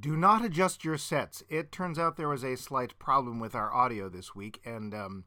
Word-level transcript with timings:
do 0.00 0.16
not 0.16 0.44
adjust 0.44 0.84
your 0.84 0.96
sets. 0.96 1.42
It 1.48 1.70
turns 1.70 1.98
out 1.98 2.16
there 2.16 2.28
was 2.28 2.42
a 2.42 2.56
slight 2.56 2.98
problem 2.98 3.38
with 3.38 3.54
our 3.54 3.72
audio 3.72 4.08
this 4.08 4.34
week, 4.34 4.60
and 4.64 4.94
um, 4.94 5.24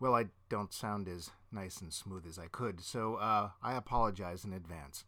well, 0.00 0.14
I 0.14 0.26
don't 0.48 0.72
sound 0.72 1.06
as 1.06 1.30
nice 1.52 1.80
and 1.80 1.92
smooth 1.92 2.26
as 2.26 2.38
I 2.38 2.46
could, 2.46 2.80
so 2.80 3.16
uh, 3.16 3.50
I 3.62 3.74
apologize 3.76 4.44
in 4.44 4.52
advance. 4.52 5.04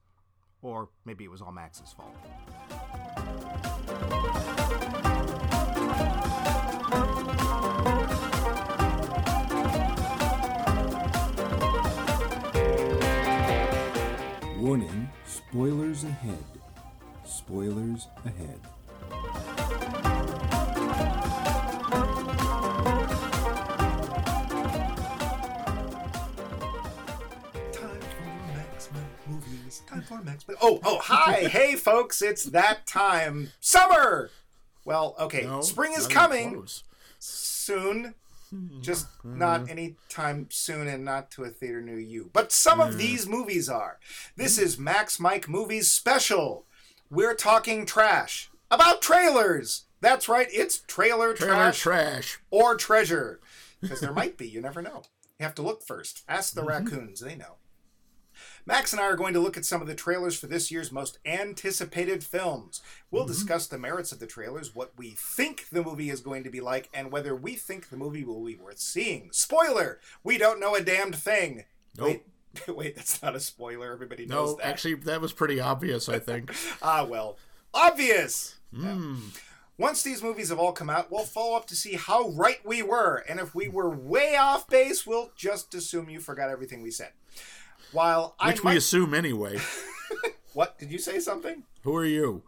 Or 0.60 0.90
maybe 1.04 1.24
it 1.24 1.30
was 1.30 1.40
all 1.40 1.52
Max's 1.52 1.92
fault. 1.92 2.14
Warning 14.58 15.08
spoilers 15.24 16.04
ahead. 16.04 16.44
Spoilers 17.24 18.08
ahead. 18.26 18.60
Movies. 30.10 30.26
Time 30.26 30.38
for 30.38 30.50
Max. 30.52 30.60
Oh, 30.62 30.80
oh, 30.84 30.98
hi, 31.02 31.32
hey, 31.50 31.74
folks! 31.76 32.22
It's 32.22 32.44
that 32.44 32.86
time. 32.86 33.50
Summer. 33.60 34.30
Well, 34.84 35.14
okay, 35.20 35.42
No, 35.44 35.60
spring 35.60 35.92
is 35.96 36.06
coming 36.06 36.54
close. 36.54 36.84
soon. 37.18 38.14
Hmm. 38.50 38.80
Just 38.80 39.08
not 39.22 39.62
hmm. 39.62 39.70
any 39.70 39.96
time 40.08 40.46
soon, 40.50 40.88
and 40.88 41.04
not 41.04 41.30
to 41.32 41.44
a 41.44 41.50
theater 41.50 41.82
near 41.82 41.98
you. 41.98 42.30
But 42.32 42.50
some 42.52 42.80
of 42.80 42.92
hmm. 42.92 42.98
these 42.98 43.26
movies 43.28 43.68
are. 43.68 43.98
This 44.36 44.58
is 44.58 44.78
Max 44.78 45.20
Mike 45.20 45.48
Movies 45.48 45.90
Special. 45.90 46.64
We're 47.10 47.34
talking 47.34 47.84
trash 47.84 48.50
about 48.70 49.02
trailers. 49.02 49.84
That's 50.00 50.28
right, 50.28 50.48
it's 50.52 50.78
trailer, 50.86 51.34
Trailer 51.34 51.54
trash 51.54 51.80
trash. 51.80 52.38
or 52.50 52.76
treasure. 52.76 53.40
Because 53.80 54.00
there 54.00 54.12
might 54.14 54.38
be, 54.38 54.48
you 54.48 54.60
never 54.60 54.80
know. 54.80 55.02
You 55.38 55.44
have 55.44 55.54
to 55.56 55.62
look 55.62 55.82
first. 55.82 56.22
Ask 56.28 56.54
Mm-hmm. 56.54 56.60
the 56.60 56.66
raccoons, 56.72 57.20
they 57.20 57.34
know. 57.36 57.56
Max 58.68 58.92
and 58.92 59.00
I 59.00 59.04
are 59.06 59.16
going 59.16 59.32
to 59.32 59.40
look 59.40 59.56
at 59.56 59.64
some 59.64 59.80
of 59.80 59.88
the 59.88 59.94
trailers 59.94 60.38
for 60.38 60.46
this 60.46 60.70
year's 60.70 60.92
most 60.92 61.18
anticipated 61.24 62.22
films. 62.22 62.82
We'll 63.10 63.22
Mm-hmm. 63.24 63.32
discuss 63.32 63.66
the 63.66 63.78
merits 63.78 64.12
of 64.12 64.20
the 64.20 64.26
trailers, 64.26 64.74
what 64.74 64.92
we 64.98 65.12
think 65.16 65.70
the 65.70 65.82
movie 65.82 66.10
is 66.10 66.20
going 66.20 66.44
to 66.44 66.50
be 66.50 66.60
like, 66.60 66.90
and 66.92 67.10
whether 67.10 67.34
we 67.34 67.54
think 67.54 67.88
the 67.88 67.96
movie 67.96 68.24
will 68.24 68.44
be 68.44 68.56
worth 68.56 68.78
seeing. 68.78 69.30
Spoiler! 69.32 69.98
We 70.22 70.36
don't 70.36 70.60
know 70.60 70.74
a 70.74 70.82
damned 70.82 71.16
thing. 71.16 71.64
Nope. 71.96 72.22
Wait, 72.68 72.68
wait, 72.76 72.96
that's 72.96 73.22
not 73.22 73.34
a 73.34 73.40
spoiler. 73.40 73.90
Everybody 73.92 74.26
knows 74.26 74.50
No, 74.50 74.56
that. 74.56 74.66
actually, 74.66 74.94
that 74.96 75.20
was 75.22 75.32
pretty 75.32 75.58
obvious. 75.58 76.08
I 76.08 76.18
think. 76.18 76.54
Ah, 76.82 77.04
well, 77.04 77.38
obvious. 77.72 78.56
Hmm. 78.74 79.16
Once 79.78 80.02
these 80.02 80.22
movies 80.22 80.48
have 80.50 80.58
all 80.58 80.72
come 80.72 80.90
out, 80.90 81.10
we'll 81.10 81.24
follow 81.24 81.56
up 81.56 81.66
to 81.68 81.76
see 81.76 81.94
how 81.94 82.28
right 82.30 82.58
we 82.66 82.82
were, 82.82 83.24
and 83.28 83.38
if 83.40 83.54
we 83.54 83.68
were 83.68 83.88
way 83.88 84.36
off 84.36 84.68
base, 84.68 85.06
we'll 85.06 85.30
just 85.36 85.72
assume 85.74 86.10
you 86.10 86.20
forgot 86.20 86.50
everything 86.50 86.82
we 86.82 86.90
said. 86.90 87.12
While 87.92 88.34
I 88.38 88.48
Which 88.48 88.64
we 88.64 88.76
assume 88.76 89.14
anyway. 89.14 89.58
what 90.52 90.78
did 90.78 90.90
you 90.90 90.98
say 90.98 91.20
something? 91.20 91.64
Who 91.82 91.96
are 91.96 92.04
you? 92.04 92.42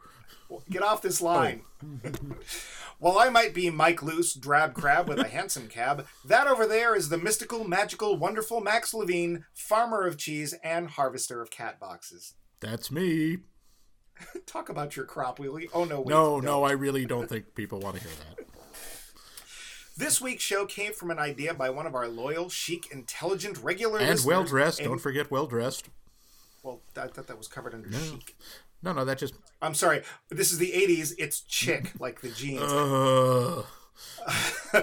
Get 0.68 0.82
off 0.82 1.02
this 1.02 1.22
oh. 1.22 1.26
line. 1.26 1.62
While 2.98 3.18
I 3.18 3.30
might 3.30 3.54
be 3.54 3.70
Mike 3.70 4.02
Loose, 4.02 4.34
drab 4.34 4.74
crab 4.74 5.08
with 5.08 5.18
a 5.18 5.28
handsome 5.28 5.68
cab, 5.68 6.06
that 6.22 6.46
over 6.46 6.66
there 6.66 6.94
is 6.94 7.08
the 7.08 7.16
mystical, 7.16 7.66
magical, 7.66 8.14
wonderful 8.16 8.60
Max 8.60 8.92
Levine, 8.92 9.46
farmer 9.54 10.06
of 10.06 10.18
cheese 10.18 10.54
and 10.62 10.88
harvester 10.88 11.40
of 11.40 11.50
cat 11.50 11.80
boxes. 11.80 12.34
That's 12.60 12.90
me. 12.90 13.38
Talk 14.46 14.68
about 14.68 14.96
your 14.96 15.06
crop 15.06 15.38
wheelie. 15.38 15.70
Oh 15.72 15.84
no, 15.84 16.00
wait, 16.00 16.08
No, 16.08 16.40
no, 16.40 16.62
I 16.62 16.72
really 16.72 17.06
don't 17.06 17.26
think 17.26 17.54
people 17.54 17.80
want 17.80 17.96
to 17.96 18.02
hear 18.02 18.12
that. 18.28 18.46
This 20.00 20.18
week's 20.18 20.42
show 20.42 20.64
came 20.64 20.94
from 20.94 21.10
an 21.10 21.18
idea 21.18 21.52
by 21.52 21.68
one 21.68 21.86
of 21.86 21.94
our 21.94 22.08
loyal, 22.08 22.48
chic, 22.48 22.90
intelligent, 22.90 23.58
regular 23.62 23.98
And 23.98 24.18
well 24.24 24.44
dressed. 24.44 24.82
Don't 24.82 24.98
forget 24.98 25.30
well 25.30 25.46
dressed. 25.46 25.90
Well, 26.62 26.80
I 26.96 27.08
thought 27.08 27.26
that 27.26 27.36
was 27.36 27.48
covered 27.48 27.74
under 27.74 27.92
chic. 27.92 28.34
No, 28.82 28.94
no, 28.94 29.04
that 29.04 29.18
just. 29.18 29.34
I'm 29.60 29.74
sorry. 29.74 30.00
This 30.30 30.52
is 30.52 30.58
the 30.58 30.72
80s. 30.72 31.12
It's 31.18 31.42
chick, 31.42 31.92
like 32.00 32.22
the 32.22 32.30
jeans. 32.30 32.62
Uh, 32.62 33.64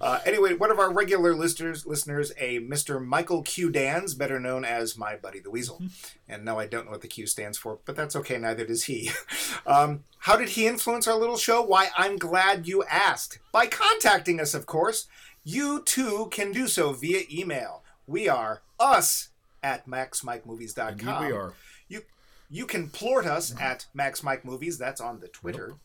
uh, 0.00 0.20
anyway, 0.24 0.54
one 0.54 0.70
of 0.70 0.78
our 0.78 0.92
regular 0.92 1.34
listeners, 1.34 1.86
listeners, 1.86 2.32
a 2.38 2.60
Mr. 2.60 3.04
Michael 3.04 3.42
Q. 3.42 3.70
Dans, 3.70 4.14
better 4.14 4.38
known 4.38 4.64
as 4.64 4.96
my 4.96 5.16
buddy 5.16 5.40
the 5.40 5.50
Weasel. 5.50 5.82
And 6.28 6.44
no, 6.44 6.58
I 6.58 6.66
don't 6.66 6.86
know 6.86 6.92
what 6.92 7.02
the 7.02 7.08
Q 7.08 7.26
stands 7.26 7.58
for, 7.58 7.78
but 7.84 7.96
that's 7.96 8.16
okay. 8.16 8.38
Neither 8.38 8.66
does 8.66 8.84
he. 8.84 9.10
Um, 9.64 10.02
how 10.18 10.36
did 10.36 10.50
he 10.50 10.66
influence 10.66 11.06
our 11.06 11.16
little 11.16 11.36
show? 11.36 11.62
Why, 11.62 11.88
I'm 11.96 12.16
glad 12.16 12.66
you 12.66 12.82
asked. 12.82 13.38
By 13.52 13.66
contacting 13.66 14.40
us, 14.40 14.54
of 14.54 14.66
course. 14.66 15.06
You 15.44 15.82
too 15.84 16.28
can 16.32 16.50
do 16.50 16.66
so 16.66 16.92
via 16.92 17.22
email. 17.30 17.84
We 18.06 18.28
are 18.28 18.62
us 18.80 19.28
at 19.62 19.86
maxmikemovies.com. 19.86 20.88
indeed, 20.88 21.26
we 21.26 21.32
are. 21.32 21.54
You 21.88 22.02
you 22.50 22.66
can 22.66 22.90
plort 22.90 23.24
us 23.26 23.54
at 23.60 23.86
Max 23.94 24.22
Mike 24.22 24.44
Movies. 24.44 24.78
That's 24.78 25.00
on 25.00 25.20
the 25.20 25.28
Twitter. 25.28 25.76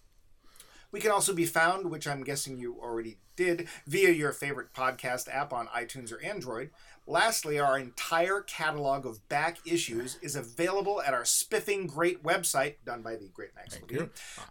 We 0.92 1.00
can 1.00 1.12
also 1.12 1.34
be 1.34 1.46
found, 1.46 1.92
which 1.92 2.08
I'm 2.08 2.24
guessing 2.24 2.58
you 2.58 2.78
already 2.82 3.18
did, 3.36 3.68
via 3.86 4.10
your 4.10 4.32
favorite 4.32 4.74
podcast 4.74 5.28
app 5.34 5.52
on 5.52 5.68
iTunes 5.68 6.14
or 6.14 6.22
Android. 6.24 6.70
Lastly, 7.06 7.60
our 7.60 7.78
entire 7.78 8.42
catalog 8.42 9.06
of 9.06 9.28
back 9.30 9.58
issues 9.66 10.18
is 10.22 10.36
available 10.36 11.02
at 11.02 11.14
our 11.14 11.26
spiffing 11.26 11.88
great 11.88 12.24
website, 12.24 12.76
done 12.86 13.02
by 13.02 13.16
the 13.16 13.30
great 13.34 13.56
Max 13.56 13.80
Levine, 13.82 14.10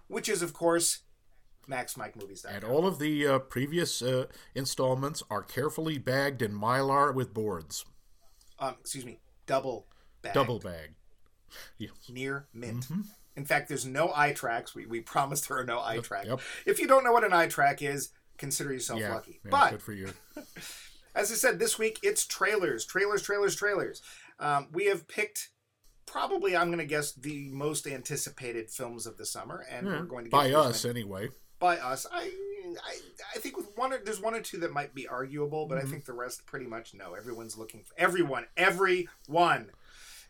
which 0.09 0.29
is, 0.29 0.43
of 0.43 0.53
course, 0.53 1.01
maxmikemovies.com. 1.69 2.55
And 2.55 2.65
all 2.65 2.87
of 2.87 2.99
the 2.99 3.27
uh, 3.27 3.39
previous 3.41 4.01
uh, 4.03 4.27
installments 4.55 5.23
are 5.31 5.43
carefully 5.43 5.99
bagged 5.99 6.43
in 6.43 6.53
mylar 6.53 7.15
with 7.15 7.35
boards. 7.35 7.85
Um, 8.59 8.77
excuse 8.81 9.05
me, 9.05 9.21
double 9.47 9.87
bag. 10.23 10.35
Double 10.35 10.59
bag. 10.59 10.91
Yes. 11.79 11.91
near 12.09 12.47
mint. 12.53 12.87
In 13.37 13.45
fact, 13.45 13.69
there's 13.69 13.85
no 13.87 14.13
eye 14.15 14.33
tracks. 14.33 14.75
We, 14.75 14.87
we 14.87 15.01
promised 15.01 15.49
there 15.49 15.59
are 15.59 15.65
no 15.65 15.81
eye 15.81 15.99
tracks. 15.99 16.27
yep. 16.29 16.41
If 16.65 16.81
you 16.81 16.87
don't 16.87 17.05
know 17.05 17.13
what 17.13 17.25
an 17.25 17.33
eye 17.33 17.49
track 17.49 17.83
is, 17.83 18.11
consider 18.39 18.73
yourself 18.73 19.01
Yeah, 19.01 19.15
lucky. 19.15 19.41
yeah, 19.45 19.51
but 19.51 19.71
good 19.73 19.83
for 19.83 19.93
you. 19.93 20.11
as 21.15 21.31
I 21.31 21.35
said, 21.35 21.59
this 21.59 21.79
week 21.79 21.99
it's 22.03 22.27
trailers, 22.27 22.85
trailers, 22.87 23.23
trailers, 23.23 23.55
trailers. 23.57 24.03
Um, 24.39 24.69
we 24.73 24.87
have 24.87 25.07
picked 25.09 25.51
probably, 26.07 26.57
I'm 26.57 26.69
going 26.69 26.79
to 26.79 26.85
guess, 26.87 27.13
the 27.13 27.49
most 27.51 27.87
anticipated 27.87 28.71
films 28.71 29.07
of 29.07 29.17
the 29.17 29.27
summer, 29.27 29.65
and 29.71 29.87
we're 29.87 30.03
going 30.05 30.25
to 30.25 30.31
get 30.31 30.37
By 30.37 30.53
us, 30.53 30.85
many- 30.85 31.01
anyway. 31.01 31.29
by 31.59 31.79
us. 31.79 32.07
I, 32.13 32.31
I 32.85 32.97
I 33.35 33.39
think 33.39 33.57
with 33.57 33.69
one 33.77 33.93
or 33.93 33.99
there's 34.05 34.21
one 34.21 34.35
or 34.35 34.41
two 34.41 34.59
that 34.59 34.73
might 34.73 34.95
be 34.95 35.07
arguable, 35.09 35.67
but 35.67 35.79
Mm-hmm. 35.79 35.87
I 35.87 35.91
think 35.91 36.05
the 36.05 36.13
rest 36.13 36.45
pretty 36.47 36.67
much 36.67 36.95
no. 36.95 37.15
Everyone's 37.15 37.57
looking 37.57 37.83
for 37.83 37.95
everyone. 37.99 38.45
Everyone 38.57 39.71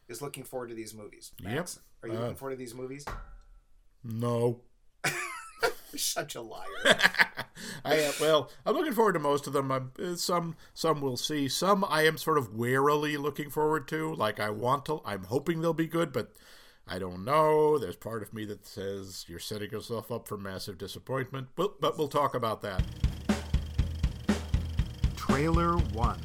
is 0.09 0.23
looking 0.23 0.45
forward 0.45 0.69
to 0.69 0.75
these 0.75 0.95
movies. 0.95 1.33
Max, 1.43 1.81
Are 2.03 2.09
you 2.09 2.15
Uh, 2.17 2.21
looking 2.21 2.37
forward 2.37 2.53
to 2.53 2.57
these 2.59 2.75
movies? 2.75 3.05
No. 4.05 4.61
You're 5.05 5.73
such 5.99 6.35
a 6.35 6.41
liar. 6.43 6.67
I 7.85 8.05
uh, 8.05 8.13
well, 8.21 8.51
I'm 8.67 8.75
looking 8.77 8.93
forward 8.93 9.15
to 9.15 9.19
most 9.19 9.47
of 9.47 9.53
them. 9.53 9.71
I'm, 9.73 9.93
uh, 10.03 10.15
some 10.17 10.57
some 10.75 11.01
we'll 11.01 11.17
see. 11.17 11.49
Some 11.49 11.85
I 11.89 12.03
am 12.03 12.19
sort 12.19 12.37
of 12.39 12.55
warily 12.55 13.17
looking 13.17 13.49
forward 13.51 13.89
to. 13.89 14.15
Like 14.15 14.39
I 14.39 14.51
want 14.51 14.85
to. 14.87 15.01
I'm 15.05 15.25
hoping 15.25 15.61
they'll 15.63 15.73
be 15.73 15.87
good, 15.87 16.13
but 16.13 16.33
I 16.87 16.99
don't 16.99 17.25
know. 17.25 17.79
There's 17.79 17.97
part 17.97 18.23
of 18.23 18.35
me 18.35 18.45
that 18.45 18.67
says 18.67 19.25
you're 19.27 19.39
setting 19.39 19.71
yourself 19.71 20.13
up 20.13 20.29
for 20.29 20.37
massive 20.37 20.77
disappointment. 20.79 21.49
But 21.57 21.81
but 21.81 21.97
we'll 21.97 22.09
talk 22.09 22.35
about 22.35 22.61
that. 22.63 22.83
Trailer 25.17 25.77
1. 25.77 26.21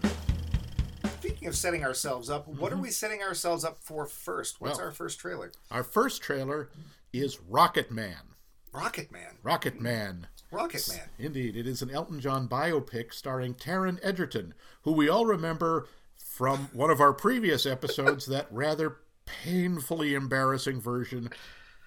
Speaking 1.42 1.50
of 1.50 1.58
setting 1.58 1.84
ourselves 1.84 2.30
up, 2.30 2.48
what 2.48 2.72
are 2.72 2.76
mm-hmm. 2.76 2.84
we 2.84 2.92
setting 2.92 3.24
ourselves 3.24 3.66
up 3.66 3.84
for 3.84 4.06
first? 4.06 4.62
What's 4.62 4.78
Well- 4.78 4.86
our 4.86 4.92
first 4.92 5.20
trailer? 5.20 5.52
Our 5.72 5.84
first 5.84 6.22
trailer 6.22 6.70
is 7.12 7.40
Rocket 7.42 7.90
Man. 7.90 8.36
Rocket 8.72 9.12
Man. 9.12 9.38
Rocket 9.42 9.82
Man. 9.82 10.28
Rocket 10.52 10.88
Man. 10.88 11.10
Indeed, 11.18 11.56
it 11.56 11.66
is 11.66 11.82
an 11.82 11.90
Elton 11.90 12.20
John 12.20 12.48
biopic 12.48 13.12
starring 13.12 13.56
Taron 13.56 14.00
Egerton, 14.04 14.54
who 14.84 14.92
we 14.92 15.10
all 15.10 15.26
remember 15.26 15.88
from 16.16 16.70
one 16.74 16.92
of 16.92 17.02
our 17.02 17.12
previous 17.12 17.66
episodes, 17.66 18.28
that 18.28 18.46
rather 18.52 18.98
painfully 19.26 20.14
embarrassing 20.14 20.80
version 20.80 21.28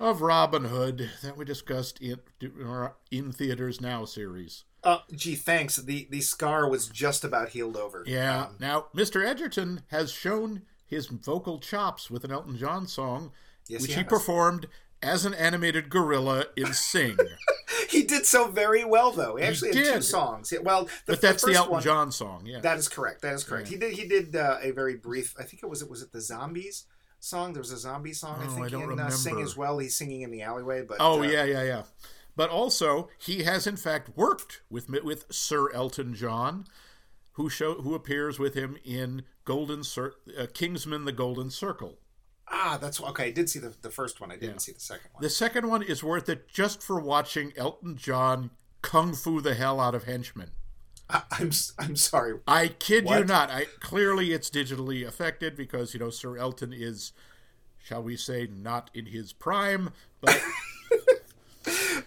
of 0.00 0.20
Robin 0.20 0.64
Hood 0.64 1.10
that 1.22 1.36
we 1.36 1.44
discussed 1.44 2.00
in 2.00 2.18
our 2.60 2.96
In 3.12 3.30
Theaters 3.30 3.80
Now 3.80 4.04
series. 4.04 4.64
Uh, 4.84 4.98
gee, 5.14 5.34
thanks. 5.34 5.76
The 5.76 6.06
the 6.10 6.20
scar 6.20 6.68
was 6.68 6.88
just 6.88 7.24
about 7.24 7.48
healed 7.50 7.76
over. 7.76 8.04
Yeah. 8.06 8.44
Um, 8.46 8.56
now, 8.60 8.86
Mr. 8.94 9.26
Egerton 9.26 9.82
has 9.88 10.12
shown 10.12 10.62
his 10.86 11.06
vocal 11.06 11.58
chops 11.58 12.10
with 12.10 12.22
an 12.24 12.30
Elton 12.30 12.58
John 12.58 12.86
song, 12.86 13.32
Yes, 13.66 13.82
which 13.82 13.94
he 13.94 14.00
he, 14.00 14.04
performed 14.04 14.66
as 15.02 15.24
an 15.24 15.34
animated 15.34 15.88
gorilla 15.88 16.46
in 16.56 16.72
Sing. 16.74 17.16
he 17.88 18.02
did 18.02 18.26
so 18.26 18.48
very 18.48 18.84
well, 18.84 19.10
though. 19.10 19.36
He 19.36 19.44
actually 19.44 19.74
had 19.74 19.94
two 19.94 20.02
songs. 20.02 20.52
Well, 20.62 20.84
the, 20.84 20.90
but 21.06 21.20
that's 21.20 21.42
the, 21.42 21.48
first 21.48 21.58
Elton 21.58 21.72
one, 21.72 21.82
John 21.82 22.12
song, 22.12 22.44
yeah. 22.46 22.60
That 22.60 22.78
is 22.78 22.88
correct. 22.88 23.22
That 23.22 23.34
is 23.34 23.44
correct. 23.44 23.68
He 23.68 23.76
did. 23.76 23.92
He 23.94 24.06
did 24.06 24.36
uh, 24.36 24.58
a 24.62 24.70
very 24.72 24.96
brief. 24.96 25.34
I 25.38 25.44
think 25.44 25.62
it 25.62 25.66
was. 25.66 25.80
It 25.82 25.88
was 25.90 26.02
it 26.02 26.12
the 26.12 26.20
zombies 26.20 26.84
song. 27.20 27.52
There 27.54 27.62
was 27.62 27.72
a 27.72 27.78
zombie 27.78 28.12
song. 28.12 28.38
I 28.40 28.46
Oh, 28.46 28.50
think 28.50 28.66
I 28.66 28.68
don't 28.68 28.92
in 28.92 29.00
uh, 29.00 29.10
Sing 29.10 29.40
as 29.40 29.56
well. 29.56 29.78
He's 29.78 29.96
singing 29.96 30.22
in 30.22 30.30
the 30.30 30.42
alleyway. 30.42 30.82
But 30.82 30.98
oh, 31.00 31.20
uh, 31.20 31.22
yeah, 31.22 31.44
yeah, 31.44 31.62
yeah. 31.64 31.82
But 32.36 32.50
also, 32.50 33.08
he 33.18 33.44
has 33.44 33.66
in 33.66 33.76
fact 33.76 34.16
worked 34.16 34.62
with 34.70 34.88
with 34.90 35.26
Sir 35.30 35.70
Elton 35.72 36.14
John, 36.14 36.66
who 37.32 37.48
show 37.48 37.74
who 37.82 37.94
appears 37.94 38.38
with 38.38 38.54
him 38.54 38.76
in 38.84 39.22
Golden 39.44 39.84
Cir- 39.84 40.14
uh, 40.38 40.46
Kingsman: 40.52 41.04
The 41.04 41.12
Golden 41.12 41.50
Circle. 41.50 41.98
Ah, 42.48 42.78
that's 42.80 43.00
okay. 43.00 43.26
I 43.26 43.30
did 43.30 43.48
see 43.48 43.58
the, 43.58 43.74
the 43.82 43.90
first 43.90 44.20
one. 44.20 44.30
I 44.30 44.36
didn't 44.36 44.58
see 44.60 44.72
the 44.72 44.80
second 44.80 45.10
one. 45.12 45.22
The 45.22 45.30
second 45.30 45.68
one 45.68 45.82
is 45.82 46.04
worth 46.04 46.28
it 46.28 46.48
just 46.48 46.82
for 46.82 47.00
watching 47.00 47.52
Elton 47.56 47.96
John 47.96 48.50
kung 48.82 49.14
fu 49.14 49.40
the 49.40 49.54
hell 49.54 49.80
out 49.80 49.94
of 49.94 50.04
henchmen. 50.04 50.50
I, 51.08 51.22
I'm 51.32 51.48
s- 51.48 51.72
I'm 51.78 51.96
sorry. 51.96 52.38
I 52.46 52.68
kid 52.68 53.04
you 53.04 53.10
What? 53.10 53.26
not. 53.28 53.50
I 53.50 53.66
clearly 53.80 54.32
it's 54.32 54.50
digitally 54.50 55.06
affected 55.06 55.56
because 55.56 55.94
you 55.94 56.00
know 56.00 56.10
Sir 56.10 56.36
Elton 56.36 56.72
is, 56.74 57.12
shall 57.82 58.02
we 58.02 58.16
say, 58.16 58.46
not 58.50 58.90
in 58.92 59.06
his 59.06 59.32
prime, 59.32 59.90
but 60.20 60.38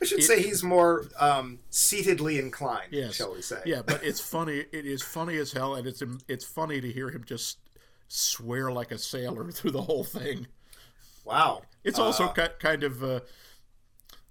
I 0.02 0.06
should 0.06 0.24
say 0.24 0.42
he's 0.42 0.64
more 0.64 1.06
um, 1.20 1.60
seatedly 1.72 2.40
inclined. 2.40 2.90
yes, 2.92 3.16
shall 3.16 3.34
we 3.34 3.42
say? 3.42 3.62
yeah. 3.66 3.82
But 3.86 4.04
it's 4.04 4.20
funny. 4.20 4.66
It 4.72 4.86
is 4.86 5.02
funny 5.04 5.38
as 5.38 5.52
hell, 5.52 5.76
and 5.76 5.88
it's 5.88 6.04
it's 6.28 6.46
funny 6.46 6.80
to 6.82 6.92
hear 6.92 7.10
him 7.10 7.24
just 7.26 7.58
swear 8.08 8.72
like 8.72 8.92
a 8.92 8.98
sailor 8.98 9.52
through 9.52 9.72
the 9.72 9.82
whole 9.82 10.04
thing. 10.04 10.48
Wow. 11.26 11.62
It's 11.84 12.00
also 12.00 12.28
ki- 12.30 12.48
kind 12.60 12.84
of 12.84 13.04
uh, 13.04 13.20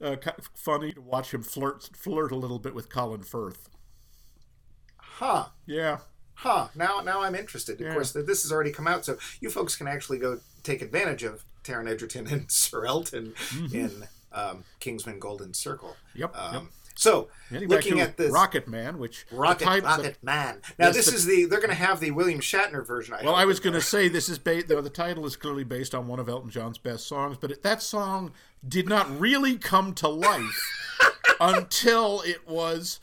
uh, 0.00 0.16
funny 0.54 0.92
to 0.92 1.00
watch 1.00 1.32
him 1.34 1.42
flirt 1.42 1.90
flirt 1.94 2.32
a 2.32 2.36
little 2.36 2.58
bit 2.58 2.74
with 2.74 2.88
Colin 2.90 3.22
Firth. 3.22 3.68
Huh. 4.98 5.46
Yeah, 5.66 5.98
Huh. 6.40 6.68
Now, 6.74 7.00
now 7.00 7.22
I'm 7.22 7.34
interested. 7.34 7.80
Of 7.80 7.86
Yeah. 7.86 7.94
course, 7.94 8.12
this 8.12 8.42
has 8.42 8.52
already 8.52 8.70
come 8.72 8.86
out, 8.86 9.06
so 9.06 9.16
you 9.40 9.48
folks 9.48 9.74
can 9.74 9.88
actually 9.88 10.18
go 10.18 10.40
take 10.62 10.82
advantage 10.82 11.22
of 11.22 11.44
Taron 11.64 11.88
Egerton 11.90 12.26
and 12.26 12.50
Sir 12.52 12.84
Elton 12.84 13.32
in 13.72 14.06
um, 14.36 14.64
Kingsman 14.80 15.18
Golden 15.18 15.52
Circle. 15.54 15.96
Yep, 16.14 16.36
Um, 16.36 16.54
yep. 16.54 16.62
So, 16.98 17.28
back 17.50 17.68
looking 17.68 18.00
at 18.00 18.16
this 18.16 18.32
Rocket 18.32 18.66
Man, 18.66 18.98
which 18.98 19.26
the 19.30 19.36
Rocket, 19.36 19.64
the- 19.66 19.82
Rocket 19.82 20.16
Man. 20.22 20.62
Now, 20.78 20.90
this 20.92 21.06
the- 21.10 21.14
is 21.14 21.26
the 21.26 21.44
they're 21.44 21.58
going 21.58 21.68
to 21.68 21.74
have 21.74 22.00
the 22.00 22.10
William 22.10 22.40
Shatner 22.40 22.86
version. 22.86 23.12
I 23.14 23.22
Well. 23.22 23.34
I 23.34 23.44
was 23.44 23.60
going 23.60 23.74
to 23.74 23.82
say 23.82 24.08
this 24.08 24.30
is 24.30 24.38
ba- 24.38 24.62
the, 24.62 24.80
the 24.80 24.88
title 24.88 25.26
is 25.26 25.36
clearly 25.36 25.62
based 25.64 25.94
on 25.94 26.06
one 26.08 26.18
of 26.18 26.26
Elton 26.28 26.48
John's 26.50 26.78
best 26.78 27.06
songs, 27.06 27.36
but 27.38 27.50
it, 27.50 27.62
that 27.64 27.82
song 27.82 28.32
did 28.66 28.88
not 28.88 29.20
really 29.20 29.58
come 29.58 29.92
to 29.96 30.08
life 30.08 30.98
until 31.40 32.22
it 32.22 32.48
was 32.48 32.98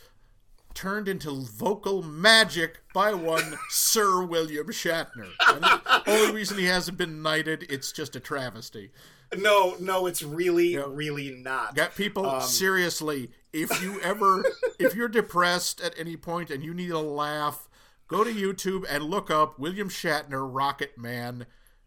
turned 0.73 1.07
into 1.07 1.29
vocal 1.29 2.01
magic 2.01 2.79
by 2.95 3.13
one 3.13 3.57
Sir 3.69 4.23
William 4.23 4.65
Shatner. 4.69 5.29
And 5.49 5.63
the 5.63 6.01
only 6.07 6.33
reason 6.33 6.57
he 6.57 6.65
hasn't 6.65 6.97
been 6.97 7.21
knighted, 7.21 7.67
it's 7.69 7.91
just 7.91 8.15
a 8.15 8.19
travesty. 8.19 8.89
No, 9.37 9.75
no, 9.79 10.05
it's 10.05 10.23
really, 10.23 10.77
really 10.77 11.31
not. 11.31 11.75
Got 11.75 11.95
people 11.95 12.25
Um, 12.25 12.41
seriously. 12.41 13.31
If 13.51 13.81
you 13.83 13.99
ever, 14.01 14.43
if 14.79 14.95
you're 14.95 15.07
depressed 15.07 15.81
at 15.81 15.93
any 15.97 16.17
point 16.17 16.49
and 16.49 16.63
you 16.63 16.73
need 16.73 16.91
a 16.91 16.99
laugh, 16.99 17.69
go 18.07 18.23
to 18.23 18.31
YouTube 18.31 18.85
and 18.89 19.03
look 19.03 19.29
up 19.29 19.59
William 19.59 19.89
Shatner 19.89 20.47
Rocket 20.51 20.97
Man, 20.97 21.45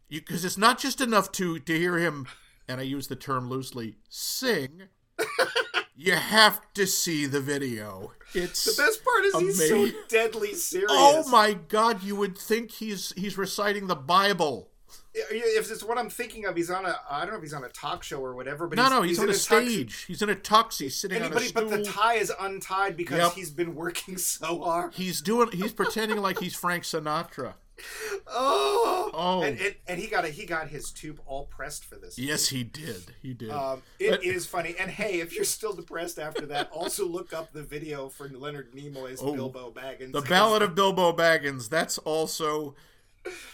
because 0.09 0.45
it's 0.45 0.59
not 0.59 0.79
just 0.79 1.01
enough 1.01 1.33
to 1.33 1.59
to 1.59 1.79
hear 1.79 1.99
him, 1.99 2.27
and 2.69 2.81
I 2.81 2.85
use 2.85 3.09
the 3.09 3.17
term 3.17 3.49
loosely, 3.49 3.97
sing. 4.09 4.85
you 5.97 6.13
have 6.13 6.61
to 6.75 6.87
see 6.87 7.27
the 7.27 7.41
video. 7.41 8.13
It's 8.35 8.65
The 8.65 8.83
best 8.83 9.03
part 9.05 9.25
is 9.25 9.59
he's 9.59 9.69
so 9.69 9.89
deadly 10.09 10.55
serious. 10.55 10.91
Oh 10.91 11.29
my 11.31 11.55
God! 11.55 12.03
You 12.03 12.17
would 12.17 12.37
think 12.37 12.71
he's 12.71 13.13
he's 13.17 13.39
reciting 13.39 13.87
the 13.87 13.97
Bible. 13.97 14.71
If 15.19 15.71
it's 15.71 15.83
what 15.83 15.97
I'm 15.97 16.11
thinking 16.11 16.45
of, 16.45 16.55
he's 16.57 16.71
on 16.71 16.85
a 16.85 16.99
I 17.11 17.21
don't 17.21 17.31
know 17.31 17.37
if 17.37 17.43
he's 17.43 17.55
on 17.55 17.65
a 17.65 17.69
talk 17.71 18.03
show 18.03 18.21
or 18.21 18.35
whatever, 18.35 18.67
but 18.67 18.77
No, 18.77 18.83
he's, 18.85 18.91
no, 18.91 19.03
he's, 19.03 19.19
on 19.19 19.25
in 19.25 19.31
a 19.31 19.33
tux- 19.33 19.37
stage. 19.71 20.05
He's 20.05 20.21
in 20.23 20.29
a 20.31 20.35
tux. 20.35 20.79
He's 20.79 20.95
sitting 20.97 21.17
And 21.17 21.27
on 21.27 21.33
a 21.33 21.35
but, 21.35 21.43
stool. 21.45 21.71
but 21.71 21.71
the 21.71 21.85
tie 21.85 22.15
is 22.15 22.31
untied 22.39 22.97
because 22.97 23.19
Yep. 23.19 23.33
he's 23.33 23.51
been 23.51 23.75
working 23.75 24.17
so 24.19 24.61
hard. 24.63 24.95
He's 24.95 25.21
doing. 25.23 25.51
He's 25.53 25.73
pretending 25.73 26.19
like 26.19 26.39
he's 26.41 26.55
Frank 26.55 26.85
Sinatra. 26.85 27.55
Oh, 28.29 29.11
Oh. 29.15 29.43
And, 29.43 29.59
and, 29.61 29.75
and 29.87 30.01
he 30.01 30.07
got 30.09 30.25
a, 30.25 30.29
he 30.29 30.45
got 30.47 30.69
his 30.69 30.91
tube 30.91 31.21
all 31.27 31.45
pressed 31.47 31.85
for 31.85 31.97
this. 31.97 32.19
Yes, 32.19 32.49
he 32.49 32.65
did. 32.65 33.03
He 33.23 33.33
did. 33.35 33.51
Um, 33.51 33.83
it 33.99 34.23
is 34.25 34.45
funny. 34.47 34.75
And 34.79 34.91
hey, 34.91 35.21
if 35.21 35.35
you're 35.35 35.45
still 35.45 35.73
depressed 35.73 36.19
after 36.19 36.45
that, 36.47 36.71
also 36.71 37.07
look 37.07 37.33
up 37.33 37.53
the 37.53 37.63
video 37.63 38.09
for 38.09 38.29
Leonard 38.29 38.73
Nimoy's 38.73 39.21
Oh. 39.23 39.33
Bilbo 39.35 39.71
Baggins. 39.73 40.13
the 40.13 40.23
Ballad 40.23 40.63
of 40.63 40.75
Bilbo 40.75 41.13
Baggins. 41.13 41.69
That's 41.69 41.99
also. 41.99 42.75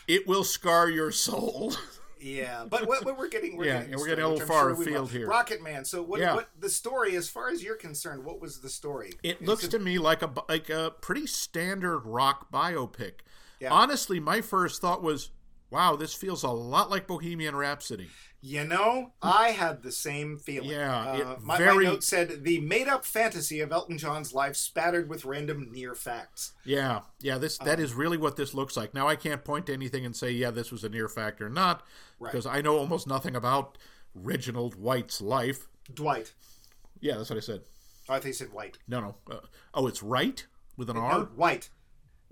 It 0.09 0.27
will 0.27 0.45
scar 0.45 0.91
your 0.91 1.13
soul. 1.13 1.75
Yeah, 2.23 2.67
but 2.69 2.87
what, 2.87 3.05
what 3.05 3.19
we're 3.19 3.29
getting, 3.29 3.57
we're 3.57 3.65
Yeah, 3.65 3.81
getting, 3.83 3.99
we're 3.99 4.07
getting 4.07 4.25
a 4.25 4.29
little 4.29 4.47
far 4.47 4.75
sure 4.75 4.83
afield 4.83 5.11
here. 5.11 5.27
Rocket 5.27 5.61
Man. 5.61 5.85
So 5.85 6.03
what? 6.03 6.21
Yeah. 6.21 6.35
What 6.37 6.51
the 6.59 6.71
story, 6.71 7.17
as 7.17 7.29
far 7.29 7.49
as 7.49 7.65
you're 7.65 7.75
concerned, 7.75 8.25
what 8.25 8.41
was 8.41 8.61
the 8.61 8.69
story? 8.69 9.13
It 9.25 9.43
looks 9.43 9.67
to 9.67 9.79
me 9.79 9.99
like 9.99 10.23
a 10.23 10.31
like 10.49 10.71
a 10.71 10.93
pretty 11.01 11.27
standard 11.27 12.01
rock 12.01 12.53
biopic. 12.53 13.15
Yeah. 13.59 13.73
Honestly, 13.73 14.21
my 14.21 14.41
first 14.41 14.81
thought 14.81 15.03
was, 15.03 15.31
"Wow, 15.71 15.97
this 15.97 16.15
feels 16.15 16.45
a 16.45 16.51
lot 16.51 16.91
like 16.91 17.09
Bohemian 17.09 17.57
Rhapsody." 17.57 18.09
You 18.45 18.65
know, 18.65 19.13
I 19.23 19.51
had 19.51 19.83
the 19.85 19.93
same 19.93 20.37
feeling. 20.37 20.69
Yeah, 20.69 21.01
Uh, 21.13 21.37
my, 21.41 21.57
very- 21.59 21.85
my 21.87 21.93
note 21.93 22.03
said 22.03 22.43
the 22.43 22.59
made-up 22.61 23.05
fantasy 23.05 23.61
of 23.61 23.71
Elton 23.71 23.99
John's 23.99 24.35
life 24.35 24.57
spattered 24.57 25.09
with 25.09 25.25
random 25.25 25.71
near 25.71 25.95
facts. 25.95 26.53
Yeah, 26.65 27.03
yeah. 27.21 27.39
This 27.39 27.61
Um, 27.61 27.67
that 27.69 27.79
is 27.79 27.95
really 27.95 28.17
what 28.19 28.35
this 28.35 28.53
looks 28.53 28.77
like. 28.77 28.95
Now 28.95 29.07
I 29.07 29.15
can't 29.15 29.45
point 29.45 29.67
to 29.67 29.73
anything 29.73 30.05
and 30.05 30.17
say, 30.17 30.33
"Yeah, 30.33 30.51
this 30.51 30.73
was 30.73 30.83
a 30.83 30.89
near 30.89 31.09
fact 31.09 31.41
or 31.41 31.49
not," 31.49 31.87
Right. 32.19 32.33
because 32.33 32.45
I 32.45 32.61
know 32.63 32.77
almost 32.79 33.07
nothing 33.07 33.37
about 33.37 33.79
Reginald 34.13 34.75
White's 34.75 35.21
life. 35.21 35.69
Dwight. 35.95 36.35
Yeah, 37.01 37.19
that's 37.19 37.31
what 37.31 37.37
I 37.37 37.41
said. 37.41 37.63
Oh, 38.09 38.15
I 38.15 38.17
think 38.17 38.27
he 38.27 38.33
said 38.33 38.53
White. 38.53 38.79
No, 38.89 39.01
no. 39.01 39.15
Uh, 39.31 39.41
oh, 39.73 39.87
it's 39.87 40.03
right 40.03 40.45
with 40.77 40.91
an 40.91 40.97
No, 40.97 41.03
R. 41.03 41.21
White. 41.27 41.71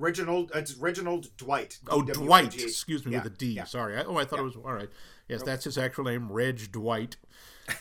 Reginald. 0.00 0.50
It's 0.54 0.74
Reginald 0.74 1.36
Dwight. 1.36 1.78
Oh, 1.88 2.02
D-W-I-G-H. 2.02 2.52
Dwight. 2.52 2.62
Excuse 2.62 3.04
me, 3.06 3.12
Yeah, 3.12 3.22
with 3.22 3.34
a 3.34 3.36
D. 3.36 3.46
yeah. 3.52 3.64
Sorry. 3.64 3.96
I, 3.96 4.04
oh, 4.04 4.16
I 4.16 4.24
thought 4.24 4.38
it 4.38 4.42
was 4.42 4.56
all 4.56 4.72
right. 4.72 4.88
Yes, 5.28 5.42
that's 5.42 5.64
his 5.64 5.78
actual 5.78 6.04
name, 6.04 6.30
Reg 6.32 6.72
Dwight. 6.72 7.16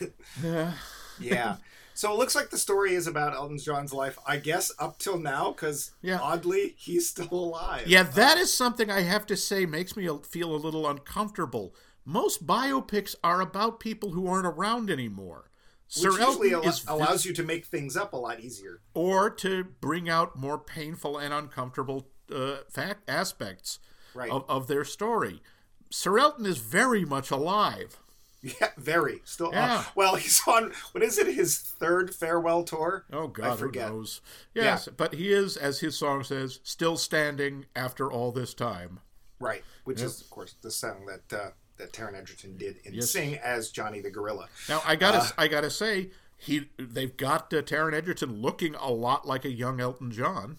Yeah. 1.20 1.56
So 1.92 2.12
it 2.12 2.18
looks 2.18 2.34
like 2.34 2.48
the 2.48 2.56
story 2.56 2.94
is 2.94 3.06
about 3.06 3.34
Elton 3.34 3.58
John's 3.58 3.92
life, 3.92 4.18
I 4.26 4.38
guess, 4.38 4.72
up 4.78 4.98
till 4.98 5.18
now, 5.18 5.50
because 5.50 5.90
Yeah. 6.00 6.18
oddly, 6.22 6.74
he's 6.78 7.08
still 7.10 7.28
alive. 7.32 7.86
Yeah, 7.86 8.00
uh, 8.02 8.04
that 8.14 8.38
is 8.38 8.50
something 8.52 8.90
I 8.90 9.00
have 9.02 9.26
to 9.26 9.36
say 9.36 9.66
makes 9.66 9.96
me 9.96 10.08
feel 10.22 10.54
a 10.54 10.56
little 10.56 10.88
uncomfortable. 10.88 11.74
Most 12.06 12.46
biopics 12.46 13.14
are 13.22 13.42
about 13.42 13.80
people 13.80 14.12
who 14.12 14.26
aren't 14.26 14.46
around 14.46 14.88
anymore. 14.90 15.49
Which 15.96 16.02
Sir 16.02 16.10
usually 16.20 16.52
Elton 16.52 16.68
al- 16.68 16.74
is 16.74 16.84
allows 16.86 17.24
you 17.24 17.32
to 17.34 17.42
make 17.42 17.66
things 17.66 17.96
up 17.96 18.12
a 18.12 18.16
lot 18.16 18.40
easier. 18.40 18.80
or 18.94 19.28
to 19.30 19.64
bring 19.64 20.08
out 20.08 20.36
more 20.36 20.58
painful 20.58 21.18
and 21.18 21.34
uncomfortable 21.34 22.08
uh, 22.32 22.58
fact 22.70 23.08
aspects 23.08 23.78
Right. 24.14 24.30
of, 24.30 24.44
of 24.48 24.66
their 24.68 24.84
story. 24.84 25.42
Sir 25.90 26.18
Elton 26.18 26.46
is 26.46 26.58
very 26.58 27.04
much 27.04 27.30
alive. 27.30 27.98
Yeah, 28.42 28.70
very. 28.78 29.20
Still. 29.24 29.50
Yeah. 29.52 29.80
Uh, 29.80 29.84
well, 29.94 30.14
he's 30.16 30.40
on, 30.46 30.72
what 30.92 31.04
is 31.04 31.18
it, 31.18 31.26
his 31.26 31.58
third 31.58 32.14
farewell 32.14 32.62
tour? 32.64 33.04
Oh 33.12 33.26
God, 33.26 33.50
who 33.58 33.66
forget. 33.66 33.90
knows? 33.90 34.22
Yes, 34.54 34.88
but 34.96 35.12
he 35.14 35.30
is, 35.30 35.56
as 35.58 35.80
his 35.80 35.98
song 35.98 36.24
says, 36.24 36.58
still 36.62 36.96
standing 36.96 37.66
after 37.76 38.10
all 38.10 38.32
this 38.32 38.54
time. 38.54 39.00
Right. 39.38 39.62
Which 39.84 40.00
is, 40.00 40.20
of 40.22 40.30
course, 40.30 40.54
the 40.62 40.70
song 40.70 41.06
that 41.06 41.36
uh, 41.38 41.50
that 41.80 41.92
Taron 41.92 42.14
Egerton 42.16 42.56
did 42.56 42.76
in 42.84 42.94
Yes. 42.94 43.10
Sing 43.10 43.34
as 43.36 43.70
Johnny 43.70 44.00
the 44.00 44.10
Gorilla. 44.10 44.48
Now 44.68 44.82
I 44.86 44.96
gotta, 44.96 45.32
I 45.36 45.48
gotta 45.48 45.70
say, 45.70 46.10
he 46.36 46.68
they've 46.78 47.16
got 47.16 47.52
uh, 47.52 47.62
Taron 47.62 47.92
Egerton 47.94 48.40
looking 48.40 48.74
a 48.76 48.90
lot 48.90 49.26
like 49.26 49.44
a 49.44 49.50
young 49.50 49.80
Elton 49.80 50.10
John. 50.10 50.58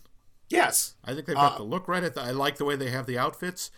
Yes. 0.49 0.95
I 1.05 1.13
think 1.13 1.25
they've 1.27 1.37
Uh, 1.37 1.49
got 1.49 1.57
the 1.57 1.63
look 1.63 1.87
right. 1.87 2.03
At 2.03 2.15
the, 2.15 2.21
I 2.21 2.31
like 2.31 2.57
the 2.57 2.65
way 2.65 2.75
they 2.75 2.89
have 2.91 3.05
the 3.05 3.17
outfits. 3.17 3.71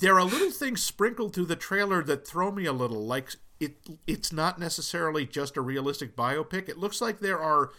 there 0.00 0.18
are 0.18 0.24
little 0.24 0.50
things 0.50 0.82
sprinkled 0.82 1.34
through 1.34 1.46
the 1.46 1.54
trailer 1.56 2.02
that 2.02 2.26
throw 2.26 2.50
me 2.50 2.64
a 2.64 2.72
little. 2.72 3.04
Like 3.06 3.30
it, 3.60 3.76
it's 4.06 4.32
not 4.32 4.58
necessarily 4.58 5.24
just 5.26 5.56
a 5.56 5.60
realistic 5.60 6.16
biopic. 6.16 6.68
It 6.68 6.78
looks 6.78 7.00
like 7.00 7.20
there 7.20 7.38
are 7.38 7.70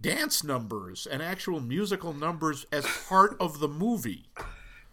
dance 0.00 0.42
numbers 0.44 1.06
and 1.06 1.22
actual 1.22 1.60
musical 1.60 2.12
numbers 2.12 2.66
as 2.72 2.86
part 3.08 3.36
of 3.40 3.60
the 3.60 3.68
movie. 3.68 4.26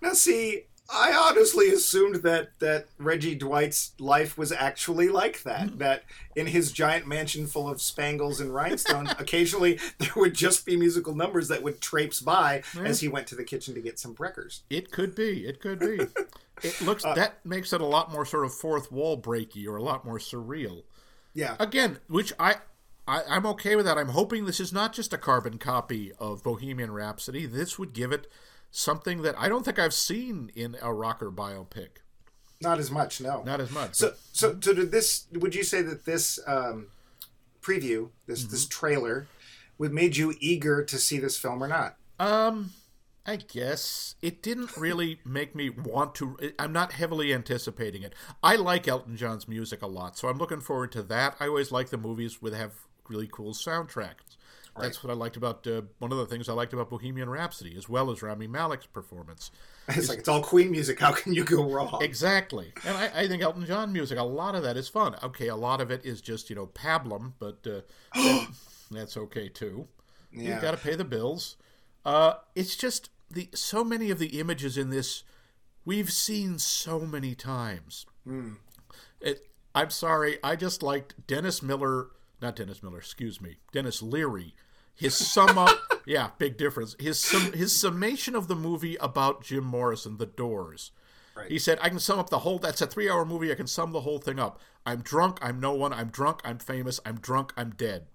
Now, 0.02 0.14
see, 0.14 0.66
I 0.94 1.12
honestly 1.14 1.70
assumed 1.70 2.18
that 2.24 2.58
that 2.60 2.88
Reggie 2.98 3.36
Dwight's 3.36 3.94
life 4.00 4.38
was 4.38 4.52
actually 4.52 5.10
like 5.10 5.42
Hmm. 5.42 5.50
that. 5.50 5.80
that 5.80 6.04
in 6.36 6.48
his 6.48 6.72
giant 6.72 7.08
mansion 7.08 7.48
full 7.48 7.68
of 7.70 7.82
spangles 7.82 8.40
and 8.40 8.54
rhinestones, 8.54 9.10
occasionally 9.20 9.80
there 10.00 10.12
would 10.16 10.34
just 10.36 10.66
be 10.66 10.76
musical 10.78 11.16
numbers 11.16 11.48
that 11.48 11.64
would 11.64 11.82
traipse 11.82 12.22
by 12.22 12.64
as 12.80 13.00
he 13.02 13.08
went 13.08 13.28
to 13.28 13.36
the 13.36 13.44
kitchen 13.44 13.74
to 13.76 13.82
get 13.82 13.98
some 14.00 14.14
breakers. 14.14 14.64
It 14.70 14.92
could 14.92 15.16
be. 15.16 15.46
It 15.46 15.60
could 15.60 15.80
be. 15.80 16.00
It 16.62 16.80
looks 16.82 17.04
that 17.04 17.44
makes 17.44 17.74
it 17.74 17.82
a 17.82 17.86
lot 17.86 18.12
more 18.12 18.26
sort 18.26 18.46
of 18.46 18.54
fourth 18.54 18.90
wall 18.92 19.20
breaky 19.20 19.68
or 19.68 19.76
a 19.76 19.82
lot 19.82 20.06
more 20.06 20.18
surreal. 20.20 20.84
Yeah. 21.34 21.56
Again, 21.60 21.98
which 22.08 22.32
I, 22.40 22.58
I 23.08 23.24
I'm 23.28 23.46
okay 23.48 23.76
with 23.76 23.86
that. 23.86 23.98
I'm 23.98 24.10
hoping 24.10 24.46
this 24.46 24.60
is 24.62 24.72
not 24.72 24.94
just 24.94 25.12
a 25.12 25.18
carbon 25.18 25.58
copy 25.58 26.14
of 26.20 26.44
Bohemian 26.44 26.92
Rhapsody. 26.92 27.48
This 27.48 27.78
would 27.80 27.92
give 27.92 28.12
it 28.14 28.28
something 28.74 29.22
that 29.22 29.36
I 29.40 29.48
don't 29.48 29.64
think 29.64 29.80
I've 29.80 29.94
seen 29.94 30.52
in 30.56 30.76
a 30.82 30.92
rocker 30.92 31.32
biopic. 31.32 32.02
Not 32.60 32.80
as 32.80 32.90
much, 32.90 33.22
no. 33.22 33.44
Not 33.44 33.62
as 33.62 33.72
much. 33.72 33.96
So, 33.96 34.14
so, 34.34 34.58
so 34.60 34.74
did 34.74 34.92
this? 34.92 35.28
Would 35.32 35.54
you 35.54 35.64
say 35.64 35.82
that 35.84 36.06
this 36.06 36.40
um, 36.48 36.88
preview, 37.62 38.10
this 38.26 38.42
Mm-hmm. 38.42 38.52
this 38.52 38.66
trailer, 38.66 39.28
would 39.78 39.94
made 39.94 40.18
you 40.18 40.34
eager 40.40 40.84
to 40.84 40.98
see 40.98 41.20
this 41.20 41.38
film 41.38 41.64
or 41.64 41.68
not? 41.68 41.98
Um, 42.20 42.72
I 43.26 43.36
guess 43.36 44.16
it 44.22 44.42
didn't 44.42 44.76
really 44.76 45.20
make 45.26 45.56
me 45.56 45.70
want 45.70 46.16
to. 46.16 46.38
I'm 46.58 46.74
not 46.74 46.94
heavily 46.94 47.34
anticipating 47.34 48.02
it. 48.02 48.14
I 48.42 48.56
like 48.56 48.88
Elton 48.88 49.18
John's 49.18 49.48
music 49.48 49.82
a 49.82 49.88
lot, 49.88 50.18
so 50.18 50.28
I'm 50.28 50.38
looking 50.38 50.62
forward 50.62 50.92
to 50.94 51.04
that. 51.04 51.36
I 51.40 51.48
always 51.48 51.72
like 51.72 51.90
the 51.90 51.98
movies 51.98 52.42
with 52.42 52.54
have 52.54 52.74
really 53.08 53.30
cool 53.32 53.54
soundtracks. 53.54 54.38
That's 54.80 55.04
what 55.04 55.12
I 55.12 55.14
liked 55.14 55.38
about 55.38 55.68
uh, 55.68 55.84
one 56.00 56.12
of 56.12 56.18
the 56.18 56.26
things 56.26 56.50
I 56.50 56.54
liked 56.54 56.74
about 56.74 56.90
Bohemian 56.90 57.30
Rhapsody, 57.30 57.76
as 57.78 57.88
well 57.88 58.10
as 58.10 58.22
Rami 58.24 58.48
Malek's 58.48 58.88
performance. 58.88 59.52
It's 59.90 60.08
like 60.08 60.20
it's 60.20 60.30
all 60.30 60.42
Queen 60.42 60.72
music. 60.72 61.00
How 61.02 61.12
can 61.12 61.34
you 61.34 61.44
go 61.44 61.70
wrong? 61.70 62.02
Exactly, 62.02 62.72
and 62.88 62.96
I, 62.96 63.12
I 63.24 63.28
think 63.28 63.44
Elton 63.44 63.66
John 63.66 63.92
music, 63.92 64.18
a 64.18 64.24
lot 64.24 64.56
of 64.56 64.64
that 64.64 64.78
is 64.78 64.88
fun. 64.88 65.16
Okay, 65.22 65.50
a 65.50 65.58
lot 65.58 65.82
of 65.82 65.92
it 65.92 66.06
is 66.06 66.22
just 66.22 66.50
you 66.50 66.56
know 66.56 66.68
pablum, 66.68 67.34
but 67.38 67.68
uh, 67.68 67.82
that- 68.16 68.48
that's 68.92 69.18
okay 69.18 69.50
too. 69.50 69.88
Yeah. 70.32 70.56
You 70.56 70.62
got 70.62 70.72
to 70.72 70.78
pay 70.78 70.96
the 70.96 71.04
bills. 71.04 71.58
Uh, 72.06 72.36
it's 72.56 72.76
just 72.78 73.10
the 73.30 73.50
so 73.54 73.84
many 73.84 74.10
of 74.10 74.20
the 74.20 74.40
images 74.40 74.78
in 74.78 74.90
this 74.90 75.24
we've 75.84 76.12
seen 76.14 76.60
so 76.60 77.02
many 77.02 77.36
times. 77.36 78.06
It, 79.20 79.48
I'm 79.76 79.90
sorry, 79.90 80.38
I 80.44 80.56
just 80.56 80.82
liked 80.82 81.28
Dennis 81.28 81.62
Miller, 81.62 82.08
not 82.42 82.56
Dennis 82.56 82.82
Miller, 82.82 83.00
excuse 83.00 83.42
me, 83.42 83.58
Denis 83.74 84.02
Leary. 84.02 84.56
His 84.96 85.16
sum 85.16 85.58
up, 85.58 85.78
yeah, 86.06 86.32
big 86.38 86.58
difference. 86.58 86.96
His 87.00 87.20
sum, 87.20 87.54
his 87.54 87.78
summation 87.78 88.36
of 88.36 88.48
the 88.48 88.56
movie 88.56 88.96
about 88.98 89.44
Jim 89.44 89.64
Morrison, 89.64 90.18
The 90.18 90.26
Doors. 90.26 90.92
Right. 91.36 91.50
He 91.50 91.58
said, 91.58 91.80
"I 91.82 91.90
can 91.90 92.00
sum 92.00 92.20
up 92.20 92.30
the 92.30 92.40
whole. 92.40 92.60
That's 92.60 92.82
a 92.82 92.88
three-hour 92.88 93.26
movie. 93.26 93.52
I 93.52 93.56
can 93.56 93.68
sum 93.68 93.92
the 93.92 94.02
whole 94.02 94.20
thing 94.20 94.40
up. 94.40 94.60
I'm 94.86 95.02
drunk. 95.02 95.40
I'm 95.42 95.60
no 95.60 95.74
one. 95.74 95.92
I'm 95.92 96.10
drunk. 96.10 96.42
I'm 96.46 96.60
famous. 96.60 97.00
I'm 97.06 97.20
drunk. 97.20 97.54
I'm 97.58 97.72
dead. 97.72 98.06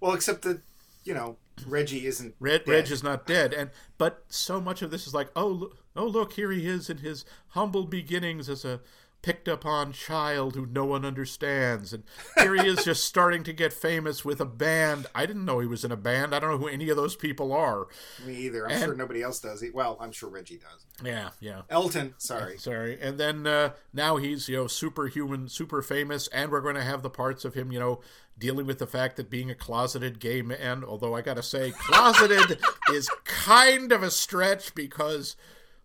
Well, 0.00 0.12
except 0.12 0.42
that 0.42 0.60
you 1.04 1.14
know 1.14 1.36
Reggie 1.66 2.06
isn't. 2.06 2.34
Red, 2.38 2.64
dead. 2.64 2.72
Reg 2.72 2.90
is 2.90 3.02
not 3.02 3.26
dead, 3.26 3.54
and 3.54 3.70
but 3.96 4.24
so 4.28 4.60
much 4.60 4.82
of 4.82 4.90
this 4.90 5.06
is 5.06 5.14
like, 5.14 5.30
oh, 5.34 5.48
look, 5.48 5.78
oh, 5.96 6.06
look, 6.06 6.34
here 6.34 6.50
he 6.50 6.66
is 6.66 6.90
in 6.90 6.98
his 6.98 7.24
humble 7.48 7.84
beginnings 7.84 8.48
as 8.48 8.64
a 8.64 8.80
picked 9.22 9.48
up 9.48 9.66
on 9.66 9.92
child 9.92 10.54
who 10.54 10.66
no 10.66 10.84
one 10.84 11.04
understands, 11.04 11.92
and 11.92 12.04
here 12.36 12.54
he 12.54 12.68
is 12.68 12.84
just 12.84 13.04
starting 13.04 13.42
to 13.44 13.52
get 13.52 13.72
famous 13.72 14.24
with 14.24 14.40
a 14.40 14.44
band. 14.44 15.06
I 15.14 15.26
didn't 15.26 15.44
know 15.44 15.58
he 15.58 15.66
was 15.66 15.84
in 15.84 15.92
a 15.92 15.96
band. 15.96 16.34
I 16.34 16.38
don't 16.38 16.50
know 16.50 16.58
who 16.58 16.68
any 16.68 16.88
of 16.88 16.96
those 16.96 17.16
people 17.16 17.52
are. 17.52 17.88
Me 18.24 18.34
either. 18.36 18.68
I'm 18.68 18.78
sure 18.78 18.94
nobody 18.94 19.22
else 19.22 19.40
does. 19.40 19.64
Well, 19.72 19.96
I'm 20.00 20.12
sure 20.12 20.28
Reggie 20.28 20.58
does. 20.58 20.86
Yeah, 21.04 21.30
yeah. 21.40 21.62
Elton, 21.68 22.14
sorry. 22.18 22.58
Sorry. 22.58 22.98
And 23.00 23.18
then 23.18 23.46
uh, 23.46 23.72
now 23.92 24.16
he's, 24.16 24.48
you 24.48 24.56
know, 24.56 24.66
superhuman, 24.66 25.48
super 25.48 25.82
famous, 25.82 26.28
and 26.28 26.50
we're 26.50 26.60
going 26.60 26.74
to 26.76 26.82
have 26.82 27.02
the 27.02 27.10
parts 27.10 27.44
of 27.44 27.54
him, 27.54 27.72
you 27.72 27.78
know, 27.78 28.00
dealing 28.38 28.66
with 28.66 28.78
the 28.78 28.86
fact 28.86 29.16
that 29.16 29.30
being 29.30 29.50
a 29.50 29.54
closeted 29.54 30.20
gay 30.20 30.42
man, 30.42 30.84
although 30.84 31.14
I 31.14 31.22
got 31.22 31.34
to 31.34 31.42
say, 31.42 31.72
closeted 31.72 32.58
is 32.92 33.08
kind 33.24 33.92
of 33.92 34.02
a 34.02 34.10
stretch 34.10 34.74
because, 34.74 35.36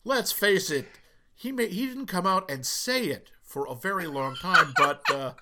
let's 0.04 0.32
face 0.32 0.70
it, 0.70 0.88
he 1.36 1.52
may, 1.52 1.68
he 1.68 1.86
didn't 1.88 2.08
come 2.08 2.26
out 2.28 2.50
and 2.50 2.66
say 2.66 3.06
it 3.06 3.30
for 3.44 3.68
a 3.68 3.76
very 3.76 4.08
long 4.08 4.36
time, 4.36 4.74
but 4.78 5.02
uh, 5.12 5.34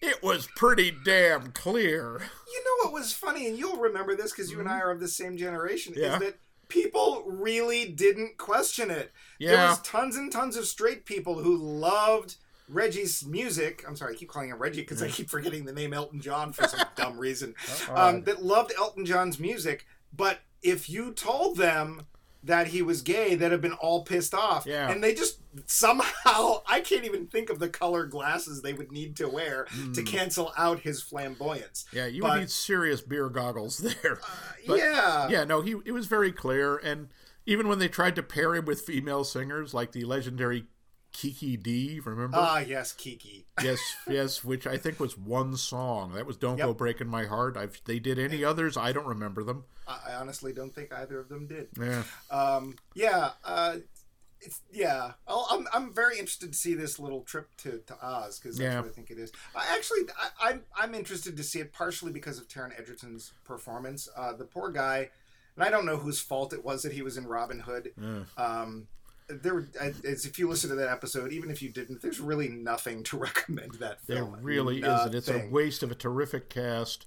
it 0.00 0.22
was 0.22 0.48
pretty 0.56 0.92
damn 1.04 1.52
clear. 1.52 2.20
You 2.52 2.64
know 2.64 2.84
what 2.84 2.92
was 2.92 3.12
funny, 3.12 3.46
and 3.48 3.56
you'll 3.58 3.76
remember 3.80 4.14
this 4.16 4.32
because 4.32 4.50
you 4.50 4.60
and 4.60 4.68
I 4.68 4.80
are 4.80 4.90
of 4.90 5.00
the 5.00 5.08
same 5.08 5.36
generation, 5.36 5.92
Mm-hmm. 5.94 6.02
Yeah. 6.02 6.14
is 6.14 6.20
that 6.20 6.38
people 6.68 7.24
really 7.26 7.86
didn't 7.86 8.38
question 8.38 8.90
it. 8.90 9.10
Yeah. 9.38 9.50
There 9.56 9.68
was 9.68 9.80
tons 9.82 10.16
and 10.16 10.30
tons 10.30 10.56
of 10.56 10.66
straight 10.66 11.04
people 11.04 11.42
who 11.42 11.56
loved 11.56 12.36
Reggie's 12.68 13.24
music. 13.26 13.84
I'm 13.88 13.96
sorry, 13.96 14.14
I 14.14 14.16
keep 14.16 14.28
calling 14.28 14.50
him 14.50 14.58
Reggie 14.58 14.82
because 14.82 15.02
I 15.02 15.08
keep 15.08 15.28
forgetting 15.28 15.64
the 15.64 15.72
name 15.72 15.92
Elton 15.92 16.20
John 16.20 16.52
for 16.52 16.68
some 16.68 16.86
dumb 16.96 17.18
reason. 17.18 17.54
Um, 17.92 18.22
that 18.24 18.44
loved 18.44 18.72
Elton 18.78 19.04
John's 19.04 19.40
music, 19.40 19.86
but 20.12 20.38
if 20.62 20.88
you 20.88 21.12
told 21.12 21.56
them 21.56 22.06
that 22.42 22.68
he 22.68 22.80
was 22.82 23.02
gay, 23.02 23.34
that 23.34 23.52
have 23.52 23.60
been 23.60 23.74
all 23.74 24.02
pissed 24.04 24.32
off, 24.34 24.64
Yeah. 24.66 24.90
and 24.90 25.04
they 25.04 25.12
just 25.14 25.40
somehow 25.66 26.62
I 26.66 26.80
can't 26.80 27.04
even 27.04 27.26
think 27.26 27.50
of 27.50 27.58
the 27.58 27.68
color 27.68 28.06
glasses 28.06 28.62
they 28.62 28.72
would 28.72 28.92
need 28.92 29.16
to 29.16 29.28
wear 29.28 29.66
to 29.94 30.02
cancel 30.02 30.52
out 30.56 30.80
his 30.80 31.02
flamboyance. 31.02 31.84
Hmm. 31.90 31.96
Yeah, 31.96 32.06
you 32.06 32.22
But- 32.22 32.30
would 32.32 32.40
need 32.40 32.50
serious 32.50 33.00
beer 33.00 33.28
goggles 33.28 33.78
there. 34.02 34.20
But- 34.66 34.78
yeah, 34.78 35.28
yeah, 35.28 35.44
no, 35.44 35.60
he 35.62 35.76
it 35.84 35.92
was 35.92 36.06
very 36.06 36.32
clear, 36.32 36.76
and 36.76 37.08
even 37.46 37.68
when 37.68 37.78
they 37.78 37.88
tried 37.88 38.14
to 38.16 38.22
pair 38.22 38.54
him 38.54 38.64
with 38.64 38.82
female 38.82 39.24
singers 39.24 39.74
like 39.74 39.92
the 39.92 40.04
legendary 40.04 40.66
Kiki 41.12 41.56
Dee, 41.56 42.00
remember? 42.04 42.36
Ah, 42.38 42.58
yes, 42.58 42.92
Kiki. 42.92 43.46
yes, 43.62 43.78
yes, 44.08 44.44
which 44.44 44.66
I 44.66 44.76
think 44.76 45.00
was 45.00 45.18
one 45.18 45.56
song. 45.56 46.12
That 46.14 46.26
was 46.26 46.36
"Don't 46.36 46.56
Go 46.56 46.72
Breaking 46.74 47.08
My 47.08 47.24
Heart." 47.26 47.56
I've, 47.56 47.80
they 47.84 47.98
did 47.98 48.18
any 48.18 48.44
others? 48.44 48.76
I 48.76 48.92
don't 48.92 49.06
remember 49.06 49.42
them. 49.42 49.64
I 49.88 49.98
I 50.10 50.14
honestly 50.14 50.52
don't 50.52 50.74
think 50.74 50.92
either 50.92 51.18
of 51.18 51.28
them 51.28 51.46
did. 51.46 51.68
Yeah, 51.80 52.02
Um, 52.30 52.76
yeah, 52.94 53.30
uh, 53.44 53.76
it's 54.40 54.60
yeah. 54.72 55.12
I'll, 55.28 55.46
I'm 55.50 55.66
I'm 55.74 55.92
very 55.94 56.18
interested 56.18 56.52
to 56.52 56.58
see 56.58 56.74
this 56.74 56.98
little 56.98 57.22
trip 57.22 57.48
to, 57.58 57.80
to 57.86 57.96
Oz 58.02 58.38
because 58.38 58.56
that's 58.56 58.72
Yeah. 58.72 58.80
what 58.80 58.88
I 58.88 58.92
think 58.92 59.10
it 59.10 59.18
is. 59.18 59.32
I 59.54 59.66
actually 59.74 60.00
I, 60.18 60.50
I'm 60.50 60.62
I'm 60.76 60.94
interested 60.94 61.36
to 61.36 61.42
see 61.42 61.58
it 61.58 61.72
partially 61.72 62.12
because 62.12 62.38
of 62.38 62.48
Taron 62.48 62.78
Egerton's 62.78 63.32
performance. 63.44 64.08
Uh, 64.16 64.32
the 64.32 64.44
poor 64.44 64.70
guy, 64.70 65.10
and 65.56 65.64
I 65.64 65.70
don't 65.70 65.84
know 65.84 65.96
whose 65.98 66.20
fault 66.20 66.52
it 66.54 66.64
was 66.64 66.82
that 66.82 66.92
he 66.92 67.02
was 67.02 67.16
in 67.18 67.26
Robin 67.26 67.58
Hood. 67.60 67.92
yeah. 68.00 68.20
Um, 68.42 68.86
there, 69.42 69.66
as 69.80 70.24
if 70.26 70.38
you 70.38 70.48
listen 70.48 70.70
to 70.70 70.76
that 70.76 70.88
episode, 70.88 71.32
even 71.32 71.50
if 71.50 71.62
you 71.62 71.68
didn't, 71.68 72.02
there's 72.02 72.20
really 72.20 72.48
nothing 72.48 73.02
to 73.04 73.16
recommend 73.18 73.74
that 73.74 74.00
film 74.02 74.32
there 74.32 74.40
really 74.42 74.78
isn't. 74.82 75.14
It's 75.14 75.28
a 75.28 75.48
waste 75.50 75.82
of 75.82 75.90
a 75.90 75.94
terrific 75.94 76.48
cast, 76.48 77.06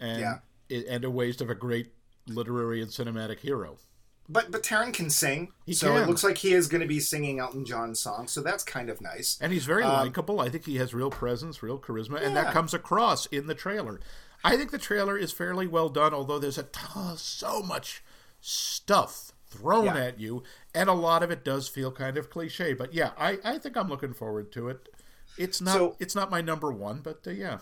and 0.00 0.20
Yeah. 0.20 0.38
it, 0.68 0.86
and 0.86 1.04
a 1.04 1.10
waste 1.10 1.40
of 1.40 1.50
a 1.50 1.54
great 1.54 1.92
literary 2.26 2.80
and 2.82 2.90
cinematic 2.90 3.40
hero. 3.40 3.78
But 4.26 4.50
but 4.50 4.62
Taron 4.62 4.94
can 4.94 5.10
sing, 5.10 5.52
He 5.66 5.74
so 5.74 5.88
can. 5.92 6.02
it 6.02 6.08
looks 6.08 6.24
like 6.24 6.38
he 6.38 6.54
is 6.54 6.66
going 6.66 6.80
to 6.80 6.86
be 6.86 6.98
singing 6.98 7.40
Elton 7.40 7.66
John's 7.66 8.00
song. 8.00 8.26
So 8.26 8.40
that's 8.40 8.64
kind 8.64 8.88
of 8.88 9.02
nice. 9.02 9.36
And 9.38 9.52
he's 9.52 9.66
very 9.66 9.82
Um, 9.82 9.92
likable. 10.06 10.40
I 10.40 10.48
think 10.48 10.64
he 10.64 10.76
has 10.78 10.94
real 10.94 11.10
presence, 11.10 11.62
real 11.62 11.78
charisma, 11.78 12.22
and 12.22 12.34
that 12.34 12.50
comes 12.54 12.72
across 12.72 13.26
in 13.26 13.48
the 13.48 13.54
trailer. 13.54 14.00
I 14.42 14.56
think 14.56 14.70
the 14.70 14.78
trailer 14.78 15.18
is 15.18 15.30
fairly 15.32 15.66
well 15.66 15.90
done, 15.90 16.14
although 16.14 16.38
there's 16.38 16.56
a 16.56 16.62
ton, 16.64 17.18
so 17.18 17.60
much 17.62 18.02
stuff 18.40 19.32
thrown 19.58 19.86
Yeah. 19.86 19.96
at 20.04 20.20
you, 20.20 20.42
and 20.74 20.88
a 20.88 20.92
lot 20.94 21.22
of 21.22 21.30
it 21.30 21.44
does 21.44 21.68
feel 21.68 21.90
kind 21.92 22.16
of 22.16 22.30
cliche. 22.30 22.72
But 22.74 22.92
yeah, 22.94 23.10
I, 23.18 23.38
I 23.44 23.58
think 23.58 23.76
I'm 23.76 23.88
looking 23.88 24.14
forward 24.14 24.52
to 24.52 24.68
it. 24.68 24.88
It's 25.38 25.60
not 25.60 25.74
So- 25.76 25.96
it's 25.98 26.14
not 26.14 26.30
my 26.30 26.40
number 26.40 26.72
one, 26.72 27.00
but 27.00 27.20
uh, 27.26 27.30
yeah, 27.30 27.58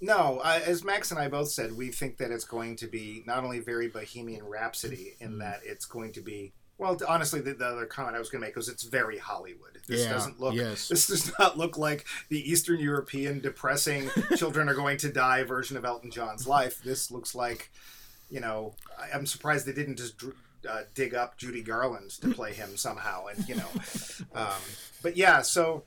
No, 0.00 0.38
uh, 0.44 0.60
as 0.64 0.84
Max 0.84 1.10
and 1.10 1.18
I 1.18 1.26
both 1.28 1.50
said, 1.50 1.76
we 1.76 1.88
think 1.90 2.18
that 2.18 2.30
it's 2.30 2.44
going 2.44 2.76
to 2.76 2.86
be 2.86 3.22
not 3.26 3.42
only 3.42 3.58
very 3.58 3.88
Bohemian 3.88 4.44
Rhapsody 4.46 5.16
in 5.20 5.32
Hmm. 5.32 5.38
that 5.38 5.60
it's 5.64 5.84
going 5.86 6.12
to 6.12 6.20
be. 6.20 6.52
Well, 6.80 6.96
honestly, 7.08 7.40
the, 7.40 7.54
the 7.54 7.66
other 7.66 7.86
comment 7.86 8.14
I 8.14 8.20
was 8.20 8.30
going 8.30 8.40
to 8.40 8.46
make 8.46 8.54
was 8.54 8.68
it's 8.68 8.84
very 8.84 9.18
Hollywood. 9.18 9.80
This 9.88 10.04
Yeah, 10.04 10.12
doesn't 10.12 10.38
look. 10.38 10.54
yes. 10.54 10.86
This 10.86 11.08
does 11.08 11.32
not 11.36 11.58
look 11.58 11.76
like 11.76 12.06
the 12.28 12.38
Eastern 12.48 12.78
European 12.78 13.40
depressing 13.40 14.08
"children 14.36 14.68
are 14.68 14.74
going 14.74 14.98
to 14.98 15.10
die" 15.12 15.42
version 15.42 15.76
of 15.76 15.84
Elton 15.84 16.12
John's 16.12 16.46
life. 16.46 16.80
This 16.84 17.10
looks 17.10 17.34
like, 17.34 17.72
you 18.30 18.38
know, 18.38 18.76
I, 18.96 19.08
I'm 19.12 19.26
surprised 19.26 19.66
they 19.66 19.72
didn't 19.72 19.96
just 19.96 20.18
dr- 20.18 20.36
uh, 20.68 20.82
dig 20.94 21.14
up 21.14 21.36
Judy 21.36 21.62
Garland 21.62 22.10
to 22.20 22.32
play 22.32 22.52
him 22.52 22.76
somehow, 22.76 23.26
and 23.26 23.48
you 23.48 23.56
know, 23.56 23.68
um, 24.34 24.60
but 25.02 25.16
yeah, 25.16 25.42
so 25.42 25.84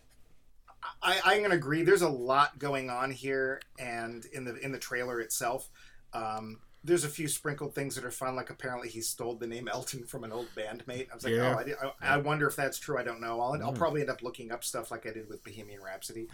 I, 1.02 1.20
I'm 1.24 1.40
going 1.40 1.52
to 1.52 1.58
agree. 1.58 1.84
There's 1.84 2.02
a 2.02 2.10
lot 2.10 2.60
going 2.60 2.90
on 2.90 3.12
here, 3.12 3.62
and 3.80 4.26
in 4.34 4.46
the 4.46 4.56
in 4.58 4.72
the 4.72 4.80
trailer 4.80 5.20
itself, 5.20 5.70
um, 6.14 6.60
there's 6.84 7.04
a 7.04 7.10
few 7.10 7.28
sprinkled 7.28 7.76
things 7.76 7.94
that 7.96 8.04
are 8.06 8.12
fun. 8.12 8.36
Like 8.36 8.50
apparently 8.50 8.90
he 8.90 9.02
stole 9.02 9.36
the 9.36 9.46
name 9.46 9.68
Elton 9.68 10.04
from 10.06 10.24
an 10.24 10.32
old 10.32 10.48
bandmate. 10.56 11.12
I 11.12 11.16
was 11.16 11.24
like, 11.24 11.34
Yeah. 11.34 11.56
oh, 11.82 11.86
I, 12.02 12.10
I, 12.10 12.16
I 12.16 12.18
wonder 12.18 12.48
if 12.48 12.56
that's 12.56 12.80
true. 12.80 12.98
I 12.98 13.04
don't 13.04 13.22
know. 13.22 13.40
I'll, 13.40 13.62
I'll 13.62 13.74
probably 13.74 14.02
end 14.02 14.10
up 14.10 14.24
looking 14.24 14.52
up 14.52 14.64
stuff 14.64 14.90
like 14.90 15.06
I 15.06 15.12
did 15.12 15.30
with 15.30 15.44
Bohemian 15.44 15.80
Rhapsody. 15.84 16.28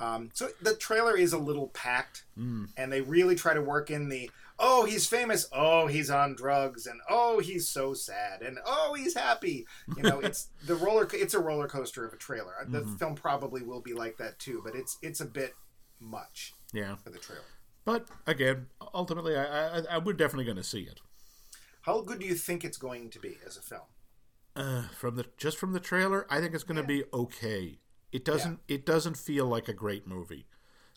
Um, 0.00 0.30
so 0.34 0.48
the 0.60 0.74
trailer 0.74 1.16
is 1.16 1.32
a 1.32 1.38
little 1.38 1.68
packed, 1.68 2.24
and 2.36 2.92
they 2.92 3.00
really 3.00 3.36
try 3.36 3.54
to 3.54 3.62
work 3.62 3.90
in 3.90 4.08
the 4.08 4.28
oh 4.58 4.84
he's 4.84 5.06
famous, 5.06 5.48
oh 5.52 5.86
he's 5.86 6.10
on 6.10 6.34
drugs, 6.34 6.86
and 6.86 7.00
oh 7.08 7.40
he's 7.40 7.68
so 7.68 7.94
sad, 7.94 8.42
and 8.42 8.58
oh 8.64 8.94
he's 8.96 9.14
happy. 9.14 9.66
You 9.96 10.02
know, 10.02 10.20
it's 10.22 10.48
the 10.66 10.74
roller. 10.74 11.08
It's 11.12 11.34
a 11.34 11.40
roller 11.40 11.68
coaster 11.68 12.04
of 12.04 12.12
a 12.12 12.16
trailer. 12.16 12.54
The 12.66 12.84
film 12.98 13.14
probably 13.14 13.62
will 13.62 13.80
be 13.80 13.94
like 13.94 14.18
that 14.18 14.38
too, 14.38 14.60
but 14.64 14.74
it's 14.74 14.98
it's 15.02 15.20
a 15.20 15.26
bit 15.26 15.54
much 16.00 16.54
yeah. 16.72 16.96
for 16.96 17.10
the 17.10 17.18
trailer. 17.18 17.42
But 17.84 18.08
again, 18.26 18.66
ultimately, 18.94 19.36
I 19.36 19.78
I, 19.78 19.82
I 19.90 19.98
we're 19.98 20.12
definitely 20.12 20.44
going 20.44 20.56
to 20.56 20.62
see 20.62 20.82
it. 20.82 21.00
How 21.82 22.00
good 22.00 22.20
do 22.20 22.26
you 22.26 22.34
think 22.34 22.64
it's 22.64 22.78
going 22.78 23.10
to 23.10 23.18
be 23.18 23.38
as 23.46 23.56
a 23.56 23.60
film? 23.60 23.82
Uh, 24.54 24.82
from 24.96 25.16
the 25.16 25.26
just 25.36 25.58
from 25.58 25.72
the 25.72 25.80
trailer, 25.80 26.26
I 26.30 26.40
think 26.40 26.54
it's 26.54 26.64
going 26.64 26.80
to 26.80 26.86
be 26.86 27.04
okay. 27.12 27.78
It 28.12 28.24
doesn't 28.24 28.60
it 28.68 28.84
doesn't 28.84 29.16
feel 29.16 29.46
like 29.46 29.68
a 29.68 29.72
great 29.72 30.06
movie. 30.06 30.46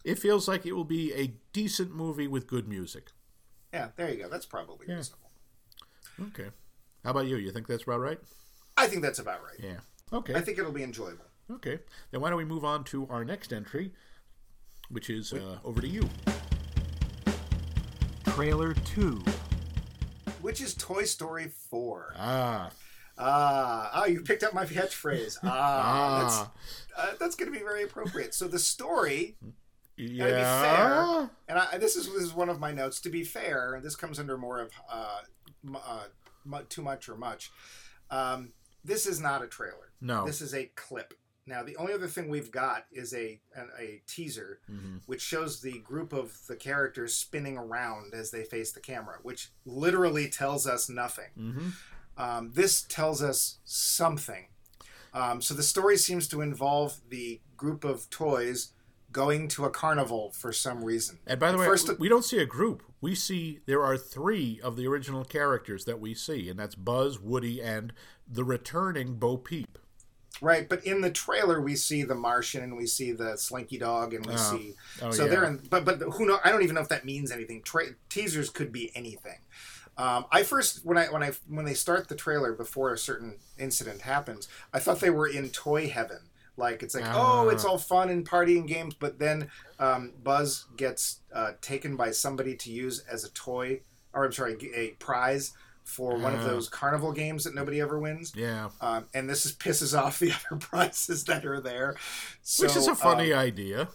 It 0.04 0.20
feels 0.20 0.48
like 0.48 0.66
it 0.66 0.74
will 0.74 0.84
be 0.84 1.14
a 1.14 1.34
decent 1.54 1.96
movie 1.96 2.28
with 2.28 2.46
good 2.46 2.68
music. 2.68 3.12
Yeah, 3.76 3.90
there 3.98 4.10
you 4.10 4.24
go. 4.24 4.30
That's 4.30 4.46
probably 4.46 4.88
reasonable. 4.88 5.30
Okay. 6.28 6.48
How 7.04 7.12
about 7.12 7.26
you? 7.26 7.36
You 7.36 7.52
think 7.52 7.68
that's 7.68 7.84
about 7.84 8.00
right? 8.00 8.18
I 8.78 8.88
think 8.88 9.02
that's 9.02 9.20
about 9.20 9.44
right. 9.44 9.60
Yeah. 9.62 9.80
Okay. 10.14 10.34
I 10.34 10.40
think 10.40 10.58
it'll 10.58 10.72
be 10.72 10.82
enjoyable. 10.84 11.26
okay. 11.52 11.80
Then 12.12 12.22
why 12.22 12.30
don't 12.30 12.38
we 12.38 12.46
move 12.46 12.64
on 12.64 12.86
to 12.86 13.06
our 13.10 13.26
next 13.26 13.52
entry, 13.52 13.92
which 14.90 15.10
is 15.10 15.34
uh, 15.34 15.58
over 15.66 15.82
to 15.82 15.88
you. 15.90 16.08
Trailer 18.28 18.74
2. 18.74 19.22
which 20.42 20.62
is 20.62 20.74
Toy 20.76 21.04
Story 21.04 21.50
4. 21.70 22.14
Ah, 22.18 22.70
Ah, 23.18 23.90
ah, 23.94 24.06
you 24.06 24.22
picked 24.22 24.44
up 24.44 24.54
my 24.54 24.66
catchphrase. 24.66 25.38
Ah, 25.44 26.20
that's, 26.22 26.36
ah, 26.38 26.52
uh, 26.98 27.14
that's 27.20 27.36
going 27.36 27.52
to 27.52 27.58
be 27.58 27.64
very 27.64 27.84
appropriate. 27.84 28.34
So 28.34 28.48
the 28.48 28.60
story, 28.60 29.38
yeah. 29.96 30.26
be 30.26 30.32
fair, 30.32 31.20
and 31.20 31.30
I, 31.45 31.45
this 31.78 31.96
is 31.96 32.06
this 32.08 32.24
is 32.24 32.34
one 32.34 32.50
of 32.50 32.60
my 32.60 32.72
notes. 32.72 33.00
To 33.02 33.10
be 33.10 33.24
fair, 33.24 33.80
this 33.84 33.96
comes 33.96 34.20
under 34.20 34.38
more 34.38 34.60
of 34.60 34.72
uh, 34.92 35.22
uh, 35.76 36.62
too 36.70 36.82
much 36.82 37.10
or 37.10 37.16
much. 37.16 37.52
Um, 38.10 38.54
this 38.84 39.06
is 39.08 39.20
not 39.20 39.44
a 39.44 39.48
trailer. 39.48 39.92
No. 40.02 40.26
This 40.26 40.42
is 40.42 40.54
a 40.54 40.66
clip. 40.76 41.14
Now, 41.48 41.62
the 41.64 41.76
only 41.78 41.94
other 41.94 42.08
thing 42.08 42.28
we've 42.30 42.52
got 42.52 42.86
is 42.92 43.14
a 43.14 43.40
a, 43.56 43.82
a 43.82 44.02
teaser, 44.08 44.60
Mhm. 44.72 45.02
which 45.06 45.22
shows 45.22 45.62
the 45.62 45.80
group 45.80 46.12
of 46.14 46.36
the 46.48 46.56
characters 46.56 47.16
spinning 47.16 47.58
around 47.58 48.14
as 48.14 48.32
they 48.32 48.44
face 48.44 48.72
the 48.72 48.80
camera, 48.80 49.20
which 49.22 49.52
literally 49.66 50.28
tells 50.30 50.66
us 50.68 50.90
nothing. 50.90 51.30
Mhm. 51.38 51.72
Um, 52.18 52.52
this 52.54 52.82
tells 52.84 53.22
us 53.22 53.60
something. 53.64 54.48
Um, 55.14 55.42
so 55.42 55.54
the 55.54 55.64
story 55.64 55.98
seems 55.98 56.28
to 56.30 56.42
involve 56.42 57.00
the 57.10 57.42
group 57.56 57.84
of 57.84 58.10
toys 58.10 58.72
going 59.16 59.48
to 59.48 59.64
a 59.64 59.70
carnival 59.70 60.30
for 60.32 60.52
some 60.52 60.84
reason. 60.84 61.18
And 61.26 61.40
by 61.40 61.54
the 61.54 61.58
way, 61.58 61.66
First- 61.66 61.98
we 62.00 62.10
don't 62.10 62.26
see 62.26 62.40
a 62.40 62.46
group. 62.46 62.84
We 63.00 63.16
see 63.16 63.62
there 63.66 63.82
are 63.82 63.98
three 63.98 64.60
of 64.62 64.76
the 64.76 64.86
original 64.88 65.24
characters 65.24 65.86
that 65.86 66.02
we 66.02 66.14
see, 66.14 66.50
and 66.50 66.60
that's 66.60 66.76
Buzz, 66.76 67.18
Woody, 67.18 67.62
and 67.62 67.94
the 68.28 68.44
returning 68.44 69.16
Bo 69.16 69.38
Peep. 69.38 69.78
Right, 70.42 70.68
but 70.68 70.84
in 70.86 71.00
the 71.00 71.12
trailer 71.12 71.62
we 71.62 71.78
see 71.78 72.04
the 72.04 72.14
Martian 72.14 72.62
and 72.62 72.76
we 72.76 72.88
see 72.88 73.14
the 73.14 73.38
Slinky 73.38 73.78
Dog 73.78 74.14
and 74.14 74.26
we 74.26 74.34
Oh. 74.34 74.36
see 74.36 74.74
Oh, 75.02 75.12
so 75.12 75.24
yeah. 75.24 75.30
they're 75.30 75.46
in 75.46 75.58
but 75.70 75.86
but 75.86 76.00
who 76.02 76.26
know 76.26 76.40
I 76.44 76.52
don't 76.52 76.62
even 76.64 76.76
know 76.76 76.82
if 76.82 76.90
that 76.90 77.06
means 77.06 77.32
anything. 77.32 77.62
Tra- 77.62 77.96
teasers 78.10 78.50
could 78.50 78.74
be 78.74 78.92
anything. 78.96 79.40
Um, 79.98 80.26
I 80.34 80.44
first 80.44 80.84
when 80.86 80.98
I 80.98 81.06
when 81.06 81.24
I 81.24 81.32
when 81.48 81.64
they 81.64 81.74
start 81.74 82.10
the 82.10 82.16
trailer 82.16 82.52
before 82.52 82.92
a 82.92 82.98
certain 82.98 83.38
incident 83.58 84.02
happens, 84.02 84.50
I 84.74 84.80
thought 84.80 85.00
they 85.00 85.10
were 85.10 85.26
in 85.28 85.50
toy 85.52 85.88
heaven. 85.88 86.20
Like 86.58 86.84
it's 86.84 86.96
like 86.96 87.06
oh, 87.06 87.48
Ah. 87.48 87.50
it's 87.50 87.66
all 87.66 87.78
fun 87.78 88.10
and 88.10 88.28
partying 88.28 88.66
games, 88.68 88.94
but 88.94 89.20
then 89.20 89.50
um, 89.80 90.14
Buzz 90.24 90.66
gets 90.78 91.20
uh, 91.34 91.52
taken 91.62 91.96
by 91.96 92.12
somebody 92.12 92.56
to 92.56 92.72
use 92.72 93.00
as 93.12 93.24
a 93.26 93.30
toy, 93.32 93.82
or 94.14 94.26
I'm 94.26 94.32
sorry, 94.32 94.56
a 94.74 94.92
prize 94.92 95.52
for 95.84 96.18
one 96.18 96.34
of 96.34 96.42
Ah. 96.42 96.48
those 96.48 96.68
carnival 96.70 97.12
games 97.12 97.44
that 97.44 97.54
nobody 97.54 97.80
ever 97.82 98.00
wins. 98.00 98.34
Yeah, 98.36 98.70
Um, 98.82 99.06
and 99.14 99.30
this 99.30 99.46
is 99.46 99.54
pisses 99.54 99.96
off 100.02 100.18
the 100.20 100.32
other 100.32 100.58
prizes 100.60 101.26
that 101.26 101.46
are 101.46 101.60
there. 101.62 101.96
So, 102.42 102.64
which 102.64 102.76
is 102.76 102.88
a 102.88 102.96
funny 102.96 103.34
um, 103.34 103.40
idea. 103.40 103.90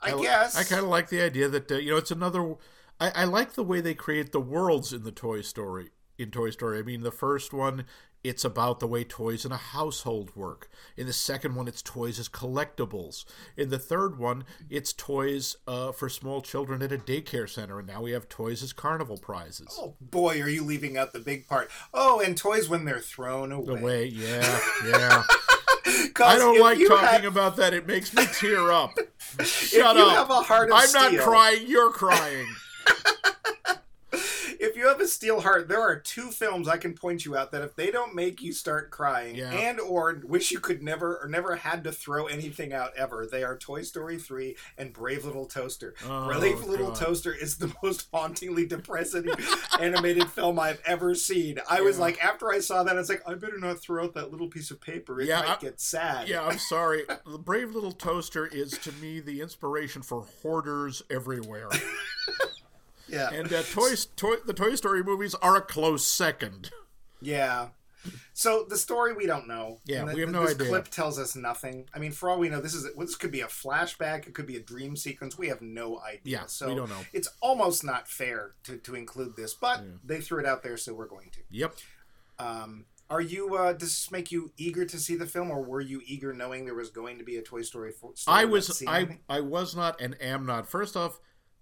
I 0.00 0.14
li- 0.14 0.22
guess. 0.22 0.56
I 0.56 0.64
kind 0.64 0.82
of 0.82 0.88
like 0.88 1.08
the 1.10 1.20
idea 1.20 1.48
that 1.48 1.70
uh, 1.70 1.76
you 1.76 1.90
know 1.92 1.96
it's 1.98 2.10
another. 2.10 2.54
I, 3.00 3.10
I 3.14 3.24
like 3.24 3.52
the 3.54 3.62
way 3.64 3.80
they 3.80 3.94
create 3.94 4.32
the 4.32 4.40
worlds 4.40 4.92
in 4.92 5.02
the 5.04 5.12
Toy 5.12 5.42
Story. 5.42 5.90
In 6.16 6.30
Toy 6.32 6.50
Story, 6.50 6.78
I 6.78 6.82
mean, 6.82 7.02
the 7.02 7.12
first 7.12 7.52
one, 7.52 7.84
it's 8.24 8.44
about 8.44 8.80
the 8.80 8.86
way 8.86 9.04
toys 9.04 9.44
in 9.44 9.52
a 9.52 9.56
household 9.56 10.34
work. 10.34 10.68
In 10.96 11.06
the 11.06 11.12
second 11.12 11.54
one, 11.54 11.68
it's 11.68 11.82
toys 11.82 12.18
as 12.18 12.28
collectibles. 12.28 13.24
In 13.56 13.70
the 13.70 13.78
third 13.78 14.18
one, 14.18 14.44
it's 14.68 14.92
toys 14.92 15.56
uh, 15.66 15.92
for 15.92 16.08
small 16.08 16.42
children 16.42 16.82
at 16.82 16.92
a 16.92 16.98
daycare 16.98 17.48
center, 17.48 17.78
and 17.78 17.86
now 17.88 18.02
we 18.02 18.10
have 18.12 18.28
toys 18.28 18.62
as 18.62 18.72
carnival 18.72 19.18
prizes. 19.18 19.78
Oh 19.80 19.94
boy, 20.00 20.40
are 20.42 20.48
you 20.48 20.64
leaving 20.64 20.96
out 20.96 21.12
the 21.12 21.20
big 21.20 21.46
part? 21.46 21.70
Oh, 21.94 22.20
and 22.20 22.36
toys 22.36 22.68
when 22.68 22.84
they're 22.84 22.98
thrown 23.00 23.52
away. 23.52 23.66
The 23.76 23.82
way, 23.84 24.04
yeah, 24.14 24.60
yeah. 24.86 25.22
I 26.20 26.36
don't 26.36 26.60
like 26.60 26.78
talking 26.86 27.06
had- 27.06 27.24
about 27.24 27.56
that. 27.56 27.72
It 27.72 27.86
makes 27.86 28.12
me 28.14 28.24
tear 28.34 28.72
up. 28.72 28.90
Shut 29.44 29.96
you 29.96 30.02
up. 30.02 30.16
have 30.16 30.30
a 30.30 30.42
heart 30.42 30.70
of 30.70 30.76
I'm 30.76 30.86
steel, 30.88 31.12
not 31.12 31.20
crying. 31.22 31.62
You're 31.66 31.90
crying. 31.92 32.46
If 34.60 34.76
you 34.76 34.88
have 34.88 35.00
a 35.00 35.06
steel 35.06 35.40
heart, 35.40 35.68
there 35.68 35.80
are 35.80 35.96
two 35.98 36.30
films 36.30 36.66
I 36.68 36.76
can 36.78 36.94
point 36.94 37.24
you 37.24 37.36
out 37.36 37.52
that 37.52 37.62
if 37.62 37.76
they 37.76 37.90
don't 37.90 38.14
make 38.14 38.42
you 38.42 38.52
start 38.52 38.90
crying 38.90 39.36
Yeah. 39.36 39.50
and 39.52 39.78
or 39.78 40.20
wish 40.24 40.50
you 40.50 40.58
could 40.58 40.82
never 40.82 41.16
or 41.22 41.28
never 41.28 41.56
had 41.56 41.84
to 41.84 41.92
throw 41.92 42.26
anything 42.26 42.72
out 42.72 42.92
ever, 42.96 43.26
they 43.30 43.44
are 43.44 43.56
Toy 43.56 43.82
Story 43.82 44.18
3 44.18 44.56
and 44.76 44.92
Brave 44.92 45.24
Little 45.24 45.46
Toaster. 45.46 45.94
Oh, 46.04 46.26
Brave 46.26 46.64
Little 46.64 46.88
God. 46.88 46.96
Toaster 46.96 47.32
is 47.32 47.58
the 47.58 47.72
most 47.82 48.08
hauntingly 48.12 48.66
depressing 48.66 49.26
animated 49.80 50.28
film 50.28 50.58
I've 50.58 50.82
ever 50.84 51.14
seen. 51.14 51.58
I 51.70 51.80
was 51.80 51.98
like, 51.98 52.22
after 52.24 52.50
I 52.50 52.58
saw 52.58 52.82
that, 52.82 52.96
I 52.96 52.98
was 52.98 53.08
like, 53.08 53.22
I 53.28 53.34
better 53.34 53.58
not 53.58 53.78
throw 53.80 54.04
out 54.04 54.14
that 54.14 54.30
little 54.32 54.48
piece 54.48 54.70
of 54.70 54.80
paper. 54.80 55.20
It 55.20 55.28
Yeah, 55.28 55.40
might 55.40 55.48
I- 55.50 55.60
get 55.60 55.80
sad. 55.80 56.28
Yeah, 56.28 56.42
I'm 56.44 56.58
sorry. 56.68 57.04
The 57.30 57.38
Brave 57.38 57.74
Little 57.74 57.92
Toaster 57.92 58.46
is 58.46 58.72
to 58.78 58.92
me 58.92 59.20
the 59.20 59.40
inspiration 59.40 60.02
for 60.02 60.26
hoarders 60.42 61.02
everywhere. 61.10 61.68
Yeah. 63.08 63.30
And 63.30 63.52
uh, 63.52 63.62
toy, 63.62 63.90
toy, 64.16 64.36
the 64.46 64.52
Toy 64.52 64.74
Story 64.74 65.02
movies 65.02 65.34
are 65.36 65.56
a 65.56 65.60
close 65.62 66.06
second. 66.06 66.70
Yeah. 67.20 67.68
So 68.32 68.64
the 68.68 68.76
story 68.76 69.12
we 69.12 69.26
don't 69.26 69.48
know. 69.48 69.80
Yeah, 69.84 70.04
the- 70.04 70.14
we 70.14 70.20
have 70.20 70.30
no 70.30 70.42
this 70.46 70.54
idea. 70.54 70.68
clip 70.68 70.88
tells 70.88 71.18
us 71.18 71.34
nothing. 71.34 71.88
I 71.92 71.98
mean, 71.98 72.12
for 72.12 72.30
all 72.30 72.38
we 72.38 72.48
know, 72.48 72.60
this 72.60 72.74
is 72.74 72.86
this 72.96 73.16
could 73.16 73.32
be 73.32 73.40
a 73.40 73.46
flashback. 73.46 74.26
It 74.26 74.34
could 74.34 74.46
be 74.46 74.56
a 74.56 74.60
dream 74.60 74.96
sequence. 74.96 75.36
We 75.36 75.48
have 75.48 75.60
no 75.60 75.98
idea. 76.00 76.20
Yeah, 76.24 76.46
so 76.46 76.68
we 76.68 76.74
don't 76.74 76.88
know. 76.88 77.00
It's 77.12 77.28
almost 77.40 77.84
not 77.84 78.08
fair 78.08 78.52
to, 78.64 78.76
to 78.76 78.94
include 78.94 79.36
this, 79.36 79.54
but 79.54 79.82
they 80.04 80.20
threw 80.20 80.38
it 80.38 80.46
out 80.46 80.62
there, 80.62 80.76
so 80.76 80.94
we're 80.94 81.08
going 81.08 81.30
to. 81.32 81.40
Yep. 81.50 81.74
Um, 82.38 82.84
are 83.10 83.20
you? 83.20 83.56
Uh, 83.56 83.72
does 83.72 83.88
this 83.88 84.10
make 84.10 84.30
you 84.30 84.52
eager 84.56 84.84
to 84.84 84.98
see 84.98 85.16
the 85.16 85.26
film, 85.26 85.50
or 85.50 85.62
were 85.62 85.80
you 85.80 86.00
eager 86.06 86.32
knowing 86.32 86.64
there 86.64 86.74
was 86.74 86.90
going 86.90 87.18
to 87.18 87.24
be 87.24 87.36
a 87.36 87.42
Toy 87.42 87.62
Story? 87.62 87.92
story 87.92 88.14
I 88.28 88.44
was 88.44 88.82
I 88.86 88.98
anything? 88.98 89.20
I 89.28 89.40
was 89.40 89.74
not 89.74 90.00
and 90.00 90.16
am 90.22 90.46
not. 90.46 90.68
First 90.68 90.96
off, 90.96 91.18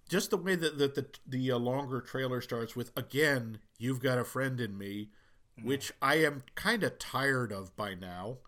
just 0.08 0.30
the 0.30 0.36
way 0.36 0.54
that, 0.54 0.78
that 0.78 0.94
the 0.94 1.06
the 1.26 1.52
uh, 1.52 1.58
longer 1.58 2.00
trailer 2.00 2.40
starts 2.40 2.74
with 2.76 2.92
again, 2.96 3.58
you've 3.78 4.00
got 4.00 4.18
a 4.18 4.24
friend 4.24 4.60
in 4.60 4.76
me, 4.78 5.08
Mm-hmm. 5.58 5.68
which 5.68 5.92
I 6.02 6.16
am 6.16 6.42
kind 6.54 6.82
of 6.82 6.98
tired 6.98 7.50
of 7.50 7.74
by 7.76 7.94
now, 7.94 8.38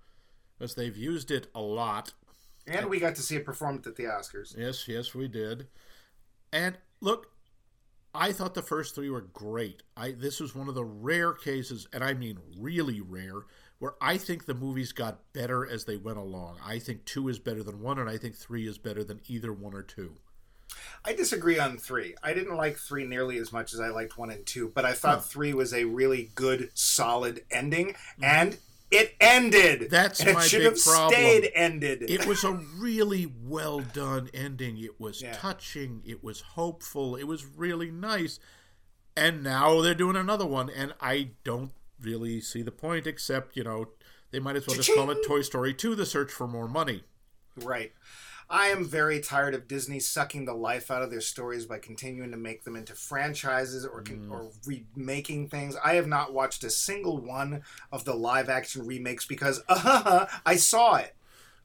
because 0.58 0.74
they've 0.74 0.94
used 0.96 1.30
it 1.30 1.46
a 1.54 1.60
lot. 1.62 2.12
And 2.66 2.90
we 2.90 3.00
got 3.00 3.14
to 3.14 3.22
see 3.22 3.36
it 3.36 3.46
performed 3.46 3.86
at 3.86 3.96
the 3.96 4.04
Oscars. 4.04 4.54
Yes, 4.54 4.86
yes, 4.86 5.14
we 5.14 5.26
did. 5.26 5.68
And 6.52 6.76
look, 7.00 7.28
I 8.14 8.32
thought 8.32 8.52
the 8.52 8.60
first 8.60 8.94
three 8.94 9.08
were 9.08 9.22
great. 9.22 9.82
I 9.96 10.10
this 10.12 10.38
was 10.38 10.54
one 10.54 10.68
of 10.68 10.74
the 10.74 10.84
rare 10.84 11.32
cases, 11.32 11.88
and 11.94 12.04
I 12.04 12.12
mean 12.12 12.38
really 12.58 13.00
rare, 13.00 13.46
where 13.78 13.94
I 14.02 14.18
think 14.18 14.44
the 14.44 14.52
movies 14.54 14.92
got 14.92 15.32
better 15.32 15.66
as 15.66 15.86
they 15.86 15.96
went 15.96 16.18
along. 16.18 16.58
I 16.62 16.78
think 16.78 17.06
two 17.06 17.28
is 17.28 17.38
better 17.38 17.62
than 17.62 17.80
one, 17.80 17.98
and 17.98 18.10
I 18.10 18.18
think 18.18 18.36
three 18.36 18.66
is 18.68 18.76
better 18.76 19.02
than 19.02 19.20
either 19.28 19.50
one 19.52 19.72
or 19.72 19.82
two. 19.82 20.16
I 21.04 21.12
disagree 21.12 21.58
on 21.58 21.78
three. 21.78 22.14
I 22.22 22.32
didn't 22.34 22.56
like 22.56 22.76
three 22.76 23.04
nearly 23.06 23.38
as 23.38 23.52
much 23.52 23.72
as 23.72 23.80
I 23.80 23.88
liked 23.88 24.18
one 24.18 24.30
and 24.30 24.44
two, 24.44 24.70
but 24.74 24.84
I 24.84 24.92
thought 24.92 25.24
three 25.24 25.54
was 25.54 25.72
a 25.72 25.84
really 25.84 26.30
good, 26.34 26.70
solid 26.74 27.44
ending, 27.50 27.94
hmm. 28.18 28.24
and 28.24 28.58
it 28.90 29.14
ended. 29.20 29.88
That's 29.90 30.20
and 30.20 30.34
my 30.34 30.40
it 30.44 30.48
should 30.48 30.58
big 30.62 30.72
have 30.72 30.82
problem. 30.82 31.12
stayed 31.12 31.50
ended. 31.54 32.02
It 32.08 32.26
was 32.26 32.42
a 32.44 32.52
really 32.78 33.32
well 33.44 33.80
done 33.80 34.28
ending. 34.34 34.78
It 34.78 34.98
was 35.00 35.22
Yeah. 35.22 35.32
touching. 35.34 36.02
It 36.04 36.22
was 36.24 36.40
hopeful. 36.40 37.14
It 37.16 37.24
was 37.24 37.44
really 37.44 37.90
nice. 37.90 38.38
And 39.16 39.42
now 39.42 39.80
they're 39.82 39.94
doing 39.94 40.16
another 40.16 40.46
one, 40.46 40.70
and 40.70 40.94
I 41.00 41.30
don't 41.44 41.72
really 42.00 42.40
see 42.40 42.62
the 42.62 42.70
point, 42.70 43.06
except, 43.06 43.56
you 43.56 43.64
know, 43.64 43.88
they 44.30 44.38
might 44.38 44.56
as 44.56 44.66
well 44.66 44.76
just 44.76 44.94
call 44.94 45.10
it 45.10 45.18
Toy 45.26 45.42
Story 45.42 45.74
2 45.74 45.94
The 45.94 46.06
Search 46.06 46.30
for 46.30 46.46
More 46.46 46.68
Money. 46.68 47.02
right. 47.56 47.92
I 48.50 48.68
am 48.68 48.84
very 48.84 49.20
tired 49.20 49.54
of 49.54 49.68
Disney 49.68 50.00
sucking 50.00 50.46
the 50.46 50.54
life 50.54 50.90
out 50.90 51.02
of 51.02 51.10
their 51.10 51.20
stories 51.20 51.66
by 51.66 51.78
continuing 51.78 52.30
to 52.30 52.36
make 52.38 52.64
them 52.64 52.76
into 52.76 52.94
franchises 52.94 53.84
or 53.84 54.00
con- 54.00 54.28
Mm. 54.28 54.30
or 54.30 54.50
remaking 54.64 55.48
things. 55.50 55.76
I 55.84 55.94
have 55.94 56.06
not 56.06 56.32
watched 56.32 56.64
a 56.64 56.70
single 56.70 57.18
one 57.18 57.62
of 57.92 58.04
the 58.04 58.14
live 58.14 58.48
action 58.48 58.86
remakes 58.86 59.26
because 59.26 59.60
uh, 59.68 60.26
I 60.46 60.56
saw 60.56 60.96
it. 60.96 61.14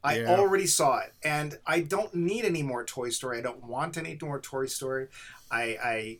I 0.03 0.17
Yeah. 0.19 0.35
already 0.35 0.67
saw 0.67 0.97
it, 0.99 1.13
and 1.23 1.57
I 1.65 1.79
don't 1.79 2.13
need 2.13 2.43
any 2.43 2.61
more 2.63 2.83
Toy 2.83 3.09
Story. 3.09 3.37
I 3.37 3.41
don't 3.41 3.63
want 3.63 3.97
any 3.97 4.17
more 4.21 4.41
Toy 4.41 4.65
Story. 4.65 5.07
I, 5.49 5.61
I, 5.81 6.17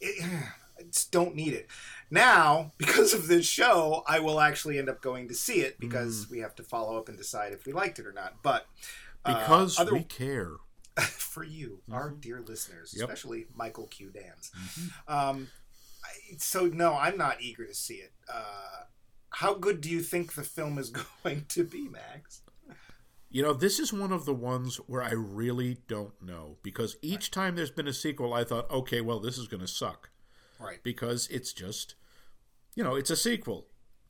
it, 0.00 0.24
I 0.78 0.82
just 0.84 1.10
don't 1.10 1.34
need 1.34 1.54
it. 1.54 1.66
Now, 2.10 2.70
because 2.78 3.12
of 3.12 3.26
this 3.26 3.46
show, 3.46 4.04
I 4.06 4.20
will 4.20 4.38
actually 4.38 4.78
end 4.78 4.88
up 4.88 5.00
going 5.00 5.26
to 5.26 5.34
see 5.34 5.62
it 5.62 5.80
because 5.80 6.28
we 6.30 6.38
have 6.38 6.54
to 6.56 6.62
follow 6.62 6.96
up 6.96 7.08
and 7.08 7.18
decide 7.18 7.52
if 7.52 7.66
we 7.66 7.72
liked 7.72 7.98
it 7.98 8.06
or 8.06 8.12
not. 8.12 8.34
But 8.44 8.66
uh, 9.26 9.38
Because 9.38 9.78
other- 9.78 9.92
we 9.94 10.02
care. 10.04 10.52
for 10.96 11.44
you, 11.44 11.82
our 11.92 12.10
dear 12.10 12.40
listeners, 12.40 12.94
Yep. 12.96 13.02
especially 13.08 13.46
Michael 13.54 13.86
Q. 13.88 14.10
Dans. 14.10 14.50
Um, 15.06 15.48
I, 16.02 16.36
so 16.38 16.66
no, 16.66 16.94
I'm 16.94 17.18
not 17.18 17.42
eager 17.42 17.66
to 17.66 17.74
see 17.74 17.96
it. 17.96 18.12
Uh, 18.32 18.84
how 19.28 19.52
good 19.54 19.82
do 19.82 19.90
you 19.90 20.00
think 20.00 20.32
the 20.32 20.42
film 20.42 20.78
is 20.78 20.88
going 21.22 21.44
to 21.50 21.64
be, 21.64 21.86
Max? 21.88 22.40
You 23.28 23.42
know, 23.42 23.52
this 23.52 23.78
is 23.78 23.92
one 23.92 24.10
of 24.12 24.24
the 24.24 24.32
ones 24.32 24.76
where 24.86 25.02
I 25.02 25.10
really 25.12 25.76
don't 25.88 26.14
know. 26.22 26.56
Because 26.62 26.96
each 27.02 27.30
time 27.30 27.56
there's 27.56 27.70
been 27.70 27.88
a 27.88 27.92
sequel, 27.92 28.32
I 28.32 28.44
thought, 28.44 28.70
okay, 28.70 29.02
well, 29.02 29.20
this 29.20 29.36
is 29.36 29.48
going 29.48 29.60
to 29.60 29.66
suck. 29.68 30.08
Right, 30.58 30.82
Because 30.82 31.28
it's 31.28 31.52
just, 31.52 31.96
you 32.74 32.82
know, 32.82 32.94
it's 32.94 33.10
a 33.10 33.16
sequel. 33.16 33.66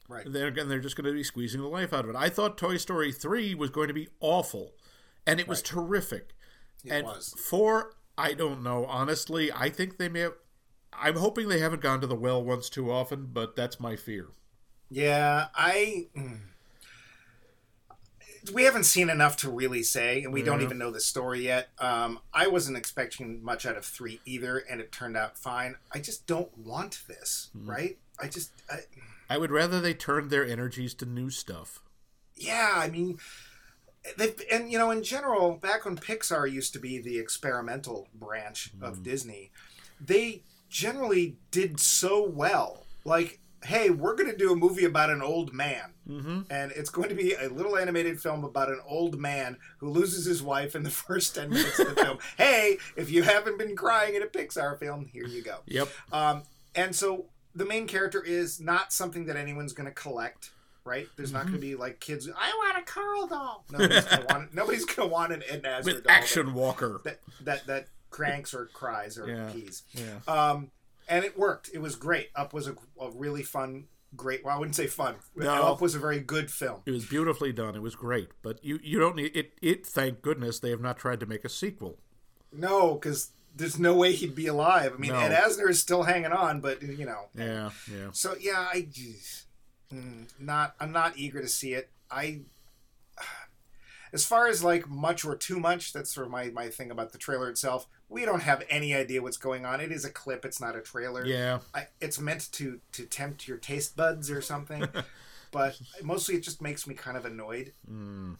right. 0.08 0.24
They're 0.30 0.46
again, 0.46 0.68
they're 0.68 0.78
just 0.78 0.94
going 0.94 1.06
to 1.06 1.12
be 1.12 1.24
squeezing 1.24 1.60
the 1.62 1.66
life 1.66 1.92
out 1.92 2.04
of 2.04 2.10
it. 2.10 2.16
I 2.16 2.28
thought 2.28 2.56
Toy 2.56 2.76
Story 2.76 3.10
three 3.10 3.52
was 3.56 3.70
going 3.70 3.88
to 3.88 3.94
be 3.94 4.06
awful, 4.20 4.74
and 5.26 5.40
it 5.40 5.48
was 5.48 5.62
terrific. 5.62 6.34
It 6.84 6.92
and 6.92 7.06
was. 7.06 7.34
four, 7.38 7.94
I 8.16 8.32
don't 8.34 8.62
know. 8.62 8.86
Honestly, 8.86 9.50
I 9.52 9.68
think 9.70 9.98
they 9.98 10.08
may 10.08 10.20
have. 10.20 10.34
I'm 10.92 11.16
hoping 11.16 11.48
they 11.48 11.58
haven't 11.58 11.82
gone 11.82 12.00
to 12.00 12.06
the 12.06 12.14
well 12.14 12.42
once 12.42 12.70
too 12.70 12.90
often, 12.90 13.26
but 13.32 13.56
that's 13.56 13.78
my 13.80 13.96
fear. 13.96 14.28
Yeah, 14.90 15.48
I. 15.54 16.06
mm. 16.16 16.38
We 18.54 18.62
haven't 18.62 18.84
seen 18.84 19.10
enough 19.10 19.36
to 19.38 19.50
really 19.50 19.82
say, 19.82 20.22
and 20.22 20.32
we 20.32 20.40
don't 20.40 20.62
even 20.62 20.78
know 20.78 20.92
the 20.92 21.00
story 21.00 21.40
yet. 21.42 21.68
Um, 21.80 22.20
I 22.32 22.46
wasn't 22.46 22.76
expecting 22.76 23.42
much 23.42 23.66
out 23.66 23.76
of 23.76 23.84
three 23.84 24.20
either, 24.24 24.58
and 24.58 24.80
it 24.80 24.92
turned 24.92 25.16
out 25.16 25.36
fine. 25.36 25.74
I 25.92 25.98
just 25.98 26.28
don't 26.28 26.56
want 26.56 27.00
this, 27.08 27.48
Hmm. 27.52 27.68
right? 27.68 27.98
I 28.20 28.28
just, 28.28 28.52
I, 28.70 28.76
I 29.28 29.38
would 29.38 29.50
rather 29.50 29.80
they 29.80 29.94
turned 29.94 30.30
their 30.30 30.46
energies 30.46 30.94
to 30.94 31.06
new 31.06 31.28
stuff. 31.28 31.80
yeah, 32.36 32.74
I 32.76 32.88
mean, 32.88 33.18
and 34.52 34.70
you 34.70 34.78
know, 34.78 34.90
in 34.90 35.02
general, 35.02 35.56
back 35.56 35.84
when 35.84 35.96
Pixar 35.96 36.50
used 36.50 36.72
to 36.74 36.78
be 36.78 36.98
the 36.98 37.18
experimental 37.18 38.08
branch 38.14 38.70
of 38.80 39.02
Disney, 39.02 39.50
they 40.00 40.42
generally 40.68 41.38
did 41.50 41.80
so 41.80 42.26
well. 42.28 42.86
Like, 43.04 43.40
hey, 43.64 43.90
we're 43.90 44.14
going 44.14 44.30
to 44.30 44.36
do 44.36 44.52
a 44.52 44.56
movie 44.56 44.84
about 44.84 45.10
an 45.10 45.22
old 45.22 45.52
man. 45.52 45.92
Mm-hmm. 46.08 46.42
and 46.50 46.70
it's 46.70 46.88
going 46.88 47.08
to 47.08 47.16
be 47.16 47.32
a 47.32 47.48
little 47.48 47.76
animated 47.76 48.20
film 48.20 48.44
about 48.44 48.68
an 48.68 48.78
old 48.86 49.18
man 49.18 49.56
who 49.78 49.88
loses 49.88 50.24
his 50.24 50.40
wife 50.40 50.76
in 50.76 50.84
the 50.84 50.90
first 51.06 51.34
10 51.34 51.50
minutes 51.50 51.80
of 51.80 51.96
the 51.96 52.00
film. 52.00 52.18
Hey, 52.36 52.78
if 52.94 53.10
you 53.10 53.24
haven't 53.24 53.58
been 53.58 53.74
crying 53.74 54.14
in 54.14 54.22
a 54.22 54.26
Pixar 54.26 54.78
film, 54.78 55.06
here 55.06 55.26
you 55.26 55.42
go. 55.42 55.58
Yep. 55.66 55.88
Um, 56.12 56.42
and 56.76 56.94
so 56.94 57.26
the 57.56 57.64
main 57.64 57.88
character 57.88 58.22
is 58.22 58.60
not 58.60 58.92
something 58.92 59.26
that 59.26 59.36
anyone's 59.36 59.72
going 59.72 59.88
to 59.88 59.94
collect, 59.94 60.50
right? 60.86 61.06
There's 61.16 61.32
not 61.32 61.42
going 61.42 61.54
to 61.54 61.60
be 61.60 61.74
like 61.74 62.00
kids, 62.00 62.28
I 62.28 62.50
want 62.56 62.78
a 62.78 62.82
Carl 62.90 63.26
doll. 63.26 63.64
Nobody's 63.70 64.04
going 64.04 64.20
to 64.26 64.34
want 64.34 64.54
Nobody's 64.54 64.84
going 64.84 65.08
to 65.08 65.12
want 65.12 65.32
an 65.32 65.42
Ed 65.48 65.62
Asner 65.64 65.84
With 65.84 66.04
doll 66.04 66.12
Action 66.16 66.54
Walker. 66.54 67.00
that, 67.04 67.18
that, 67.42 67.66
that 67.66 67.88
cranks 68.10 68.54
or 68.54 68.66
cries 68.66 69.18
or 69.18 69.28
Yeah. 69.28 69.50
pees. 69.52 69.82
Yeah. 69.92 70.20
Um, 70.32 70.70
and 71.08 71.24
it 71.24 71.38
worked. 71.38 71.70
It 71.74 71.78
was 71.78 71.94
great. 71.96 72.30
Up 72.34 72.52
was 72.52 72.66
a, 72.68 72.74
a 73.00 73.10
really 73.10 73.42
fun, 73.42 73.84
great. 74.16 74.44
Well, 74.44 74.54
I 74.56 74.58
wouldn't 74.58 74.74
say 74.76 74.86
fun. 74.86 75.16
No. 75.36 75.52
Up 75.64 75.80
was 75.80 75.94
a 75.94 75.98
very 75.98 76.20
good 76.20 76.50
film. 76.50 76.80
It 76.86 76.90
was 76.92 77.04
beautifully 77.04 77.52
done. 77.52 77.74
It 77.76 77.82
was 77.82 77.94
great. 77.94 78.28
But 78.42 78.64
you, 78.64 78.78
you 78.82 78.98
don't 78.98 79.16
need 79.16 79.36
it. 79.36 79.52
It. 79.62 79.86
Thank 79.86 80.22
goodness 80.22 80.58
they 80.60 80.70
have 80.70 80.80
not 80.80 80.96
tried 80.98 81.20
to 81.20 81.26
make 81.26 81.44
a 81.44 81.48
sequel. 81.48 81.98
No, 82.52 82.94
because 82.94 83.32
there's 83.54 83.78
no 83.78 83.94
way 83.94 84.12
he'd 84.12 84.34
be 84.34 84.46
alive. 84.48 84.92
I 84.94 84.98
mean, 84.98 85.12
No. 85.12 85.18
Ed 85.18 85.32
Asner 85.32 85.68
is 85.70 85.80
still 85.80 86.02
hanging 86.04 86.32
on, 86.32 86.60
but 86.60 86.82
you 86.82 87.06
know. 87.06 87.26
Yeah. 87.34 87.70
Yeah. 87.90 88.08
So 88.12 88.34
yeah, 88.40 88.68
I 88.72 88.80
mm, 89.92 90.26
not. 90.38 90.74
I'm 90.80 90.92
not 90.92 91.16
eager 91.16 91.40
to 91.40 91.48
see 91.48 91.74
it. 91.74 91.90
I. 92.10 92.40
As 94.12 94.24
far 94.24 94.46
as 94.46 94.62
like 94.62 94.88
much 94.88 95.24
or 95.24 95.34
too 95.36 95.58
much, 95.58 95.92
that's 95.92 96.14
sort 96.14 96.26
of 96.26 96.32
my, 96.32 96.48
my 96.50 96.68
thing 96.68 96.90
about 96.90 97.12
the 97.12 97.18
trailer 97.18 97.50
itself. 97.50 97.86
We 98.08 98.24
don't 98.24 98.42
have 98.42 98.62
any 98.70 98.94
idea 98.94 99.20
what's 99.20 99.36
going 99.36 99.66
on. 99.66 99.80
It 99.80 99.90
is 99.90 100.04
a 100.04 100.10
clip. 100.10 100.44
It's 100.44 100.60
not 100.60 100.76
a 100.76 100.80
trailer. 100.80 101.26
Yeah. 101.26 101.58
I, 101.74 101.88
it's 102.00 102.20
meant 102.20 102.50
to 102.52 102.80
to 102.92 103.04
tempt 103.04 103.48
your 103.48 103.58
taste 103.58 103.96
buds 103.96 104.30
or 104.30 104.40
something, 104.40 104.86
but 105.50 105.78
mostly 106.02 106.36
it 106.36 106.42
just 106.42 106.62
makes 106.62 106.86
me 106.86 106.94
kind 106.94 107.16
of 107.16 107.24
annoyed. 107.24 107.72
Mm. 107.90 108.36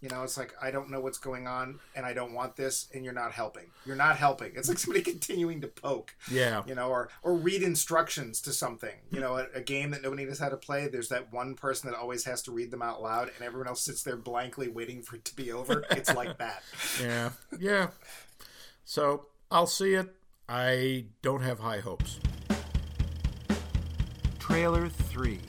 You 0.00 0.08
know, 0.08 0.22
it's 0.22 0.36
like 0.38 0.54
I 0.62 0.70
don't 0.70 0.90
know 0.90 1.00
what's 1.00 1.18
going 1.18 1.48
on, 1.48 1.80
and 1.96 2.06
I 2.06 2.12
don't 2.12 2.32
want 2.32 2.54
this, 2.54 2.86
and 2.94 3.04
you're 3.04 3.12
not 3.12 3.32
helping. 3.32 3.64
You're 3.84 3.96
not 3.96 4.16
helping. 4.16 4.52
It's 4.54 4.68
like 4.68 4.78
somebody 4.78 5.02
continuing 5.10 5.60
to 5.62 5.66
poke, 5.66 6.14
Yeah. 6.30 6.62
you 6.66 6.74
know, 6.76 6.88
or 6.88 7.08
or 7.24 7.34
read 7.34 7.62
instructions 7.64 8.40
to 8.42 8.52
something. 8.52 8.94
You 9.10 9.18
know, 9.20 9.36
a, 9.38 9.46
a 9.54 9.60
game 9.60 9.90
that 9.90 10.02
nobody 10.02 10.24
knows 10.24 10.38
how 10.38 10.50
to 10.50 10.56
play. 10.56 10.86
There's 10.86 11.08
that 11.08 11.32
one 11.32 11.54
person 11.56 11.90
that 11.90 11.98
always 11.98 12.24
has 12.26 12.42
to 12.42 12.52
read 12.52 12.70
them 12.70 12.80
out 12.82 13.02
loud, 13.02 13.30
and 13.34 13.44
everyone 13.44 13.66
else 13.66 13.82
sits 13.82 14.04
there 14.04 14.16
blankly 14.16 14.68
waiting 14.68 15.02
for 15.02 15.16
it 15.16 15.24
to 15.24 15.34
be 15.34 15.50
over. 15.50 15.84
It's 15.90 16.14
like 16.14 16.38
that. 16.38 16.62
Yeah. 17.02 17.30
Yeah. 17.58 17.88
So 18.84 19.26
I'll 19.50 19.66
see 19.66 19.94
it. 19.94 20.14
I 20.48 21.06
don't 21.22 21.42
have 21.42 21.58
high 21.58 21.80
hopes. 21.80 22.20
Trailer 24.38 24.88
3. 24.88 25.40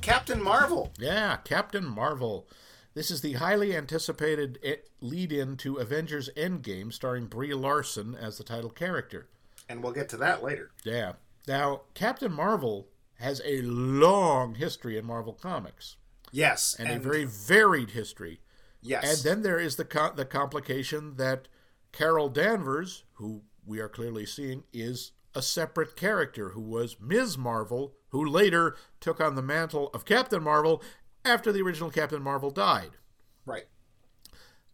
Captain 0.00 0.42
Marvel. 0.42 0.92
Yeah, 0.98 1.36
Captain 1.44 1.84
Marvel. 1.84 2.48
This 2.98 3.12
is 3.12 3.20
the 3.20 3.34
highly 3.34 3.76
anticipated 3.76 4.58
lead 5.00 5.30
in 5.30 5.56
to 5.58 5.76
Avengers 5.76 6.30
Endgame 6.36 6.92
starring 6.92 7.26
Brie 7.26 7.54
Larson 7.54 8.16
as 8.16 8.38
the 8.38 8.42
title 8.42 8.70
character. 8.70 9.28
And 9.68 9.84
we'll 9.84 9.92
get 9.92 10.08
to 10.08 10.16
that 10.16 10.42
later. 10.42 10.72
Yeah. 10.82 11.12
Now, 11.46 11.82
Captain 11.94 12.32
Marvel 12.32 12.88
has 13.20 13.40
a 13.44 13.62
long 13.62 14.56
history 14.56 14.98
in 14.98 15.04
Marvel 15.04 15.32
Comics 15.32 15.94
Yes, 16.32 16.74
and, 16.76 16.88
a 16.90 16.98
very 16.98 17.24
varied 17.24 17.90
history. 17.90 18.40
yes, 18.82 19.04
And 19.04 19.24
then 19.24 19.42
there 19.42 19.60
is 19.60 19.76
the 19.76 19.84
co- 19.84 20.12
the 20.12 20.24
complication 20.24 21.14
that 21.18 21.46
Carol 21.92 22.28
Danvers, 22.28 23.04
who 23.12 23.42
we 23.64 23.78
are 23.78 23.88
clearly 23.88 24.26
seeing, 24.26 24.64
is 24.72 25.12
a 25.36 25.42
separate 25.42 25.94
character 25.94 26.48
who 26.48 26.62
was 26.62 26.96
Ms. 27.00 27.38
Marvel, 27.38 27.94
who 28.08 28.26
later 28.26 28.74
took 28.98 29.20
on 29.20 29.36
the 29.36 29.42
mantle 29.42 29.88
of 29.94 30.04
Captain 30.04 30.42
Marvel 30.42 30.82
after 31.28 31.52
the 31.52 31.62
original 31.62 31.90
Captain 31.90 32.22
Marvel 32.22 32.50
died. 32.50 32.90
right, 33.46 33.66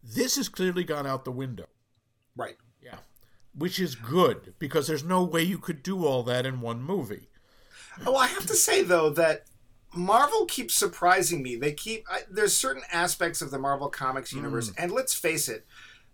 This 0.03 0.37
has 0.37 0.49
clearly 0.49 0.85
gone 0.85 1.07
out 1.07 1.25
the 1.25 1.33
window. 1.33 1.67
right. 2.37 2.57
Yeah. 2.83 2.99
Which 3.55 3.79
is 3.81 3.95
good 3.95 4.55
because 4.59 4.87
there's 4.87 5.05
no 5.05 5.23
way 5.25 5.43
you 5.43 5.59
could 5.59 5.83
do 5.83 6.05
all 6.05 6.23
that 6.25 6.45
in 6.47 6.61
one 6.61 6.83
movie. 6.83 7.29
Oh, 8.05 8.17
I 8.17 8.27
have 8.27 8.47
to 8.47 8.55
say 8.55 8.83
though 8.83 9.11
that 9.11 9.45
Marvel 9.95 10.45
keeps 10.47 10.75
surprising 10.75 11.43
me. 11.43 11.55
They 11.57 11.73
keep 11.73 12.05
I, 12.11 12.21
there's 12.31 12.53
certain 12.57 12.83
aspects 12.93 13.41
of 13.41 13.51
the 13.53 13.59
Marvel 13.59 13.89
Comics 13.89 14.33
universe, 14.33 14.71
Mm. 14.71 14.75
and 14.79 14.93
let's 14.93 15.15
face 15.15 15.49
it, 15.49 15.65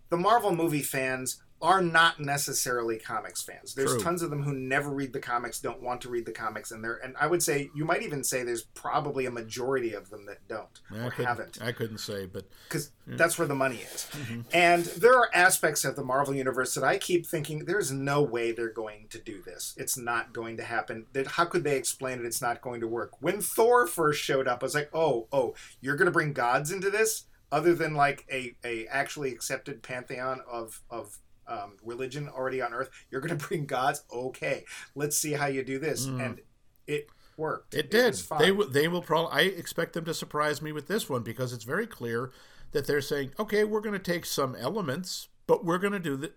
the 0.09 0.17
Marvel 0.17 0.55
movie 0.55 0.83
fans 0.83 1.41
are 1.61 1.81
not 1.81 2.19
necessarily 2.19 2.97
comics 2.97 3.41
fans. 3.41 3.73
There's 3.73 3.91
True. 3.91 4.01
tons 4.01 4.21
of 4.21 4.29
them 4.29 4.43
who 4.43 4.53
never 4.53 4.89
read 4.89 5.13
the 5.13 5.19
comics, 5.19 5.59
don't 5.59 5.81
want 5.81 6.01
to 6.01 6.09
read 6.09 6.25
the 6.25 6.31
comics, 6.31 6.71
and 6.71 6.83
they're 6.83 6.97
and 6.97 7.15
I 7.19 7.27
would 7.27 7.43
say 7.43 7.69
you 7.75 7.85
might 7.85 8.01
even 8.03 8.23
say 8.23 8.43
there's 8.43 8.63
probably 8.63 9.25
a 9.25 9.31
majority 9.31 9.93
of 9.93 10.09
them 10.09 10.25
that 10.25 10.47
don't 10.47 10.81
I 10.91 11.05
or 11.05 11.11
couldn't, 11.11 11.25
haven't 11.25 11.57
I 11.61 11.71
couldn't 11.71 11.99
say, 11.99 12.25
but 12.25 12.45
because 12.67 12.91
that's 13.07 13.37
where 13.37 13.47
the 13.47 13.55
money 13.55 13.77
is. 13.77 14.07
Mm-hmm. 14.11 14.41
And 14.53 14.85
there 14.85 15.17
are 15.17 15.29
aspects 15.33 15.83
of 15.83 15.95
the 15.95 16.03
Marvel 16.03 16.33
universe 16.33 16.73
that 16.75 16.83
I 16.83 16.97
keep 16.97 17.25
thinking 17.25 17.65
there's 17.65 17.91
no 17.91 18.21
way 18.21 18.51
they're 18.51 18.69
going 18.69 19.07
to 19.09 19.19
do 19.19 19.41
this. 19.41 19.73
It's 19.77 19.97
not 19.97 20.33
going 20.33 20.57
to 20.57 20.63
happen. 20.63 21.05
That 21.13 21.27
how 21.27 21.45
could 21.45 21.63
they 21.63 21.77
explain 21.77 22.19
it? 22.19 22.25
It's 22.25 22.41
not 22.41 22.61
going 22.61 22.81
to 22.81 22.87
work. 22.87 23.21
When 23.21 23.41
Thor 23.41 23.87
first 23.87 24.21
showed 24.21 24.47
up, 24.47 24.63
I 24.63 24.65
was 24.65 24.75
like, 24.75 24.89
oh, 24.93 25.27
oh, 25.31 25.55
you're 25.79 25.95
going 25.95 26.05
to 26.05 26.11
bring 26.11 26.33
gods 26.33 26.71
into 26.71 26.89
this, 26.89 27.25
other 27.51 27.73
than 27.73 27.93
like 27.93 28.25
a 28.31 28.55
a 28.63 28.87
actually 28.87 29.31
accepted 29.31 29.83
pantheon 29.83 30.41
of 30.49 30.81
of 30.89 31.19
um, 31.51 31.77
religion 31.83 32.29
already 32.29 32.61
on 32.61 32.73
Earth. 32.73 32.89
You're 33.09 33.21
going 33.21 33.37
to 33.37 33.47
bring 33.47 33.65
gods. 33.65 34.03
Okay, 34.13 34.65
let's 34.95 35.17
see 35.17 35.33
how 35.33 35.47
you 35.47 35.63
do 35.63 35.79
this. 35.79 36.05
And 36.05 36.41
it 36.87 37.09
worked. 37.37 37.73
Mm. 37.73 37.79
It 37.79 37.91
did. 37.91 38.13
they 38.39 38.51
will. 38.51 38.69
They 38.69 38.87
will 38.87 39.01
probably. 39.01 39.31
I 39.33 39.41
expect 39.41 39.93
them 39.93 40.05
to 40.05 40.13
surprise 40.13 40.61
me 40.61 40.71
with 40.71 40.87
this 40.87 41.09
one 41.09 41.23
because 41.23 41.53
it's 41.53 41.63
very 41.63 41.87
clear 41.87 42.31
that 42.71 42.87
they're 42.87 43.01
saying, 43.01 43.31
okay, 43.39 43.63
we're 43.63 43.81
going 43.81 43.93
to 43.93 43.99
take 43.99 44.25
some 44.25 44.55
elements, 44.55 45.27
but 45.45 45.65
we're 45.65 45.77
going 45.77 45.91
to 45.93 45.99
do 45.99 46.15
the, 46.15 46.31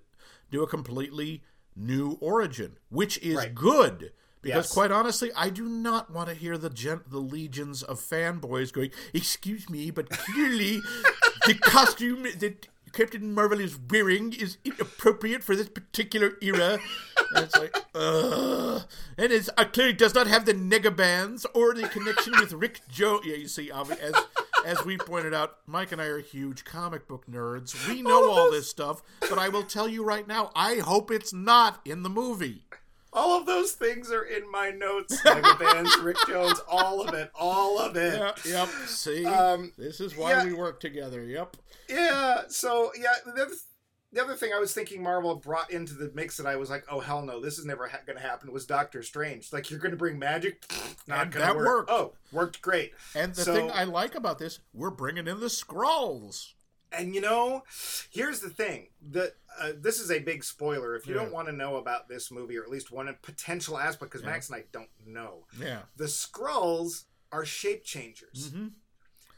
do 0.50 0.62
a 0.62 0.66
completely 0.66 1.42
new 1.76 2.18
origin, 2.20 2.76
which 2.88 3.18
is 3.18 3.36
Right. 3.36 3.54
good. 3.54 4.12
Because 4.42 4.66
Yes. 4.66 4.72
quite 4.72 4.90
honestly, 4.90 5.30
I 5.34 5.48
do 5.48 5.66
not 5.68 6.10
want 6.12 6.28
to 6.28 6.34
hear 6.34 6.58
the 6.58 6.68
gen- 6.68 7.00
the 7.08 7.18
legions 7.20 7.82
of 7.82 7.98
fanboys 7.98 8.72
going, 8.72 8.90
"Excuse 9.14 9.70
me, 9.70 9.90
but 9.90 10.10
clearly 10.10 10.80
the 11.46 11.54
costume 11.54 12.24
that 12.24 12.66
Captain 12.94 13.34
Marvel 13.34 13.60
is 13.60 13.78
wearing 13.90 14.32
is 14.32 14.58
inappropriate 14.64 15.42
for 15.44 15.56
this 15.56 15.68
particular 15.68 16.32
era." 16.40 16.78
And 17.34 17.44
it's 17.44 17.56
like, 17.56 17.76
ugh. 17.94 18.82
And 19.18 19.32
it 19.32 19.48
uh, 19.56 19.64
clearly 19.64 19.92
does 19.92 20.14
not 20.14 20.26
have 20.26 20.46
the 20.46 20.54
nega 20.54 20.94
bands 20.94 21.46
or 21.54 21.74
the 21.74 21.88
connection 21.88 22.34
with 22.38 22.52
Rick 22.52 22.80
Joe. 22.88 23.20
Yeah, 23.24 23.36
you 23.36 23.48
see, 23.48 23.70
as 23.70 24.14
as 24.64 24.84
we 24.84 24.96
pointed 24.96 25.34
out, 25.34 25.58
Mike 25.66 25.92
and 25.92 26.00
I 26.00 26.06
are 26.06 26.20
huge 26.20 26.64
comic 26.64 27.06
book 27.06 27.26
nerds. 27.30 27.86
We 27.88 28.02
know 28.02 28.30
all 28.30 28.50
this 28.50 28.68
stuff, 28.68 29.02
but 29.20 29.38
I 29.38 29.48
will 29.48 29.62
tell 29.62 29.88
you 29.88 30.02
right 30.04 30.26
now, 30.26 30.50
I 30.54 30.76
hope 30.76 31.10
it's 31.10 31.32
not 31.32 31.80
in 31.84 32.02
the 32.02 32.08
movie. 32.08 32.63
All 33.14 33.38
of 33.38 33.46
those 33.46 33.72
things 33.72 34.10
are 34.10 34.24
in 34.24 34.50
my 34.50 34.70
notes. 34.70 35.24
Mega 35.24 35.54
bands, 35.60 35.96
Rick 35.98 36.16
Jones, 36.28 36.60
all 36.68 37.00
of 37.06 37.14
it, 37.14 37.30
all 37.34 37.78
of 37.78 37.96
it. 37.96 38.18
Yeah, 38.18 38.32
yep. 38.44 38.68
See, 38.86 39.24
Um, 39.24 39.72
this 39.78 40.00
is 40.00 40.16
why 40.16 40.32
yeah. 40.32 40.44
we 40.44 40.52
work 40.52 40.80
together. 40.80 41.22
Yep. 41.24 41.56
Yeah. 41.88 42.42
So 42.48 42.90
yeah, 42.98 43.12
the 43.24 43.42
other, 43.42 43.54
the 44.12 44.22
other 44.22 44.34
thing 44.34 44.52
I 44.54 44.58
was 44.58 44.72
thinking 44.74 45.02
Marvel 45.02 45.34
brought 45.36 45.70
into 45.70 45.94
the 45.94 46.10
mix 46.14 46.36
that 46.38 46.46
I 46.46 46.56
was 46.56 46.70
like, 46.70 46.84
oh 46.90 47.00
hell 47.00 47.22
no, 47.22 47.40
this 47.40 47.58
is 47.58 47.64
never 47.64 47.86
ha- 47.88 48.00
going 48.06 48.16
to 48.18 48.22
happen. 48.22 48.52
Was 48.52 48.66
Doctor 48.66 49.02
Strange? 49.02 49.52
Like 49.52 49.70
you're 49.70 49.80
going 49.80 49.90
to 49.92 49.96
bring 49.96 50.18
magic? 50.18 50.64
Not 51.06 51.30
going 51.30 51.46
to 51.48 51.54
work. 51.54 51.66
worked. 51.66 51.90
Oh, 51.90 52.14
worked 52.32 52.62
great. 52.62 52.92
And 53.14 53.34
the 53.34 53.42
So- 53.42 53.54
thing 53.54 53.70
I 53.70 53.84
like 53.84 54.14
about 54.14 54.38
this, 54.38 54.58
we're 54.72 54.90
bringing 54.90 55.26
in 55.28 55.40
the 55.40 55.46
Skrulls. 55.46 56.52
And 56.98 57.14
you 57.14 57.20
know, 57.20 57.62
here's 58.10 58.40
the 58.40 58.50
thing. 58.50 58.88
The 59.02 59.34
uh, 59.60 59.72
this 59.76 60.00
is 60.00 60.10
a 60.10 60.18
big 60.18 60.42
spoiler. 60.44 60.96
If 60.96 61.06
you 61.06 61.14
Yeah. 61.14 61.22
don't 61.22 61.32
want 61.32 61.46
to 61.48 61.52
know 61.52 61.76
about 61.76 62.08
this 62.08 62.30
movie, 62.30 62.56
or 62.58 62.62
at 62.64 62.70
least 62.70 62.90
one 62.90 63.14
potential 63.22 63.78
aspect, 63.78 64.10
because 64.12 64.22
Yeah. 64.24 64.30
Max 64.32 64.48
and 64.48 64.56
I 64.56 64.64
don't 64.72 64.90
know, 65.06 65.46
Yeah. 65.58 65.82
the 65.96 66.06
Skrulls 66.06 67.04
are 67.30 67.44
shape 67.44 67.84
changers. 67.84 68.50
hmm 68.50 68.68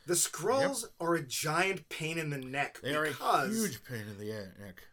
The 0.06 0.14
Skrulls 0.14 0.84
are 1.00 1.14
a 1.16 1.22
giant 1.22 1.88
pain 1.88 2.16
in 2.18 2.30
the 2.30 2.38
neck 2.38 2.80
They 2.80 2.94
are 2.94 3.06
because 3.08 3.48
a 3.50 3.52
huge 3.52 3.84
pain 3.84 4.06
in 4.08 4.18
the 4.18 4.52
neck. 4.58 4.84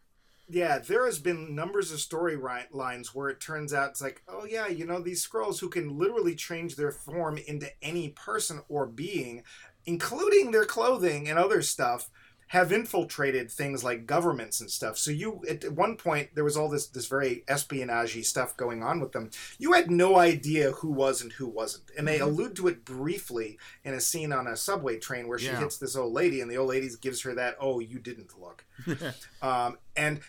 Yeah, 0.46 0.78
there 0.78 1.06
has 1.06 1.18
been 1.18 1.54
numbers 1.54 1.90
of 1.90 2.00
story 2.00 2.36
lines 2.70 3.14
where 3.14 3.30
it 3.30 3.40
turns 3.40 3.72
out 3.72 3.90
it's 3.90 4.02
like, 4.02 4.22
oh 4.28 4.44
yeah, 4.44 4.66
you 4.66 4.84
know 4.84 5.00
these 5.00 5.26
Skrulls 5.26 5.60
who 5.60 5.70
can 5.70 5.96
literally 5.96 6.34
change 6.34 6.76
their 6.76 6.90
form 6.92 7.38
into 7.38 7.70
any 7.80 8.10
person 8.10 8.60
or 8.68 8.86
being, 8.86 9.42
including 9.86 10.50
their 10.50 10.66
clothing 10.66 11.28
and 11.28 11.38
other 11.38 11.62
stuff, 11.62 12.10
have 12.54 12.70
infiltrated 12.72 13.50
things 13.50 13.82
like 13.82 14.06
governments 14.06 14.60
and 14.60 14.70
stuff. 14.70 14.96
So 14.96 15.10
you 15.10 15.42
at 15.50 15.72
one 15.72 15.96
point 15.96 16.30
there 16.34 16.44
was 16.44 16.56
all 16.56 16.68
this 16.68 16.86
this 16.86 17.06
very 17.06 17.42
espionage 17.48 18.24
stuff 18.24 18.56
going 18.56 18.80
on 18.82 19.00
with 19.00 19.10
them. 19.10 19.30
You 19.58 19.72
had 19.72 19.90
no 19.90 20.16
idea 20.16 20.70
who 20.70 20.90
was 20.92 21.20
and 21.20 21.32
who 21.32 21.48
wasn't. 21.48 21.90
And 21.98 22.06
they 22.06 22.18
Mhm. 22.20 22.22
allude 22.22 22.54
to 22.56 22.68
it 22.68 22.84
briefly 22.84 23.58
in 23.82 23.92
a 23.92 24.00
scene 24.00 24.32
on 24.32 24.46
a 24.46 24.56
subway 24.56 24.98
train 25.00 25.26
where 25.26 25.38
she 25.38 25.46
Yeah. 25.46 25.58
hits 25.58 25.78
this 25.78 25.96
old 25.96 26.12
lady 26.12 26.40
and 26.40 26.48
the 26.50 26.56
old 26.56 26.68
lady 26.68 26.88
gives 27.00 27.22
her 27.22 27.34
that 27.34 27.56
oh 27.60 27.80
you 27.80 27.98
didn't 27.98 28.38
look. 28.40 28.64
um, 29.42 29.76
and 29.96 30.20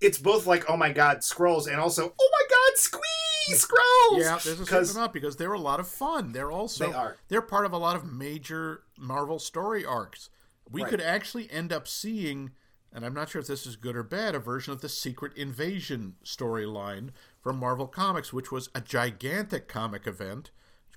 it's 0.00 0.18
both 0.18 0.46
like 0.46 0.68
oh 0.68 0.76
my 0.76 0.92
god 0.92 1.18
Skrulls 1.18 1.68
and 1.68 1.76
also 1.80 2.12
oh 2.20 2.30
my 2.32 2.46
god 2.50 2.78
squeeze 2.78 3.64
Skrulls. 3.64 4.18
Yeah, 4.18 4.30
there's 4.30 4.46
a 4.46 4.48
certain 4.48 4.64
because 4.64 4.96
amount 4.96 5.12
because 5.12 5.36
they're 5.36 5.52
a 5.52 5.58
lot 5.60 5.78
of 5.78 5.86
fun. 5.86 6.32
They're 6.32 6.50
also 6.50 6.88
They 6.88 6.92
are. 6.92 7.16
they're 7.28 7.42
part 7.42 7.64
of 7.64 7.72
a 7.72 7.78
lot 7.78 7.94
of 7.94 8.04
major 8.12 8.82
Marvel 8.98 9.38
story 9.38 9.84
arcs. 9.84 10.30
We 10.70 10.82
Right. 10.82 10.90
could 10.90 11.00
actually 11.00 11.50
end 11.50 11.72
up 11.72 11.86
seeing, 11.86 12.52
and 12.92 13.04
I'm 13.04 13.14
not 13.14 13.28
sure 13.28 13.40
if 13.40 13.46
this 13.46 13.66
is 13.66 13.76
good 13.76 13.96
or 13.96 14.02
bad, 14.02 14.34
a 14.34 14.38
version 14.38 14.72
of 14.72 14.80
the 14.80 14.88
Secret 14.88 15.36
Invasion 15.36 16.16
storyline 16.24 17.10
from 17.42 17.58
Marvel 17.58 17.86
Comics, 17.86 18.32
which 18.32 18.50
was 18.50 18.70
a 18.74 18.80
gigantic 18.80 19.68
comic 19.68 20.06
event, 20.06 20.50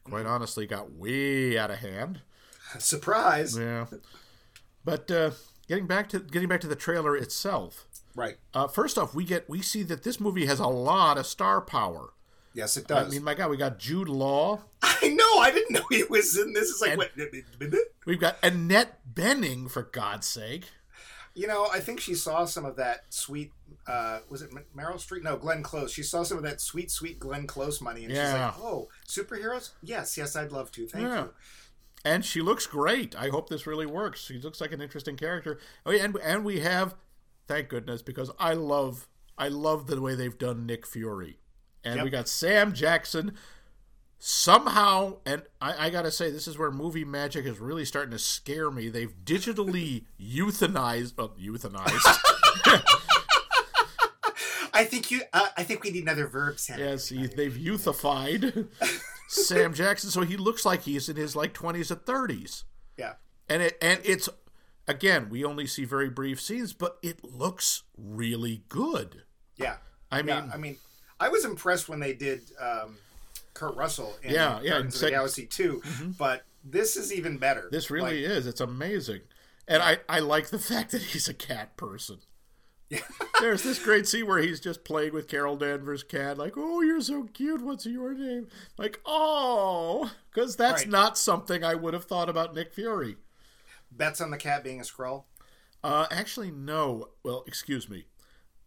which 0.03 0.11
quite 0.11 0.19
Mm-hmm. 0.23 0.29
honestly 0.29 0.65
got 0.67 0.91
way 0.93 1.57
out 1.57 1.69
of 1.71 1.79
hand. 1.79 2.21
surprise. 2.79 3.57
Yeah. 3.57 3.87
But 4.85 5.11
uh, 5.11 5.31
getting 5.67 5.87
back 5.87 6.07
to 6.09 6.19
getting 6.19 6.47
back 6.49 6.61
to 6.61 6.67
the 6.67 6.75
trailer 6.75 7.15
itself. 7.15 7.87
Right. 8.15 8.37
Uh, 8.53 8.67
first 8.67 8.97
off, 8.97 9.13
we 9.13 9.25
get 9.25 9.49
we 9.49 9.61
see 9.61 9.83
that 9.83 10.03
this 10.03 10.19
movie 10.19 10.45
has 10.45 10.59
a 10.59 10.67
lot 10.67 11.17
of 11.17 11.25
star 11.27 11.61
power. 11.61 12.13
Yes, 12.57 12.75
it 12.75 12.87
does. 12.87 13.07
I 13.07 13.09
mean, 13.11 13.23
my 13.23 13.35
God, 13.35 13.49
we 13.51 13.55
got 13.57 13.77
Jude 13.77 14.09
Law. 14.09 14.61
I 14.81 15.09
know. 15.09 15.39
I 15.39 15.51
didn't 15.51 15.73
know 15.73 15.83
he 15.91 16.03
was 16.05 16.35
in 16.37 16.53
this. 16.53 16.69
It's 16.71 16.81
like 16.81 16.91
And- 16.91 16.97
what? 16.97 17.11
We've 18.05 18.19
got 18.19 18.37
Annette 18.41 18.99
Bening, 19.13 19.69
for 19.69 19.83
God's 19.83 20.25
sake. 20.27 20.65
You 21.35 21.45
know, 21.45 21.67
I 21.71 21.79
think 21.81 21.99
she 21.99 22.15
saw 22.15 22.45
some 22.45 22.65
of 22.65 22.77
that 22.77 23.05
sweet. 23.13 23.51
Uh, 23.85 24.19
was 24.27 24.41
it 24.41 24.49
Meryl 24.75 24.95
Streep? 24.95 25.21
No, 25.21 25.37
Glenn 25.37 25.61
Close. 25.61 25.91
She 25.93 26.01
saw 26.01 26.23
some 26.23 26.37
of 26.37 26.43
that 26.45 26.59
sweet, 26.59 26.89
sweet 26.89 27.19
Glenn 27.19 27.45
Close 27.45 27.79
money, 27.79 28.05
and 28.05 28.11
she's 28.11 28.19
like, 28.33 28.57
"Oh, 28.57 28.89
superheroes? 29.07 29.69
Yes, 29.83 30.17
yes, 30.17 30.35
I'd 30.35 30.51
love 30.51 30.71
to. 30.71 30.87
Thank 30.87 31.03
Yeah. 31.05 31.23
you." 31.25 31.33
And 32.03 32.25
she 32.25 32.41
looks 32.41 32.65
great. 32.65 33.15
I 33.15 33.29
hope 33.29 33.49
this 33.49 33.67
really 33.67 33.85
works. 33.85 34.21
She 34.25 34.39
looks 34.39 34.59
like 34.59 34.71
an 34.71 34.81
interesting 34.81 35.15
character. 35.15 35.59
Oh, 35.85 35.91
yeah, 35.91 36.05
and 36.05 36.15
and 36.23 36.43
we 36.43 36.61
have, 36.61 36.95
thank 37.47 37.69
goodness, 37.69 38.01
because 38.01 38.31
I 38.39 38.53
love 38.53 39.07
I 39.37 39.49
love 39.49 39.85
the 39.85 40.01
way 40.01 40.15
they've 40.15 40.37
done 40.37 40.65
Nick 40.65 40.87
Fury, 40.87 41.37
and 41.83 42.03
we 42.03 42.09
got 42.09 42.27
Sam 42.27 42.73
Jackson. 42.73 43.33
Somehow, 44.19 45.17
and 45.27 45.43
I, 45.61 45.87
I 45.87 45.89
gotta 45.91 46.09
say, 46.09 46.31
this 46.31 46.47
is 46.47 46.57
where 46.57 46.71
movie 46.71 47.05
magic 47.05 47.45
is 47.45 47.59
really 47.59 47.85
starting 47.85 48.09
to 48.11 48.17
scare 48.19 48.71
me. 48.71 48.89
They've 48.89 49.13
digitally 49.23 50.05
euthanized, 50.19 51.13
uh, 51.19 51.27
euthanized. 51.39 52.17
I 54.73 54.83
think 54.85 55.09
you. 55.11 55.21
Uh, 55.33 55.47
I 55.57 55.63
think 55.63 55.83
we 55.83 55.91
need 55.91 56.03
another 56.03 56.27
verb 56.27 56.59
sound. 56.59 56.79
Yes, 56.79 57.09
he, 57.09 57.25
they've 57.27 57.53
youthified 57.53 58.67
Sam 59.27 59.73
Jackson, 59.73 60.09
so 60.11 60.21
he 60.21 60.37
looks 60.37 60.65
like 60.65 60.83
he's 60.83 61.09
in 61.09 61.15
his 61.15 61.35
like 61.35 61.53
twenties 61.53 61.91
or 61.91 61.95
thirties, 61.95 62.65
Yeah. 62.97 63.13
and 63.49 63.61
it 63.63 63.77
and 63.81 63.99
it's 64.03 64.29
again 64.87 65.29
we 65.29 65.43
only 65.43 65.65
see 65.67 65.85
very 65.85 66.09
brief 66.09 66.39
scenes, 66.39 66.73
but 66.73 66.97
it 67.01 67.23
looks 67.23 67.83
really 67.97 68.63
good. 68.69 69.23
Yeah. 69.55 69.77
I 70.11 70.21
mean, 70.21 70.27
yeah. 70.27 70.49
I 70.53 70.57
mean, 70.57 70.77
I 71.19 71.29
was 71.29 71.45
impressed 71.45 71.89
when 71.89 71.99
they 71.99 72.13
did 72.13 72.41
um, 72.59 72.97
Kurt 73.53 73.75
Russell 73.75 74.15
in 74.23 74.31
Yeah, 74.33 74.59
yeah, 74.61 74.69
Guardians 74.71 74.95
of 74.95 75.01
the 75.01 75.09
Galaxy 75.11 75.45
2 75.45 75.81
but 76.17 76.43
this 76.63 76.95
is 76.95 77.13
even 77.13 77.37
better. 77.37 77.69
this 77.71 77.89
really 77.89 78.21
Like, 78.25 78.31
is. 78.37 78.45
It's 78.47 78.61
amazing, 78.61 79.21
and 79.67 79.81
I 79.81 79.99
I 80.09 80.19
like 80.19 80.49
the 80.49 80.59
fact 80.71 80.91
that 80.91 81.01
he's 81.01 81.27
a 81.29 81.33
cat 81.33 81.77
person. 81.77 82.19
There's 83.41 83.63
this 83.63 83.83
great 83.83 84.07
scene 84.07 84.25
where 84.27 84.39
he's 84.39 84.61
just 84.61 84.85
playing 84.85 85.13
with 85.13 85.27
Carol 85.27 85.57
Danvers' 85.57 86.03
cat, 86.03 86.37
like, 86.37 86.53
"Oh, 86.55 86.81
you're 86.81 87.01
so 87.01 87.23
cute. 87.33 87.61
What's 87.61 87.85
your 87.85 88.13
name?" 88.13 88.47
Like, 88.77 88.99
"Oh," 89.05 90.11
because 90.33 90.55
that's 90.55 90.83
Right. 90.83 90.89
not 90.89 91.17
something 91.17 91.63
I 91.65 91.75
would 91.75 91.93
have 91.93 92.05
thought 92.05 92.29
about 92.29 92.53
Nick 92.55 92.73
Fury. 92.73 93.17
bets 93.91 94.21
on 94.21 94.31
the 94.31 94.37
cat 94.37 94.63
being 94.63 94.79
a 94.79 94.83
Skrull. 94.83 95.23
Uh, 95.83 96.07
actually, 96.11 96.51
no. 96.51 97.09
Well, 97.23 97.43
excuse 97.47 97.89
me. 97.89 98.05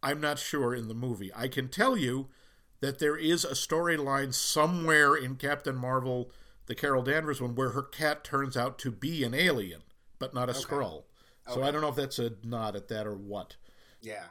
I'm 0.03 0.19
not 0.19 0.39
sure 0.39 0.73
in 0.73 0.87
the 0.87 0.93
movie. 0.95 1.31
I 1.35 1.47
can 1.47 1.67
tell 1.67 1.95
you 1.95 2.29
that 2.81 2.99
there 2.99 3.15
is 3.15 3.45
a 3.45 3.51
storyline 3.51 4.33
somewhere 4.33 5.15
in 5.15 5.35
Captain 5.35 5.75
Marvel, 5.75 6.31
the 6.65 6.75
Carol 6.75 7.03
Danvers 7.03 7.41
one, 7.41 7.55
where 7.55 7.69
her 7.69 7.83
cat 7.83 8.23
turns 8.23 8.57
out 8.57 8.77
to 8.79 8.91
be 8.91 9.23
an 9.23 9.33
alien, 9.33 9.81
but 10.19 10.33
not 10.33 10.49
a 10.49 10.53
Skrull. 10.53 11.03
So 11.47 11.63
I 11.63 11.71
don't 11.71 11.81
know 11.81 11.89
if 11.89 11.95
that's 11.95 12.19
a 12.19 12.33
nod 12.43 12.75
at 12.75 12.87
that 12.89 13.07
or 13.07 13.15
what. 13.15 13.55
Yeah. 14.01 14.25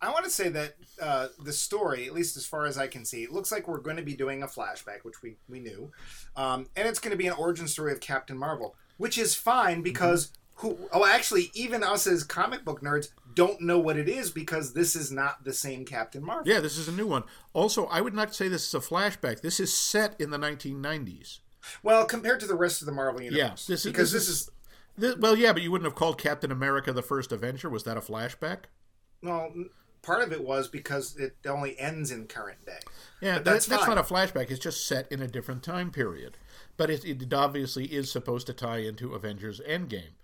I 0.00 0.10
want 0.10 0.24
to 0.24 0.30
say 0.30 0.48
that 0.48 0.74
uh, 1.00 1.28
the 1.42 1.52
story, 1.52 2.06
at 2.06 2.12
least 2.12 2.36
as 2.36 2.44
far 2.44 2.66
as 2.66 2.76
I 2.76 2.88
can 2.88 3.04
see, 3.04 3.26
looks 3.28 3.52
like 3.52 3.68
we're 3.68 3.78
going 3.78 3.96
to 3.96 4.02
be 4.02 4.14
doing 4.14 4.42
a 4.42 4.48
flashback, 4.48 5.04
which 5.04 5.22
we, 5.22 5.36
we 5.48 5.60
knew. 5.60 5.92
Um, 6.36 6.66
and 6.74 6.88
it's 6.88 6.98
going 6.98 7.12
to 7.12 7.16
be 7.16 7.28
an 7.28 7.34
origin 7.34 7.68
story 7.68 7.92
of 7.92 8.00
Captain 8.00 8.36
Marvel, 8.36 8.74
which 8.96 9.16
is 9.16 9.34
fine 9.34 9.80
because 9.80 10.32
who? 10.56 10.76
Oh, 10.92 11.06
actually, 11.06 11.50
even 11.54 11.84
us 11.84 12.06
as 12.06 12.24
comic 12.24 12.64
book 12.64 12.82
nerds 12.82 13.08
don't 13.34 13.60
know 13.60 13.78
what 13.78 13.96
it 13.96 14.08
is 14.08 14.30
because 14.30 14.72
this 14.72 14.94
is 14.96 15.10
not 15.10 15.44
the 15.44 15.52
same 15.52 15.84
Captain 15.84 16.24
Marvel. 16.24 16.50
Yeah, 16.50 16.60
this 16.60 16.76
is 16.78 16.88
a 16.88 16.92
new 16.92 17.06
one. 17.06 17.24
Also, 17.52 17.86
I 17.86 18.00
would 18.00 18.14
not 18.14 18.34
say 18.34 18.48
this 18.48 18.66
is 18.66 18.74
a 18.74 18.80
flashback. 18.80 19.40
This 19.40 19.60
is 19.60 19.76
set 19.76 20.20
in 20.20 20.30
the 20.30 20.38
1990s. 20.38 21.38
Well, 21.82 22.04
compared 22.06 22.40
to 22.40 22.46
the 22.46 22.54
rest 22.56 22.82
of 22.82 22.86
the 22.86 22.92
Marvel 22.92 23.22
universe, 23.22 23.38
Yeah, 23.38 23.50
this 23.50 23.84
is 23.86 23.92
because 23.92 24.12
this, 24.12 24.28
is, 24.28 24.40
is 24.40 24.50
this- 24.96 25.16
well, 25.16 25.36
yeah, 25.36 25.52
but 25.52 25.62
you 25.62 25.70
wouldn't 25.70 25.86
have 25.86 25.94
called 25.94 26.18
Captain 26.18 26.50
America 26.50 26.92
the 26.92 27.02
First 27.02 27.32
Avenger. 27.32 27.68
Was 27.70 27.84
that 27.84 27.96
a 27.96 28.00
flashback? 28.00 28.64
well, 29.22 29.52
part 30.02 30.22
of 30.22 30.32
it 30.32 30.42
was 30.42 30.66
because 30.66 31.16
it 31.16 31.36
only 31.46 31.78
ends 31.78 32.10
in 32.10 32.26
current 32.26 32.64
day. 32.66 32.80
Yeah, 33.20 33.34
that- 33.34 33.44
that's 33.44 33.66
that's, 33.66 33.86
not 33.86 33.98
a 33.98 34.02
flashback. 34.02 34.50
It's 34.50 34.58
just 34.58 34.86
set 34.86 35.10
in 35.12 35.22
a 35.22 35.28
different 35.28 35.62
time 35.62 35.90
period. 35.92 36.36
But 36.76 36.90
it, 36.90 37.04
it 37.04 37.32
obviously 37.32 37.84
is 37.86 38.10
supposed 38.10 38.46
to 38.48 38.52
tie 38.52 38.78
into 38.78 39.14
Avengers 39.14 39.60
Endgame. 39.68 40.14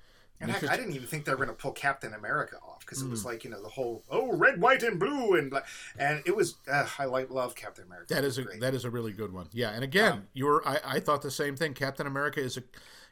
And 0.40 0.51
heck, 0.53 0.70
I 0.70 0.77
didn't 0.77 0.92
even 0.94 1.09
think 1.09 1.24
they 1.24 1.33
were 1.33 1.37
going 1.37 1.48
to 1.48 1.55
pull 1.55 1.72
Captain 1.72 2.14
America 2.14 2.57
off 2.62 2.81
because 2.81 3.03
it 3.03 3.09
was 3.11 3.22
Hmm. 3.22 3.29
like 3.29 3.44
you 3.44 3.51
know 3.51 3.61
the 3.62 3.68
whole 3.68 4.05
oh 4.11 4.33
red, 4.37 4.61
white, 4.61 4.83
and 4.85 4.98
blue 5.01 5.35
and 5.35 5.51
bla- 5.51 5.64
and 5.98 6.22
it 6.27 6.37
was 6.37 6.55
uh, 6.70 6.87
I 6.98 7.07
like 7.07 7.31
love 7.31 7.55
Captain 7.57 7.85
America. 7.85 8.14
that 8.14 8.24
is 8.24 8.38
a 8.38 8.42
great. 8.44 8.61
that 8.61 8.74
is 8.74 8.85
a 8.85 8.90
really 8.90 9.12
good 9.12 9.33
one. 9.33 9.48
Yeah, 9.53 9.70
and 9.70 9.83
again, 9.83 10.12
Um, 10.12 10.27
you 10.35 10.46
were 10.46 10.66
I, 10.66 10.79
I 10.85 11.01
thought 11.01 11.22
the 11.22 11.31
same 11.31 11.57
thing. 11.57 11.74
Captain 11.74 12.07
America 12.07 12.40
is 12.40 12.57
a 12.57 12.62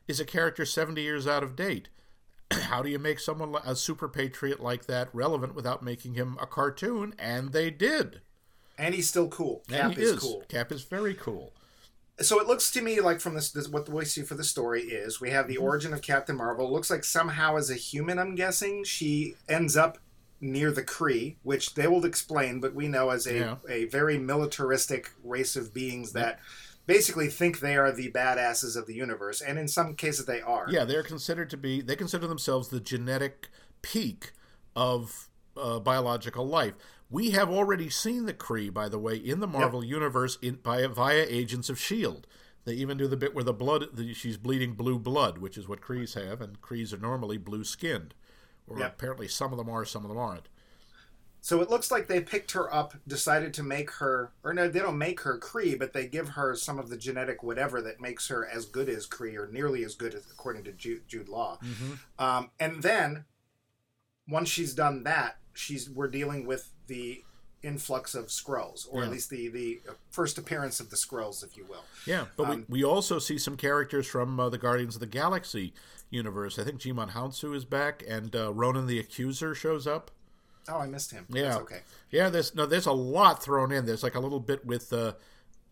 is 0.07 0.21
a 0.21 0.25
character 0.25 0.65
seventy 0.65 1.03
years 1.03 1.27
out 1.27 1.43
of 1.43 1.57
date. 1.57 1.89
How 2.53 2.81
do 2.81 2.89
you 2.89 2.99
make 3.01 3.19
someone 3.19 3.57
a 3.65 3.75
super 3.75 4.09
patriot 4.09 4.61
like 4.63 4.87
that 4.87 5.09
relevant 5.13 5.55
without 5.57 5.83
making 5.83 6.15
him 6.15 6.37
a 6.41 6.47
cartoon? 6.47 7.13
And 7.19 7.53
they 7.53 7.71
did. 7.71 8.21
and 8.79 8.95
he's 8.95 9.09
still 9.09 9.27
cool. 9.29 9.65
Cap 9.69 9.95
he 9.95 10.03
is, 10.03 10.11
is 10.13 10.21
cool. 10.21 10.45
Cap 10.49 10.71
is 10.71 10.85
very 10.85 11.15
cool. 11.15 11.53
So 12.21 12.41
it 12.41 12.47
looks 12.47 12.71
to 12.73 12.81
me 12.83 13.01
like 13.01 13.21
from 13.21 13.35
this, 13.35 13.51
this 13.51 13.69
what 13.69 13.89
we 13.89 14.05
see 14.07 14.23
for 14.23 14.35
the 14.35 14.45
story 14.45 14.83
is 14.83 15.21
we 15.21 15.31
have 15.31 15.49
the 15.49 15.57
Mm-hmm. 15.57 15.65
origin 15.65 15.93
of 15.93 16.03
Captain 16.03 16.37
Marvel. 16.37 16.67
It 16.67 16.73
looks 16.73 16.91
like 16.91 17.05
somehow 17.05 17.57
as 17.57 17.71
a 17.71 17.75
human, 17.75 18.19
I'm 18.19 18.35
guessing 18.35 18.85
she 18.85 19.35
ends 19.49 19.77
up 19.77 19.99
near 20.41 20.71
the 20.71 20.83
Kree, 20.83 21.37
which 21.43 21.75
they 21.75 21.87
will 21.87 22.05
explain, 22.05 22.61
but 22.61 22.75
we 22.75 22.89
know 22.89 23.11
as 23.11 23.27
a 23.27 23.35
Yeah. 23.39 23.57
a 23.69 23.85
very 23.87 24.19
militaristic 24.19 25.11
race 25.25 25.57
of 25.57 25.73
beings 25.75 26.13
that 26.13 26.41
basically 26.87 27.29
think 27.29 27.61
they 27.61 27.77
are 27.77 27.91
the 27.91 28.13
badasses 28.13 28.77
of 28.77 28.87
the 28.87 28.95
universe, 28.95 29.41
and 29.41 29.59
in 29.59 29.67
some 29.67 29.95
cases 29.95 30.25
they 30.27 30.41
are. 30.41 30.67
Yeah, 30.71 30.85
they're 30.85 31.03
considered 31.03 31.51
to 31.51 31.57
be, 31.57 31.81
they 31.81 31.97
consider 31.97 32.27
themselves 32.27 32.69
the 32.69 32.81
genetic 32.81 33.49
peak 33.83 34.33
of 34.77 35.29
uh, 35.57 35.81
biological 35.81 36.47
life. 36.47 36.75
We 37.09 37.31
have 37.31 37.51
already 37.51 37.89
seen 37.89 38.27
the 38.27 38.35
Kree, 38.35 38.73
by 38.73 38.89
the 38.89 38.99
way, 38.99 39.17
in 39.17 39.41
the 39.41 39.47
Marvel 39.47 39.85
universe 39.85 40.39
in, 40.43 40.57
by, 40.57 40.87
via 40.87 41.25
Agents 41.29 41.69
of 41.69 41.77
S.H.I.E.L.D. 41.77 42.23
They 42.65 42.75
even 42.75 42.99
do 42.99 43.07
the 43.07 43.17
bit 43.17 43.33
where 43.33 43.45
the 43.45 43.53
blood, 43.53 43.87
the, 43.95 44.13
she's 44.13 44.37
bleeding 44.37 44.73
blue 44.75 44.99
blood, 44.99 45.39
which 45.39 45.57
is 45.57 45.69
what 45.69 45.81
Krees 45.81 46.15
have, 46.21 46.41
and 46.41 46.61
Krees 46.61 46.93
are 46.93 46.97
normally 46.99 47.39
blue 47.39 47.63
skinned. 47.63 48.13
Or 48.67 48.81
Yep. 48.81 48.95
apparently 48.95 49.29
some 49.29 49.53
of 49.53 49.59
them 49.59 49.69
are, 49.69 49.85
some 49.85 50.03
of 50.05 50.09
them 50.09 50.19
aren't. 50.19 50.49
So 51.41 51.61
it 51.61 51.71
looks 51.71 51.93
like 51.93 52.09
they 52.09 52.21
picked 52.21 52.51
her 52.53 52.75
up, 52.75 52.95
decided 53.07 53.55
to 53.55 53.63
make 53.63 53.93
her, 53.93 54.33
or 54.43 54.53
no, 54.53 54.69
they 54.69 54.81
don't 54.81 54.99
make 54.99 55.21
her 55.21 55.39
Kree, 55.39 55.79
but 55.79 55.93
they 55.93 56.09
give 56.09 56.31
her 56.31 56.57
some 56.57 56.81
of 56.81 56.89
the 56.89 56.97
genetic 56.97 57.45
whatever 57.45 57.81
that 57.83 58.01
makes 58.01 58.27
her 58.27 58.45
as 58.45 58.65
good 58.67 58.89
as 58.89 59.07
Kree, 59.07 59.37
or 59.37 59.47
nearly 59.53 59.85
as 59.85 59.95
good 59.95 60.13
as 60.13 60.25
according 60.29 60.65
to 60.65 60.73
Jude, 60.73 61.07
Jude 61.07 61.29
Law. 61.29 61.61
Um, 62.19 62.51
and 62.59 62.83
then, 62.83 63.27
once 64.27 64.49
she's 64.49 64.75
done 64.75 65.05
that, 65.05 65.39
she's 65.55 65.89
we're 65.89 66.09
dealing 66.09 66.47
with 66.47 66.73
the 66.87 67.23
influx 67.63 68.15
of 68.15 68.27
Skrulls, 68.27 68.87
or 68.91 69.03
at 69.03 69.11
least 69.11 69.31
the 69.31 69.49
the 69.49 69.81
first 70.11 70.39
appearance 70.39 70.79
of 70.79 70.91
the 70.91 70.97
Skrulls, 70.97 71.43
if 71.45 71.57
you 71.57 71.65
will. 71.65 71.83
Yeah, 72.07 72.27
but 72.37 72.49
Um, 72.49 72.67
we, 72.69 72.81
we 72.81 72.85
also 72.85 73.19
see 73.19 73.39
some 73.39 73.57
characters 73.57 74.07
from 74.07 74.39
uh, 74.39 74.49
the 74.49 74.59
Guardians 74.59 74.95
of 74.95 75.01
the 75.01 75.07
Galaxy 75.07 75.73
universe. 76.11 76.59
I 76.59 76.65
think 76.65 76.81
Djimon 76.81 77.11
Hounsou 77.11 77.55
is 77.57 77.65
back, 77.65 78.05
and 78.09 78.35
uh, 78.37 78.53
Ronan 78.53 78.87
the 78.87 78.99
Accuser 79.01 79.55
shows 79.55 79.87
up. 79.87 80.11
Oh, 80.69 80.79
I 80.79 80.87
missed 80.87 81.11
him. 81.13 81.27
Yeah. 81.29 81.43
That's 81.43 81.57
okay. 81.59 81.81
Yeah, 82.11 82.29
there's 82.29 82.55
no, 82.55 82.67
there's 82.67 82.87
a 82.87 82.93
lot 82.93 83.43
thrown 83.43 83.73
in. 83.73 83.87
There's 83.87 84.03
like 84.03 84.15
a 84.17 84.21
little 84.21 84.41
bit 84.41 84.65
with, 84.67 84.93
uh, 84.93 85.15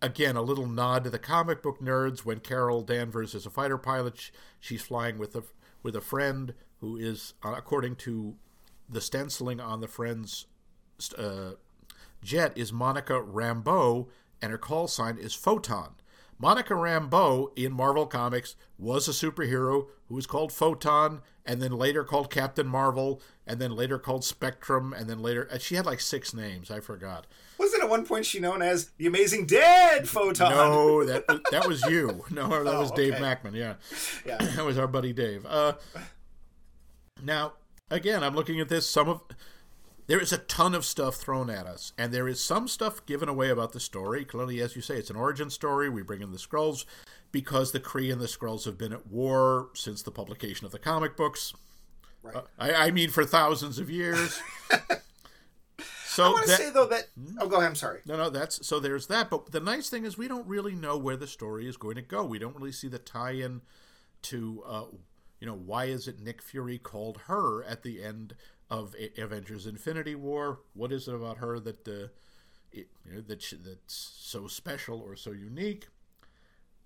again, 0.03 0.37
a 0.37 0.43
little 0.43 0.67
nod 0.67 1.05
to 1.05 1.11
the 1.11 1.19
comic 1.19 1.63
book 1.63 1.81
nerds 1.81 2.21
when 2.25 2.41
Carol 2.41 2.83
Danvers 2.83 3.35
is 3.35 3.45
a 3.47 3.51
fighter 3.51 3.79
pilot. 3.79 4.19
sh- 4.19 4.31
She's 4.61 4.83
flying 4.83 5.19
with 5.19 5.35
a 5.37 5.43
with 5.83 5.95
a 5.97 6.01
friend 6.01 6.55
who 6.81 6.97
is, 6.97 7.35
uh, 7.45 7.55
according 7.57 7.97
to 7.97 8.35
the 8.89 9.01
stenciling 9.01 9.61
on 9.61 9.81
the 9.81 9.89
friend's 9.89 10.47
uh, 11.19 11.53
jet, 12.23 12.57
is 12.57 12.73
Monica 12.73 13.15
Rambeau, 13.15 14.09
and 14.41 14.51
her 14.53 14.59
call 14.59 14.89
sign 14.89 15.19
is 15.19 15.35
Photon. 15.35 15.95
Monica 16.39 16.75
Rambeau 16.75 17.57
in 17.57 17.73
Marvel 17.73 18.07
Comics 18.07 18.57
was 18.77 19.07
a 19.09 19.13
superhero 19.13 19.87
who 20.09 20.15
was 20.17 20.27
called 20.27 20.53
Photon, 20.53 21.23
and 21.47 21.63
then 21.63 21.73
later 21.73 22.03
called 22.03 22.31
Captain 22.31 22.67
Marvel, 22.67 23.23
and 23.47 23.61
then 23.61 23.71
later 23.77 23.99
called 23.99 24.25
Spectrum, 24.25 24.93
and 24.93 25.09
then 25.09 25.21
later 25.21 25.49
uh, 25.53 25.59
she 25.59 25.77
had 25.77 25.87
like 25.87 26.01
six 26.01 26.35
names. 26.35 26.71
I 26.71 26.81
forgot. 26.81 27.27
Wasn't 27.57 27.83
at 27.85 27.89
one 27.89 28.05
point 28.05 28.27
she 28.27 28.41
known 28.41 28.63
as 28.63 28.91
the 28.99 29.07
Amazing 29.07 29.47
Dead 29.47 30.09
Photon? 30.09 30.51
No, 30.51 31.05
that 31.05 31.25
that 31.53 31.69
was 31.69 31.83
you. 31.85 32.25
No, 32.31 32.49
that 32.65 32.67
Oh, 32.75 32.81
was 32.81 32.91
Dave 32.91 33.15
okay. 33.15 33.23
Mackman. 33.23 33.55
Yeah, 33.55 33.75
Yeah. 34.27 34.39
that 34.57 34.65
was 34.65 34.77
our 34.77 34.89
buddy 34.89 35.13
Dave. 35.13 35.47
Uh, 35.47 35.75
now, 37.23 37.53
again, 37.91 38.25
I'm 38.25 38.35
looking 38.35 38.59
at 38.61 38.69
this. 38.69 38.89
Some 38.89 39.09
of 39.09 39.23
there 40.07 40.21
is 40.21 40.33
a 40.33 40.39
ton 40.39 40.75
of 40.75 40.85
stuff 40.85 41.17
thrown 41.17 41.49
at 41.49 41.67
us, 41.67 41.93
and 41.97 42.13
there 42.13 42.29
is 42.29 42.43
some 42.43 42.69
stuff 42.69 43.05
given 43.07 43.29
away 43.29 43.51
about 43.51 43.73
the 43.73 43.81
story. 43.81 44.25
Clearly, 44.25 44.61
as 44.61 44.77
you 44.77 44.83
say, 44.83 44.97
it's 44.97 45.11
an 45.11 45.17
origin 45.17 45.51
story. 45.51 45.89
We 45.89 46.03
bring 46.03 46.23
in 46.23 46.33
the 46.33 46.39
Skrulls 46.39 46.85
because 47.33 47.73
the 47.73 47.81
Kree 47.81 48.13
and 48.13 48.21
the 48.21 48.27
Skrulls 48.27 48.65
have 48.65 48.79
been 48.79 48.93
at 48.93 49.07
war 49.07 49.71
since 49.75 50.03
the 50.03 50.11
publication 50.11 50.67
of 50.67 50.73
the 50.73 50.79
comic 50.79 51.17
books. 51.17 51.55
Right. 52.23 52.37
Uh, 52.37 52.43
I, 52.59 52.75
I 52.75 52.91
mean, 52.91 53.11
for 53.11 53.25
thousands 53.25 53.79
of 53.79 53.91
years. 53.91 54.41
so 56.07 56.25
I 56.25 56.29
want 56.29 56.47
to 56.47 56.53
say 56.53 56.71
though 56.71 56.87
that 56.87 57.09
oh, 57.41 57.49
go 57.49 57.57
ahead. 57.57 57.69
I'm 57.69 57.75
sorry. 57.75 58.01
no, 58.07 58.17
no, 58.17 58.31
that's 58.31 58.67
so 58.67 58.79
there's 58.81 59.07
that. 59.09 59.31
But 59.31 59.53
the 59.53 59.61
nice 59.61 59.89
thing 59.89 60.05
is 60.05 60.17
we 60.17 60.29
don't 60.29 60.47
really 60.47 60.75
know 60.75 60.97
where 60.97 61.17
the 61.17 61.27
story 61.27 61.67
is 61.67 61.77
going 61.77 61.97
to 61.97 62.03
go. 62.03 62.25
We 62.25 62.39
don't 62.39 62.57
really 62.57 62.73
see 62.73 62.89
the 62.89 62.99
tie-in 62.99 63.63
to, 64.23 64.63
uh, 64.67 64.85
you 65.41 65.47
know, 65.47 65.55
why 65.55 65.87
is 65.87 66.09
it 66.09 66.21
Nick 66.21 66.41
Fury 66.41 66.79
called 66.79 67.23
her 67.27 67.63
at 67.65 67.83
the 67.83 68.03
end 68.03 68.35
of 68.81 68.95
Avengers: 69.19 69.67
Infinity 69.67 70.15
War? 70.15 70.61
What 70.75 70.93
is 70.93 71.09
it 71.09 71.15
about 71.15 71.39
her 71.39 71.59
that, 71.61 71.87
uh, 71.89 72.09
it, 72.73 72.89
you 73.05 73.13
know, 73.15 73.21
that 73.23 73.43
she, 73.43 73.57
that's 73.57 73.95
so 74.17 74.47
special 74.47 75.01
or 75.01 75.17
so 75.17 75.31
unique? 75.33 75.87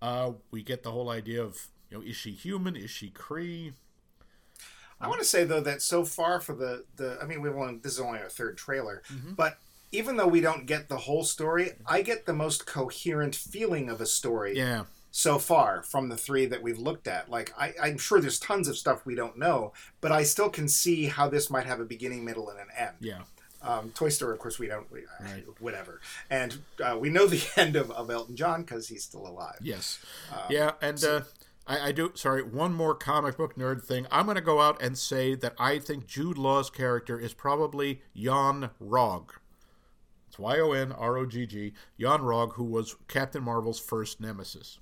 Uh, 0.00 0.32
we 0.50 0.62
get 0.62 0.82
the 0.82 0.90
whole 0.92 1.10
idea 1.10 1.42
of, 1.42 1.68
you 1.90 1.98
know, 1.98 2.04
is 2.04 2.16
she 2.16 2.30
human? 2.32 2.76
Is 2.76 2.90
she 2.90 3.10
Kree? 3.10 3.72
I 5.00 5.06
want 5.08 5.20
to 5.20 5.26
say 5.26 5.44
though 5.44 5.60
that 5.60 5.80
so 5.80 6.04
far 6.04 6.40
for 6.40 6.54
the 6.54 6.84
the 6.96 7.18
I 7.22 7.26
mean 7.26 7.40
we've 7.40 7.54
only 7.56 7.76
this 7.78 7.92
is 7.92 8.00
only 8.00 8.18
our 8.18 8.28
third 8.28 8.56
trailer, 8.56 9.02
Mm-hmm. 9.12 9.34
but 9.34 9.58
even 9.92 10.16
though 10.16 10.26
we 10.26 10.40
don't 10.40 10.66
get 10.66 10.88
the 10.88 10.96
whole 10.98 11.24
story, 11.24 11.70
I 11.86 12.02
get 12.02 12.26
the 12.26 12.32
most 12.34 12.66
coherent 12.66 13.34
feeling 13.34 13.88
of 13.88 14.00
a 14.00 14.06
story 14.06 14.56
Yeah, 14.56 14.84
so 15.18 15.36
far 15.36 15.82
from 15.82 16.08
the 16.08 16.16
three 16.16 16.46
that 16.46 16.62
we've 16.62 16.78
looked 16.78 17.08
at. 17.08 17.28
Like 17.28 17.52
I, 17.58 17.74
I'm 17.82 17.98
sure 17.98 18.20
there's 18.20 18.38
tons 18.38 18.68
of 18.68 18.78
stuff 18.78 19.04
we 19.04 19.16
don't 19.16 19.36
know, 19.36 19.72
but 20.00 20.12
I 20.12 20.22
still 20.22 20.48
can 20.48 20.68
see 20.68 21.06
how 21.06 21.28
this 21.28 21.50
might 21.50 21.66
have 21.66 21.80
a 21.80 21.84
beginning, 21.84 22.24
middle, 22.24 22.48
and 22.50 22.60
an 22.60 22.68
end. 22.76 22.94
yeah. 23.00 23.22
Um, 23.60 23.90
Toy 23.90 24.10
Story, 24.10 24.34
of 24.34 24.38
course, 24.38 24.60
we 24.60 24.68
don't. 24.68 24.88
We, 24.92 25.00
Right. 25.20 25.44
Whatever, 25.58 26.00
and 26.30 26.58
uh, 26.80 26.96
we 26.96 27.10
know 27.10 27.26
the 27.26 27.44
end 27.60 27.74
of, 27.74 27.90
of 27.90 28.08
Elton 28.08 28.36
John 28.36 28.62
because 28.62 28.86
he's 28.86 29.02
still 29.02 29.26
alive. 29.26 29.58
Yes. 29.60 29.98
Um, 30.32 30.38
yeah, 30.48 30.70
and 30.80 31.02
uh, 31.02 31.22
I, 31.66 31.88
I 31.88 31.92
do. 31.92 32.12
Sorry, 32.14 32.44
one 32.44 32.72
more 32.72 32.94
comic 32.94 33.36
book 33.36 33.56
nerd 33.56 33.82
thing. 33.82 34.06
I'm 34.12 34.26
going 34.26 34.36
to 34.36 34.40
go 34.40 34.60
out 34.60 34.80
and 34.80 34.96
say 34.96 35.34
that 35.34 35.54
I 35.58 35.80
think 35.80 36.06
Jude 36.06 36.38
Law's 36.38 36.70
character 36.70 37.18
is 37.18 37.34
probably 37.34 38.02
Yon-Rogg. 38.12 39.30
It's 40.28 40.38
Y 40.38 40.60
O 40.60 40.70
N 40.70 40.92
R 40.92 41.16
O 41.16 41.26
G 41.26 41.44
G. 41.44 41.72
Yon-Rogg, 41.96 42.52
who 42.52 42.64
was 42.64 42.94
Captain 43.08 43.42
Marvel's 43.42 43.80
first 43.80 44.20
nemesis. 44.20 44.78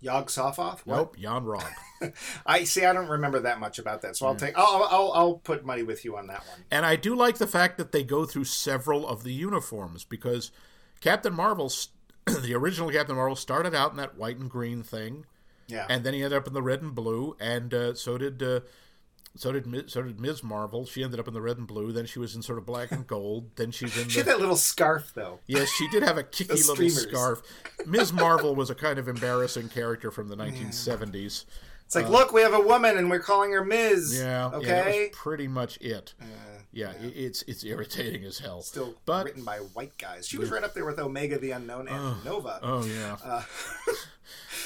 Yog 0.00 0.28
Sothoth. 0.28 0.80
Nope, 0.86 1.16
Yon-Rogg. 1.18 1.64
I 2.46 2.64
see. 2.64 2.84
I 2.84 2.92
don't 2.92 3.08
remember 3.08 3.40
that 3.40 3.60
much 3.60 3.78
about 3.78 4.02
that, 4.02 4.16
so 4.16 4.26
I'll 4.26 4.34
take. 4.34 4.56
I'll, 4.56 4.88
I'll 4.90 5.12
I'll 5.12 5.34
put 5.34 5.64
money 5.64 5.82
with 5.82 6.04
you 6.04 6.16
on 6.16 6.26
that 6.28 6.46
one. 6.48 6.64
And 6.70 6.86
I 6.86 6.96
do 6.96 7.14
like 7.14 7.36
the 7.38 7.46
fact 7.46 7.76
that 7.78 7.92
they 7.92 8.02
go 8.02 8.24
through 8.24 8.44
several 8.44 9.06
of 9.06 9.24
the 9.24 9.32
uniforms 9.32 10.04
because 10.04 10.50
Captain 11.00 11.34
Marvel, 11.34 11.70
the 12.26 12.54
original 12.54 12.90
Captain 12.90 13.16
Marvel, 13.16 13.36
started 13.36 13.74
out 13.74 13.90
in 13.90 13.98
that 13.98 14.16
white 14.16 14.38
and 14.38 14.50
green 14.50 14.82
thing. 14.82 15.26
Yeah. 15.68 15.86
and 15.88 16.02
then 16.02 16.14
he 16.14 16.24
ended 16.24 16.36
up 16.36 16.48
in 16.48 16.52
the 16.52 16.62
red 16.62 16.82
and 16.82 16.96
blue, 16.96 17.36
and 17.38 17.72
uh, 17.72 17.94
so 17.94 18.18
did 18.18 18.42
uh, 18.42 18.60
so 19.36 19.52
did 19.52 19.90
so 19.90 20.02
did 20.02 20.20
Ms. 20.20 20.42
Marvel. 20.42 20.84
She 20.86 21.02
ended 21.04 21.20
up 21.20 21.28
in 21.28 21.34
the 21.34 21.40
red 21.40 21.56
and 21.58 21.66
blue. 21.66 21.92
Then 21.92 22.06
she 22.06 22.18
was 22.18 22.34
in 22.34 22.42
sort 22.42 22.58
of 22.58 22.66
black 22.66 22.90
and 22.92 23.06
gold. 23.06 23.50
Then 23.56 23.70
she's 23.70 23.96
in 23.96 24.08
she 24.08 24.18
had 24.18 24.26
that 24.26 24.40
little 24.40 24.56
scarf 24.56 25.12
though. 25.14 25.38
yes, 25.46 25.68
she 25.70 25.88
did 25.88 26.02
have 26.02 26.18
a 26.18 26.22
kicky 26.36 26.54
little 26.54 26.74
streamers. 26.74 27.02
scarf. 27.02 27.42
Ms. 27.86 28.12
Marvel 28.12 28.54
was 28.54 28.70
a 28.70 28.74
kind 28.74 28.98
of 28.98 29.08
embarrassing 29.08 29.68
character 29.68 30.10
from 30.10 30.28
the 30.28 30.36
1970s. 30.36 31.44
It's 31.86 31.96
like, 31.96 32.08
look, 32.08 32.32
we 32.32 32.42
have 32.42 32.54
a 32.54 32.60
woman 32.60 32.96
and 32.98 33.10
we're 33.10 33.18
calling 33.18 33.50
her 33.50 33.64
Ms. 33.64 34.16
Uh, 34.20 34.24
Yeah, 34.24 34.50
yeah, 34.50 34.56
Okay. 34.58 35.08
was 35.08 35.16
pretty 35.16 35.48
much 35.48 35.76
it. 35.80 36.14
yeah, 36.72 36.90
i 36.90 37.04
it's 37.04 37.42
it's 37.48 37.64
irritating 37.64 38.24
as 38.24 38.38
hell. 38.38 38.62
Still 38.62 38.94
but 39.06 39.24
written 39.26 39.42
by 39.42 39.56
white 39.58 39.98
guys. 39.98 40.28
She 40.28 40.38
was 40.38 40.50
right 40.52 40.62
up 40.62 40.72
there 40.72 40.84
with 40.84 41.00
Omega 41.00 41.36
the 41.38 41.50
Unknown 41.50 41.88
and 41.88 42.24
Nova. 42.24 42.60
oh 42.62 42.84
yeah. 42.84 43.16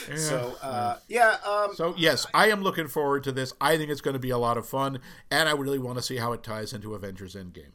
Yeah. 0.09 0.17
so 0.17 0.57
uh, 0.63 0.97
yeah, 1.09 1.37
um, 1.47 1.75
So 1.75 1.95
yes, 1.97 2.27
I 2.35 2.49
am 2.51 2.63
looking 2.63 2.89
forward 2.89 3.25
to 3.25 3.33
this. 3.33 3.53
I 3.61 3.77
think 3.77 3.91
it's 3.91 4.01
going 4.01 4.15
to 4.15 4.21
be 4.21 4.31
a 4.31 4.39
lot 4.39 4.57
of 4.57 4.69
fun, 4.69 4.99
and 5.31 5.49
I 5.49 5.53
really 5.53 5.79
want 5.79 5.99
to 5.99 6.03
see 6.03 6.17
how 6.17 6.33
it 6.33 6.43
ties 6.43 6.73
into 6.73 6.95
Avengers 6.95 7.35
Endgame. 7.35 7.73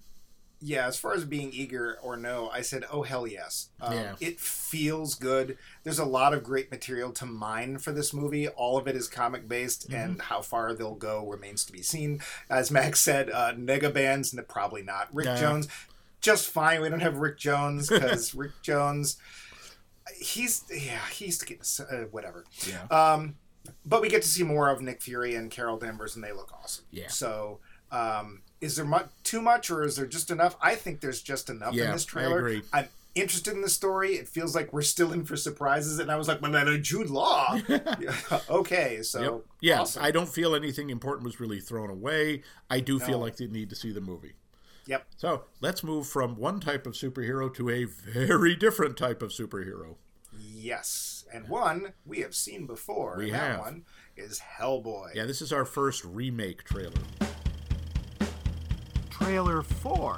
yeah. 0.62 0.86
As 0.88 0.98
far 1.00 1.14
as 1.14 1.24
being 1.26 1.52
eager 1.54 1.98
or 2.04 2.18
no, 2.18 2.50
I 2.50 2.62
said, 2.62 2.84
oh 2.92 3.04
hell 3.04 3.26
yes. 3.26 3.70
Um, 3.82 3.94
Yeah. 3.94 4.16
It 4.20 4.40
feels 4.40 5.16
good. 5.16 5.58
There's 5.84 6.00
a 6.00 6.06
lot 6.06 6.34
of 6.34 6.44
great 6.44 6.70
material 6.70 7.12
to 7.14 7.26
mine 7.26 7.78
for 7.78 7.92
this 7.94 8.14
movie. 8.14 8.48
All 8.50 8.78
of 8.78 8.88
it 8.88 8.96
is 8.96 9.08
comic 9.08 9.48
based, 9.48 9.90
Mm-hmm. 9.90 9.96
and 9.96 10.22
how 10.22 10.42
far 10.42 10.74
they'll 10.74 10.96
go 10.96 11.26
remains 11.28 11.64
to 11.66 11.72
be 11.72 11.82
seen. 11.82 12.20
As 12.50 12.70
Max 12.72 13.00
said, 13.00 13.30
uh, 13.30 13.54
nega 13.54 13.94
bands, 13.94 14.36
probably 14.48 14.82
not. 14.84 15.08
Rick 15.14 15.28
Yeah. 15.28 15.40
Jones, 15.40 15.68
just 16.22 16.48
fine. 16.50 16.82
We 16.82 16.90
don't 16.90 17.00
have 17.00 17.18
Rick 17.18 17.38
Jones 17.38 17.88
because 17.90 18.36
Rick 18.44 18.52
Jones. 18.62 19.18
He's 20.18 20.64
yeah 20.70 21.00
he's 21.12 21.42
getting 21.42 21.64
uh, 21.90 22.06
whatever. 22.12 22.46
Yeah. 22.68 22.84
Um, 22.90 23.36
but 23.86 24.02
we 24.02 24.10
get 24.10 24.22
to 24.24 24.28
see 24.28 24.44
more 24.44 24.70
of 24.70 24.82
Nick 24.82 25.02
Fury 25.02 25.36
and 25.36 25.52
Carol 25.52 25.78
Danvers, 25.78 26.16
and 26.16 26.24
they 26.24 26.32
look 26.32 26.52
awesome. 26.54 26.86
Yeah. 26.92 27.08
So, 27.10 27.60
um, 27.92 28.42
is 28.62 28.76
there 28.76 28.86
much 28.86 29.08
too 29.24 29.42
much, 29.42 29.70
or 29.70 29.84
is 29.84 29.96
there 29.96 30.08
just 30.08 30.32
enough? 30.32 30.56
I 30.62 30.76
think 30.76 31.02
there's 31.02 31.22
just 31.22 31.50
enough 31.50 31.74
Yeah, 31.74 31.86
in 31.86 31.92
this 31.92 32.06
I 32.06 32.10
trailer. 32.10 32.38
agree. 32.40 32.62
I'm 32.74 32.88
interested 33.16 33.54
in 33.54 33.62
the 33.62 33.70
story. 33.70 34.14
It 34.14 34.28
feels 34.28 34.56
like 34.56 34.72
we're 34.74 34.82
still 34.82 35.12
in 35.12 35.26
for 35.26 35.36
surprises, 35.36 36.00
and 36.00 36.10
I 36.12 36.16
was 36.16 36.28
like, 36.28 36.42
"But 36.42 36.52
then 36.52 36.82
Jude 36.82 37.10
Law." 37.10 37.60
Okay, 38.50 39.02
so 39.04 39.22
Yep. 39.22 39.42
Yeah, 39.62 39.82
awesome. 39.82 40.04
I 40.04 40.12
don't 40.12 40.30
feel 40.30 40.56
anything 40.56 40.90
important 40.90 41.26
was 41.26 41.40
really 41.40 41.60
thrown 41.60 41.90
away. 41.90 42.44
I 42.70 42.80
do 42.80 43.00
feel 43.00 43.20
like 43.20 43.38
they 43.38 43.48
need 43.48 43.70
to 43.70 43.76
see 43.76 43.92
the 43.92 44.02
movie. 44.02 44.34
Yep. 44.90 45.06
So 45.18 45.44
let's 45.62 45.84
move 45.84 46.08
from 46.08 46.36
one 46.36 46.60
type 46.60 46.88
of 46.88 46.94
superhero 46.94 47.54
to 47.54 47.70
a 47.70 47.84
very 47.84 48.56
different 48.56 48.98
type 48.98 49.22
of 49.22 49.30
superhero. 49.30 49.98
Yes, 50.36 51.26
and 51.32 51.48
one 51.48 51.94
we 52.08 52.22
have 52.22 52.34
seen 52.34 52.66
before. 52.66 53.16
We 53.18 53.26
and 53.26 53.36
that 53.36 53.52
have. 53.52 53.60
one 53.60 53.86
is 54.18 54.42
Hellboy. 54.58 55.14
Yeah, 55.14 55.26
this 55.26 55.44
is 55.44 55.54
our 55.54 55.64
first 55.64 56.04
remake 56.04 56.64
trailer. 56.64 56.92
Trailer 59.12 59.62
4. 59.62 60.18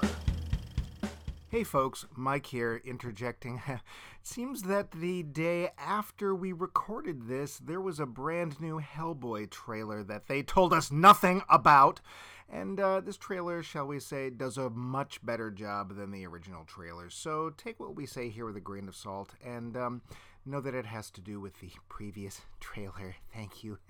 Hey 1.51 1.65
folks, 1.65 2.05
Mike 2.15 2.45
here 2.45 2.81
interjecting. 2.85 3.61
it 3.67 3.81
seems 4.23 4.61
that 4.61 4.91
the 4.91 5.21
day 5.21 5.71
after 5.77 6.33
we 6.33 6.53
recorded 6.53 7.27
this, 7.27 7.57
there 7.57 7.81
was 7.81 7.99
a 7.99 8.05
brand 8.05 8.61
new 8.61 8.79
Hellboy 8.79 9.49
trailer 9.49 10.01
that 10.01 10.29
they 10.29 10.43
told 10.43 10.71
us 10.71 10.93
nothing 10.93 11.41
about. 11.49 11.99
And 12.49 12.79
uh, 12.79 13.01
this 13.01 13.17
trailer, 13.17 13.61
shall 13.63 13.85
we 13.85 13.99
say, 13.99 14.29
does 14.29 14.57
a 14.57 14.69
much 14.69 15.25
better 15.25 15.51
job 15.51 15.97
than 15.97 16.11
the 16.11 16.25
original 16.25 16.63
trailer. 16.63 17.09
So 17.09 17.49
take 17.49 17.81
what 17.81 17.97
we 17.97 18.05
say 18.05 18.29
here 18.29 18.45
with 18.45 18.55
a 18.55 18.61
grain 18.61 18.87
of 18.87 18.95
salt 18.95 19.33
and 19.45 19.75
um, 19.75 20.03
know 20.45 20.61
that 20.61 20.73
it 20.73 20.85
has 20.85 21.11
to 21.11 21.21
do 21.21 21.41
with 21.41 21.59
the 21.59 21.71
previous 21.89 22.39
trailer. 22.61 23.17
Thank 23.33 23.61
you. 23.61 23.77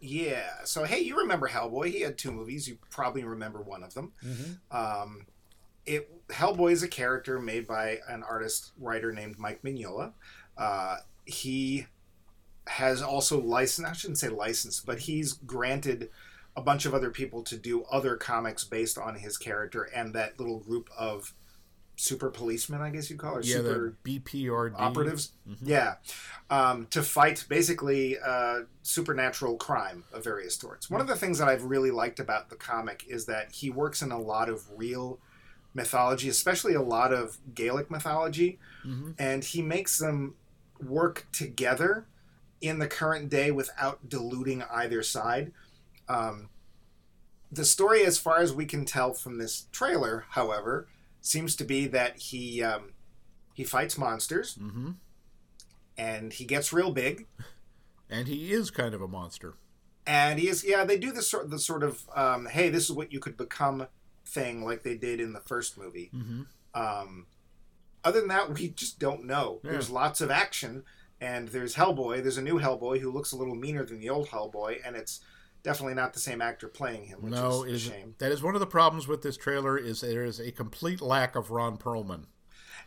Yeah. 0.00 0.64
So 0.64 0.82
hey, 0.82 0.98
you 1.00 1.16
remember 1.18 1.48
Hellboy? 1.48 1.92
He 1.92 2.00
had 2.00 2.18
two 2.18 2.32
movies. 2.32 2.66
You 2.66 2.78
probably 2.90 3.22
remember 3.22 3.62
one 3.62 3.84
of 3.84 3.94
them. 3.94 4.12
Um, 4.70 5.26
it 5.88 6.10
Hellboy 6.28 6.72
is 6.72 6.82
a 6.82 6.88
character 6.88 7.38
made 7.38 7.66
by 7.66 7.98
an 8.08 8.22
artist 8.22 8.72
writer 8.78 9.12
named 9.12 9.38
Mike 9.38 9.62
Mignola. 9.62 10.12
Uh, 10.56 10.96
he 11.24 11.86
has 12.66 13.00
also 13.02 13.40
licensed. 13.40 13.90
I 13.90 13.94
shouldn't 13.94 14.18
say 14.18 14.28
licensed, 14.28 14.84
but 14.84 15.00
he's 15.00 15.32
granted 15.32 16.10
a 16.54 16.60
bunch 16.60 16.84
of 16.84 16.92
other 16.92 17.10
people 17.10 17.42
to 17.44 17.56
do 17.56 17.84
other 17.84 18.16
comics 18.16 18.64
based 18.64 18.98
on 18.98 19.14
his 19.14 19.38
character 19.38 19.84
and 19.94 20.14
that 20.14 20.38
little 20.38 20.58
group 20.58 20.90
of 20.98 21.32
super 21.96 22.30
policemen, 22.30 22.80
I 22.80 22.90
guess 22.90 23.08
you'd 23.10 23.18
call, 23.18 23.36
or 23.36 23.42
Yeah, 23.42 23.56
super 23.56 23.96
the 24.04 24.20
BPRD 24.20 24.74
operatives. 24.76 25.32
Yeah, 25.62 25.94
um, 26.50 26.86
to 26.90 27.02
fight 27.02 27.46
basically 27.48 28.16
uh, 28.18 28.60
supernatural 28.82 29.56
crime 29.56 30.04
of 30.12 30.24
various 30.24 30.56
sorts. 30.56 30.90
One 30.90 31.00
of 31.00 31.06
the 31.06 31.16
things 31.16 31.38
that 31.38 31.48
I've 31.48 31.64
really 31.64 31.90
liked 31.90 32.20
about 32.20 32.50
the 32.50 32.56
comic 32.56 33.04
is 33.08 33.26
that 33.26 33.52
he 33.52 33.70
works 33.70 34.02
in 34.02 34.12
a 34.12 34.20
lot 34.20 34.48
of 34.48 34.64
real 34.76 35.20
mythology, 35.78 36.28
especially 36.28 36.74
a 36.74 36.82
lot 36.82 37.12
of 37.12 37.38
Gaelic 37.54 37.90
mythology, 37.90 38.58
Mhm. 38.84 39.14
and 39.18 39.42
he 39.44 39.62
makes 39.62 39.98
them 39.98 40.34
work 40.80 41.26
together 41.32 42.06
in 42.60 42.78
the 42.78 42.86
current 42.88 43.28
day 43.30 43.50
without 43.50 44.08
diluting 44.08 44.62
either 44.64 45.02
side. 45.02 45.52
Um, 46.08 46.48
the 47.50 47.64
story, 47.64 48.04
as 48.04 48.18
far 48.18 48.38
as 48.38 48.52
we 48.52 48.66
can 48.66 48.84
tell 48.84 49.14
from 49.14 49.38
this 49.38 49.66
trailer, 49.72 50.24
however, 50.30 50.86
seems 51.20 51.56
to 51.56 51.64
be 51.64 51.86
that 51.88 52.18
he 52.18 52.62
um, 52.62 52.92
he 53.54 53.64
fights 53.64 53.96
monsters 53.98 54.54
hmm 54.54 54.92
and 55.96 56.32
he 56.32 56.44
gets 56.44 56.72
real 56.72 56.92
big. 56.92 57.26
And 58.10 58.26
he 58.26 58.52
is 58.52 58.70
kind 58.70 58.94
of 58.94 59.02
a 59.02 59.06
monster. 59.08 59.52
And 60.06 60.38
he 60.38 60.48
is, 60.48 60.64
yeah, 60.64 60.82
they 60.82 60.96
do 60.96 61.12
the 61.12 61.20
sort, 61.20 61.50
the 61.50 61.58
sort 61.58 61.82
of, 61.82 62.08
um, 62.16 62.46
hey, 62.46 62.70
this 62.70 62.84
is 62.84 62.92
what 62.92 63.12
you 63.12 63.20
could 63.20 63.36
become 63.36 63.86
thing 64.28 64.64
like 64.64 64.82
they 64.82 64.96
did 64.96 65.20
in 65.20 65.32
the 65.32 65.40
first 65.40 65.76
movie. 65.78 66.10
hmm 66.12 66.42
Um, 66.74 67.26
other 68.04 68.20
than 68.20 68.28
that, 68.28 68.52
we 68.54 68.68
just 68.68 68.98
don't 68.98 69.24
know. 69.24 69.60
Yeah. 69.64 69.72
There's 69.72 69.90
lots 69.90 70.20
of 70.20 70.30
action, 70.30 70.84
and 71.20 71.48
there's 71.48 71.74
Hellboy. 71.74 72.22
There's 72.22 72.38
a 72.38 72.42
new 72.42 72.58
Hellboy 72.60 73.00
who 73.00 73.10
looks 73.10 73.32
a 73.32 73.36
little 73.36 73.56
meaner 73.56 73.84
than 73.84 73.98
the 73.98 74.08
old 74.10 74.28
Hellboy, 74.28 74.78
and 74.86 74.94
it's 74.96 75.20
definitely 75.64 75.94
not 75.94 76.12
the 76.14 76.20
same 76.20 76.40
actor 76.40 76.68
playing 76.68 77.06
him, 77.06 77.20
which 77.22 77.32
No, 77.32 77.64
is 77.64 77.86
a 77.88 77.90
shame. 77.90 78.14
That 78.18 78.30
is 78.30 78.42
one 78.42 78.54
of 78.54 78.60
the 78.60 78.66
problems 78.66 79.08
with 79.08 79.22
this 79.22 79.36
trailer. 79.36 79.76
Is 79.76 80.00
there 80.02 80.24
is 80.24 80.38
a 80.38 80.52
complete 80.52 81.00
lack 81.00 81.34
of 81.34 81.50
Ron 81.50 81.76
Perlman. 81.76 82.26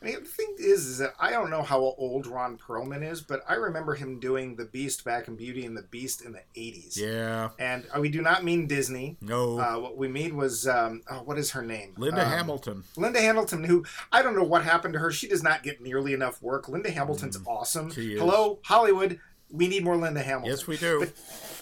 And 0.03 0.15
the 0.15 0.21
thing 0.21 0.55
is, 0.57 0.87
is 0.87 0.97
that 0.97 1.13
I 1.19 1.29
don't 1.31 1.51
know 1.51 1.61
how 1.61 1.79
old 1.79 2.25
Ron 2.25 2.57
Perlman 2.57 3.07
is, 3.07 3.21
but 3.21 3.41
I 3.47 3.53
remember 3.53 3.93
him 3.93 4.19
doing 4.19 4.55
the 4.55 4.65
Beast 4.65 5.03
back 5.05 5.27
in 5.27 5.35
Beauty 5.35 5.63
and 5.65 5.77
the 5.77 5.83
Beast 5.83 6.23
in 6.23 6.31
the 6.31 6.41
80s. 6.57 6.97
Yeah. 6.97 7.49
And 7.59 7.85
uh, 7.95 7.99
we 8.01 8.09
do 8.09 8.21
not 8.21 8.43
mean 8.43 8.65
Disney. 8.65 9.17
No. 9.21 9.59
Uh, 9.59 9.77
what 9.79 9.97
we 9.97 10.07
mean 10.07 10.35
was, 10.37 10.67
um, 10.67 11.03
oh, 11.09 11.19
what 11.23 11.37
is 11.37 11.51
her 11.51 11.61
name? 11.61 11.93
Linda 11.97 12.23
Um, 12.25 12.29
Hamilton. 12.31 12.83
Linda 12.97 13.21
Hamilton, 13.21 13.63
who 13.63 13.85
I 14.11 14.23
don't 14.23 14.35
know 14.35 14.43
what 14.43 14.63
happened 14.63 14.93
to 14.95 14.99
her. 14.99 15.11
She 15.11 15.27
does 15.27 15.43
not 15.43 15.61
get 15.61 15.81
nearly 15.81 16.13
enough 16.13 16.41
work. 16.41 16.67
Linda 16.67 16.89
Hamilton's 16.89 17.37
awesome. 17.45 17.91
Mm. 17.91 17.97
is. 18.13 18.19
Hello, 18.19 18.59
Hollywood. 18.63 19.19
We 19.51 19.67
need 19.67 19.83
more 19.83 19.97
Linda 19.97 20.23
Hamilton. 20.23 20.49
Yes, 20.49 20.65
we 20.65 20.77
do. 20.77 20.99
But 21.01 21.13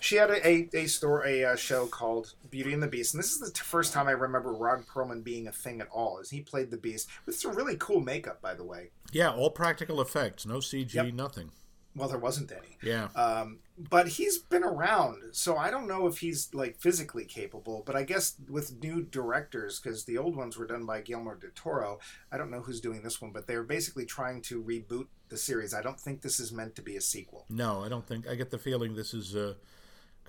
she 0.02 0.16
had 0.16 0.30
a 0.30 0.48
a, 0.48 0.70
a 0.74 0.86
store 0.88 1.26
a, 1.26 1.44
uh 1.46 1.56
show 1.56 1.88
called 1.88 2.34
Beauty 2.50 2.74
and 2.74 2.82
the 2.84 2.88
Beast, 2.88 3.14
and 3.14 3.24
this 3.24 3.32
is 3.32 3.40
the 3.40 3.52
t- 3.52 3.62
first 3.64 3.94
time 3.94 4.08
I 4.08 4.12
remember 4.12 4.54
Ron 4.54 4.84
Perlman 4.84 5.24
being 5.24 5.48
a 5.48 5.52
thing 5.52 5.82
at 5.82 5.88
all. 5.90 6.20
Is 6.20 6.30
he 6.30 6.42
played 6.42 6.72
the 6.72 6.78
Beast 6.78 7.10
with 7.26 7.36
some 7.36 7.56
really 7.56 7.76
cool 7.78 8.00
makeup, 8.00 8.42
by 8.42 8.54
the 8.54 8.64
way. 8.64 8.92
Yeah, 9.12 9.32
all 9.32 9.50
practical 9.50 10.02
effects, 10.02 10.46
no 10.46 10.58
CG, 10.58 10.94
Yep. 10.94 11.14
nothing. 11.14 11.52
Well, 11.96 12.08
there 12.08 12.20
wasn't 12.20 12.52
any. 12.52 12.78
Yeah. 12.84 13.08
Um, 13.16 13.60
but 13.78 14.08
he's 14.08 14.38
been 14.38 14.64
around, 14.64 15.24
so 15.34 15.58
I 15.58 15.72
don't 15.72 15.88
know 15.88 16.06
if 16.06 16.20
he's 16.20 16.54
like 16.54 16.78
physically 16.80 17.26
capable. 17.26 17.82
But 17.86 17.96
I 17.96 18.04
guess 18.04 18.36
with 18.48 18.80
new 18.82 19.02
directors, 19.02 19.80
because 19.80 20.06
the 20.06 20.18
old 20.18 20.36
ones 20.36 20.56
were 20.56 20.68
done 20.68 20.86
by 20.86 21.02
Guillermo 21.02 21.34
del 21.36 21.50
Toro, 21.56 22.00
I 22.32 22.38
don't 22.38 22.52
know 22.52 22.62
who's 22.62 22.80
doing 22.80 23.02
this 23.02 23.20
one, 23.20 23.32
but 23.32 23.48
they're 23.48 23.64
basically 23.64 24.06
trying 24.06 24.42
to 24.44 24.62
reboot 24.64 25.08
the 25.30 25.38
series. 25.38 25.74
I 25.74 25.82
don't 25.82 26.00
think 26.00 26.22
this 26.22 26.40
is 26.40 26.52
meant 26.52 26.76
to 26.76 26.82
be 26.84 26.96
a 26.96 27.02
sequel. 27.02 27.46
No, 27.50 27.84
I 27.84 27.90
don't 27.90 28.06
think. 28.06 28.28
I 28.30 28.36
get 28.36 28.52
the 28.52 28.60
feeling 28.60 28.94
this 28.94 29.14
is 29.14 29.36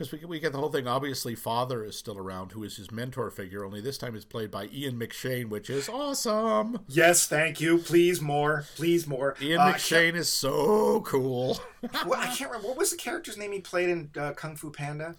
because 0.00 0.12
we 0.18 0.24
we 0.24 0.40
get 0.40 0.52
the 0.52 0.58
whole 0.58 0.70
thing. 0.70 0.86
Obviously, 0.88 1.34
Father 1.34 1.84
is 1.84 1.94
still 1.94 2.16
around, 2.16 2.52
who 2.52 2.64
is 2.64 2.78
his 2.78 2.90
mentor 2.90 3.30
figure. 3.30 3.66
Only 3.66 3.82
this 3.82 3.98
time 3.98 4.16
is 4.16 4.24
played 4.24 4.50
by 4.50 4.66
Ian 4.72 4.98
McShane, 4.98 5.50
which 5.50 5.68
is 5.68 5.90
awesome. 5.90 6.78
Yes, 6.88 7.26
thank 7.26 7.60
you. 7.60 7.76
Please 7.76 8.18
more. 8.22 8.64
Please 8.76 9.06
more. 9.06 9.36
Ian 9.42 9.60
Uh, 9.60 9.72
McShane 9.74 10.14
is 10.14 10.30
so 10.30 11.02
cool. 11.02 11.60
well, 12.06 12.18
I 12.18 12.34
can't 12.34 12.50
remember 12.50 12.68
what 12.68 12.78
was 12.78 12.90
the 12.90 12.96
character's 12.96 13.36
name 13.36 13.52
he 13.52 13.60
played 13.60 13.90
in 13.90 14.10
uh, 14.18 14.32
Kung 14.32 14.56
Fu 14.56 14.70
Panda. 14.70 15.16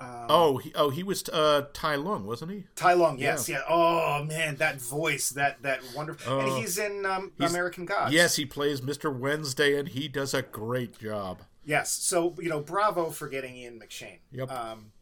Oh, 0.00 0.58
he, 0.58 0.72
oh, 0.74 0.90
he 0.90 1.02
was 1.02 1.28
uh, 1.28 1.66
Tai 1.72 1.96
Lung, 1.96 2.24
wasn't 2.26 2.50
he? 2.52 2.64
Tai 2.74 2.94
Lung, 2.94 3.18
yes, 3.18 3.48
yeah. 3.48 3.62
Oh 3.68 4.24
man, 4.24 4.56
that 4.56 4.80
voice, 4.80 5.30
that 5.30 5.62
that 5.62 5.80
wonderful. 5.94 6.32
Oh. 6.32 6.40
and 6.40 6.52
he's 6.58 6.78
in 6.78 7.04
um, 7.06 7.32
He's- 7.38 7.50
American 7.50 7.84
Gods. 7.84 8.12
Yes, 8.14 8.36
he 8.36 8.46
plays 8.46 8.80
Mr. 8.80 9.14
Wednesday, 9.14 9.78
and 9.78 9.88
he 9.88 10.08
does 10.08 10.32
a 10.34 10.42
great 10.42 10.98
job. 10.98 11.42
Yes. 11.64 11.92
So, 11.92 12.34
you 12.38 12.48
know, 12.48 12.60
bravo 12.60 13.10
for 13.10 13.28
getting 13.28 13.54
Ian 13.54 13.78
McShane. 13.78 14.20
Yep. 14.32 14.50
Um, 14.50 14.92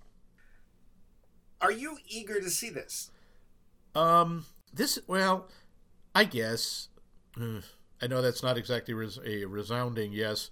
are 1.61 1.73
you 1.73 1.99
eager 2.09 2.41
to 2.41 2.51
see 2.51 2.69
this? 2.69 3.11
Um, 3.95 4.45
this 4.73 4.99
well, 5.07 5.49
I 6.15 6.25
guess. 6.25 6.89
I 8.01 8.07
know 8.07 8.23
that's 8.23 8.43
not 8.43 8.57
exactly 8.59 8.95
res- 8.95 9.19
a 9.25 9.45
resounding 9.45 10.13
yes. 10.13 10.51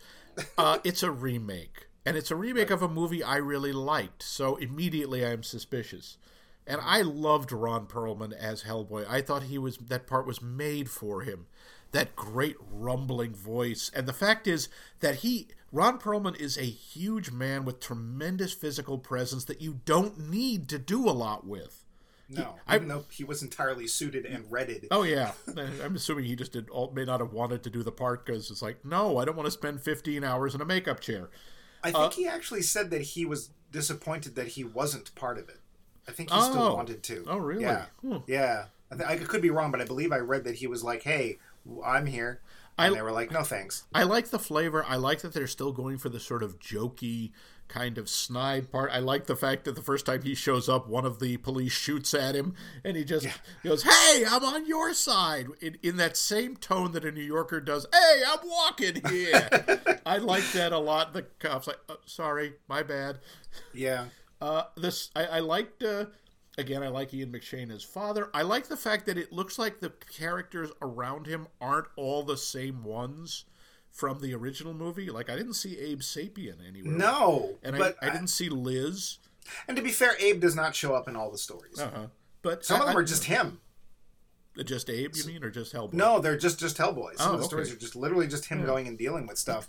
Uh, 0.59 0.79
it's 0.85 1.03
a 1.03 1.11
remake, 1.11 1.87
and 2.07 2.17
it's 2.17 2.31
a 2.31 2.37
remake 2.37 2.71
of 2.71 2.83
a 2.83 2.89
movie 2.89 3.23
I 3.23 3.37
really 3.37 3.73
liked. 3.73 4.23
So 4.23 4.57
immediately 4.57 5.27
I'm 5.27 5.43
suspicious. 5.43 6.17
And 6.67 6.81
I 6.83 7.03
loved 7.03 7.53
Ron 7.53 7.87
Perlman 7.87 8.33
as 8.33 8.63
Hellboy. 8.63 9.07
I 9.09 9.21
thought 9.21 9.45
he 9.45 9.59
was 9.59 9.77
that 9.77 10.07
part 10.07 10.27
was 10.27 10.41
made 10.41 10.89
for 10.89 11.23
him. 11.23 11.47
That 11.93 12.17
great 12.17 12.57
rumbling 12.71 13.35
voice, 13.35 13.91
and 13.95 14.07
the 14.09 14.13
fact 14.13 14.47
is 14.47 14.69
that 15.01 15.17
he 15.17 15.49
Ron 15.73 15.99
Perlman 15.99 16.39
is 16.39 16.57
a 16.57 16.63
huge 16.63 17.31
man 17.31 17.65
with 17.65 17.81
tremendous 17.81 18.53
physical 18.53 18.99
presence 18.99 19.45
that 19.45 19.61
you 19.61 19.81
don't 19.85 20.31
need 20.31 20.69
to 20.71 20.79
do 20.79 21.09
a 21.09 21.13
lot 21.13 21.47
with. 21.47 21.85
No. 22.29 22.57
I- 22.67 22.77
even 22.77 22.89
though 22.89 23.05
he 23.11 23.25
was 23.25 23.43
entirely 23.43 23.87
suited 23.87 24.27
and 24.27 24.51
redded. 24.51 24.89
Oh 24.91 25.05
yeah, 25.05 25.33
I'm 25.57 25.95
assuming 25.95 26.25
he 26.25 26.35
just 26.35 26.53
did 26.53 26.69
all, 26.71 26.91
may 26.91 27.05
not 27.05 27.21
have 27.21 27.33
wanted 27.33 27.63
to 27.63 27.71
do 27.71 27.83
the 27.83 27.93
part 27.93 28.27
because 28.27 28.51
it's 28.51 28.63
like, 28.63 28.85
no, 28.85 29.19
I 29.19 29.25
don't 29.25 29.37
want 29.37 29.47
to 29.47 29.53
spend 29.53 29.81
15 29.81 30.25
hours 30.25 30.55
in 30.55 30.61
a 30.61 30.65
makeup 30.65 31.01
chair. 31.01 31.31
I 31.87 31.93
uh, 31.93 32.01
think 32.09 32.15
he 32.15 32.27
actually 32.29 32.63
said 32.63 32.91
that 32.91 33.03
he 33.03 33.25
was 33.27 33.51
disappointed 33.73 34.35
that 34.37 34.49
he 34.49 34.65
wasn't 34.65 35.15
part 35.15 35.39
of 35.39 35.49
it. 35.49 35.61
I 36.09 36.13
think 36.13 36.31
he 36.31 36.41
still 36.41 36.63
Oh. 36.63 36.75
wanted 36.75 37.03
to. 37.05 37.25
Oh 37.27 37.39
really? 37.39 37.63
Yeah. 37.63 37.87
Hmm. 38.01 38.19
Yeah. 38.27 38.67
I, 38.91 38.97
th- 38.97 39.09
I 39.09 39.17
could 39.17 39.43
be 39.43 39.51
wrong, 39.51 39.71
but 39.73 39.81
I 39.81 39.85
believe 39.85 40.13
I 40.13 40.19
read 40.19 40.45
that 40.45 40.57
he 40.57 40.67
was 40.69 40.85
like, 40.85 41.03
hey, 41.03 41.39
I'm 41.85 42.07
here. 42.07 42.41
I- 42.79 42.87
And 42.87 42.95
they 42.97 43.03
were 43.03 43.11
like, 43.13 43.33
no 43.33 43.43
thanks. 43.43 43.85
I 43.93 44.05
like 44.05 44.29
the 44.29 44.39
flavor. 44.39 44.85
I 44.87 44.97
like 44.97 45.21
that 45.23 45.33
they're 45.33 45.47
still 45.49 45.73
going 45.73 45.99
for 45.99 46.09
the 46.09 46.21
sort 46.21 46.43
of 46.43 46.59
jokey 46.61 47.33
kind 47.69 47.99
of 47.99 48.09
snide 48.09 48.71
part. 48.71 48.91
I 48.93 48.99
like 48.99 49.27
the 49.27 49.37
fact 49.37 49.65
that 49.65 49.75
the 49.75 49.83
first 49.83 50.07
time 50.07 50.23
he 50.23 50.35
shows 50.35 50.69
up, 50.69 50.89
one 50.89 51.05
of 51.05 51.19
the 51.19 51.37
police 51.39 51.73
shoots 51.73 52.15
at 52.15 52.35
him, 52.35 52.55
and 52.85 52.97
he 52.97 53.05
just 53.05 53.27
goes, 53.63 53.83
"Hey, 53.83 54.25
I'm 54.29 54.45
on 54.45 54.67
your 54.67 54.95
side," 54.95 55.49
in, 55.61 55.77
in 55.83 55.97
that 55.97 56.17
same 56.17 56.57
tone 56.57 56.93
that 56.93 57.05
a 57.05 57.13
New 57.13 57.23
Yorker 57.23 57.61
does. 57.61 57.87
Hey, 57.93 58.23
I'm 58.27 58.49
walking 58.49 59.03
here. 59.09 59.49
I 60.07 60.19
like 60.19 60.51
that 60.53 60.73
a 60.73 60.79
lot. 60.79 61.13
The 61.13 61.23
cops 61.39 61.67
like, 61.67 61.81
oh, 61.89 61.99
"Sorry, 62.07 62.55
my 62.69 62.83
bad." 62.83 63.19
Yeah. 63.73 64.07
Uh, 64.41 64.65
this 64.77 65.11
I, 65.17 65.25
I 65.25 65.39
liked. 65.41 65.83
Uh, 65.83 66.07
again, 66.59 66.83
I 66.83 66.89
like 66.89 67.13
Ian 67.13 67.33
McShane 67.33 67.75
as 67.75 67.83
father. 67.83 68.31
I 68.33 68.43
like 68.43 68.69
the 68.69 68.77
fact 68.77 69.07
that 69.07 69.19
it 69.19 69.33
looks 69.33 69.59
like 69.59 69.81
the 69.81 69.91
characters 69.91 70.71
around 70.81 71.27
him 71.27 71.49
aren't 71.61 71.89
all 71.97 72.23
the 72.23 72.37
same 72.37 72.85
ones 72.85 73.45
from 73.97 74.21
the 74.21 74.35
original 74.35 74.75
movie. 74.75 75.09
Like 75.11 75.31
I 75.31 75.37
didn't 75.37 75.55
see 75.55 75.79
Abe 75.79 76.01
Sapien 76.01 76.57
anywhere. 76.69 76.93
No. 76.93 77.55
and 77.65 77.77
but 77.79 77.97
I, 78.03 78.09
I 78.09 78.11
didn't 78.11 78.29
see 78.29 78.49
Liz. 78.51 79.19
And 79.67 79.77
to 79.77 79.83
be 79.83 79.91
fair, 79.91 80.17
Abe 80.21 80.41
does 80.41 80.55
not 80.55 80.75
show 80.77 80.95
up 80.95 81.09
in 81.09 81.17
all 81.17 81.31
the 81.31 81.39
stories. 81.39 81.81
Uh-huh. 81.81 82.07
But 82.43 82.65
Some 82.65 82.81
of 82.81 82.87
them 82.89 82.97
I- 82.97 83.01
are 83.01 83.05
just 83.05 83.25
him. 83.25 83.61
just 84.65 84.91
Abe. 84.91 85.15
You 85.17 85.25
mean, 85.25 85.43
or 85.45 85.51
just 85.51 85.73
Hellboy? 85.73 85.95
No, 85.95 86.19
they're 86.21 86.37
just 86.37 86.59
just 86.61 86.77
Hellboy. 86.77 87.17
Some 87.17 87.31
Oh, 87.31 87.35
of 87.35 87.41
the 87.41 87.47
stories 87.47 87.73
are 87.73 87.77
just 87.77 87.97
literally 87.97 88.27
just 88.27 88.47
him 88.47 88.65
going 88.65 88.87
and 88.87 88.99
dealing 88.99 89.27
with 89.27 89.39
stuff. 89.39 89.69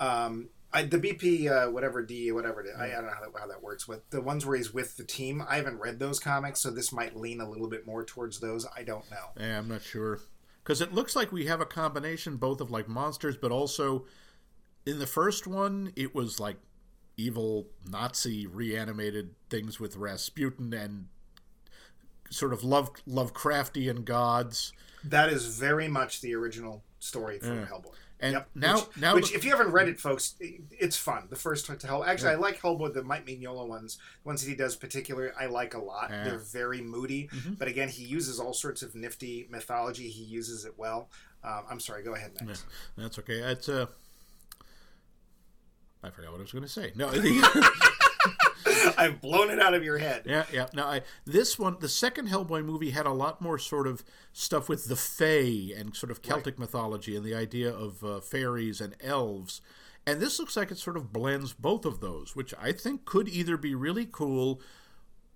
Um, 0.00 0.48
I, 0.72 0.82
the 0.82 0.98
BP, 0.98 1.50
uh, 1.50 1.70
whatever 1.70 2.02
D, 2.02 2.30
whatever 2.32 2.60
it 2.62 2.66
is, 2.68 2.76
I, 2.78 2.86
I 2.86 2.90
don't 2.90 3.06
know 3.06 3.12
how 3.14 3.20
that, 3.22 3.40
how 3.40 3.46
that 3.46 3.62
works. 3.62 3.86
But 3.86 4.10
the 4.10 4.20
ones 4.20 4.44
where 4.44 4.56
he's 4.56 4.74
with 4.74 4.96
the 4.96 5.04
team, 5.04 5.42
I 5.48 5.56
haven't 5.56 5.78
read 5.78 5.98
those 5.98 6.18
comics, 6.20 6.60
so 6.60 6.70
this 6.70 6.92
might 6.92 7.16
lean 7.16 7.40
a 7.40 7.48
little 7.48 7.68
bit 7.68 7.86
more 7.86 8.04
towards 8.04 8.38
those. 8.40 8.66
I 8.76 8.82
don't 8.82 9.08
know. 9.10 9.28
Yeah, 9.40 9.58
I'm 9.58 9.68
not 9.68 9.82
sure. 9.82 10.20
Because 10.68 10.82
it 10.82 10.92
looks 10.92 11.16
like 11.16 11.32
we 11.32 11.46
have 11.46 11.62
a 11.62 11.64
combination 11.64 12.36
both 12.36 12.60
of 12.60 12.70
like 12.70 12.88
monsters, 12.88 13.38
but 13.38 13.50
also 13.50 14.04
in 14.84 14.98
the 14.98 15.06
first 15.06 15.46
one, 15.46 15.94
it 15.96 16.14
was 16.14 16.38
like 16.38 16.58
evil 17.16 17.68
Nazi 17.90 18.46
reanimated 18.46 19.34
things 19.48 19.80
with 19.80 19.96
Rasputin 19.96 20.74
and 20.74 21.06
sort 22.28 22.52
of 22.52 22.62
love 22.64 22.90
Lovecraftian 23.08 24.04
gods. 24.04 24.74
That 25.02 25.30
is 25.30 25.58
very 25.58 25.88
much 25.88 26.20
the 26.20 26.34
original 26.34 26.84
story 26.98 27.38
from 27.38 27.60
Yeah. 27.60 27.64
Hellboy. 27.64 27.94
And 28.20 28.32
Yep. 28.32 28.48
now, 28.54 28.74
which, 28.76 28.96
now, 28.96 29.14
which 29.14 29.32
if 29.32 29.44
you 29.44 29.50
haven't 29.50 29.70
read 29.70 29.88
it, 29.88 30.00
folks, 30.00 30.34
it's 30.40 30.96
fun. 30.96 31.28
The 31.30 31.36
first 31.36 31.66
to 31.66 31.86
Hell. 31.86 32.02
Actually, 32.02 32.32
I 32.32 32.34
like 32.34 32.60
Hellboy. 32.60 32.92
The 32.92 33.04
Mike 33.04 33.24
Mignola 33.26 33.66
ones, 33.68 33.98
the 34.22 34.28
ones 34.28 34.42
that 34.42 34.48
he 34.50 34.56
does 34.56 34.74
particularly, 34.74 35.30
I 35.38 35.46
like 35.46 35.74
a 35.74 35.78
lot. 35.78 36.08
Yeah. 36.10 36.16
Mm-hmm. 36.16 36.28
They're 36.28 36.38
very 36.38 36.80
moody, 36.80 37.30
but 37.58 37.68
again, 37.68 37.88
he 37.88 38.04
uses 38.04 38.40
all 38.40 38.52
sorts 38.54 38.82
of 38.82 38.94
nifty 38.96 39.46
mythology. 39.50 40.08
He 40.08 40.24
uses 40.24 40.64
it 40.64 40.74
well. 40.76 41.10
Um, 41.44 41.62
I'm 41.70 41.80
sorry. 41.80 42.02
Go 42.02 42.14
ahead, 42.14 42.32
Max. 42.42 42.64
that's 42.96 43.18
okay. 43.20 43.38
It's 43.38 43.68
uh, 43.68 43.86
I 46.02 46.10
forgot 46.10 46.32
what 46.32 46.38
I 46.38 46.42
was 46.42 46.52
going 46.52 46.64
to 46.64 46.68
say. 46.70 46.92
No, 46.96 47.10
I've 49.04 49.20
blown 49.20 49.50
it 49.50 49.60
out 49.60 49.74
of 49.74 49.84
your 49.84 49.98
head. 49.98 50.22
Yeah, 50.26 50.44
yeah. 50.52 50.66
Now, 50.74 50.86
I, 50.86 51.02
this 51.24 51.58
one, 51.58 51.76
the 51.80 51.88
second 51.88 52.28
Hellboy 52.28 52.64
movie 52.64 52.90
had 52.90 53.06
a 53.06 53.12
lot 53.12 53.40
more 53.40 53.58
sort 53.58 53.86
of 53.86 54.04
stuff 54.32 54.68
with 54.68 54.86
the 54.86 54.96
Fae 54.96 55.72
and 55.78 55.94
sort 55.94 56.10
of 56.10 56.22
Celtic 56.22 56.54
right. 56.54 56.60
mythology 56.60 57.16
and 57.16 57.24
the 57.24 57.34
idea 57.34 57.72
of 57.72 58.02
uh, 58.02 58.20
fairies 58.20 58.80
and 58.80 58.96
elves. 59.00 59.60
And 60.06 60.20
this 60.20 60.38
looks 60.38 60.56
like 60.56 60.70
it 60.70 60.78
sort 60.78 60.96
of 60.96 61.12
blends 61.12 61.52
both 61.52 61.84
of 61.84 62.00
those, 62.00 62.34
which 62.34 62.54
I 62.60 62.72
think 62.72 63.04
could 63.04 63.28
either 63.28 63.56
be 63.56 63.74
really 63.74 64.06
cool 64.10 64.60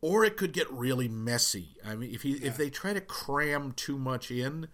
or 0.00 0.24
it 0.24 0.36
could 0.36 0.52
get 0.52 0.70
really 0.70 1.08
messy. 1.08 1.76
I 1.86 1.94
mean, 1.94 2.12
if 2.12 2.22
he, 2.22 2.38
yeah. 2.38 2.48
if 2.48 2.56
they 2.56 2.70
try 2.70 2.92
to 2.92 3.00
cram 3.00 3.72
too 3.72 3.98
much 3.98 4.30
in, 4.30 4.68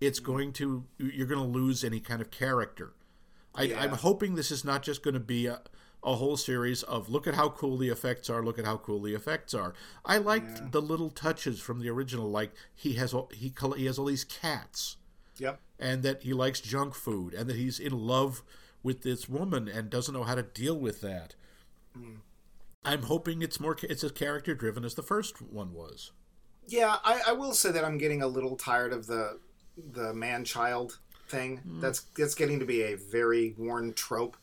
it's 0.00 0.20
mm-hmm. 0.20 0.32
going 0.32 0.52
to 0.54 0.84
you're 0.98 1.26
going 1.26 1.40
to 1.40 1.58
lose 1.58 1.82
any 1.82 2.00
kind 2.00 2.20
of 2.20 2.30
character. 2.30 2.92
I, 3.54 3.62
yeah. 3.62 3.80
I'm 3.80 3.92
hoping 3.92 4.34
this 4.34 4.50
is 4.50 4.64
not 4.64 4.82
just 4.82 5.02
going 5.02 5.14
to 5.14 5.20
be 5.20 5.46
a, 5.46 5.60
a 6.04 6.16
whole 6.16 6.36
series 6.36 6.82
of 6.82 7.08
look 7.08 7.26
at 7.26 7.34
how 7.34 7.48
cool 7.48 7.78
the 7.78 7.88
effects 7.88 8.28
are, 8.28 8.44
look 8.44 8.58
at 8.58 8.66
how 8.66 8.76
cool 8.76 9.00
the 9.00 9.14
effects 9.14 9.54
are. 9.54 9.74
I 10.04 10.18
liked 10.18 10.58
yeah. 10.60 10.68
the 10.70 10.82
little 10.82 11.10
touches 11.10 11.60
from 11.60 11.80
the 11.80 11.88
original, 11.88 12.30
like 12.30 12.52
he 12.74 12.94
has 12.94 13.14
he 13.32 13.52
he 13.76 13.86
has 13.86 13.98
all 13.98 14.06
these 14.06 14.24
cats. 14.24 14.96
Yep. 15.38 15.60
And 15.78 16.02
that 16.04 16.22
he 16.22 16.32
likes 16.32 16.60
junk 16.60 16.94
food, 16.94 17.34
and 17.34 17.48
that 17.48 17.56
he's 17.56 17.80
in 17.80 17.92
love 17.92 18.42
with 18.82 19.02
this 19.02 19.28
woman 19.28 19.66
and 19.66 19.90
doesn't 19.90 20.14
know 20.14 20.22
how 20.22 20.36
to 20.36 20.42
deal 20.42 20.78
with 20.78 21.00
that. 21.00 21.34
Mm. 21.98 22.18
I'm 22.84 23.02
hoping 23.04 23.42
it's 23.42 23.58
more 23.58 23.76
it's 23.82 24.04
as 24.04 24.12
character 24.12 24.54
driven 24.54 24.84
as 24.84 24.94
the 24.94 25.02
first 25.02 25.40
one 25.40 25.72
was. 25.72 26.12
Yeah, 26.66 26.96
I, 27.04 27.22
I 27.28 27.32
will 27.32 27.54
say 27.54 27.72
that 27.72 27.84
I'm 27.84 27.98
getting 27.98 28.22
a 28.22 28.26
little 28.26 28.56
tired 28.56 28.92
of 28.92 29.06
the 29.06 29.40
the 29.92 30.14
man 30.14 30.44
child 30.44 30.98
thing. 31.28 31.60
Mm. 31.66 31.80
That's 31.80 32.00
that's 32.16 32.34
getting 32.34 32.60
to 32.60 32.66
be 32.66 32.82
a 32.82 32.96
very 32.96 33.54
worn 33.56 33.94
trope. 33.94 34.36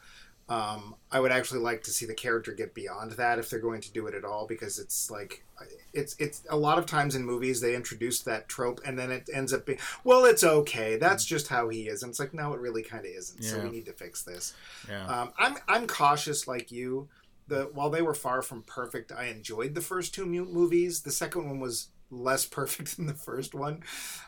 Um, 0.52 0.96
I 1.10 1.22
would 1.22 1.32
actually 1.32 1.62
like 1.62 1.82
to 1.84 1.92
see 1.92 2.06
the 2.06 2.14
character 2.14 2.52
get 2.52 2.74
beyond 2.74 3.14
that 3.14 3.40
if 3.40 3.50
they're 3.50 3.60
going 3.60 3.80
to 3.80 3.92
do 3.94 4.08
it 4.08 4.14
at 4.14 4.26
all, 4.26 4.46
because 4.46 4.80
it's 4.80 5.10
like 5.10 5.46
it's 5.94 6.14
it's 6.20 6.44
a 6.50 6.58
lot 6.58 6.78
of 6.78 6.86
times 6.86 7.16
in 7.16 7.24
movies 7.24 7.62
they 7.62 7.74
introduce 7.74 8.20
that 8.24 8.50
trope 8.50 8.82
and 8.86 9.00
then 9.00 9.12
it 9.12 9.30
ends 9.34 9.54
up 9.54 9.66
being 9.66 9.78
well 10.04 10.26
it's 10.26 10.44
okay 10.44 10.96
that's 10.98 11.24
just 11.24 11.50
how 11.50 11.70
he 11.70 11.88
is 11.88 12.02
and 12.02 12.10
it's 12.10 12.20
like 12.20 12.34
no 12.34 12.54
it 12.54 12.60
really 12.60 12.82
kind 12.82 13.06
of 13.06 13.12
isn't 13.12 13.44
yeah. 13.44 13.50
so 13.50 13.60
we 13.62 13.70
need 13.70 13.86
to 13.86 13.94
fix 13.94 14.24
this. 14.24 14.54
Yeah. 14.90 15.06
Um, 15.06 15.32
I'm 15.40 15.56
I'm 15.70 15.88
cautious 15.88 16.48
like 16.50 16.70
you. 16.70 17.08
The 17.48 17.70
while 17.74 17.90
they 17.90 18.02
were 18.02 18.14
far 18.14 18.42
from 18.42 18.64
perfect, 18.64 19.14
I 19.14 19.26
enjoyed 19.26 19.74
the 19.74 19.82
first 19.82 20.14
two 20.14 20.26
movies. 20.26 21.02
The 21.02 21.12
second 21.12 21.48
one 21.48 21.62
was 21.62 21.88
less 22.10 22.46
perfect 22.58 22.98
than 22.98 23.06
the 23.06 23.14
first 23.14 23.54
one. 23.54 23.84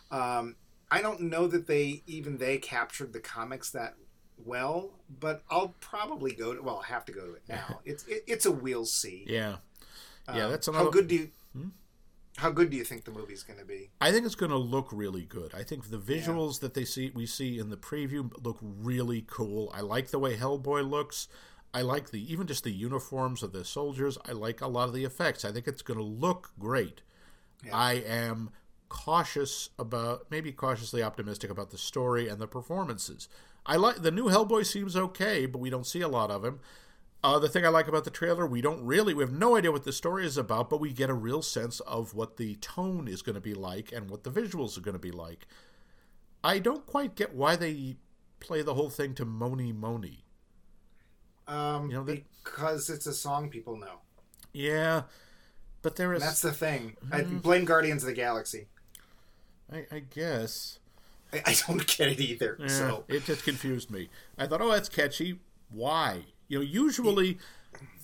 Um, 0.10 0.56
I 0.90 1.02
don't 1.02 1.22
know 1.22 1.48
that 1.48 1.68
they 1.68 2.04
even 2.08 2.38
they 2.38 2.60
captured 2.60 3.12
the 3.12 3.20
comics 3.20 3.72
that 3.72 3.96
well, 4.46 4.92
but 5.20 5.44
I'll 5.50 5.76
probably 5.80 6.34
go 6.34 6.54
to. 6.54 6.62
Well, 6.62 6.82
I 6.84 6.88
have 6.88 7.06
to 7.06 7.12
go 7.12 7.26
to 7.26 7.34
it 7.34 7.44
now. 7.48 7.80
It's 7.86 8.06
it, 8.08 8.24
it's 8.28 8.46
a 8.46 8.52
we'll 8.52 8.86
see. 8.86 9.26
Yeah, 9.28 9.58
yeah. 10.34 10.46
Um, 10.46 10.52
that's 10.52 10.68
another... 10.68 10.86
how 10.86 10.92
good 10.92 11.08
do 11.08 11.16
you. 11.16 11.30
Hmm? 11.56 11.68
How 12.38 12.50
good 12.50 12.72
do 12.72 12.78
you 12.78 12.84
think 12.84 13.06
the 13.06 13.12
movie's 13.12 13.44
going 13.44 13.60
to 13.60 13.66
be? 13.66 13.92
I 14.02 14.12
think 14.12 14.26
it's 14.26 14.34
going 14.34 14.52
to 14.52 14.58
look 14.58 14.90
really 14.92 15.22
good. 15.22 15.54
I 15.54 15.62
think 15.62 15.92
the 15.92 16.00
visuals 16.00 16.56
yeah. 16.56 16.62
that 16.62 16.74
they 16.74 16.84
see 16.84 17.12
we 17.14 17.26
see 17.26 17.60
in 17.60 17.70
the 17.70 17.78
preview 17.78 18.32
look 18.44 18.58
really 18.62 19.24
cool. 19.28 19.72
I 19.74 19.82
like 19.82 20.08
the 20.08 20.20
way 20.20 20.36
Hellboy 20.36 20.90
looks. 20.90 21.28
I 21.74 21.82
like 21.82 22.12
the 22.12 22.32
even 22.32 22.48
just 22.48 22.64
the 22.64 22.72
uniforms 22.72 23.44
of 23.44 23.52
the 23.52 23.66
soldiers. 23.66 24.18
I 24.28 24.32
like 24.32 24.62
a 24.62 24.68
lot 24.68 24.88
of 24.88 24.94
the 24.94 25.06
effects. 25.06 25.46
I 25.46 25.52
think 25.52 25.68
it's 25.68 25.82
going 25.82 26.00
to 26.00 26.06
look 26.06 26.52
great. 26.60 27.02
Yeah. 27.66 27.76
I 27.76 27.94
am 27.94 28.52
cautious 28.90 29.70
about, 29.80 30.28
maybe 30.30 30.52
cautiously 30.52 31.02
optimistic 31.02 31.50
about 31.50 31.72
the 31.72 31.78
story 31.78 32.30
and 32.30 32.40
the 32.40 32.48
performances. 32.48 33.28
I 33.66 33.78
like 33.78 34.02
the 34.02 34.12
new 34.12 34.26
Hellboy 34.26 34.66
seems 34.66 34.96
okay, 34.96 35.46
but 35.46 35.60
we 35.60 35.70
don't 35.70 35.88
see 35.88 36.02
a 36.02 36.08
lot 36.08 36.32
of 36.32 36.44
him. 36.44 36.60
Uh, 37.24 37.40
the 37.40 37.48
thing 37.48 37.66
I 37.66 37.70
like 37.70 37.88
about 37.88 38.04
the 38.04 38.10
trailer, 38.12 38.46
we 38.46 38.60
don't 38.60 38.84
really, 38.84 39.14
we 39.14 39.24
have 39.24 39.32
no 39.32 39.56
idea 39.56 39.72
what 39.72 39.86
the 39.86 39.94
story 39.94 40.26
is 40.26 40.36
about, 40.38 40.70
but 40.70 40.82
we 40.82 40.92
get 40.92 41.10
a 41.10 41.14
real 41.14 41.42
sense 41.42 41.80
of 41.82 42.14
what 42.14 42.36
the 42.36 42.56
tone 42.56 43.08
is 43.08 43.22
going 43.22 43.36
to 43.36 43.42
be 43.42 43.54
like 43.54 43.94
and 43.94 44.10
what 44.10 44.26
the 44.26 44.30
visuals 44.30 44.78
are 44.78 44.82
going 44.82 44.94
to 44.94 45.00
be 45.00 45.12
like. 45.12 45.48
I 46.44 46.60
don't 46.60 46.86
quite 46.86 47.16
get 47.16 47.34
why 47.34 47.56
they 47.56 47.96
play 48.42 48.62
the 48.62 48.74
whole 48.74 48.90
thing 48.90 49.16
to 49.16 49.24
Mony 49.24 49.72
Mony. 49.72 50.26
Um, 51.48 51.90
you 51.90 51.96
know, 51.96 52.04
they, 52.04 52.26
because 52.44 52.90
it's 52.90 53.08
a 53.08 53.14
song 53.14 53.50
people 53.50 53.78
know. 53.78 54.00
Yeah, 54.52 55.04
but 55.82 55.96
there 55.96 56.14
is. 56.14 56.22
And 56.22 56.30
that's 56.30 56.42
the 56.42 56.52
thing. 56.52 56.98
Mm-hmm. 57.06 57.16
I 57.16 57.22
blame 57.24 57.64
Guardians 57.64 58.04
of 58.04 58.08
the 58.08 58.14
Galaxy. 58.14 58.68
I, 59.72 59.86
I 59.90 60.00
guess. 60.00 60.80
I, 61.34 61.42
I, 61.46 61.56
don't 61.68 61.86
get 61.98 62.08
it 62.10 62.20
either. 62.20 62.58
Yeah, 62.60 62.68
so 62.68 63.04
it 63.08 63.26
just 63.26 63.44
confused 63.44 63.90
me. 63.90 64.10
I 64.38 64.48
thought, 64.48 64.62
oh, 64.62 64.72
that's 64.72 64.90
catchy. 64.90 65.40
Why? 65.70 66.26
You 66.48 66.60
know, 66.60 66.64
usually 66.64 67.38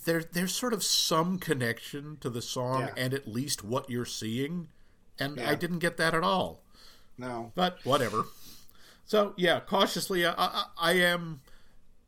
there 0.04 0.22
there's 0.22 0.54
sort 0.54 0.72
of 0.72 0.82
some 0.82 1.38
connection 1.38 2.18
to 2.20 2.30
the 2.30 2.42
song 2.42 2.80
yeah. 2.80 2.92
and 2.96 3.14
at 3.14 3.28
least 3.28 3.64
what 3.64 3.90
you're 3.90 4.04
seeing, 4.04 4.68
and 5.18 5.36
yeah. 5.36 5.50
I 5.50 5.54
didn't 5.54 5.78
get 5.78 5.96
that 5.98 6.14
at 6.14 6.22
all. 6.22 6.62
No, 7.18 7.52
but 7.54 7.78
whatever. 7.84 8.24
So 9.04 9.34
yeah, 9.36 9.60
cautiously, 9.60 10.24
I, 10.24 10.32
I, 10.36 10.64
I 10.78 10.92
am. 10.92 11.42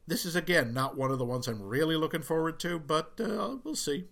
This 0.07 0.25
is 0.25 0.35
again 0.35 0.73
not 0.73 0.97
one 0.97 1.11
of 1.11 1.19
the 1.19 1.25
ones 1.25 1.47
I'm 1.47 1.63
really 1.63 1.97
looking 1.97 2.23
forward 2.23 2.59
to, 2.61 2.79
but 2.79 3.21
uh, 3.21 3.57
we'll 3.63 3.77
see. 3.77 4.07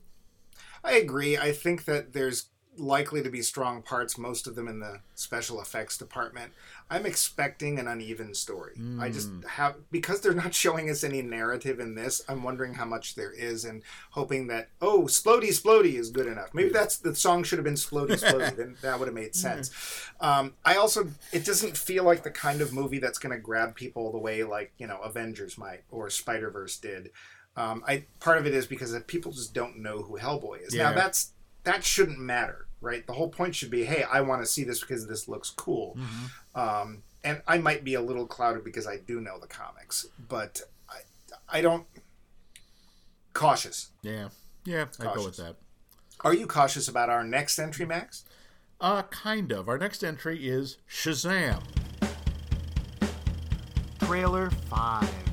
I 0.85 0.93
agree. 0.93 1.37
I 1.37 1.53
think 1.53 1.85
that 1.87 2.13
there's 2.13 2.47
likely 2.77 3.23
to 3.23 3.31
be 3.31 3.43
strong 3.43 3.83
parts, 3.83 4.17
most 4.17 4.47
of 4.47 4.55
them 4.55 4.69
in 4.69 4.81
the 4.81 5.01
special 5.15 5.61
effects 5.61 5.99
department. 5.99 6.53
I'm 6.89 7.05
expecting 7.05 7.79
an 7.79 7.89
uneven 7.89 8.35
story. 8.35 8.75
Mm. 8.79 9.01
I 9.01 9.11
just 9.11 9.29
hmm. 9.29 9.43
have 9.43 9.77
because 9.91 10.21
they're 10.21 10.33
not 10.33 10.55
showing 10.63 10.89
us 10.91 11.05
any 11.05 11.23
narrative 11.23 11.81
in 11.81 11.95
this. 11.95 12.23
I'm 12.29 12.43
wondering 12.43 12.75
how 12.75 12.85
much 12.85 13.15
there 13.15 13.33
is, 13.33 13.65
and 13.65 13.83
hoping 14.11 14.47
that 14.49 14.69
oh, 14.81 15.03
Splody 15.03 15.49
Splody 15.49 15.95
is 15.95 16.11
good 16.11 16.27
enough. 16.27 16.55
Maybe 16.55 16.71
that's 16.71 16.99
the 16.99 17.15
song 17.15 17.43
should 17.43 17.59
have 17.59 17.65
been 17.65 17.75
Splody 17.75 18.13
Splody. 18.21 18.57
then 18.57 18.77
that 18.83 18.99
would 18.99 19.09
have 19.09 19.15
made 19.15 19.35
sense. 19.35 19.71
Um, 20.21 20.55
I 20.65 20.77
also 20.77 21.09
it 21.33 21.45
doesn't 21.45 21.77
feel 21.77 22.05
like 22.05 22.23
the 22.23 22.31
kind 22.31 22.61
of 22.61 22.73
movie 22.73 22.99
that's 22.99 23.19
going 23.19 23.35
to 23.35 23.41
grab 23.41 23.75
people 23.75 24.13
the 24.13 24.19
way 24.19 24.45
like 24.45 24.73
you 24.79 24.87
know 24.87 24.99
Avengers 24.99 25.59
might 25.59 25.83
or 25.91 26.11
Spider 26.11 26.51
Verse 26.51 26.79
did. 26.79 27.11
Um, 27.57 27.83
I 27.87 28.05
part 28.21 28.39
of 28.39 28.47
it 28.47 28.55
is 28.55 28.67
because 28.67 28.97
people 29.07 29.33
just 29.33 29.53
don't 29.53 29.79
know 29.79 30.03
who 30.03 30.19
Hellboy 30.19 30.67
is. 30.67 30.75
Yeah. 30.75 30.91
Now 30.91 30.95
that's 30.95 31.33
that 31.65 31.85
shouldn't 31.85 32.19
matter, 32.19 32.67
right? 32.81 33.07
The 33.07 33.13
whole 33.13 33.29
point 33.29 33.55
should 33.55 33.71
be, 33.71 33.85
hey, 33.85 34.03
I 34.03 34.21
want 34.21 34.43
to 34.43 34.47
see 34.47 34.65
this 34.65 34.81
because 34.81 35.07
this 35.07 35.29
looks 35.29 35.51
cool. 35.51 35.97
Mm-hmm. 35.99 36.61
Um, 36.61 37.03
and 37.23 37.43
I 37.47 37.59
might 37.59 37.85
be 37.85 37.95
a 37.95 38.01
little 38.01 38.27
clouded 38.27 38.65
because 38.65 38.87
I 38.87 38.97
do 38.97 39.21
know 39.21 39.39
the 39.39 39.47
comics, 39.47 40.07
but 40.29 40.63
I, 40.89 41.01
I 41.49 41.61
don't. 41.61 41.87
Cautious. 43.33 43.91
Yeah, 44.03 44.29
yeah, 44.65 44.87
I 44.99 45.15
go 45.15 45.25
with 45.25 45.37
that. 45.37 45.57
Are 46.23 46.35
you 46.35 46.47
cautious 46.47 46.89
about 46.89 47.09
our 47.09 47.25
next 47.25 47.59
entry, 47.59 47.87
Max? 47.87 48.25
Uh, 48.81 49.03
kind 49.03 49.53
of. 49.53 49.69
Our 49.69 49.79
next 49.79 50.03
entry 50.03 50.49
is 50.49 50.79
Shazam. 50.89 51.63
Trailer 54.01 54.51
five. 54.69 55.30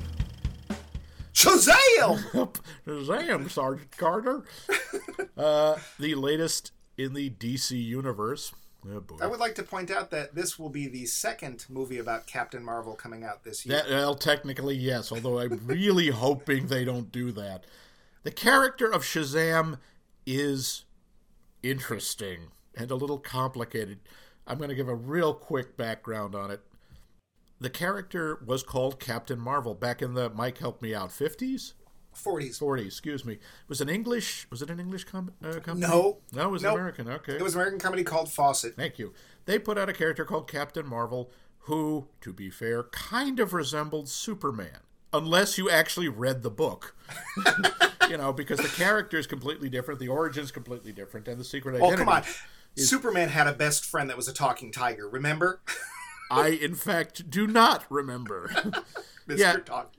Shazam! 1.38 2.50
Shazam, 2.86 3.48
Sergeant 3.48 3.96
Carter. 3.96 4.42
uh, 5.36 5.76
the 6.00 6.16
latest 6.16 6.72
in 6.96 7.14
the 7.14 7.30
DC 7.30 7.80
universe. 7.80 8.52
Oh 8.84 9.02
I 9.20 9.26
would 9.26 9.38
like 9.38 9.54
to 9.56 9.62
point 9.62 9.90
out 9.90 10.10
that 10.10 10.34
this 10.34 10.58
will 10.58 10.68
be 10.68 10.88
the 10.88 11.06
second 11.06 11.66
movie 11.68 11.98
about 11.98 12.26
Captain 12.26 12.64
Marvel 12.64 12.94
coming 12.94 13.22
out 13.22 13.44
this 13.44 13.64
year. 13.64 13.76
That, 13.76 13.90
well, 13.90 14.14
technically, 14.14 14.76
yes, 14.76 15.12
although 15.12 15.38
I'm 15.38 15.60
really 15.64 16.08
hoping 16.10 16.66
they 16.66 16.84
don't 16.84 17.12
do 17.12 17.30
that. 17.32 17.64
The 18.24 18.30
character 18.32 18.90
of 18.90 19.02
Shazam 19.02 19.78
is 20.26 20.86
interesting 21.62 22.48
and 22.74 22.90
a 22.90 22.96
little 22.96 23.18
complicated. 23.18 24.00
I'm 24.46 24.58
going 24.58 24.70
to 24.70 24.76
give 24.76 24.88
a 24.88 24.94
real 24.94 25.34
quick 25.34 25.76
background 25.76 26.34
on 26.34 26.50
it 26.50 26.62
the 27.60 27.70
character 27.70 28.38
was 28.44 28.62
called 28.62 29.00
Captain 29.00 29.38
Marvel 29.38 29.74
back 29.74 30.02
in 30.02 30.14
the 30.14 30.30
Mike 30.30 30.58
help 30.58 30.80
me 30.82 30.94
out 30.94 31.10
50s 31.10 31.74
40s 32.14 32.58
40s 32.58 32.86
excuse 32.86 33.24
me. 33.24 33.38
Was 33.68 33.80
it 33.80 33.88
english 33.88 34.46
was 34.50 34.62
it 34.62 34.70
an 34.70 34.80
english 34.80 35.04
com- 35.04 35.32
uh, 35.42 35.52
company? 35.60 35.80
No. 35.80 36.18
No 36.32 36.48
it 36.48 36.50
was 36.50 36.62
nope. 36.62 36.74
american 36.74 37.08
okay. 37.08 37.34
It 37.34 37.42
was 37.42 37.54
an 37.54 37.60
american 37.60 37.78
company 37.78 38.02
called 38.02 38.30
fawcett. 38.30 38.74
Thank 38.76 38.98
you. 38.98 39.12
They 39.44 39.58
put 39.58 39.78
out 39.78 39.88
a 39.88 39.92
character 39.92 40.24
called 40.24 40.50
captain 40.50 40.86
marvel 40.86 41.30
who 41.60 42.08
to 42.20 42.32
be 42.32 42.50
fair 42.50 42.84
kind 42.84 43.38
of 43.40 43.52
resembled 43.52 44.08
superman 44.08 44.80
unless 45.12 45.58
you 45.58 45.70
actually 45.70 46.08
read 46.08 46.42
the 46.42 46.50
book. 46.50 46.96
You 48.08 48.16
know 48.16 48.32
because 48.32 48.58
the 48.58 48.68
character 48.68 49.18
is 49.18 49.26
completely 49.26 49.68
different 49.68 50.00
the 50.00 50.08
origin 50.08 50.42
is 50.42 50.50
completely 50.50 50.92
different 50.92 51.28
and 51.28 51.38
the 51.38 51.44
secret 51.44 51.74
identity 51.76 52.02
oh 52.02 52.04
come 52.06 52.08
on. 52.08 52.24
is... 52.74 52.88
superman 52.88 53.28
had 53.28 53.46
a 53.46 53.52
best 53.52 53.84
friend 53.84 54.08
that 54.08 54.16
was 54.16 54.28
a 54.28 54.32
talking 54.32 54.72
tiger 54.72 55.06
remember 55.06 55.60
I, 56.30 56.48
in 56.48 56.74
fact, 56.74 57.30
do 57.30 57.46
not 57.46 57.84
remember. 57.90 58.48
Mr. 59.28 59.38
yeah, 59.38 59.56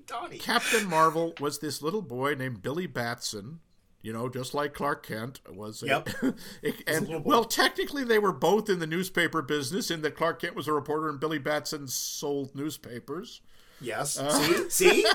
Donnie. 0.08 0.38
Captain 0.40 0.88
Marvel 0.88 1.34
was 1.40 1.60
this 1.60 1.82
little 1.82 2.02
boy 2.02 2.34
named 2.34 2.62
Billy 2.62 2.88
Batson. 2.88 3.60
You 4.02 4.14
know, 4.14 4.30
just 4.30 4.54
like 4.54 4.74
Clark 4.74 5.06
Kent 5.06 5.42
was. 5.54 5.84
Yep. 5.86 6.10
and 6.88 7.24
well, 7.26 7.44
technically, 7.44 8.06
they 8.06 8.18
were 8.18 8.32
both 8.32 8.70
in 8.70 8.80
the 8.80 8.88
newspaper 8.88 9.42
business. 9.42 9.92
In 9.92 10.02
that 10.04 10.16
Clark 10.16 10.42
Kent 10.42 10.56
was 10.56 10.70
a 10.70 10.74
reporter 10.74 11.10
and 11.10 11.20
Billy 11.20 11.38
Batson 11.38 11.88
sold 11.88 12.56
newspapers. 12.56 13.42
Yes. 13.82 14.18
Uh, 14.18 14.32
see, 14.32 14.70
see. 15.04 15.06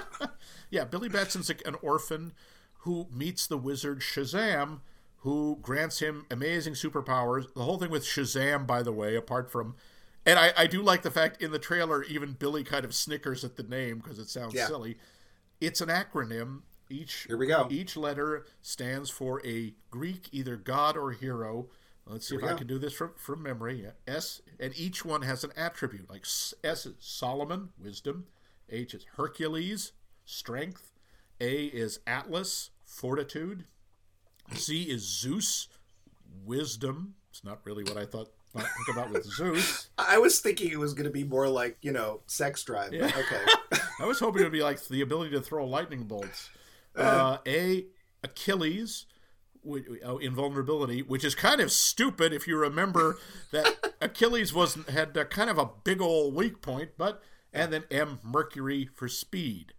yeah, 0.71 0.85
Billy 0.85 1.09
Batson's 1.09 1.51
an 1.51 1.77
orphan 1.81 2.33
who 2.81 3.07
meets 3.11 3.47
the 3.47 3.57
wizard 3.57 4.01
Shazam, 4.01 4.81
who 5.19 5.59
grants 5.63 6.01
him 6.01 6.27
amazing 6.31 6.75
superpowers. 6.75 7.53
The 7.55 7.65
whole 7.65 7.79
thing 7.79 7.91
with 7.91 8.05
Shazam, 8.05 8.67
by 8.67 8.83
the 8.83 8.93
way, 8.93 9.17
apart 9.17 9.51
from. 9.51 9.77
And 10.27 10.39
I, 10.39 10.53
I 10.57 10.67
do 10.67 10.83
like 10.83 11.03
the 11.03 11.11
fact 11.11 11.43
in 11.43 11.51
the 11.51 11.59
trailer, 11.59 12.03
even 12.05 12.33
Billy 12.33 12.65
kind 12.65 12.85
of 12.85 12.95
snickers 12.95 13.45
at 13.45 13.57
the 13.57 13.63
name 13.63 13.99
because 13.99 14.19
it 14.19 14.29
sounds 14.29 14.55
Yeah. 14.55 14.67
silly. 14.67 14.97
It's 15.61 15.81
an 15.81 15.89
acronym. 15.89 16.63
Each 16.91 17.25
Here 17.27 17.37
we 17.37 17.47
go. 17.47 17.67
Each 17.71 17.97
letter 17.97 18.47
stands 18.63 19.11
for 19.11 19.45
a 19.47 19.75
Greek 19.91 20.29
either 20.33 20.57
god 20.57 20.97
or 20.97 21.13
hero. 21.13 21.69
Let's 22.07 22.29
see 22.29 22.37
if 22.37 22.45
I 22.45 22.49
go. 22.51 22.57
can 22.57 22.67
do 22.67 22.79
this 22.79 22.93
from, 22.93 23.13
from 23.17 23.43
memory. 23.43 23.83
Yeah. 23.83 23.93
S, 24.07 24.43
and 24.61 24.77
each 24.77 25.05
one 25.05 25.23
has 25.23 25.45
an 25.45 25.53
attribute. 25.57 26.11
Like 26.11 26.23
S 26.23 26.53
S 26.63 26.85
is 26.87 26.95
Solomon, 27.01 27.71
wisdom. 27.83 28.27
H 28.69 28.93
is 28.95 29.07
Hercules, 29.17 29.93
strength. 30.27 30.93
A 31.41 31.65
is 31.67 32.01
Atlas, 32.07 32.71
fortitude. 32.85 33.65
Z 34.55 34.83
is 34.85 35.03
Zeus, 35.03 35.69
wisdom. 36.45 37.15
It's 37.31 37.45
not 37.45 37.61
really 37.65 37.85
what 37.85 37.97
I 37.97 38.05
thought 38.05 38.29
I 38.55 38.61
think 38.61 38.97
about 38.97 39.11
with 39.11 39.25
Zeus. 39.25 39.89
I 39.99 40.19
was 40.19 40.39
thinking 40.41 40.71
it 40.71 40.79
was 40.79 40.95
going 40.95 41.07
to 41.07 41.11
be 41.11 41.25
more 41.25 41.49
like 41.49 41.77
you 41.83 41.93
know 41.93 42.21
sex 42.27 42.63
drive. 42.63 42.93
but 42.93 43.17
Okay. 43.17 43.83
I 44.01 44.07
was 44.07 44.21
hoping 44.21 44.43
it 44.43 44.45
would 44.45 44.53
be 44.53 44.63
like 44.63 44.83
the 44.87 45.01
ability 45.01 45.31
to 45.33 45.41
throw 45.41 45.67
lightning 45.67 46.05
bolts. 46.05 46.51
Uh, 46.97 47.39
a 47.47 47.87
Achilles, 48.23 49.07
oh, 50.05 50.19
invulnerability, 50.19 51.03
which 51.03 51.25
is 51.25 51.35
kind 51.35 51.61
of 51.61 51.73
stupid 51.73 52.33
if 52.33 52.47
you 52.47 52.57
remember 52.57 53.19
that 53.51 53.95
Achilles 54.01 54.55
was 54.55 54.79
had 54.89 55.15
kind 55.31 55.51
of 55.51 55.59
a 55.59 55.69
big 55.83 56.01
old 56.01 56.35
weak 56.35 56.63
point, 56.63 56.91
but 56.97 57.23
and 57.53 57.73
then 57.73 57.85
M 57.91 58.21
Mercury 58.23 58.89
for 58.95 59.09
speed. 59.09 59.75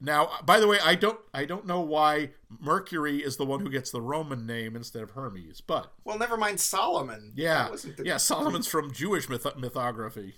Now, 0.00 0.30
by 0.44 0.60
the 0.60 0.66
way, 0.66 0.78
I 0.82 0.94
don't 0.94 1.18
I 1.34 1.44
don't 1.44 1.66
know 1.66 1.80
why 1.80 2.30
Mercury 2.58 3.18
is 3.18 3.36
the 3.36 3.44
one 3.44 3.60
who 3.60 3.68
gets 3.68 3.90
the 3.90 4.00
Roman 4.00 4.46
name 4.46 4.74
instead 4.76 5.02
of 5.02 5.10
Hermes, 5.10 5.60
but 5.60 5.92
well, 6.04 6.18
never 6.18 6.36
mind 6.36 6.58
Solomon. 6.60 7.32
yeah, 7.36 7.68
the- 7.96 8.02
yeah, 8.04 8.16
Solomon's 8.16 8.66
from 8.66 8.92
Jewish 8.92 9.28
myth- 9.28 9.42
mythography. 9.56 10.32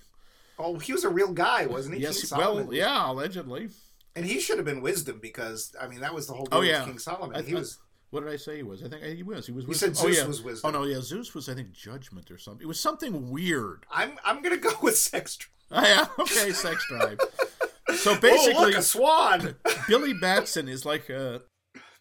Oh, 0.58 0.78
he 0.78 0.92
was 0.92 1.04
a 1.04 1.08
real 1.08 1.32
guy, 1.32 1.66
wasn't 1.66 1.94
he? 1.96 2.02
Yes, 2.02 2.30
well, 2.32 2.72
yeah, 2.74 3.10
allegedly. 3.10 3.68
And 4.14 4.26
he 4.26 4.40
should 4.40 4.58
have 4.58 4.66
been 4.66 4.82
wisdom 4.82 5.18
because 5.22 5.74
I 5.80 5.86
mean 5.88 6.00
that 6.00 6.12
was 6.12 6.26
the 6.26 6.34
whole 6.34 6.48
Oh, 6.52 6.60
yeah. 6.60 6.80
with 6.80 6.88
King 6.88 6.98
Solomon. 6.98 7.36
I 7.36 7.42
he 7.42 7.52
thought- 7.52 7.60
was 7.60 7.78
What 8.10 8.24
did 8.24 8.32
I 8.32 8.36
say 8.36 8.56
he 8.56 8.62
was? 8.62 8.82
I 8.82 8.88
think 8.88 9.02
he 9.04 9.22
was. 9.22 9.46
He 9.46 9.52
was. 9.52 9.64
You 9.66 9.74
said. 9.74 9.90
Oh, 9.90 9.94
Zeus 9.94 10.18
oh, 10.18 10.20
yeah. 10.22 10.26
was 10.26 10.42
wisdom. 10.42 10.74
Oh 10.74 10.80
no, 10.80 10.84
yeah, 10.86 11.00
Zeus 11.00 11.34
was 11.34 11.48
I 11.48 11.54
think 11.54 11.72
judgment 11.72 12.30
or 12.30 12.36
something. 12.38 12.62
It 12.64 12.68
was 12.68 12.80
something 12.80 13.30
weird. 13.30 13.86
I'm 13.90 14.18
I'm 14.24 14.42
gonna 14.42 14.56
go 14.58 14.72
with 14.82 14.98
sex 14.98 15.36
drive. 15.36 15.50
Oh, 15.70 15.82
yeah, 15.86 16.06
okay, 16.18 16.52
sex 16.52 16.84
drive. 16.88 17.18
So 17.96 18.12
oh, 18.16 18.18
basically, 18.20 18.66
look, 18.72 18.74
a 18.76 18.82
swan. 18.82 19.56
Billy 19.88 20.12
Batson 20.12 20.68
is 20.68 20.84
like 20.84 21.08
a 21.08 21.42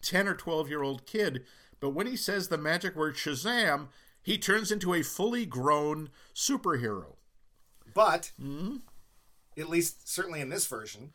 ten 0.02 0.28
or 0.28 0.34
twelve 0.36 0.70
year 0.70 0.84
old 0.84 1.06
kid, 1.06 1.44
but 1.80 1.90
when 1.92 2.08
he 2.08 2.16
says 2.16 2.48
the 2.48 2.58
magic 2.58 2.96
word 2.96 3.16
Shazam, 3.16 3.88
he 4.22 4.38
turns 4.38 4.72
into 4.72 4.94
a 4.94 5.02
fully 5.04 5.46
grown 5.46 6.10
superhero. 6.36 7.16
But 7.94 8.32
Hmm? 8.40 8.78
at 9.58 9.70
least 9.70 10.08
certainly 10.08 10.40
in 10.42 10.50
this 10.50 10.66
version, 10.66 11.12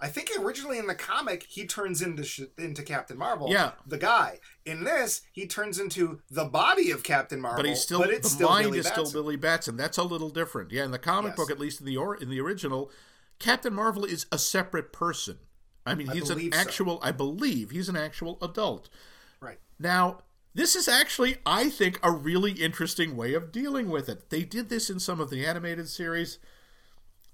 I 0.00 0.08
think 0.08 0.30
originally 0.38 0.78
in 0.78 0.86
the 0.86 0.94
comic 0.94 1.44
he 1.48 1.66
turns 1.66 2.00
into 2.02 2.22
sh- 2.24 2.42
into 2.56 2.82
Captain 2.82 3.16
Marvel. 3.18 3.50
Yeah. 3.50 3.72
the 3.86 3.98
guy. 3.98 4.38
In 4.64 4.84
this, 4.84 5.22
he 5.32 5.46
turns 5.46 5.78
into 5.78 6.20
the 6.30 6.44
body 6.44 6.90
of 6.90 7.02
Captain 7.02 7.40
Marvel. 7.40 7.62
But 7.62 7.68
he's 7.68 7.80
still 7.80 8.00
but 8.00 8.10
it's 8.10 8.28
the 8.30 8.34
still 8.36 8.48
mind 8.48 8.66
Billy 8.66 8.78
is 8.78 8.86
still 8.86 9.04
Batson. 9.04 9.20
Billy 9.22 9.36
Batson. 9.36 9.76
That's 9.76 9.98
a 9.98 10.02
little 10.04 10.30
different. 10.30 10.70
Yeah, 10.72 10.84
in 10.84 10.90
the 10.92 10.98
comic 10.98 11.30
Yes. 11.30 11.36
book, 11.36 11.50
at 11.50 11.58
least 11.58 11.80
in 11.80 11.86
the 11.86 11.96
or 11.96 12.14
in 12.14 12.28
the 12.30 12.40
original, 12.40 12.90
Captain 13.38 13.74
Marvel 13.74 14.04
is 14.04 14.26
a 14.32 14.38
separate 14.38 14.92
person. 14.92 15.38
I 15.86 15.94
mean, 15.94 16.08
I 16.08 16.14
he's 16.14 16.30
an 16.30 16.36
believe 16.36 16.54
so. 16.54 16.60
actual. 16.60 17.00
I 17.02 17.12
believe 17.12 17.70
he's 17.70 17.88
an 17.88 17.96
actual 17.96 18.38
adult. 18.40 18.88
Right. 19.40 19.58
Now, 19.78 20.18
this 20.54 20.76
is 20.76 20.88
actually, 20.88 21.36
I 21.44 21.68
think, 21.68 21.98
a 22.02 22.10
really 22.10 22.52
interesting 22.52 23.16
way 23.16 23.34
of 23.34 23.52
dealing 23.52 23.90
with 23.90 24.08
it. 24.08 24.30
They 24.30 24.44
did 24.44 24.68
this 24.68 24.88
in 24.88 24.98
some 25.00 25.20
of 25.20 25.30
the 25.30 25.44
animated 25.44 25.88
series. 25.88 26.38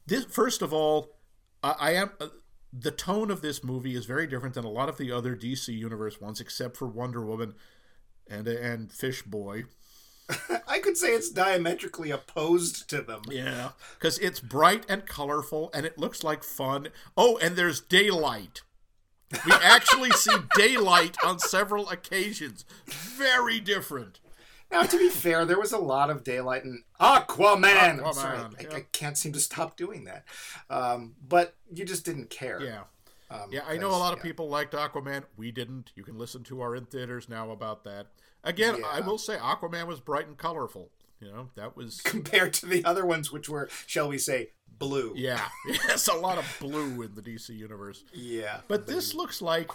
This, 0.07 0.25
first 0.25 0.63
of 0.63 0.73
all, 0.73 1.17
I, 1.63 1.75
I 1.79 1.91
am. 1.93 2.11
Uh, 2.21 2.29
the 2.73 2.93
tone 2.93 3.31
of 3.31 3.43
this 3.43 3.65
movie 3.65 3.97
is 3.97 4.07
very 4.07 4.27
different 4.29 4.55
than 4.55 4.65
a 4.65 4.71
lot 4.71 4.89
of 4.89 4.97
the 4.97 5.11
other 5.11 5.35
DC 5.37 5.69
Universe 5.69 6.21
ones, 6.21 6.41
except 6.41 6.77
for 6.77 6.87
Wonder 6.87 7.25
Woman 7.25 7.55
and 8.29 8.47
and 8.49 8.91
Fish 8.93 9.23
Boy. 9.23 9.65
I 10.69 10.79
could 10.79 10.97
say 10.97 11.09
it's 11.09 11.31
diametrically 11.31 12.11
opposed 12.11 12.89
to 12.91 13.03
them. 13.03 13.23
Yeah, 13.31 13.71
because 13.99 14.19
it's 14.19 14.41
bright 14.41 14.85
and 14.89 15.07
colorful, 15.07 15.71
and 15.75 15.87
it 15.87 15.99
looks 15.99 16.23
like 16.23 16.45
fun. 16.45 16.89
Oh, 17.17 17.39
and 17.39 17.57
there's 17.57 17.81
daylight. 17.81 18.63
We 19.47 19.53
actually 19.63 20.11
see 20.11 20.35
daylight 20.57 21.17
on 21.25 21.39
several 21.39 21.89
occasions. 21.89 22.65
Very 22.87 23.61
different. 23.61 24.21
Now, 24.71 24.83
to 24.83 24.99
be 24.99 25.09
fair, 25.09 25.45
there 25.45 25.59
was 25.59 25.73
a 25.73 25.79
lot 25.79 26.11
of 26.11 26.23
daylight 26.23 26.65
in 26.65 26.85
Aquaman. 27.01 28.05
I'm 28.05 28.13
sorry, 28.13 28.39
I, 28.39 28.49
yeah. 28.61 28.77
I 28.77 28.87
can't 28.93 29.19
seem 29.19 29.33
to 29.33 29.41
stop 29.41 29.77
doing 29.77 30.05
that. 30.05 30.25
Um, 30.69 31.15
but 31.27 31.55
you 31.73 31.85
just 31.85 32.05
didn't 32.05 32.31
care. 32.31 32.63
Yeah. 32.63 32.83
Um, 33.31 33.49
Yeah, 33.51 33.63
I 33.69 33.77
know 33.79 33.89
a 33.89 33.99
lot 33.99 34.13
of 34.13 34.21
yeah. 34.21 34.25
people 34.25 34.49
liked 34.49 34.75
Aquaman. 34.75 35.25
We 35.37 35.51
didn't. 35.51 35.93
You 35.97 36.05
can 36.05 36.19
listen 36.19 36.45
to 36.45 36.61
our 36.61 36.77
in 36.77 36.85
theaters 36.87 37.29
now 37.29 37.51
about 37.51 37.83
that. 37.85 38.07
Again, 38.45 38.83
I 38.91 39.01
will 39.01 39.19
say 39.19 39.37
Aquaman 39.37 39.87
was 39.87 40.01
bright 40.01 40.27
and 40.27 40.37
colorful. 40.37 40.91
You 41.21 41.31
know, 41.31 41.51
that 41.55 41.77
was 41.77 42.01
compared 42.05 42.53
to 42.55 42.67
the 42.67 42.85
other 42.85 43.05
ones, 43.05 43.31
which 43.31 43.49
were, 43.49 43.69
shall 43.87 44.09
we 44.09 44.19
say, 44.19 44.51
blue. 44.79 45.13
yeah, 45.15 45.49
yes, 45.69 46.09
a 46.09 46.15
lot 46.15 46.39
of 46.39 46.57
blue 46.59 47.03
in 47.03 47.15
the 47.15 47.21
DC 47.21 47.51
universe. 47.51 48.05
Yeah. 48.15 48.61
But 48.69 48.87
this 48.87 49.15
looks 49.15 49.43
like, 49.43 49.71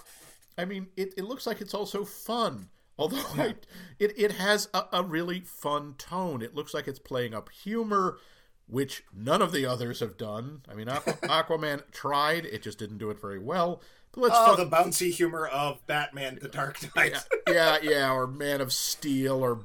I 0.57 0.65
mean, 0.65 0.87
it, 0.97 1.13
it 1.17 1.23
looks 1.25 1.45
like 1.45 1.61
it's 1.61 1.73
also 1.75 2.03
fun. 2.03 2.69
Although 2.97 3.23
I, 3.37 3.55
it, 3.99 4.13
it 4.17 4.31
has 4.31 4.69
a, 4.73 4.85
a 4.93 5.03
really 5.03 5.41
fun 5.41 5.95
tone. 5.97 6.41
It 6.41 6.55
looks 6.55 6.73
like 6.73 6.87
it's 6.87 6.97
playing 6.97 7.33
up 7.33 7.49
humor, 7.51 8.19
which 8.67 9.03
none 9.13 9.41
of 9.41 9.51
the 9.51 9.65
others 9.65 9.99
have 9.99 10.15
done. 10.17 10.61
I 10.71 10.75
mean, 10.75 10.87
Aqu- 10.87 11.19
Aquaman 11.19 11.83
tried, 11.91 12.45
it 12.45 12.63
just 12.63 12.79
didn't 12.79 12.99
do 12.99 13.09
it 13.09 13.19
very 13.19 13.37
well. 13.37 13.81
Let's 14.17 14.35
Oh, 14.37 14.55
fu- 14.55 14.63
the 14.63 14.69
bouncy 14.69 15.11
humor 15.11 15.45
of 15.45 15.85
Batman: 15.87 16.39
The 16.41 16.47
Dark 16.47 16.79
Knight. 16.95 17.25
yeah, 17.49 17.77
yeah, 17.81 18.11
or 18.13 18.27
Man 18.27 18.61
of 18.61 18.71
Steel, 18.71 19.43
or 19.43 19.61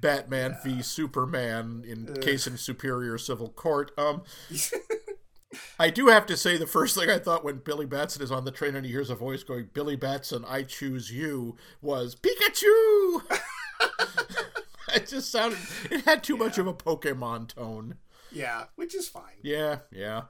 Batman 0.00 0.56
v 0.64 0.82
Superman 0.82 1.84
in 1.86 2.14
case 2.20 2.46
in 2.46 2.56
Superior 2.56 3.16
Civil 3.18 3.50
Court. 3.50 3.92
Um, 3.96 4.22
I 5.78 5.90
do 5.90 6.06
have 6.08 6.24
to 6.26 6.36
say 6.36 6.56
the 6.56 6.66
first 6.66 6.96
thing 6.96 7.10
I 7.10 7.18
thought 7.18 7.44
when 7.44 7.58
Billy 7.58 7.84
Batson 7.86 8.22
is 8.22 8.32
on 8.32 8.44
the 8.44 8.50
train 8.50 8.74
and 8.74 8.86
he 8.86 8.90
hears 8.92 9.10
a 9.10 9.14
voice 9.14 9.42
going, 9.44 9.68
"Billy 9.72 9.96
Batson, 9.96 10.44
I 10.48 10.62
choose 10.62 11.12
you," 11.12 11.56
was 11.80 12.16
Pikachu. 12.16 13.22
it 14.94 15.06
just 15.06 15.30
sounded. 15.30 15.58
It 15.90 16.04
had 16.04 16.22
too 16.22 16.36
much 16.36 16.58
of 16.58 16.66
a 16.66 16.74
Pokemon 16.74 17.48
tone. 17.54 17.96
yeah, 18.30 18.64
which 18.76 18.94
is 18.94 19.08
fine. 19.08 19.36
Yeah, 19.42 19.80
yeah. 19.90 20.22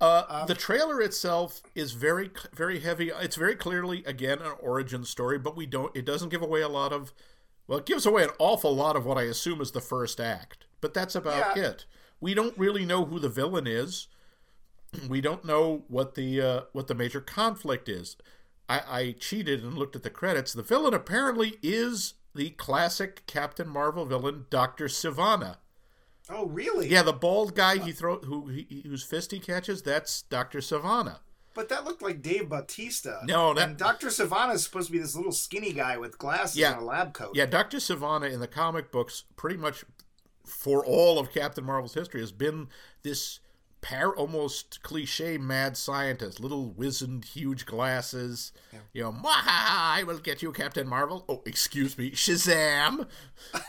Uh, 0.00 0.44
the 0.44 0.54
trailer 0.54 1.00
itself 1.00 1.62
is 1.74 1.92
very, 1.92 2.30
very 2.54 2.80
heavy. 2.80 3.10
It's 3.18 3.36
very 3.36 3.54
clearly, 3.56 4.04
again, 4.04 4.40
an 4.40 4.52
origin 4.60 5.04
story, 5.04 5.38
but 5.38 5.56
we 5.56 5.64
don't. 5.66 5.94
It 5.96 6.04
doesn't 6.04 6.28
give 6.28 6.42
away 6.42 6.60
a 6.60 6.68
lot 6.68 6.92
of. 6.92 7.14
Well, 7.66 7.78
it 7.78 7.86
gives 7.86 8.04
away 8.06 8.22
an 8.24 8.30
awful 8.38 8.74
lot 8.76 8.94
of 8.94 9.04
what 9.06 9.18
I 9.18 9.22
assume 9.22 9.60
is 9.60 9.72
the 9.72 9.80
first 9.80 10.20
act, 10.20 10.66
but 10.80 10.94
that's 10.94 11.14
about 11.14 11.56
Yeah. 11.56 11.62
it. 11.70 11.86
We 12.20 12.34
don't 12.34 12.56
really 12.58 12.84
know 12.84 13.04
who 13.06 13.18
the 13.18 13.28
villain 13.28 13.66
is. 13.66 14.08
We 15.08 15.20
don't 15.20 15.44
know 15.44 15.84
what 15.88 16.14
the 16.14 16.40
uh, 16.40 16.60
what 16.72 16.86
the 16.86 16.94
major 16.94 17.20
conflict 17.20 17.88
is. 17.88 18.16
I, 18.68 18.82
I 18.88 19.14
cheated 19.18 19.62
and 19.64 19.74
looked 19.74 19.96
at 19.96 20.02
the 20.02 20.10
credits. 20.10 20.52
The 20.52 20.62
villain 20.62 20.94
apparently 20.94 21.58
is 21.62 22.14
the 22.34 22.50
classic 22.50 23.26
Captain 23.26 23.68
Marvel 23.68 24.04
villain, 24.06 24.46
Doctor 24.50 24.86
Sivana. 24.86 25.56
Oh, 26.28 26.46
really? 26.46 26.88
Yeah, 26.88 27.02
the 27.02 27.12
bald 27.12 27.54
guy 27.54 27.78
he 27.78 27.92
uh, 27.92 27.94
throw 27.94 28.18
who 28.18 28.48
he, 28.48 28.82
whose 28.86 29.04
fist 29.04 29.30
he 29.30 29.38
catches, 29.38 29.82
that's 29.82 30.22
Doctor 30.22 30.58
Sivana. 30.58 31.18
But 31.54 31.68
that 31.70 31.84
looked 31.84 32.02
like 32.02 32.20
Dave 32.20 32.48
Bautista. 32.48 33.20
No, 33.24 33.54
that- 33.54 33.68
and 33.68 33.76
Doctor 33.78 34.08
Sivana 34.08 34.54
is 34.54 34.64
supposed 34.64 34.88
to 34.88 34.92
be 34.92 34.98
this 34.98 35.14
little 35.16 35.32
skinny 35.32 35.72
guy 35.72 35.96
with 35.96 36.18
glasses 36.18 36.58
Yeah. 36.58 36.72
and 36.72 36.82
a 36.82 36.84
lab 36.84 37.14
coat. 37.14 37.30
Yeah, 37.34 37.46
Doctor 37.46 37.78
Sivana 37.78 38.30
in 38.30 38.40
the 38.40 38.48
comic 38.48 38.90
books, 38.92 39.24
pretty 39.36 39.56
much 39.56 39.84
for 40.44 40.84
all 40.84 41.18
of 41.18 41.32
Captain 41.32 41.64
Marvel's 41.64 41.94
history, 41.94 42.20
has 42.20 42.32
been 42.32 42.68
this 43.02 43.40
par 43.86 44.12
almost 44.16 44.82
cliche 44.82 45.38
mad 45.38 45.76
scientist, 45.76 46.40
little 46.40 46.66
wizened, 46.66 47.24
huge 47.24 47.66
glasses. 47.66 48.52
You 48.92 49.04
know, 49.04 49.14
I 49.24 50.02
will 50.04 50.18
get 50.18 50.42
you, 50.42 50.50
Captain 50.52 50.88
Marvel. 50.88 51.24
Oh, 51.28 51.42
excuse 51.46 51.96
me, 51.96 52.10
Shazam. 52.10 53.06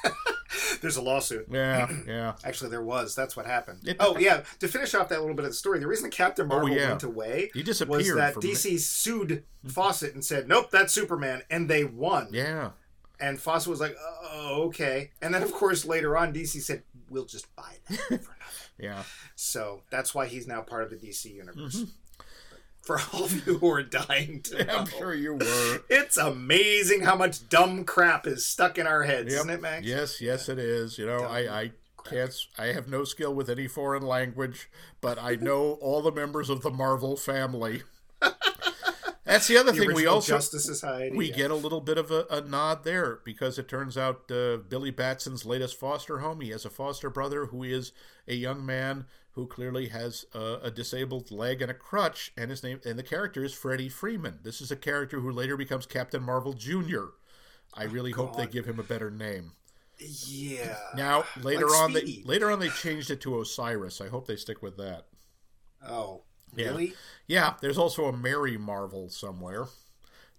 There's 0.81 0.97
a 0.97 1.01
lawsuit. 1.01 1.47
Yeah, 1.51 1.87
yeah. 2.07 2.33
Actually, 2.43 2.71
there 2.71 2.81
was. 2.81 3.13
That's 3.13 3.37
what 3.37 3.45
happened. 3.45 3.87
It- 3.87 3.97
oh, 3.99 4.17
yeah. 4.17 4.43
To 4.59 4.67
finish 4.67 4.95
off 4.95 5.09
that 5.09 5.19
little 5.19 5.35
bit 5.35 5.45
of 5.45 5.51
the 5.51 5.57
story, 5.57 5.79
the 5.79 5.87
reason 5.87 6.09
Captain 6.09 6.45
oh, 6.45 6.49
Marvel 6.49 6.71
Oh, 6.71 6.75
yeah. 6.75 6.89
went 6.89 7.03
away 7.03 7.51
He 7.53 7.61
disappeared 7.61 7.99
was 7.99 8.15
that 8.15 8.35
DC 8.35 8.79
sued 8.79 9.43
Fawcett 9.67 10.13
and 10.15 10.25
said, 10.25 10.47
"Nope, 10.47 10.71
that's 10.71 10.93
Superman," 10.93 11.43
and 11.51 11.69
they 11.69 11.83
won. 11.83 12.29
Yeah. 12.31 12.71
And 13.19 13.39
Fawcett 13.39 13.69
was 13.69 13.81
like, 13.81 13.95
"Oh, 13.99 14.63
okay." 14.67 15.11
And 15.21 15.33
then, 15.33 15.43
of 15.43 15.51
course, 15.51 15.85
later 15.85 16.17
on, 16.17 16.33
DC 16.33 16.61
said, 16.61 16.83
"We'll 17.09 17.25
just 17.25 17.53
buy 17.55 17.75
that 17.89 17.97
for 18.07 18.11
nothing." 18.13 18.66
Yeah. 18.79 19.03
So 19.35 19.81
that's 19.89 20.13
why 20.15 20.27
he's 20.27 20.47
now 20.47 20.61
part 20.61 20.83
of 20.83 20.89
the 20.89 20.95
DC 20.97 21.25
universe. 21.33 21.75
Mm-hmm. 21.77 21.89
for 22.81 22.99
all 23.11 23.25
of 23.25 23.45
you 23.47 23.57
who 23.57 23.69
are 23.71 23.83
dying 23.83 24.41
to 24.43 24.63
know. 24.63 24.77
I'm 24.77 24.85
sure 24.87 25.13
you 25.13 25.33
were. 25.35 25.79
It's 25.89 26.15
amazing 26.17 27.01
how 27.01 27.15
much 27.15 27.49
dumb 27.49 27.83
crap 27.83 28.25
is 28.27 28.45
stuck 28.45 28.77
in 28.77 28.87
our 28.87 29.03
heads, 29.03 29.31
Yep. 29.33 29.39
isn't 29.39 29.49
it, 29.49 29.61
Max? 29.61 29.85
Yes, 29.85 30.21
yes, 30.21 30.47
it 30.47 30.57
is. 30.59 30.97
You 30.97 31.05
know, 31.05 31.23
I, 31.23 31.39
I 31.61 31.71
can't. 32.05 32.33
I 32.57 32.67
have 32.67 32.87
no 32.87 33.03
skill 33.03 33.33
with 33.33 33.49
any 33.49 33.67
foreign 33.67 34.03
language, 34.03 34.69
but 35.01 35.17
I 35.21 35.35
know 35.35 35.73
all 35.81 36.01
the 36.01 36.11
members 36.13 36.49
of 36.49 36.61
the 36.61 36.71
Marvel 36.71 37.17
family. 37.17 37.83
That's 39.27 39.47
the 39.47 39.57
other 39.57 39.71
The 39.71 39.79
thing. 39.79 39.93
We 39.93 40.05
also 40.07 40.33
Justice 40.33 40.65
Society. 40.65 41.15
we 41.15 41.29
yeah. 41.29 41.35
get 41.35 41.51
a 41.51 41.55
little 41.55 41.81
bit 41.81 41.97
of 41.97 42.11
a, 42.11 42.25
a 42.29 42.41
nod 42.41 42.83
there 42.83 43.19
because 43.25 43.59
it 43.59 43.67
turns 43.67 43.97
out 43.97 44.31
uh, 44.31 44.57
Billy 44.57 44.91
Batson's 44.91 45.45
latest 45.45 45.77
foster 45.77 46.19
home. 46.19 46.41
He 46.41 46.49
has 46.49 46.65
a 46.65 46.69
foster 46.69 47.09
brother 47.09 47.47
who 47.47 47.63
is 47.63 47.91
a 48.27 48.35
young 48.35 48.65
man 48.65 49.05
who 49.31 49.45
clearly 49.45 49.89
has 49.89 50.25
a, 50.33 50.59
a 50.63 50.71
disabled 50.71 51.29
leg 51.29 51.61
and 51.61 51.69
a 51.69 51.73
crutch, 51.73 52.31
and 52.35 52.49
his 52.49 52.63
name 52.63 52.81
and 52.85 52.97
the 52.97 53.03
character 53.03 53.43
is 53.43 53.53
Freddie 53.53 53.89
Freeman. 53.89 54.39
This 54.43 54.61
is 54.61 54.71
a 54.71 54.75
character 54.75 55.19
who 55.19 55.31
later 55.31 55.55
becomes 55.55 55.85
Captain 55.85 56.23
Marvel 56.23 56.53
Jr. 56.53 57.09
I 57.73 57.83
really 57.83 58.11
hope 58.11 58.35
they 58.35 58.47
give 58.47 58.65
him 58.65 58.79
a 58.79 58.83
better 58.83 59.11
name. 59.11 59.51
Yeah. 59.99 60.75
Now 60.95 61.25
later 61.41 61.67
Like 61.67 61.79
on, 61.79 61.93
they 61.93 62.21
later 62.25 62.49
on 62.49 62.59
they 62.59 62.69
changed 62.69 63.11
it 63.11 63.21
to 63.21 63.39
Osiris. 63.39 64.01
I 64.01 64.07
hope 64.07 64.27
they 64.27 64.35
stick 64.35 64.61
with 64.61 64.77
that. 64.77 65.05
Oh, 65.87 66.23
Yeah. 66.55 66.67
really? 66.67 66.93
Yeah, 67.27 67.53
there's 67.61 67.77
also 67.77 68.05
a 68.05 68.13
Mary 68.15 68.57
Marvel 68.57 69.09
somewhere. 69.09 69.65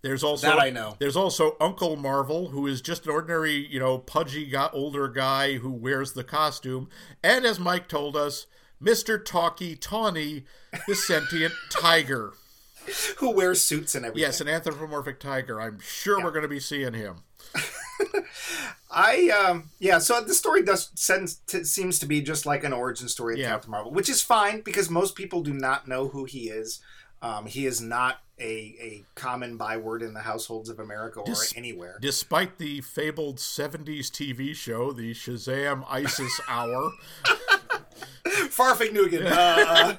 There's 0.01 0.23
also 0.23 0.47
That 0.47 0.61
I 0.61 0.71
know. 0.71 0.97
There's 0.99 1.17
also 1.17 1.57
Uncle 1.61 1.97
Marvel, 1.97 2.49
who 2.49 2.67
is 2.67 2.81
just 2.81 3.05
an 3.07 3.13
ordinary, 3.13 3.67
you 3.67 3.81
know, 3.81 3.99
pudgy 3.99 4.47
guy, 4.47 4.71
older 4.73 5.09
guy 5.09 5.55
who 5.55 5.71
wears 5.73 6.13
the 6.13 6.23
costume, 6.25 6.89
and 7.23 7.45
as 7.45 7.59
Mike 7.59 7.89
told 7.89 8.17
us, 8.17 8.47
Mister 8.81 9.19
Tawky 9.19 9.75
Tawny, 9.75 10.45
the 10.87 10.95
sentient 10.95 11.53
tiger. 11.71 12.35
Who 13.19 13.31
wears 13.33 13.61
suits 13.61 13.95
and 13.95 14.05
everything? 14.05 14.23
Yes, 14.23 14.41
an 14.41 14.49
anthropomorphic 14.49 15.19
tiger. 15.21 15.61
I'm 15.61 15.81
sure 15.81 16.23
we're 16.23 16.31
going 16.31 16.43
to 16.43 16.49
be 16.49 16.61
seeing 16.61 16.95
him. 16.95 17.17
I 18.90 19.28
um 19.30 19.70
yeah, 19.78 19.99
so 19.99 20.20
the 20.20 20.34
story 20.34 20.62
does 20.62 20.88
t- 21.46 21.64
seems 21.64 21.99
to 21.99 22.07
be 22.07 22.20
just 22.22 22.46
like 22.46 22.64
an 22.64 22.72
origin 22.72 23.09
story 23.09 23.34
of 23.34 23.40
Yeah. 23.40 23.51
Captain 23.51 23.70
Marvel, 23.70 23.92
which 23.92 24.09
is 24.09 24.22
fine 24.22 24.61
because 24.62 24.88
most 24.90 25.14
people 25.14 25.42
do 25.42 25.53
not 25.53 25.86
know 25.88 26.09
who 26.09 26.24
he 26.24 26.49
is. 26.49 26.80
Um, 27.20 27.46
he 27.46 27.66
is 27.66 27.80
not 27.80 28.18
a, 28.38 28.44
a 28.80 29.05
common 29.16 29.57
byword 29.57 30.03
in 30.03 30.14
the 30.14 30.20
households 30.20 30.68
of 30.68 30.78
America 30.78 31.18
or 31.18 31.26
Dis- 31.26 31.53
anywhere. 31.57 31.99
Despite 32.01 32.59
the 32.59 32.80
fabled 32.80 33.38
70s 33.38 34.07
TV 34.12 34.55
show, 34.55 34.92
the 34.92 35.12
Shazam 35.12 35.84
ISIS 35.88 36.40
Hour. 36.49 36.92
Farfig 38.24 38.90
Nugan. 38.94 39.26
Uh, 39.38 39.96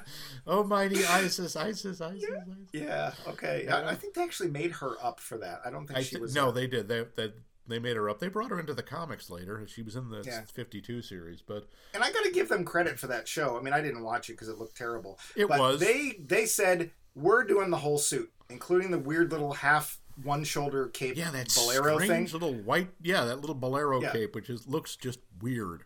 Oh, 0.52 0.64
mighty 0.64 1.04
ISIS, 1.06 1.54
ISIS, 1.54 2.00
ISIS, 2.00 2.00
ISIS. 2.00 2.24
yeah, 2.72 3.12
okay. 3.28 3.68
I, 3.68 3.90
I 3.90 3.94
think 3.94 4.14
they 4.14 4.22
actually 4.22 4.50
made 4.50 4.72
her 4.72 4.96
up 5.02 5.20
for 5.20 5.38
that. 5.38 5.60
I 5.64 5.70
don't 5.70 5.86
think 5.86 5.98
I 5.98 6.02
she 6.02 6.16
thi- 6.16 6.20
was. 6.22 6.34
no, 6.34 6.48
uh, 6.48 6.50
they 6.50 6.66
did. 6.66 6.88
They, 6.88 7.04
they 7.16 7.32
they 7.68 7.78
made 7.78 7.96
her 7.96 8.10
up. 8.10 8.18
They 8.18 8.26
brought 8.26 8.50
her 8.50 8.58
into 8.58 8.74
the 8.74 8.82
comics 8.82 9.30
later. 9.30 9.64
She 9.68 9.82
was 9.82 9.94
in 9.94 10.10
the 10.10 10.24
Yeah. 10.26 10.40
52 10.52 11.02
series, 11.02 11.40
but 11.40 11.68
and 11.94 12.02
I 12.02 12.10
got 12.10 12.24
to 12.24 12.32
give 12.32 12.48
them 12.48 12.64
credit 12.64 12.98
for 12.98 13.06
that 13.06 13.28
show. 13.28 13.56
I 13.56 13.62
mean, 13.62 13.72
I 13.72 13.80
didn't 13.80 14.02
watch 14.02 14.28
it 14.28 14.32
because 14.32 14.48
it 14.48 14.58
looked 14.58 14.76
terrible. 14.76 15.20
It 15.36 15.46
but 15.46 15.60
was. 15.60 15.80
They 15.80 16.16
they 16.18 16.46
said 16.46 16.90
we're 17.14 17.44
doing 17.44 17.70
the 17.70 17.76
whole 17.76 17.98
suit, 17.98 18.32
including 18.48 18.90
the 18.90 18.98
weird 18.98 19.30
little 19.30 19.52
half 19.52 20.00
one 20.24 20.42
shoulder 20.44 20.88
cape 20.88 21.16
yeah, 21.16 21.30
that 21.30 21.54
bolero 21.54 21.98
strange 21.98 22.32
thing. 22.32 22.40
little 22.40 22.54
white, 22.62 22.88
yeah, 23.00 23.24
that 23.24 23.40
little 23.40 23.54
bolero 23.54 24.02
Yeah. 24.02 24.10
cape, 24.12 24.34
which 24.34 24.50
is 24.50 24.66
looks 24.66 24.96
just 24.96 25.20
weird. 25.40 25.84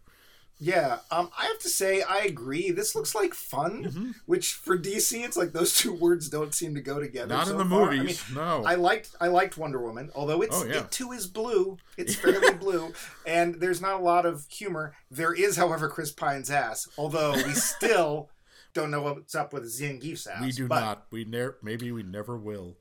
Yeah, 0.61 0.99
um, 1.11 1.31
I 1.39 1.47
have 1.47 1.59
to 1.61 1.69
say 1.69 2.03
I 2.03 2.21
agree. 2.21 2.71
This 2.71 2.95
looks 2.95 3.15
like 3.15 3.35
fun, 3.35 3.85
Mm-hmm. 3.85 4.11
which 4.27 4.53
for 4.53 4.79
DC, 4.79 5.23
it's 5.25 5.37
like 5.37 5.53
those 5.53 5.77
two 5.79 5.93
words 5.93 6.29
don't 6.29 6.55
seem 6.55 6.75
to 6.77 6.81
go 6.81 7.01
together. 7.01 7.35
Not 7.35 7.47
so 7.49 7.53
in 7.53 7.59
the 7.59 7.65
far. 7.65 7.91
I 7.91 7.97
movies, 7.97 8.23
mean, 8.29 8.37
no. 8.37 8.63
I 8.65 8.77
liked 8.77 9.11
I 9.21 9.27
liked 9.29 9.59
Wonder 9.59 9.83
Woman, 9.83 10.11
although 10.15 10.43
it's 10.43 10.57
Oh, 10.57 10.65
yeah. 10.65 10.79
it 10.81 10.91
too 10.91 11.13
is 11.13 11.27
blue. 11.27 11.77
It's 11.97 12.15
fairly 12.25 12.55
blue, 12.55 12.93
and 13.27 13.57
there's 13.57 13.81
not 13.81 14.01
a 14.01 14.03
lot 14.05 14.27
of 14.27 14.47
humor. 14.49 14.95
There 15.11 15.35
is, 15.35 15.57
however, 15.57 15.89
Chris 15.89 16.13
Pine's 16.13 16.51
ass. 16.51 16.89
Although 16.97 17.33
we 17.33 17.53
still 17.55 18.31
don't 18.75 18.91
know 18.91 19.03
what's 19.03 19.35
up 19.35 19.53
with 19.53 19.65
Zangief's 19.65 20.27
ass. 20.27 20.41
we 20.43 20.53
do 20.53 20.67
but, 20.69 20.81
not. 20.81 21.07
We 21.11 21.25
never. 21.25 21.59
Maybe 21.63 21.91
we 21.93 22.03
never 22.05 22.37
will. 22.37 22.77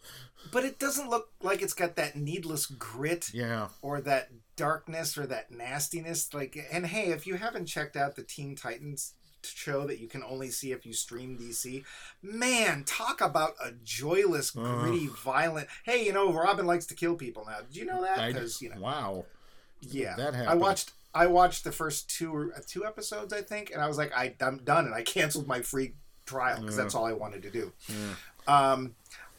But 0.52 0.64
it 0.66 0.78
doesn't 0.78 1.10
look 1.10 1.30
like 1.42 1.62
it's 1.62 1.74
got 1.74 1.96
that 1.96 2.16
needless 2.16 2.66
grit 2.66 3.30
Yeah. 3.34 3.70
or 3.82 4.02
that 4.02 4.30
darkness 4.56 5.18
or 5.18 5.26
that 5.28 5.52
nastiness. 5.52 6.34
Like, 6.34 6.58
and 6.72 6.86
hey, 6.86 7.12
if 7.12 7.28
you 7.28 7.36
haven't 7.36 7.66
checked 7.66 7.96
out 7.96 8.16
the 8.16 8.24
Teen 8.24 8.56
Titans 8.56 9.14
show 9.44 9.86
that 9.88 10.00
you 10.00 10.08
can 10.08 10.24
only 10.24 10.50
see 10.50 10.72
if 10.72 10.86
you 10.86 10.94
stream 10.94 11.38
DC, 11.38 11.84
man, 12.22 12.84
talk 12.86 13.22
about 13.22 13.54
a 13.64 13.72
joyless, 13.84 14.56
Ugh. 14.58 14.82
gritty, 14.82 15.08
violent. 15.08 15.68
Hey, 15.84 16.06
you 16.06 16.14
know, 16.14 16.32
Robin 16.32 16.66
likes 16.66 16.86
to 16.88 16.96
kill 16.96 17.16
people 17.16 17.46
now. 17.46 17.60
Did 17.62 17.76
you 17.76 17.86
know 17.86 18.02
that? 18.02 18.28
Because 18.28 18.62
you 18.62 18.70
know, 18.70 18.80
wow. 18.80 19.26
yeah, 19.82 20.16
that 20.16 20.34
happened. 20.34 20.50
I 20.50 20.56
watched. 20.56 20.92
I 21.16 21.28
watched 21.28 21.64
the 21.64 21.72
first 21.72 22.10
two 22.10 22.52
uh, 22.56 22.60
two 22.66 22.86
episodes, 22.86 23.34
I 23.34 23.42
think, 23.42 23.72
and 23.72 23.82
I 23.82 23.88
was 23.88 23.98
like, 23.98 24.12
I, 24.16 24.34
I'm 24.42 24.58
done, 24.60 24.86
and 24.86 24.96
I 24.96 25.02
canceled 25.04 25.48
my 25.48 25.62
free 25.62 25.94
trial 26.26 26.62
because 26.62 26.76
that's 26.76 26.96
all 26.96 27.06
I 27.06 27.14
wanted 27.14 27.44
to 27.44 27.52
do. 27.52 27.72
Um, 28.48 28.96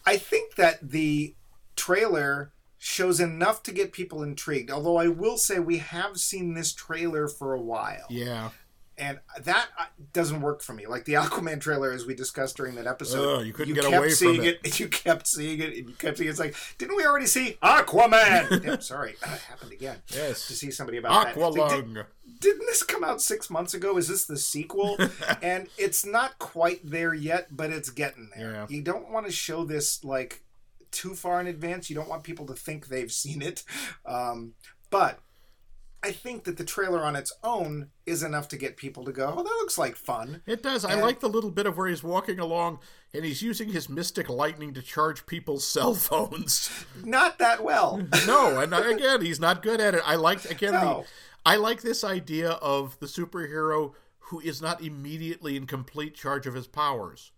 I 0.07 0.17
think 0.17 0.55
that 0.57 0.91
the 0.91 1.35
trailer 1.77 2.51
shows 2.85 3.19
enough 3.19 3.63
to 3.63 3.73
get 3.73 3.93
people 3.93 4.23
intrigued. 4.23 4.71
Although 4.71 4.99
I 4.99 5.09
will 5.09 5.39
say 5.39 5.59
we 5.59 5.79
have 5.79 6.19
seen 6.19 6.53
this 6.53 6.71
trailer 6.75 7.29
for 7.29 7.55
a 7.55 7.61
while, 7.61 8.05
Yeah. 8.11 8.51
and 8.99 9.21
that 9.41 9.69
uh, 9.79 9.87
doesn't 10.13 10.43
work 10.43 10.61
for 10.61 10.75
me. 10.75 10.87
Like 10.87 11.07
the 11.07 11.15
Aquaman 11.25 11.63
trailer, 11.63 11.93
as 11.93 12.05
we 12.05 12.15
discussed 12.15 12.59
during 12.59 12.75
that 12.75 12.87
episode, 12.87 13.39
Ugh, 13.41 13.47
you 13.47 13.55
couldn't 13.55 13.73
get 13.73 13.85
kept 13.85 13.97
away 13.97 14.09
from 14.09 14.15
seeing 14.17 14.45
it. 14.45 14.79
You 14.79 14.89
kept 14.89 15.27
seeing 15.27 15.61
it, 15.61 15.79
and 15.79 15.89
you 15.89 15.95
kept 15.95 16.19
seeing 16.19 16.29
it. 16.29 16.33
It's 16.33 16.39
like, 16.39 16.55
didn't 16.77 16.97
we 16.97 17.07
already 17.07 17.25
see 17.25 17.57
Aquaman? 17.63 18.83
sorry, 18.83 19.13
it 19.13 19.25
happened 19.29 19.73
again. 19.73 19.97
Yes. 20.09 20.47
To 20.49 20.53
see 20.53 20.71
somebody 20.71 20.99
about 20.99 21.35
that. 21.35 21.71
Did, 21.71 22.05
didn't 22.41 22.67
this 22.67 22.83
come 22.83 23.03
out 23.03 23.23
six 23.23 23.49
months 23.49 23.73
ago? 23.73 23.97
Is 23.97 24.09
this 24.09 24.27
the 24.27 24.37
sequel? 24.37 24.99
and 25.41 25.69
it's 25.79 26.05
not 26.05 26.39
quite 26.39 26.81
there 26.85 27.15
yet, 27.15 27.57
but 27.57 27.71
it's 27.71 27.89
getting 27.89 28.29
there. 28.37 28.53
Yeah. 28.53 28.67
You 28.69 28.83
don't 28.83 29.11
want 29.11 29.25
to 29.25 29.33
show 29.33 29.65
this 29.65 30.05
like 30.05 30.43
too 30.95 31.15
far 31.15 31.41
in 31.41 31.47
advance. 31.47 31.91
You 31.91 31.97
don't 31.97 32.09
want 32.09 32.25
people 32.25 32.47
to 32.47 32.55
think 32.55 32.87
they've 32.89 33.13
seen 33.13 33.43
it. 33.43 33.65
Um, 34.07 34.55
but 34.91 35.19
I 36.03 36.13
think 36.13 36.45
that 36.45 36.57
the 36.59 36.65
trailer 36.65 37.03
on 37.03 37.17
its 37.17 37.33
own 37.43 37.89
is 38.05 38.23
enough 38.23 38.49
to 38.49 38.57
get 38.59 38.77
people 38.77 39.05
to 39.05 39.13
go, 39.13 39.35
oh, 39.37 39.43
that 39.43 39.59
looks 39.61 39.79
like 39.79 39.97
fun. 39.97 40.43
It 40.47 40.63
does. 40.63 40.85
I 40.85 40.95
like 40.95 41.21
the 41.21 41.29
little 41.29 41.51
bit 41.51 41.67
of 41.67 41.77
where 41.79 41.89
he's 41.89 42.03
walking 42.03 42.39
along 42.39 42.79
and 43.15 43.25
he's 43.25 43.41
using 43.43 43.71
his 43.71 43.89
mystic 43.89 44.29
lightning 44.29 44.75
to 44.75 44.83
charge 44.83 45.25
people's 45.27 45.67
cell 45.71 45.95
phones. 45.95 46.71
Not 47.03 47.39
that 47.39 47.65
well. 47.65 48.03
no, 48.27 48.61
and 48.61 48.75
again, 48.75 49.23
he's 49.23 49.41
not 49.41 49.63
good 49.63 49.81
at 49.81 49.95
it. 49.95 50.03
I 50.05 50.17
like 50.17 50.45
again 50.51 50.73
No. 50.73 50.81
the 50.81 51.07
I 51.47 51.57
like 51.57 51.83
this 51.83 52.05
idea 52.05 52.51
of 52.53 52.99
the 53.01 53.07
superhero 53.07 53.93
who 54.29 54.41
is 54.41 54.63
not 54.63 54.83
immediately 54.83 55.57
in 55.57 55.67
complete 55.67 56.15
charge 56.15 56.47
of 56.47 56.55
his 56.55 56.67
powers. 56.67 57.33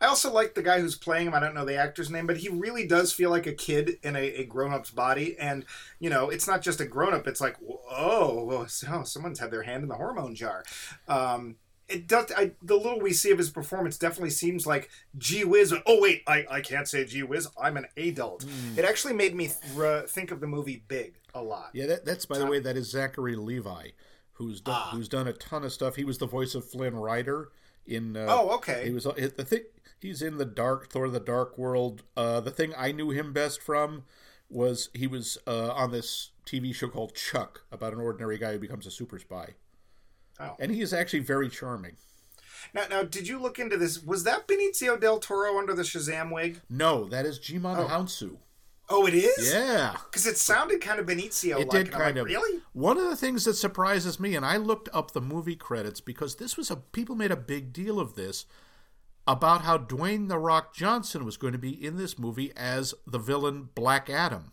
I 0.00 0.06
also 0.06 0.32
like 0.32 0.54
the 0.54 0.62
guy 0.62 0.80
who's 0.80 0.94
playing 0.96 1.26
him. 1.28 1.34
I 1.34 1.40
don't 1.40 1.54
know 1.54 1.64
the 1.64 1.76
actor's 1.76 2.10
name, 2.10 2.26
but 2.26 2.38
he 2.38 2.48
really 2.48 2.86
does 2.86 3.12
feel 3.12 3.30
like 3.30 3.46
a 3.46 3.52
kid 3.52 3.98
in 4.02 4.16
a, 4.16 4.22
a 4.40 4.44
grown 4.44 4.72
up's 4.72 4.90
body. 4.90 5.36
And, 5.38 5.64
you 5.98 6.10
know, 6.10 6.30
it's 6.30 6.46
not 6.46 6.62
just 6.62 6.80
a 6.80 6.84
grown 6.86 7.14
up, 7.14 7.26
it's 7.26 7.40
like, 7.40 7.56
oh, 7.90 8.66
so 8.68 9.02
someone's 9.04 9.38
had 9.38 9.50
their 9.50 9.62
hand 9.62 9.82
in 9.82 9.88
the 9.88 9.94
hormone 9.96 10.34
jar. 10.34 10.64
Um, 11.06 11.56
it 11.88 12.06
does. 12.06 12.30
I, 12.36 12.52
the 12.62 12.76
little 12.76 13.00
we 13.00 13.14
see 13.14 13.30
of 13.30 13.38
his 13.38 13.48
performance 13.48 13.96
definitely 13.96 14.28
seems 14.30 14.66
like 14.66 14.90
gee 15.16 15.44
whiz. 15.44 15.72
Oh 15.86 16.00
wait, 16.02 16.22
I, 16.26 16.44
I 16.50 16.60
can't 16.60 16.86
say 16.86 17.02
gee 17.06 17.22
whiz. 17.22 17.48
I'm 17.58 17.78
an 17.78 17.86
adult. 17.96 18.44
It 18.76 18.84
actually 18.84 19.14
made 19.14 19.34
me 19.34 19.48
th- 19.74 20.04
think 20.08 20.30
of 20.30 20.40
the 20.40 20.46
movie 20.46 20.82
Big 20.86 21.14
a 21.34 21.42
lot. 21.42 21.70
Yeah, 21.72 21.86
that, 21.86 22.04
that's 22.04 22.26
by 22.26 22.36
the 22.36 22.44
way, 22.44 22.58
that 22.60 22.76
is 22.76 22.90
Zachary 22.90 23.36
Levi, 23.36 23.88
who's 24.32 24.60
done, 24.60 24.74
Ah. 24.76 24.90
who's 24.92 25.08
done 25.08 25.28
a 25.28 25.32
ton 25.32 25.64
of 25.64 25.72
stuff. 25.72 25.96
He 25.96 26.04
was 26.04 26.18
the 26.18 26.26
voice 26.26 26.54
of 26.54 26.68
Flynn 26.68 26.94
Rider 26.94 27.52
in. 27.88 28.16
Uh, 28.16 28.26
Oh, 28.28 28.50
okay. 28.56 28.84
He 28.84 28.90
was 28.90 29.04
the 29.04 29.44
thing. 29.44 29.62
He's 30.00 30.22
in 30.22 30.36
the 30.38 30.44
Dark 30.44 30.90
Thor: 30.90 31.08
The 31.08 31.20
Dark 31.20 31.58
World. 31.58 32.02
Uh, 32.16 32.40
the 32.40 32.50
thing 32.50 32.72
I 32.76 32.92
knew 32.92 33.10
him 33.10 33.32
best 33.32 33.62
from 33.62 34.04
was 34.48 34.88
he 34.94 35.06
was 35.06 35.38
uh, 35.46 35.72
on 35.72 35.90
this 35.90 36.30
TV 36.46 36.74
show 36.74 36.88
called 36.88 37.14
Chuck 37.14 37.64
about 37.70 37.92
an 37.92 38.00
ordinary 38.00 38.38
guy 38.38 38.52
who 38.52 38.58
becomes 38.58 38.86
a 38.86 38.90
super 38.90 39.18
spy. 39.18 39.54
Oh. 40.40 40.56
And 40.58 40.72
he 40.72 40.80
is 40.80 40.94
actually 40.94 41.18
very 41.20 41.48
charming. 41.48 41.96
Now, 42.74 42.84
now, 42.88 43.02
did 43.02 43.28
you 43.28 43.38
look 43.38 43.58
into 43.58 43.76
this? 43.76 44.02
Was 44.02 44.24
that 44.24 44.46
Benicio 44.48 44.98
del 45.00 45.18
Toro 45.18 45.58
under 45.58 45.74
the 45.74 45.82
Shazam 45.82 46.32
wig? 46.32 46.60
No, 46.68 47.04
that 47.06 47.26
is 47.26 47.38
Djimon 47.38 47.88
Hounsou. 47.88 48.36
Oh, 48.90 49.06
it 49.06 49.14
is. 49.14 49.52
Yeah. 49.52 49.96
Because 50.04 50.26
it 50.26 50.38
sounded 50.38 50.80
kind 50.80 50.98
of 50.98 51.06
Benicio. 51.06 51.60
It 51.60 51.68
like, 51.68 51.70
did 51.70 51.90
kind 51.90 52.16
like, 52.16 52.16
of. 52.16 52.26
Really? 52.26 52.60
One 52.72 52.96
of 52.96 53.04
the 53.04 53.16
things 53.16 53.44
that 53.44 53.54
surprises 53.54 54.18
me, 54.18 54.34
and 54.34 54.46
I 54.46 54.56
looked 54.56 54.88
up 54.94 55.10
the 55.10 55.20
movie 55.20 55.56
credits 55.56 56.00
because 56.00 56.36
this 56.36 56.56
was 56.56 56.70
a 56.70 56.76
people 56.76 57.14
made 57.14 57.30
a 57.30 57.36
big 57.36 57.72
deal 57.72 58.00
of 58.00 58.14
this 58.14 58.46
about 59.26 59.62
how 59.62 59.76
Dwayne 59.76 60.28
the 60.28 60.38
Rock 60.38 60.74
Johnson 60.74 61.24
was 61.24 61.36
going 61.36 61.52
to 61.52 61.58
be 61.58 61.84
in 61.84 61.96
this 61.96 62.18
movie 62.18 62.52
as 62.56 62.94
the 63.06 63.18
villain 63.18 63.68
Black 63.74 64.08
Adam. 64.08 64.52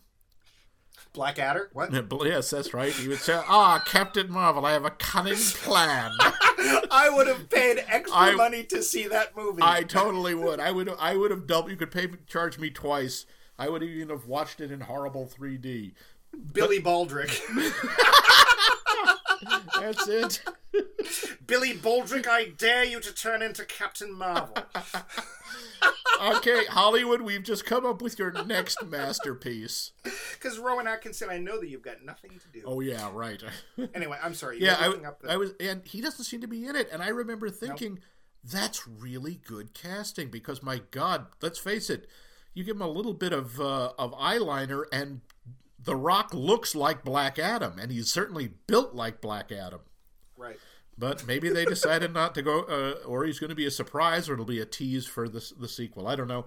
Blackadder? 1.16 1.70
What? 1.72 1.90
Yes, 2.26 2.50
that's 2.50 2.74
right. 2.74 2.92
He 2.92 3.08
would 3.08 3.18
say, 3.18 3.40
"Ah, 3.48 3.82
Captain 3.86 4.30
Marvel, 4.30 4.66
I 4.66 4.72
have 4.72 4.84
a 4.84 4.90
cunning 4.90 5.36
plan." 5.36 6.12
I 6.20 7.10
would 7.10 7.26
have 7.26 7.48
paid 7.48 7.82
extra 7.88 8.16
I- 8.16 8.34
money 8.34 8.64
to 8.64 8.82
see 8.82 9.08
that 9.08 9.34
movie. 9.34 9.62
I 9.62 9.82
totally 9.82 10.34
would. 10.34 10.60
I 10.60 10.70
would. 10.72 10.90
I 10.98 11.16
would 11.16 11.30
have 11.30 11.46
doubled. 11.46 11.70
You 11.70 11.76
could 11.76 11.90
pay 11.90 12.08
charge 12.26 12.58
me 12.58 12.68
twice. 12.70 13.24
I 13.58 13.68
would 13.68 13.82
even 13.82 14.10
have 14.10 14.26
watched 14.26 14.60
it 14.60 14.70
in 14.70 14.82
horrible 14.82 15.26
3D. 15.26 15.92
Billy 16.52 16.80
Baldrick. 16.80 17.40
That's 19.80 20.08
it. 20.08 20.42
Billy 21.46 21.74
Baldrick, 21.74 22.26
I 22.26 22.46
dare 22.56 22.84
you 22.84 23.00
to 23.00 23.14
turn 23.14 23.42
into 23.42 23.64
Captain 23.64 24.12
Marvel. 24.12 24.56
Okay, 26.22 26.64
Hollywood, 26.64 27.20
we've 27.20 27.42
just 27.42 27.66
come 27.66 27.84
up 27.84 28.00
with 28.00 28.18
your 28.18 28.32
next 28.44 28.82
masterpiece. 28.86 29.92
Because 30.32 30.58
Rowan 30.58 30.86
Atkinson, 30.86 31.28
I 31.30 31.36
know 31.38 31.60
that 31.60 31.68
you've 31.68 31.82
got 31.82 32.02
nothing 32.02 32.40
to 32.40 32.48
do. 32.58 32.62
Oh 32.64 32.80
yeah, 32.80 33.10
right. 33.12 33.42
Anyway, 33.94 34.16
I'm 34.22 34.32
sorry. 34.32 34.58
Yeah, 34.58 34.76
I, 34.78 34.88
up 35.06 35.20
the- 35.20 35.30
I 35.30 35.36
was, 35.36 35.52
and 35.60 35.82
he 35.84 36.00
doesn't 36.00 36.24
seem 36.24 36.40
to 36.40 36.46
be 36.46 36.66
in 36.66 36.74
it. 36.74 36.88
And 36.90 37.02
I 37.02 37.08
remember 37.08 37.50
thinking, 37.50 37.98
that's 38.42 38.88
really 38.88 39.40
good 39.46 39.74
casting 39.74 40.30
because 40.30 40.62
my 40.62 40.80
God, 40.90 41.26
let's 41.42 41.58
face 41.58 41.90
it, 41.90 42.08
you 42.56 42.64
give 42.64 42.74
him 42.76 42.82
a 42.82 42.88
little 42.88 43.14
bit 43.14 43.32
of 43.32 43.60
uh, 43.60 43.92
of 43.98 44.12
eyeliner, 44.14 44.82
and 44.90 45.20
The 45.80 45.94
Rock 45.94 46.34
looks 46.34 46.74
like 46.74 47.04
Black 47.04 47.38
Adam, 47.38 47.78
and 47.78 47.92
he's 47.92 48.10
certainly 48.10 48.50
built 48.66 48.94
like 48.94 49.20
Black 49.20 49.52
Adam. 49.52 49.80
right. 50.36 50.58
But 50.98 51.26
maybe 51.26 51.50
they 51.50 51.66
decided 51.66 52.14
not 52.14 52.34
to 52.36 52.42
go, 52.42 52.62
uh, 52.62 53.06
or 53.06 53.26
he's 53.26 53.38
going 53.38 53.50
to 53.50 53.54
be 53.54 53.66
a 53.66 53.70
surprise, 53.70 54.30
or 54.30 54.32
it'll 54.32 54.46
be 54.46 54.60
a 54.60 54.64
tease 54.66 55.06
for 55.06 55.28
the 55.28 55.44
the 55.60 55.68
sequel. 55.68 56.08
I 56.08 56.16
don't 56.16 56.26
know. 56.26 56.46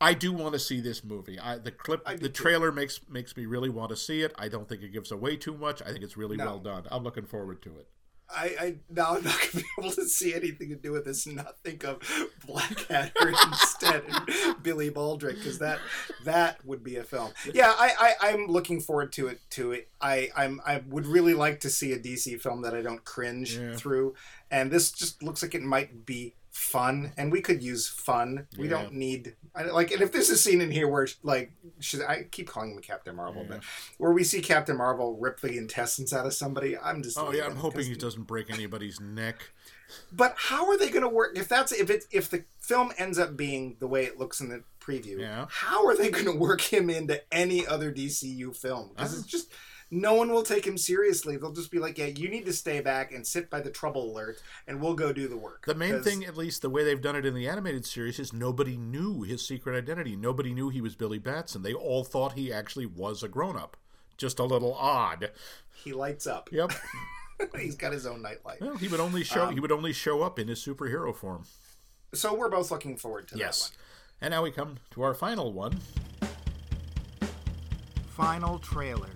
I 0.00 0.14
do 0.14 0.32
want 0.32 0.54
to 0.54 0.58
see 0.58 0.80
this 0.80 1.04
movie. 1.04 1.38
I, 1.38 1.58
the 1.58 1.70
clip, 1.70 2.00
I 2.06 2.14
the 2.16 2.30
too. 2.30 2.42
trailer 2.42 2.72
makes 2.72 3.00
makes 3.10 3.36
me 3.36 3.44
really 3.44 3.68
want 3.68 3.90
to 3.90 3.96
see 3.96 4.22
it. 4.22 4.32
I 4.38 4.48
don't 4.48 4.66
think 4.66 4.82
it 4.82 4.88
gives 4.94 5.12
away 5.12 5.36
too 5.36 5.54
much. 5.54 5.82
I 5.82 5.92
think 5.92 6.02
it's 6.02 6.16
really 6.16 6.38
No. 6.38 6.46
well 6.46 6.58
done. 6.60 6.84
I'm 6.90 7.04
looking 7.04 7.26
forward 7.26 7.60
to 7.60 7.76
it. 7.78 7.88
I, 8.34 8.44
I 8.60 8.74
now 8.90 9.16
I'm 9.16 9.24
not 9.24 9.34
gonna 9.52 9.64
be 9.64 9.64
able 9.78 9.90
to 9.92 10.04
see 10.08 10.34
anything 10.34 10.68
to 10.70 10.76
do 10.76 10.92
with 10.92 11.04
this. 11.04 11.26
and 11.26 11.36
Not 11.36 11.56
think 11.64 11.84
of 11.84 11.98
Blackadder 12.46 13.28
instead 13.46 14.02
and 14.08 14.62
Billy 14.62 14.90
Baldrick 14.90 15.36
because 15.36 15.58
that 15.58 15.78
that 16.24 16.64
would 16.64 16.82
be 16.84 16.96
a 16.96 17.04
film. 17.04 17.30
Yeah, 17.52 17.72
I, 17.76 18.14
I 18.20 18.30
I'm 18.30 18.46
looking 18.46 18.80
forward 18.80 19.12
to 19.14 19.28
it. 19.28 19.40
To 19.50 19.72
it, 19.72 19.88
I 20.00 20.30
I'm 20.36 20.60
I 20.66 20.82
would 20.88 21.06
really 21.06 21.34
like 21.34 21.60
to 21.60 21.70
see 21.70 21.92
a 21.92 21.98
DC 21.98 22.40
film 22.40 22.62
that 22.62 22.74
I 22.74 22.82
don't 22.82 23.04
cringe 23.04 23.56
Yeah. 23.56 23.74
through, 23.76 24.14
and 24.50 24.70
this 24.70 24.90
just 24.92 25.22
looks 25.22 25.42
like 25.42 25.54
it 25.54 25.62
might 25.62 26.06
be 26.06 26.34
fun, 26.50 27.12
and 27.16 27.30
we 27.32 27.40
could 27.40 27.62
use 27.62 27.88
fun. 27.88 28.46
We 28.58 28.64
Yeah. 28.68 28.82
don't 28.82 28.92
need 28.94 29.36
I, 29.54 29.64
like, 29.64 29.90
and 29.90 30.00
if 30.00 30.12
there's 30.12 30.30
a 30.30 30.36
scene 30.36 30.60
in 30.60 30.70
here 30.70 30.86
where 30.88 31.08
like 31.22 31.52
should 31.80 32.02
I 32.02 32.24
keep 32.30 32.48
calling 32.48 32.72
him 32.72 32.80
Captain 32.80 33.16
Marvel, 33.16 33.42
Yeah. 33.42 33.48
but 33.56 33.64
where 33.98 34.12
we 34.12 34.22
see 34.24 34.40
Captain 34.40 34.76
Marvel 34.76 35.16
rip 35.18 35.40
the 35.40 35.56
intestines 35.58 36.12
out 36.12 36.26
of 36.26 36.34
somebody, 36.34 36.76
I'm 36.78 37.02
just 37.02 37.18
Oh 37.18 37.32
yeah, 37.32 37.46
I'm 37.46 37.56
hoping 37.56 37.84
he 37.86 37.94
doesn't 37.94 38.24
break 38.24 38.50
anybody's 38.50 39.00
neck. 39.00 39.50
but 40.12 40.34
how 40.36 40.68
are 40.68 40.78
they 40.78 40.88
going 40.88 41.02
to 41.02 41.08
work 41.08 41.36
if 41.36 41.48
that's 41.48 41.72
if 41.72 41.90
it 41.90 42.04
if 42.12 42.30
the 42.30 42.44
film 42.60 42.92
ends 42.98 43.18
up 43.18 43.36
being 43.36 43.76
the 43.80 43.88
way 43.88 44.04
it 44.04 44.18
looks 44.18 44.40
in 44.40 44.48
the 44.48 44.62
preview? 44.80 45.18
Yeah. 45.18 45.46
How 45.50 45.84
are 45.86 45.96
they 45.96 46.10
going 46.10 46.26
to 46.26 46.36
work 46.36 46.60
him 46.60 46.88
into 46.90 47.20
any 47.34 47.66
other 47.66 47.92
DCU 47.92 48.54
film? 48.54 48.90
Because 48.94 49.18
it's 49.18 49.26
just 49.26 49.48
no 49.90 50.14
one 50.14 50.30
will 50.32 50.42
take 50.42 50.66
him 50.66 50.78
seriously. 50.78 51.36
They'll 51.36 51.52
just 51.52 51.70
be 51.70 51.78
like, 51.78 51.98
"Yeah, 51.98 52.06
you 52.06 52.28
need 52.28 52.46
to 52.46 52.52
stay 52.52 52.80
back 52.80 53.12
and 53.12 53.26
sit 53.26 53.50
by 53.50 53.60
the 53.60 53.70
trouble 53.70 54.12
alert, 54.12 54.40
and 54.66 54.80
we'll 54.80 54.94
go 54.94 55.12
do 55.12 55.26
the 55.28 55.36
work." 55.36 55.66
The 55.66 55.74
main 55.74 56.02
thing, 56.02 56.24
at 56.24 56.36
least 56.36 56.62
the 56.62 56.70
way 56.70 56.84
they've 56.84 57.00
done 57.00 57.16
it 57.16 57.26
in 57.26 57.34
the 57.34 57.48
animated 57.48 57.84
series, 57.84 58.18
is 58.18 58.32
nobody 58.32 58.76
knew 58.76 59.22
his 59.22 59.46
secret 59.46 59.76
identity. 59.76 60.16
Nobody 60.16 60.54
knew 60.54 60.68
he 60.68 60.80
was 60.80 60.94
Billy 60.94 61.18
Batson. 61.18 61.62
They 61.62 61.74
all 61.74 62.04
thought 62.04 62.32
he 62.32 62.52
actually 62.52 62.86
was 62.86 63.22
a 63.22 63.28
grown 63.28 63.56
up. 63.56 63.76
Just 64.16 64.38
a 64.38 64.44
little 64.44 64.74
odd. 64.74 65.30
he 65.82 65.92
lights 65.92 66.26
up. 66.26 66.50
Yep. 66.52 66.72
He's 67.58 67.74
got 67.74 67.92
his 67.92 68.06
own 68.06 68.20
nightlight. 68.20 68.60
Well, 68.60 68.76
he 68.76 68.86
would 68.88 69.00
only 69.00 69.24
show 69.24 69.44
Um, 69.46 69.54
he 69.54 69.60
would 69.60 69.72
only 69.72 69.94
show 69.94 70.22
up 70.22 70.38
in 70.38 70.48
his 70.48 70.62
superhero 70.62 71.14
form. 71.14 71.44
So 72.12 72.34
we're 72.34 72.50
both 72.50 72.70
looking 72.70 72.98
forward 72.98 73.28
to 73.28 73.34
that. 73.34 73.40
Yes. 73.40 73.70
that 73.70 74.26
And 74.26 74.32
now 74.32 74.42
we 74.42 74.50
come 74.50 74.76
to 74.90 75.02
our 75.02 75.14
final 75.14 75.52
one. 75.54 75.80
Final 78.10 78.58
trailer. 78.58 79.08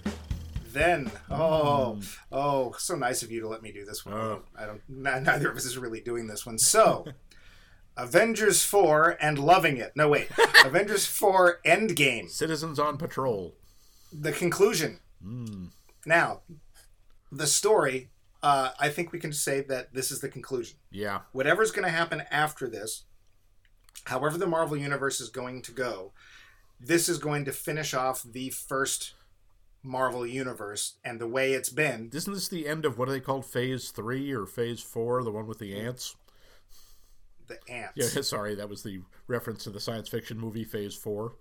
Then, 0.75 1.13
oh, 1.31 2.01
oh, 2.33 2.75
so 2.79 2.97
nice 2.97 3.23
of 3.23 3.31
you 3.31 3.41
to 3.43 3.49
let 3.49 3.63
me 3.63 3.71
do 3.71 3.85
this 3.85 4.05
one. 4.05 4.15
Oh. 4.15 4.43
I 4.59 4.67
don't. 4.67 4.83
Neither 4.89 5.49
of 5.49 5.57
us 5.57 5.65
is 5.65 5.79
really 5.79 6.01
doing 6.01 6.27
this 6.27 6.45
one. 6.45 6.59
So, 6.59 7.07
Avengers 7.97 8.65
four 8.65 9.17
and 9.21 9.39
loving 9.39 9.77
it. 9.77 9.93
No 9.95 10.09
wait, 10.09 10.31
Avengers 10.65 11.07
four 11.07 11.61
Endgame. 11.65 12.29
Citizens 12.29 12.81
on 12.81 12.97
Patrol. 12.97 13.55
The 14.13 14.33
conclusion. 14.33 14.99
Now, 16.05 16.41
the 17.31 17.47
story. 17.47 18.11
Uh, 18.43 18.73
I 18.79 18.89
think 18.91 19.11
we 19.11 19.21
can 19.21 19.33
say 19.33 19.63
that 19.63 19.95
this 19.95 20.11
is 20.11 20.21
the 20.21 20.29
conclusion. 20.29 20.77
Yeah. 20.91 21.21
Whatever's 21.33 21.71
going 21.71 21.87
to 21.87 21.91
happen 21.91 22.25
after 22.31 22.69
this, 22.69 23.05
however 24.05 24.37
the 24.37 24.47
Marvel 24.47 24.77
universe 24.77 25.19
is 25.19 25.31
going 25.31 25.63
to 25.63 25.73
go, 25.73 26.13
this 26.79 27.09
is 27.09 27.17
going 27.17 27.47
to 27.47 27.53
finish 27.53 27.95
off 27.95 28.23
the 28.23 28.51
first 28.51 29.15
Marvel 29.85 30.27
universe 30.27 30.95
and 31.05 31.21
the 31.21 31.27
way 31.27 31.53
it's 31.53 31.69
been. 31.69 32.11
Isn't 32.13 32.33
this 32.33 32.49
the 32.49 32.67
end 32.67 32.85
of 32.85 32.99
what 32.99 33.09
are 33.09 33.13
they 33.13 33.21
called? 33.21 33.45
Phase 33.45 33.91
three 33.91 34.33
or 34.33 34.47
phase 34.47 34.81
four? 34.81 35.23
The 35.23 35.31
one 35.31 35.47
with 35.47 35.59
the 35.59 35.77
ants? 35.79 36.17
The 37.47 37.59
ants. 37.69 37.93
Yeah, 37.95 38.23
sorry, 38.23 38.55
that 38.55 38.69
was 38.69 38.83
the 38.83 39.01
reference 39.29 39.65
to 39.65 39.71
the 39.71 39.81
science 39.81 40.09
fiction 40.09 40.39
movie 40.39 40.65
Phase 40.65 40.95
Four. 40.95 41.35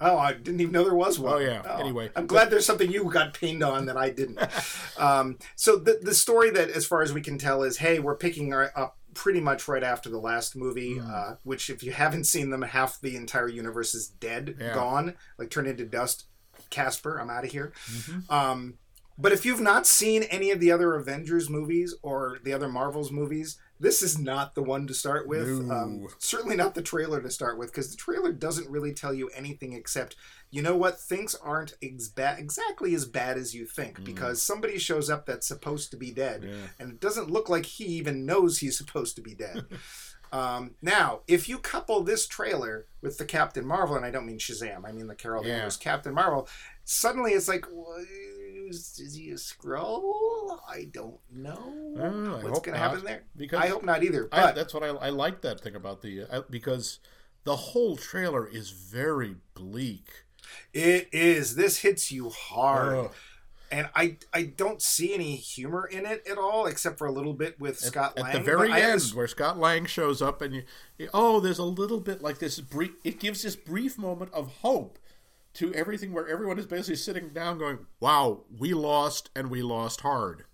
Oh, 0.00 0.16
I 0.16 0.32
didn't 0.32 0.60
even 0.60 0.72
know 0.72 0.84
there 0.84 0.94
was 0.94 1.18
one. 1.18 1.34
Oh, 1.34 1.38
yeah. 1.38 1.76
Anyway. 1.78 2.10
I'm 2.16 2.26
glad 2.26 2.48
there's 2.48 2.64
something 2.64 2.90
you 2.90 3.04
got 3.10 3.34
pinned 3.34 3.62
on 3.62 3.84
that 3.86 3.98
I 3.98 4.08
didn't. 4.08 4.40
um, 4.98 5.36
so 5.56 5.76
the 5.76 5.98
the 6.00 6.14
story 6.14 6.50
that, 6.50 6.70
as 6.70 6.86
far 6.86 7.02
as 7.02 7.12
we 7.12 7.20
can 7.20 7.36
tell, 7.36 7.62
is 7.62 7.78
hey, 7.78 7.98
we're 7.98 8.16
picking 8.16 8.54
our, 8.54 8.72
up 8.74 8.96
pretty 9.12 9.40
much 9.40 9.68
right 9.68 9.82
after 9.82 10.08
the 10.08 10.18
last 10.18 10.56
movie. 10.56 10.94
Hmm. 10.94 11.10
Uh, 11.10 11.34
which, 11.42 11.68
if 11.68 11.82
you 11.82 11.92
haven't 11.92 12.24
seen 12.24 12.48
them, 12.48 12.62
half 12.62 13.00
the 13.00 13.14
entire 13.16 13.48
universe 13.48 13.94
is 13.94 14.08
dead, 14.08 14.56
Yeah. 14.58 14.72
gone, 14.74 15.14
like 15.38 15.50
turned 15.50 15.68
into 15.68 15.84
dust. 15.84 16.24
Casper, 16.70 17.18
I'm 17.20 17.30
out 17.30 17.44
of 17.44 17.50
here. 17.50 17.72
Mm-hmm. 17.90 18.32
Um, 18.32 18.74
but 19.18 19.32
if 19.32 19.44
you've 19.44 19.60
not 19.60 19.86
seen 19.86 20.22
any 20.24 20.50
of 20.50 20.60
the 20.60 20.72
other 20.72 20.94
Avengers 20.94 21.50
movies 21.50 21.94
or 22.02 22.38
the 22.42 22.54
other 22.54 22.68
Marvels 22.70 23.12
movies, 23.12 23.58
this 23.78 24.02
is 24.02 24.18
not 24.18 24.54
the 24.54 24.62
one 24.62 24.86
to 24.86 24.94
start 24.94 25.26
with. 25.28 25.46
No. 25.46 25.74
Um, 25.74 26.06
certainly 26.18 26.56
not 26.56 26.74
the 26.74 26.80
trailer 26.82 27.20
to 27.20 27.30
start 27.30 27.58
with, 27.58 27.70
because 27.70 27.90
the 27.90 27.96
trailer 27.98 28.32
doesn't 28.32 28.70
really 28.70 28.94
tell 28.94 29.12
you 29.12 29.28
anything 29.34 29.74
except, 29.74 30.16
you 30.50 30.62
know 30.62 30.74
what, 30.76 30.98
things 31.00 31.34
aren't 31.34 31.74
ex- 31.82 32.08
ba- 32.08 32.36
exactly 32.38 32.94
as 32.94 33.04
bad 33.04 33.36
as 33.36 33.54
you 33.54 33.66
think, 33.66 34.04
because 34.04 34.40
somebody 34.42 34.78
shows 34.78 35.10
up 35.10 35.26
that's 35.26 35.46
supposed 35.48 35.90
to 35.90 35.96
be 35.98 36.10
dead, 36.10 36.44
Yeah. 36.44 36.54
and 36.78 36.92
it 36.92 37.00
doesn't 37.00 37.30
look 37.30 37.48
like 37.50 37.66
he 37.66 37.84
even 37.84 38.24
knows 38.24 38.58
he's 38.58 38.78
supposed 38.78 39.16
to 39.16 39.22
be 39.22 39.34
dead. 39.34 39.64
Um, 40.32 40.72
now, 40.80 41.20
if 41.26 41.48
you 41.48 41.58
couple 41.58 42.02
this 42.02 42.26
trailer 42.26 42.86
with 43.02 43.18
the 43.18 43.24
Captain 43.24 43.66
Marvel, 43.66 43.96
and 43.96 44.04
I 44.04 44.10
don't 44.10 44.26
mean 44.26 44.38
Shazam, 44.38 44.84
I 44.86 44.92
mean 44.92 45.06
the 45.08 45.14
Carol 45.14 45.44
Yeah. 45.44 45.56
Danvers 45.56 45.76
Captain 45.76 46.14
Marvel, 46.14 46.48
suddenly 46.84 47.32
it's 47.32 47.48
like, 47.48 47.64
is, 48.68 49.14
he 49.16 49.30
a 49.30 49.34
Skrull? 49.34 50.58
I 50.68 50.84
don't 50.92 51.18
know 51.30 52.38
I 52.40 52.44
what's 52.44 52.60
going 52.60 52.74
to 52.74 52.78
happen 52.78 53.04
there. 53.04 53.24
because 53.36 53.60
I 53.60 53.68
hope 53.68 53.84
not 53.84 54.02
either. 54.04 54.28
I, 54.30 54.42
But 54.42 54.54
that's 54.54 54.72
what 54.72 54.82
I, 54.82 54.88
I 54.88 55.08
like 55.10 55.40
that 55.42 55.60
thing 55.60 55.74
about 55.74 56.02
the 56.02 56.22
uh, 56.30 56.42
because 56.48 57.00
the 57.44 57.56
whole 57.56 57.96
trailer 57.96 58.46
is 58.46 58.70
very 58.70 59.36
bleak. 59.54 60.08
it 60.72 61.08
is. 61.12 61.56
This 61.56 61.78
hits 61.78 62.12
you 62.12 62.30
hard. 62.30 63.10
And 63.70 63.88
I, 63.94 64.16
I 64.34 64.42
don't 64.42 64.82
see 64.82 65.14
any 65.14 65.36
humor 65.36 65.86
in 65.86 66.04
it 66.04 66.26
at 66.28 66.38
all, 66.38 66.66
except 66.66 66.98
for 66.98 67.06
a 67.06 67.12
little 67.12 67.34
bit 67.34 67.60
with 67.60 67.78
Scott 67.78 68.14
At 68.16 68.24
Lang. 68.24 68.32
the 68.32 68.40
very 68.40 68.72
end, 68.72 69.02
where 69.14 69.28
Scott 69.28 69.58
Lang 69.58 69.86
shows 69.86 70.20
up, 70.20 70.42
and 70.42 70.54
you, 70.54 70.62
you- 70.98 71.08
oh, 71.14 71.38
there's 71.38 71.58
a 71.60 71.64
little 71.64 72.00
bit 72.00 72.20
like 72.20 72.38
this 72.38 72.58
brief. 72.58 72.90
It 73.04 73.20
gives 73.20 73.42
this 73.42 73.54
brief 73.54 73.96
moment 73.96 74.32
of 74.34 74.48
hope 74.62 74.98
to 75.54 75.72
everything, 75.74 76.12
where 76.12 76.28
everyone 76.28 76.58
is 76.58 76.66
basically 76.66 76.96
sitting 76.96 77.28
down, 77.30 77.58
going, 77.58 77.78
"Wow, 78.00 78.42
we 78.58 78.72
lost, 78.74 79.30
and 79.36 79.50
we 79.50 79.62
lost 79.62 80.00
hard." 80.00 80.44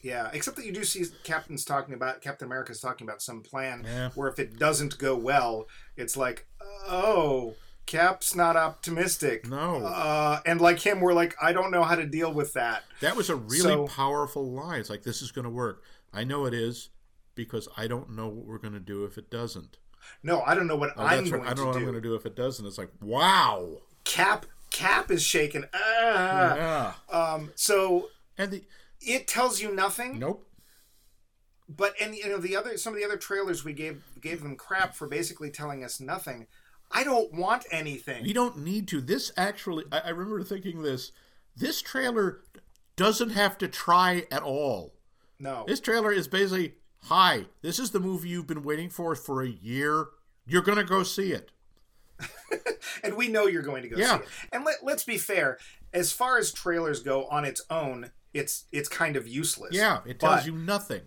Yeah, 0.00 0.28
except 0.32 0.56
that 0.58 0.66
you 0.66 0.72
do 0.72 0.84
see 0.84 1.04
Captain's 1.22 1.64
talking 1.64 1.94
about 1.94 2.20
Captain 2.20 2.46
America's 2.46 2.78
talking 2.80 3.06
about 3.06 3.22
some 3.22 3.40
plan 3.40 3.82
Yeah. 3.84 4.10
where 4.14 4.28
if 4.28 4.38
it 4.38 4.58
doesn't 4.58 4.98
go 4.98 5.16
well, 5.16 5.66
it's 5.96 6.16
like, 6.16 6.46
oh, 6.86 7.54
Cap's 7.86 8.34
not 8.34 8.56
optimistic. 8.56 9.46
No. 9.46 9.84
uh, 9.84 10.40
and 10.46 10.60
like 10.60 10.78
him, 10.80 11.00
we're 11.00 11.12
like, 11.12 11.34
I 11.42 11.52
don't 11.52 11.70
know 11.70 11.82
how 11.82 11.94
to 11.94 12.06
deal 12.06 12.32
with 12.32 12.54
that. 12.54 12.84
That 13.00 13.14
was 13.16 13.28
a 13.30 13.36
really 13.36 13.60
So- 13.60 13.86
powerful 13.86 14.50
line. 14.50 14.80
It's 14.80 14.90
like 14.90 15.02
this 15.02 15.20
is 15.22 15.30
going 15.32 15.44
to 15.44 15.50
work. 15.50 15.82
I 16.12 16.24
know 16.24 16.46
it 16.46 16.54
is 16.54 16.90
because 17.34 17.68
I 17.76 17.86
don't 17.86 18.10
know 18.10 18.28
what 18.28 18.46
we're 18.46 18.58
going 18.58 18.74
to 18.74 18.80
do 18.80 19.04
if 19.04 19.18
it 19.18 19.30
doesn't. 19.30 19.76
No, 20.22 20.42
I 20.42 20.54
don't 20.54 20.66
know 20.66 20.76
what 20.76 20.90
Oh, 20.96 21.02
I'm 21.04 21.18
that's 21.18 21.30
right. 21.30 21.38
going 21.38 21.50
I 21.50 21.54
don't 21.54 21.64
know 21.64 21.66
what 21.66 21.72
do. 21.74 21.78
I'm 21.80 21.84
going 21.84 21.94
to 21.94 22.00
do 22.00 22.14
if 22.14 22.24
it 22.26 22.36
doesn't. 22.36 22.66
It's 22.66 22.78
like 22.78 22.90
wow. 23.00 23.78
Cap, 24.04 24.46
Cap 24.70 25.10
is 25.10 25.22
shaking. 25.22 25.64
Ah. 25.74 26.96
Yeah. 27.10 27.16
Um, 27.18 27.52
so 27.54 28.08
And 28.38 28.50
the 28.50 28.64
it 29.00 29.26
tells 29.26 29.60
you 29.60 29.74
nothing. 29.74 30.18
nope. 30.18 30.46
But 31.68 31.94
and 32.00 32.14
you 32.14 32.28
know 32.28 32.36
the 32.38 32.56
other 32.56 32.76
some 32.76 32.92
of 32.92 32.98
the 32.98 33.04
other 33.04 33.16
trailers 33.16 33.64
we 33.64 33.72
gave 33.72 34.02
gave 34.20 34.42
them 34.42 34.54
crap 34.56 34.94
for 34.94 35.06
basically 35.08 35.50
telling 35.50 35.82
us 35.82 35.98
nothing. 36.00 36.46
I 36.94 37.04
don't 37.04 37.32
want 37.34 37.66
anything. 37.70 38.22
We 38.22 38.32
don't 38.32 38.58
need 38.58 38.88
to. 38.88 39.00
This 39.00 39.32
actually, 39.36 39.84
I, 39.90 39.98
I 40.00 40.08
remember 40.10 40.42
thinking 40.44 40.82
this. 40.82 41.12
This 41.56 41.82
trailer 41.82 42.40
doesn't 42.96 43.30
have 43.30 43.58
to 43.58 43.68
try 43.68 44.26
at 44.30 44.42
all. 44.42 44.94
No. 45.38 45.64
This 45.66 45.80
trailer 45.80 46.12
is 46.12 46.28
basically 46.28 46.74
Hi, 47.08 47.44
this 47.60 47.78
is 47.78 47.90
the 47.90 48.00
movie 48.00 48.30
you've 48.30 48.46
been 48.46 48.62
waiting 48.62 48.88
for 48.88 49.14
for 49.14 49.42
a 49.42 49.48
year. 49.48 50.06
You're 50.46 50.62
going 50.62 50.78
to 50.78 50.84
go 50.84 51.02
see 51.02 51.32
it. 51.32 51.50
and 53.02 53.14
we 53.16 53.28
know 53.28 53.46
you're 53.46 53.62
going 53.62 53.82
to 53.82 53.88
go 53.88 53.96
Yeah. 53.98 54.18
see 54.18 54.22
it. 54.24 54.28
And 54.52 54.64
let, 54.64 54.76
let's 54.82 55.04
be 55.04 55.18
fair, 55.18 55.58
as 55.92 56.12
far 56.12 56.38
as 56.38 56.50
trailers 56.52 57.02
go 57.02 57.26
on 57.26 57.44
its 57.44 57.60
own, 57.68 58.10
it's 58.32 58.64
it's 58.72 58.88
kind 58.88 59.16
of 59.16 59.28
useless. 59.28 59.74
Yeah, 59.74 60.00
it 60.06 60.18
tells 60.20 60.36
But 60.36 60.46
you 60.46 60.52
nothing. 60.52 61.02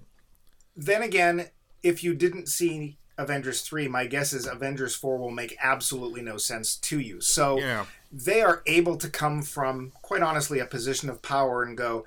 then 0.76 1.02
again, 1.02 1.48
if 1.82 2.04
you 2.04 2.14
didn't 2.14 2.48
see 2.48 2.98
Avengers 3.18 3.61
3, 3.61 3.88
my 3.88 4.05
guess 4.05 4.32
is 4.34 4.45
Avengers 4.45 4.95
4 4.95 5.18
will 5.18 5.32
make 5.32 5.55
absolutely 5.61 6.22
no 6.22 6.38
sense 6.38 6.76
to 6.78 6.99
you. 6.99 7.20
So 7.22 7.57
Yeah. 7.59 7.86
they 8.11 8.41
are 8.41 8.61
able 8.68 8.95
to 8.97 9.09
come 9.09 9.41
from 9.41 9.91
quite 10.01 10.22
honestly 10.22 10.59
a 10.59 10.65
position 10.65 11.09
of 11.09 11.22
power 11.22 11.63
and 11.63 11.78
go 11.78 12.05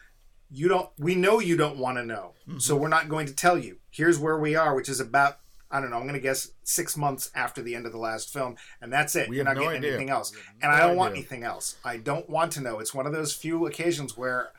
you 0.52 0.66
don't 0.66 0.88
we 0.98 1.14
know 1.14 1.38
you 1.38 1.56
don't 1.56 1.76
want 1.78 1.96
to 1.96 2.04
know 2.04 2.32
so 2.58 2.74
Mm-hmm. 2.74 2.82
we're 2.82 2.88
not 2.88 3.08
going 3.08 3.26
to 3.26 3.32
tell 3.34 3.56
you. 3.56 3.78
Here's 3.90 4.18
where 4.18 4.38
we 4.38 4.56
are 4.56 4.74
which 4.74 4.88
is 4.88 4.98
about 5.00 5.38
i 5.70 5.80
don't 5.80 5.90
know 5.90 5.96
i'm 5.96 6.02
going 6.02 6.14
to 6.14 6.20
guess 6.20 6.50
six 6.64 6.96
months 6.96 7.30
after 7.36 7.62
the 7.62 7.76
end 7.76 7.86
of 7.86 7.92
the 7.92 7.98
last 7.98 8.32
film 8.32 8.56
and 8.80 8.92
that's 8.92 9.14
it. 9.14 9.28
We 9.28 9.36
you're 9.36 9.44
not 9.44 9.54
no 9.56 9.62
getting 9.62 9.76
idea. 9.78 9.90
anything 9.90 10.10
else. 10.10 10.32
And 10.62 10.62
no 10.62 10.68
i 10.70 10.80
don't 10.80 10.96
want 10.96 11.14
anything 11.14 11.44
else. 11.44 11.76
I 11.84 11.98
don't 11.98 12.28
want 12.28 12.50
to 12.52 12.60
know. 12.60 12.78
It's 12.80 12.92
one 12.94 13.06
of 13.06 13.12
those 13.12 13.32
few 13.32 13.66
occasions 13.66 14.16
where 14.16 14.50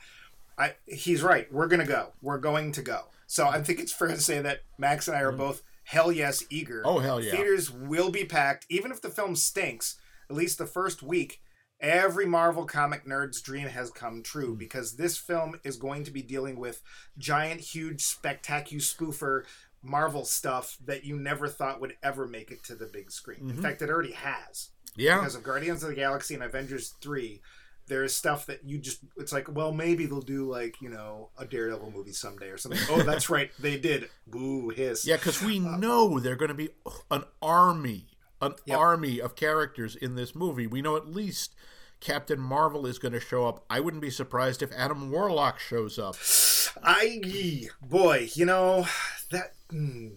I, 0.57 0.75
he's 0.85 1.23
right. 1.23 1.51
We're 1.51 1.67
going 1.67 1.79
to 1.79 1.87
go. 1.87 2.09
We're 2.21 2.37
going 2.37 2.71
to 2.73 2.81
go. 2.81 3.05
So 3.27 3.47
i 3.47 3.61
think 3.61 3.79
it's 3.79 3.91
fair 3.93 4.09
to 4.09 4.19
say 4.21 4.41
that 4.41 4.61
max 4.77 5.07
and 5.09 5.17
i 5.17 5.21
are 5.21 5.31
both 5.31 5.61
hell 5.91 6.11
yes 6.11 6.43
eager. 6.49 6.81
Oh, 6.85 6.99
hell 6.99 7.21
yeah. 7.21 7.31
theaters 7.31 7.69
will 7.71 8.09
be 8.11 8.23
packed 8.25 8.65
even 8.69 8.91
if 8.91 9.01
the 9.01 9.09
film 9.09 9.35
stinks 9.35 9.97
at 10.29 10.35
least 10.35 10.57
the 10.57 10.65
first 10.65 11.03
week 11.03 11.41
every 11.79 12.25
marvel 12.25 12.65
comic 12.65 13.05
nerd's 13.05 13.41
dream 13.41 13.67
has 13.67 13.89
come 13.91 14.15
Hmm. 14.17 14.21
true 14.21 14.55
because 14.55 14.95
this 14.95 15.17
film 15.17 15.59
is 15.63 15.77
going 15.77 16.03
to 16.05 16.11
be 16.11 16.21
dealing 16.21 16.57
with 16.59 16.81
giant 17.17 17.59
huge 17.59 18.01
spectacular 18.03 18.81
spoofer 18.81 19.43
marvel 19.83 20.23
stuff 20.25 20.77
that 20.85 21.03
you 21.03 21.17
never 21.17 21.47
thought 21.47 21.81
would 21.81 21.95
ever 22.03 22.27
make 22.27 22.51
it 22.51 22.63
to 22.65 22.75
the 22.75 22.85
big 22.85 23.11
screen 23.11 23.39
Mm-hmm. 23.39 23.49
in 23.57 23.61
fact 23.61 23.81
it 23.81 23.89
already 23.89 24.11
has 24.13 24.69
Yeah. 24.95 25.17
because 25.19 25.35
of 25.35 25.43
guardians 25.43 25.81
of 25.83 25.89
the 25.89 25.95
galaxy 25.95 26.35
and 26.35 26.43
avengers 26.43 26.93
3 27.01 27.41
there's 27.87 28.15
stuff 28.15 28.45
that 28.45 28.63
you 28.63 28.77
just 28.77 28.99
it's 29.17 29.33
like 29.33 29.53
well 29.53 29.71
maybe 29.73 30.05
they'll 30.05 30.21
do 30.21 30.49
like 30.49 30.79
you 30.81 30.89
know 30.89 31.29
a 31.37 31.45
daredevil 31.45 31.91
movie 31.93 32.13
someday 32.13 32.47
or 32.49 32.57
something 32.57 32.79
oh 32.89 33.01
that's 33.03 33.29
right 33.29 33.51
they 33.59 33.77
did 33.77 34.07
boo 34.27 34.69
hiss 34.69 35.05
Yeah, 35.05 35.17
because 35.17 35.41
we 35.41 35.59
know 35.59 36.19
they're 36.19 36.35
going 36.37 36.49
to 36.49 36.55
be 36.55 36.69
an 37.09 37.23
army, 37.41 38.07
an 38.41 38.53
Yep. 38.65 38.77
army 38.77 39.19
of 39.19 39.35
characters 39.35 39.95
in 39.95 40.15
this 40.15 40.33
movie. 40.33 40.67
We 40.67 40.81
know 40.81 40.95
at 40.95 41.07
least 41.07 41.53
Captain 41.99 42.39
Marvel 42.39 42.87
is 42.87 42.97
going 42.97 43.11
to 43.13 43.19
show 43.19 43.45
up. 43.47 43.63
I 43.69 43.79
wouldn't 43.79 44.01
be 44.01 44.09
surprised 44.09 44.63
if 44.63 44.71
Adam 44.71 45.11
Warlock 45.11 45.59
shows 45.59 45.99
up. 45.99 46.15
I 46.83 47.21
boy, 47.81 48.29
you 48.33 48.45
know 48.45 48.87
that. 49.31 49.53
mm, 49.71 50.13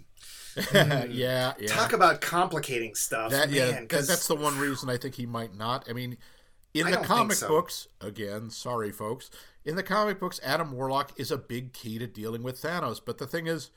yeah, 0.72 1.52
yeah. 1.58 1.66
Talk 1.66 1.92
about 1.92 2.20
complicating 2.20 2.94
stuff, 2.94 3.30
that, 3.32 3.50
yeah, 3.50 3.70
man. 3.72 3.74
that- 3.82 3.88
'cause 3.88 4.06
that's 4.06 4.28
the 4.28 4.36
one 4.36 4.58
reason 4.58 4.88
I 4.88 4.96
think 4.96 5.16
he 5.16 5.26
might 5.26 5.54
not. 5.54 5.86
I 5.90 5.92
mean, 5.92 6.16
in 6.74 6.86
I 6.88 6.90
the 6.92 6.96
comic 6.98 7.36
so. 7.36 7.48
books, 7.48 7.88
again, 8.00 8.50
sorry, 8.50 8.90
folks. 8.92 9.30
In 9.64 9.76
the 9.76 9.82
comic 9.82 10.20
books, 10.20 10.40
Adam 10.42 10.72
Warlock 10.72 11.12
is 11.18 11.30
a 11.30 11.38
big 11.38 11.72
key 11.72 11.98
to 11.98 12.06
dealing 12.06 12.42
with 12.42 12.60
Thanos. 12.60 13.00
But 13.04 13.18
the 13.18 13.26
thing 13.26 13.46
is, 13.46 13.70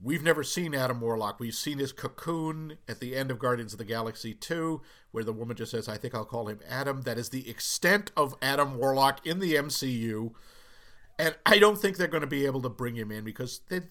we've 0.00 0.22
never 0.22 0.42
seen 0.42 0.74
Adam 0.74 1.00
Warlock. 1.00 1.38
We've 1.38 1.54
seen 1.54 1.78
his 1.78 1.92
cocoon 1.92 2.78
at 2.88 2.98
the 2.98 3.14
end 3.14 3.30
of 3.30 3.38
Guardians 3.38 3.72
of 3.72 3.78
the 3.78 3.84
Galaxy 3.84 4.34
2, 4.34 4.80
where 5.12 5.22
the 5.22 5.32
woman 5.32 5.56
just 5.56 5.70
says, 5.70 5.88
I 5.88 5.96
think 5.96 6.14
I'll 6.14 6.24
call 6.24 6.48
him 6.48 6.58
Adam. 6.68 7.02
That 7.02 7.18
is 7.18 7.28
the 7.28 7.48
extent 7.48 8.10
of 8.16 8.34
Adam 8.42 8.76
Warlock 8.78 9.24
in 9.26 9.38
the 9.38 9.54
MCU. 9.54 10.32
And 11.18 11.36
I 11.46 11.58
don't 11.58 11.78
think 11.78 11.96
they're 11.98 12.08
going 12.08 12.22
to 12.22 12.26
be 12.26 12.46
able 12.46 12.62
to 12.62 12.68
bring 12.68 12.96
him 12.96 13.12
in 13.12 13.22
because 13.22 13.60
they, 13.68 13.82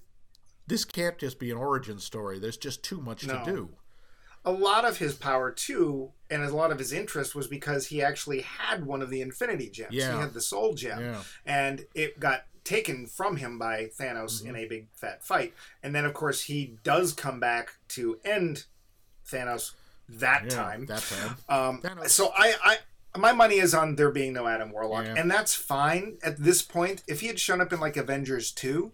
this 0.68 0.84
can't 0.84 1.18
just 1.18 1.40
be 1.40 1.52
an 1.52 1.58
origin 1.58 2.00
story. 2.00 2.40
There's 2.40 2.58
just 2.58 2.84
too 2.84 3.00
much 3.00 3.26
No. 3.26 3.46
to 3.46 3.46
do. 3.52 3.70
A 4.44 4.52
lot 4.52 4.86
of 4.86 4.98
his 4.98 5.14
power 5.14 5.52
too, 5.52 6.12
and 6.30 6.44
a 6.44 6.50
lot 6.56 6.72
of 6.72 6.80
his 6.80 6.92
interest 6.92 7.36
was 7.36 7.48
because 7.48 7.88
he 7.88 8.02
actually 8.02 8.42
had 8.42 8.86
one 8.86 9.02
of 9.02 9.10
the 9.10 9.22
Infinity 9.22 9.70
Gems. 9.70 9.94
Yeah. 9.94 10.14
He 10.16 10.20
had 10.20 10.34
the 10.34 10.42
Soul 10.42 10.74
Gem, 10.74 11.00
Yeah. 11.00 11.24
and 11.46 11.86
it 11.94 12.20
got 12.20 12.46
taken 12.64 13.06
from 13.08 13.38
him 13.38 13.58
by 13.60 13.86
Thanos 14.00 14.40
Mm-hmm. 14.42 14.48
in 14.50 14.56
a 14.56 14.66
big 14.68 14.88
fat 14.96 15.24
fight. 15.24 15.54
And 15.84 15.94
then, 15.96 16.06
of 16.06 16.14
course, 16.14 16.44
he 16.44 16.78
does 16.84 17.14
come 17.14 17.40
back 17.40 17.76
to 17.90 18.20
end 18.24 18.66
Thanos 19.30 19.72
that 20.10 20.44
Yeah, 20.46 20.50
time. 20.50 20.86
that 20.88 21.02
time. 21.04 21.36
Um, 21.50 21.82
Thanos. 21.82 22.10
so 22.10 22.32
I, 22.36 22.56
I, 22.64 23.18
my 23.18 23.32
money 23.34 23.56
is 23.60 23.74
on 23.74 23.96
there 23.96 24.12
being 24.12 24.34
no 24.34 24.48
Adam 24.48 24.72
Warlock, 24.72 25.06
Yeah. 25.06 25.16
and 25.18 25.30
that's 25.30 25.54
fine 25.56 26.18
at 26.24 26.38
this 26.38 26.62
point. 26.62 27.04
If 27.08 27.22
he 27.22 27.28
had 27.28 27.40
shown 27.40 27.62
up 27.62 27.72
in 27.74 27.80
like 27.80 27.98
Avengers 27.98 28.52
two, 28.52 28.92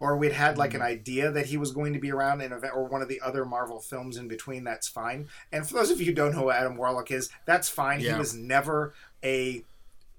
or 0.00 0.16
we'd 0.16 0.32
had 0.32 0.56
like 0.58 0.74
an 0.74 0.80
Mm. 0.80 0.84
idea 0.84 1.30
that 1.32 1.46
he 1.46 1.56
was 1.56 1.72
going 1.72 1.92
to 1.92 1.98
be 1.98 2.12
around 2.12 2.40
in 2.40 2.52
a, 2.52 2.58
or 2.68 2.84
one 2.84 3.02
of 3.02 3.08
the 3.08 3.20
other 3.20 3.44
Marvel 3.44 3.80
films 3.80 4.16
in 4.16 4.28
between, 4.28 4.64
that's 4.64 4.86
fine. 4.88 5.28
And 5.52 5.66
for 5.66 5.74
those 5.74 5.90
of 5.90 5.98
you 6.00 6.06
who 6.06 6.12
don't 6.14 6.32
know 6.32 6.42
who 6.42 6.50
Adam 6.50 6.76
Warlock 6.76 7.10
is, 7.10 7.30
that's 7.46 7.68
fine. 7.68 8.00
He 8.00 8.12
was 8.12 8.34
never 8.34 8.94
a 9.24 9.64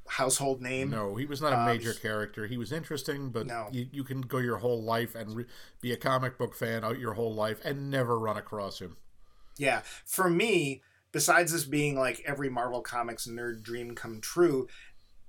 household 0.07 0.61
name. 0.61 0.89
No, 0.89 1.15
he 1.15 1.25
was 1.25 1.39
not 1.41 1.53
a 1.53 1.59
Um, 1.59 1.65
major 1.67 1.93
character. 1.93 2.47
He 2.47 2.57
was 2.57 2.71
interesting, 2.71 3.29
but 3.29 3.45
No. 3.45 3.69
you, 3.71 3.87
you 3.91 4.03
can 4.03 4.21
go 4.21 4.39
your 4.39 4.57
whole 4.57 4.81
life 4.83 5.13
and 5.15 5.35
re- 5.35 5.45
be 5.81 5.91
a 5.93 5.97
comic 5.97 6.37
book 6.37 6.55
fan 6.55 6.83
out 6.83 6.97
your 6.99 7.13
whole 7.13 7.33
life 7.33 7.59
and 7.63 7.89
never 7.91 8.17
run 8.17 8.35
across 8.35 8.79
him. 8.79 8.97
Yeah, 9.57 9.81
for 10.05 10.29
me, 10.29 10.81
besides 11.11 11.51
this 11.51 11.63
being 11.65 11.97
like 11.97 12.21
every 12.25 12.49
Marvel 12.49 12.81
Comics 12.81 13.27
nerd 13.27 13.61
dream 13.61 13.93
come 13.93 14.19
true, 14.19 14.67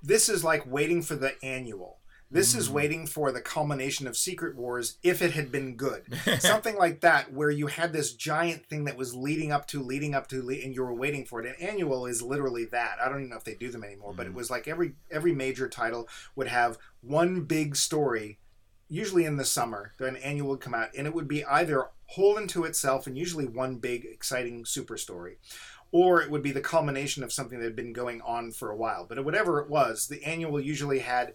this 0.03 0.28
is 0.30 0.42
like 0.42 0.64
waiting 0.66 1.03
for 1.03 1.14
the 1.14 1.34
annual. 1.44 1.99
This 2.33 2.55
is 2.55 2.70
waiting 2.70 3.07
for 3.07 3.33
the 3.33 3.41
culmination 3.41 4.07
of 4.07 4.16
Secret 4.16 4.57
Wars 4.57 4.99
if 5.03 5.20
it 5.20 5.33
had 5.33 5.51
been 5.51 5.76
good. 5.76 6.05
Something 6.39 6.76
like 6.76 7.01
that, 7.01 7.33
where 7.33 7.51
you 7.51 7.66
had 7.66 7.93
this 7.93 8.12
giant 8.12 8.66
thing 8.66 8.85
that 8.85 8.97
was 8.97 9.16
leading 9.16 9.51
up 9.51 9.66
to, 9.68 9.83
leading 9.83 10.14
up 10.14 10.28
to, 10.28 10.39
and 10.49 10.74
you 10.74 10.83
were 10.83 10.95
waiting 10.95 11.24
for 11.24 11.43
it. 11.43 11.47
An 11.47 11.68
annual 11.68 12.07
is 12.07 12.22
literally 12.22 12.66
that. 12.66 12.99
I 13.03 13.09
don't 13.09 13.18
even 13.18 13.31
know 13.31 13.37
if 13.37 13.45
they 13.45 13.55
do 13.55 13.70
them 13.70 13.83
anymore, 13.83 14.14
but 14.16 14.26
it 14.26 14.33
mm. 14.33 14.37
was 14.37 14.51
like 14.51 14.68
every 14.68 14.95
every 15.11 15.35
major 15.35 15.68
title 15.68 16.09
would 16.37 16.49
have 16.49 16.78
one 17.01 17.43
big 17.43 17.74
story 17.74 18.39
usually 18.91 19.24
in 19.24 19.37
the 19.37 19.45
summer, 19.45 19.95
an 20.01 20.16
annual 20.16 20.51
would 20.51 20.61
come 20.61 20.74
out, 20.74 20.91
and 20.97 21.07
it 21.07 21.14
would 21.14 21.28
be 21.28 21.45
either 21.45 21.87
whole 22.07 22.37
into 22.37 22.64
itself 22.64 23.07
and 23.07 23.16
usually 23.16 23.47
one 23.47 23.76
big, 23.76 24.05
exciting 24.05 24.66
super 24.66 24.97
story, 24.97 25.39
or 25.93 26.20
it 26.20 26.31
would 26.31 26.43
be 26.43 26.51
the 26.51 26.61
culmination 26.61 27.22
of 27.22 27.33
something 27.33 27.61
that 27.61 27.64
had 27.64 27.76
been 27.76 27.93
going 27.93 28.20
on 28.22 28.51
for 28.51 28.70
a 28.70 28.76
while. 28.76 29.07
But 29.09 29.24
whatever 29.24 29.61
it 29.61 29.70
was, 29.70 30.09
the 30.09 30.22
annual 30.24 30.61
usually 30.61 30.99
had 30.99 31.35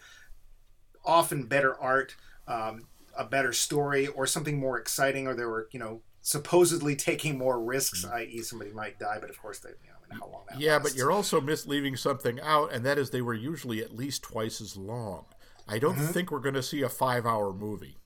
often 1.06 1.45
better 1.47 1.80
art, 1.80 2.16
um, 2.47 2.88
a 3.18 3.26
better 3.26 3.53
story, 3.53 4.08
or 4.08 4.28
something 4.28 4.60
more 4.60 4.78
exciting, 4.78 5.28
or 5.28 5.36
they 5.36 5.45
were, 5.45 5.68
you 5.72 5.80
know, 5.80 6.01
supposedly 6.22 6.95
taking 7.10 7.38
more 7.38 7.62
risks, 7.62 8.06
i.e., 8.06 8.41
somebody 8.41 8.72
might 8.72 8.99
die, 8.99 9.18
but 9.20 9.30
of 9.30 9.39
course, 9.41 9.60
they, 9.60 9.70
you 9.70 9.89
know, 9.89 10.18
how 10.20 10.28
long 10.32 10.43
that 10.49 10.60
Yeah, 10.60 10.80
but 10.80 10.95
you're 10.95 11.12
also 11.12 11.41
mis- 11.41 11.66
leaving 11.68 11.95
something 11.95 12.39
out, 12.41 12.72
and 12.74 12.86
that 12.86 12.97
is 12.97 13.10
they 13.10 13.22
were 13.22 13.34
usually 13.34 13.82
at 13.82 13.95
least 13.95 14.24
twice 14.24 14.62
as 14.62 14.76
long. 14.78 15.26
I 15.68 15.80
don't 15.80 15.95
Mm-hmm. 15.95 16.12
think 16.14 16.32
we're 16.32 16.39
going 16.39 16.56
to 16.56 16.64
see 16.64 16.82
a 16.82 16.89
five 16.89 17.26
hour 17.26 17.53
movie. 17.53 17.97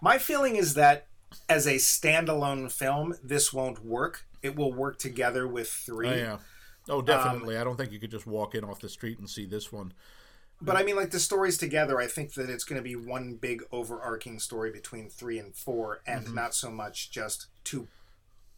My 0.00 0.18
feeling 0.18 0.56
is 0.56 0.74
that 0.74 1.06
as 1.48 1.66
a 1.66 1.74
standalone 1.76 2.70
film, 2.70 3.14
this 3.22 3.52
won't 3.52 3.84
work. 3.84 4.26
It 4.42 4.56
will 4.56 4.72
work 4.72 4.98
together 4.98 5.46
with 5.48 5.68
three. 5.68 6.08
Oh, 6.08 6.14
yeah. 6.14 6.38
Oh, 6.88 7.02
definitely. 7.02 7.56
I 7.56 7.64
don't 7.64 7.76
think 7.76 7.92
you 7.92 7.98
could 7.98 8.10
just 8.12 8.26
walk 8.26 8.54
in 8.54 8.62
off 8.64 8.80
the 8.80 8.88
street 8.88 9.18
and 9.18 9.28
see 9.28 9.44
this 9.44 9.72
one. 9.72 9.92
But 10.60 10.76
I 10.76 10.82
mean, 10.84 10.96
like 10.96 11.10
the 11.10 11.20
stories 11.20 11.58
together, 11.58 11.98
I 12.00 12.06
think 12.06 12.32
that 12.34 12.48
it's 12.48 12.64
going 12.64 12.78
to 12.78 12.82
be 12.82 12.96
one 12.96 13.34
big 13.34 13.62
overarching 13.70 14.38
story 14.38 14.70
between 14.70 15.08
three 15.10 15.38
and 15.38 15.54
four, 15.54 16.00
and 16.06 16.24
Mm-hmm. 16.26 16.34
not 16.34 16.54
so 16.54 16.70
much 16.70 17.10
just 17.10 17.46
two, 17.62 17.88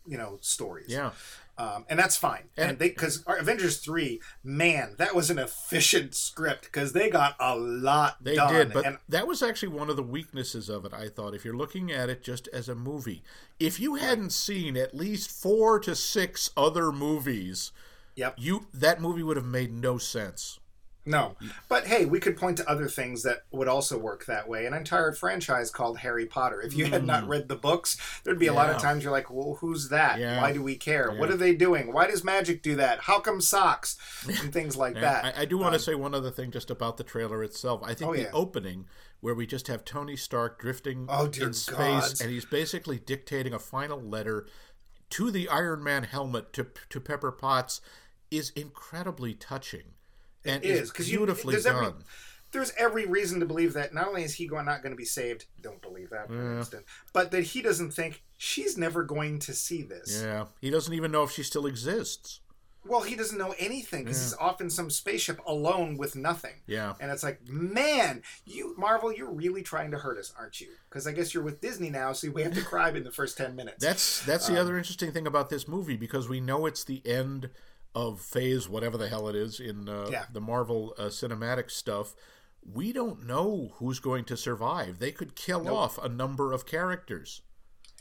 you 0.06 0.16
know, 0.16 0.38
stories. 0.40 0.86
Yeah. 0.88 1.10
um, 1.58 1.84
and 1.90 1.98
that's 1.98 2.16
fine. 2.16 2.44
And, 2.56 2.70
And- 2.70 2.78
they 2.78 2.90
because 2.90 3.24
Avengers 3.26 3.78
three, 3.78 4.20
man, 4.44 4.94
that 4.98 5.12
was 5.16 5.28
an 5.28 5.40
efficient 5.40 6.14
script 6.14 6.62
because 6.66 6.92
they 6.92 7.10
got 7.10 7.34
a 7.40 7.56
lot 7.56 8.22
They 8.22 8.36
done. 8.36 8.54
did, 8.54 8.72
but 8.72 8.86
and 8.86 8.98
that 9.08 9.26
was 9.26 9.42
actually 9.42 9.70
one 9.76 9.90
of 9.90 9.96
the 9.96 10.02
weaknesses 10.04 10.68
of 10.68 10.84
it, 10.84 10.92
I 10.94 11.08
thought. 11.08 11.34
If 11.34 11.44
you're 11.44 11.56
looking 11.56 11.90
at 11.90 12.08
it 12.08 12.22
just 12.22 12.46
as 12.52 12.68
a 12.68 12.76
movie, 12.76 13.24
if 13.58 13.80
you 13.80 13.96
hadn't 13.96 14.30
seen 14.30 14.76
at 14.76 14.94
least 14.94 15.32
four 15.32 15.80
to 15.80 15.96
six 15.96 16.50
other 16.56 16.92
movies, 16.92 17.72
yep, 18.14 18.36
you 18.38 18.68
that 18.72 19.00
movie 19.00 19.24
would 19.24 19.36
have 19.36 19.44
made 19.46 19.72
no 19.72 19.98
sense. 19.98 20.60
No. 21.08 21.36
But 21.68 21.86
hey, 21.86 22.04
we 22.04 22.20
could 22.20 22.36
point 22.36 22.56
to 22.58 22.68
other 22.70 22.88
things 22.88 23.22
that 23.24 23.44
would 23.50 23.66
also 23.68 23.98
work 23.98 24.26
that 24.26 24.48
way. 24.48 24.66
An 24.66 24.74
entire 24.74 25.12
franchise 25.12 25.70
called 25.70 25.98
Harry 25.98 26.26
Potter. 26.26 26.60
If 26.60 26.74
you 26.76 26.84
had 26.86 27.04
not 27.04 27.26
read 27.26 27.48
the 27.48 27.56
books, 27.56 27.96
there'd 28.24 28.38
be 28.38 28.46
a 28.46 28.52
lot 28.52 28.70
of 28.70 28.76
Mm. 28.76 28.82
Times 28.82 29.02
you're 29.02 29.12
like, 29.12 29.30
well, 29.30 29.56
who's 29.60 29.88
that? 29.88 30.18
Yeah. 30.20 30.40
Why 30.40 30.52
do 30.52 30.62
we 30.62 30.76
care? 30.76 31.10
What 31.12 31.30
are 31.30 31.36
they 31.36 31.54
doing? 31.54 31.92
Why 31.92 32.06
does 32.06 32.22
magic 32.22 32.62
do 32.62 32.76
that? 32.76 33.00
How 33.00 33.18
come 33.20 33.40
socks? 33.40 33.96
And 34.40 34.52
things 34.52 34.76
like 34.76 34.94
that. 34.94 35.24
I, 35.36 35.42
I 35.42 35.44
do 35.46 35.58
want 35.58 35.72
to 35.74 35.80
say 35.80 35.94
one 35.94 36.14
other 36.14 36.30
thing 36.30 36.50
just 36.50 36.70
about 36.70 36.96
the 36.96 37.04
trailer 37.04 37.42
itself. 37.42 37.80
I 37.84 37.94
think 37.94 38.10
Oh, 38.10 38.14
the 38.14 38.22
yeah. 38.22 38.30
opening, 38.32 38.86
where 39.20 39.34
we 39.34 39.46
just 39.46 39.66
have 39.68 39.84
Tony 39.84 40.16
Stark 40.16 40.60
drifting 40.60 41.06
Oh, 41.08 41.24
in 41.26 41.52
space, 41.54 41.76
gods. 41.76 42.20
and 42.20 42.30
he's 42.30 42.44
basically 42.44 42.98
dictating 42.98 43.52
a 43.52 43.58
final 43.58 44.00
letter 44.00 44.46
to 45.10 45.30
the 45.30 45.48
Iron 45.48 45.82
Man 45.82 46.04
helmet 46.04 46.52
to 46.52 46.66
to 46.90 47.00
Pepper 47.00 47.32
Potts, 47.32 47.80
is 48.30 48.50
incredibly 48.50 49.32
touching. 49.34 49.94
And 50.44 50.62
is, 50.64 50.90
'cause 50.92 51.08
you- 51.08 51.18
beautifully 51.18 51.52
there's 51.54 51.66
every- 51.66 51.86
done. 51.86 52.04
there's 52.52 52.72
every 52.78 53.04
reason 53.06 53.40
to 53.40 53.46
believe 53.46 53.72
that 53.74 53.92
not 53.92 54.08
only 54.08 54.22
is 54.24 54.34
he 54.34 54.46
going 54.46 54.64
not 54.64 54.82
going 54.82 54.92
to 54.92 54.96
be 54.96 55.04
saved, 55.04 55.46
don't 55.60 55.82
believe 55.82 56.10
that 56.10 56.28
for 56.28 56.40
an 56.40 56.58
instant, 56.58 56.84
but 57.12 57.30
that 57.32 57.42
he 57.42 57.60
doesn't 57.62 57.90
think 57.92 58.22
she's 58.38 58.76
never 58.78 59.02
going 59.02 59.38
to 59.40 59.52
see 59.52 59.82
this. 59.82 60.20
Yeah, 60.22 60.46
he 60.60 60.70
doesn't 60.70 60.94
even 60.94 61.10
know 61.12 61.24
if 61.24 61.30
she 61.32 61.42
still 61.42 61.66
exists. 61.66 62.40
Well, 62.84 63.02
he 63.02 63.16
doesn't 63.16 63.36
know 63.36 63.54
anything 63.58 64.04
because 64.04 64.22
he's 64.22 64.34
off 64.34 64.62
in 64.62 64.70
some 64.70 64.88
spaceship 64.88 65.40
alone 65.46 65.98
with 65.98 66.16
nothing. 66.16 66.62
Yeah. 66.66 66.94
And 67.00 67.10
it's 67.10 67.22
like, 67.22 67.46
man, 67.46 68.22
you 68.46 68.74
Marvel, 68.78 69.12
you're 69.12 69.30
really 69.30 69.62
trying 69.62 69.90
to 69.90 69.98
hurt 69.98 70.16
us, 70.16 70.32
aren't 70.38 70.58
you? 70.62 70.68
Because 70.88 71.06
I 71.06 71.12
guess 71.12 71.34
you're 71.34 71.42
with 71.42 71.60
Disney 71.60 71.90
now, 71.90 72.14
so 72.14 72.30
we 72.30 72.42
have 72.44 72.54
to 72.54 72.62
cry 72.64 72.88
in 72.90 73.02
the 73.04 73.10
first 73.10 73.36
ten 73.36 73.54
minutes. 73.56 73.84
That's 73.84 74.24
that's 74.24 74.48
Um, 74.48 74.54
the 74.54 74.60
other 74.60 74.78
interesting 74.78 75.12
thing 75.12 75.26
about 75.26 75.50
this 75.50 75.68
movie 75.68 75.96
because 75.98 76.28
we 76.30 76.40
know 76.40 76.64
it's 76.64 76.82
the 76.84 77.02
end 77.04 77.50
of 77.98 78.20
phase 78.20 78.68
whatever 78.68 78.96
the 78.96 79.08
hell 79.08 79.28
it 79.28 79.34
is 79.34 79.58
in 79.60 79.88
uh, 79.88 80.08
Yeah. 80.10 80.24
the 80.32 80.40
Marvel 80.40 80.94
uh, 80.98 81.04
cinematic 81.04 81.70
stuff. 81.70 82.14
We 82.70 82.92
don't 82.92 83.26
know 83.26 83.72
who's 83.76 83.98
going 83.98 84.24
to 84.26 84.36
survive. 84.36 84.98
They 84.98 85.10
could 85.12 85.34
kill 85.34 85.68
off 85.68 85.98
a 85.98 86.08
number 86.08 86.52
of 86.52 86.66
characters. 86.66 87.42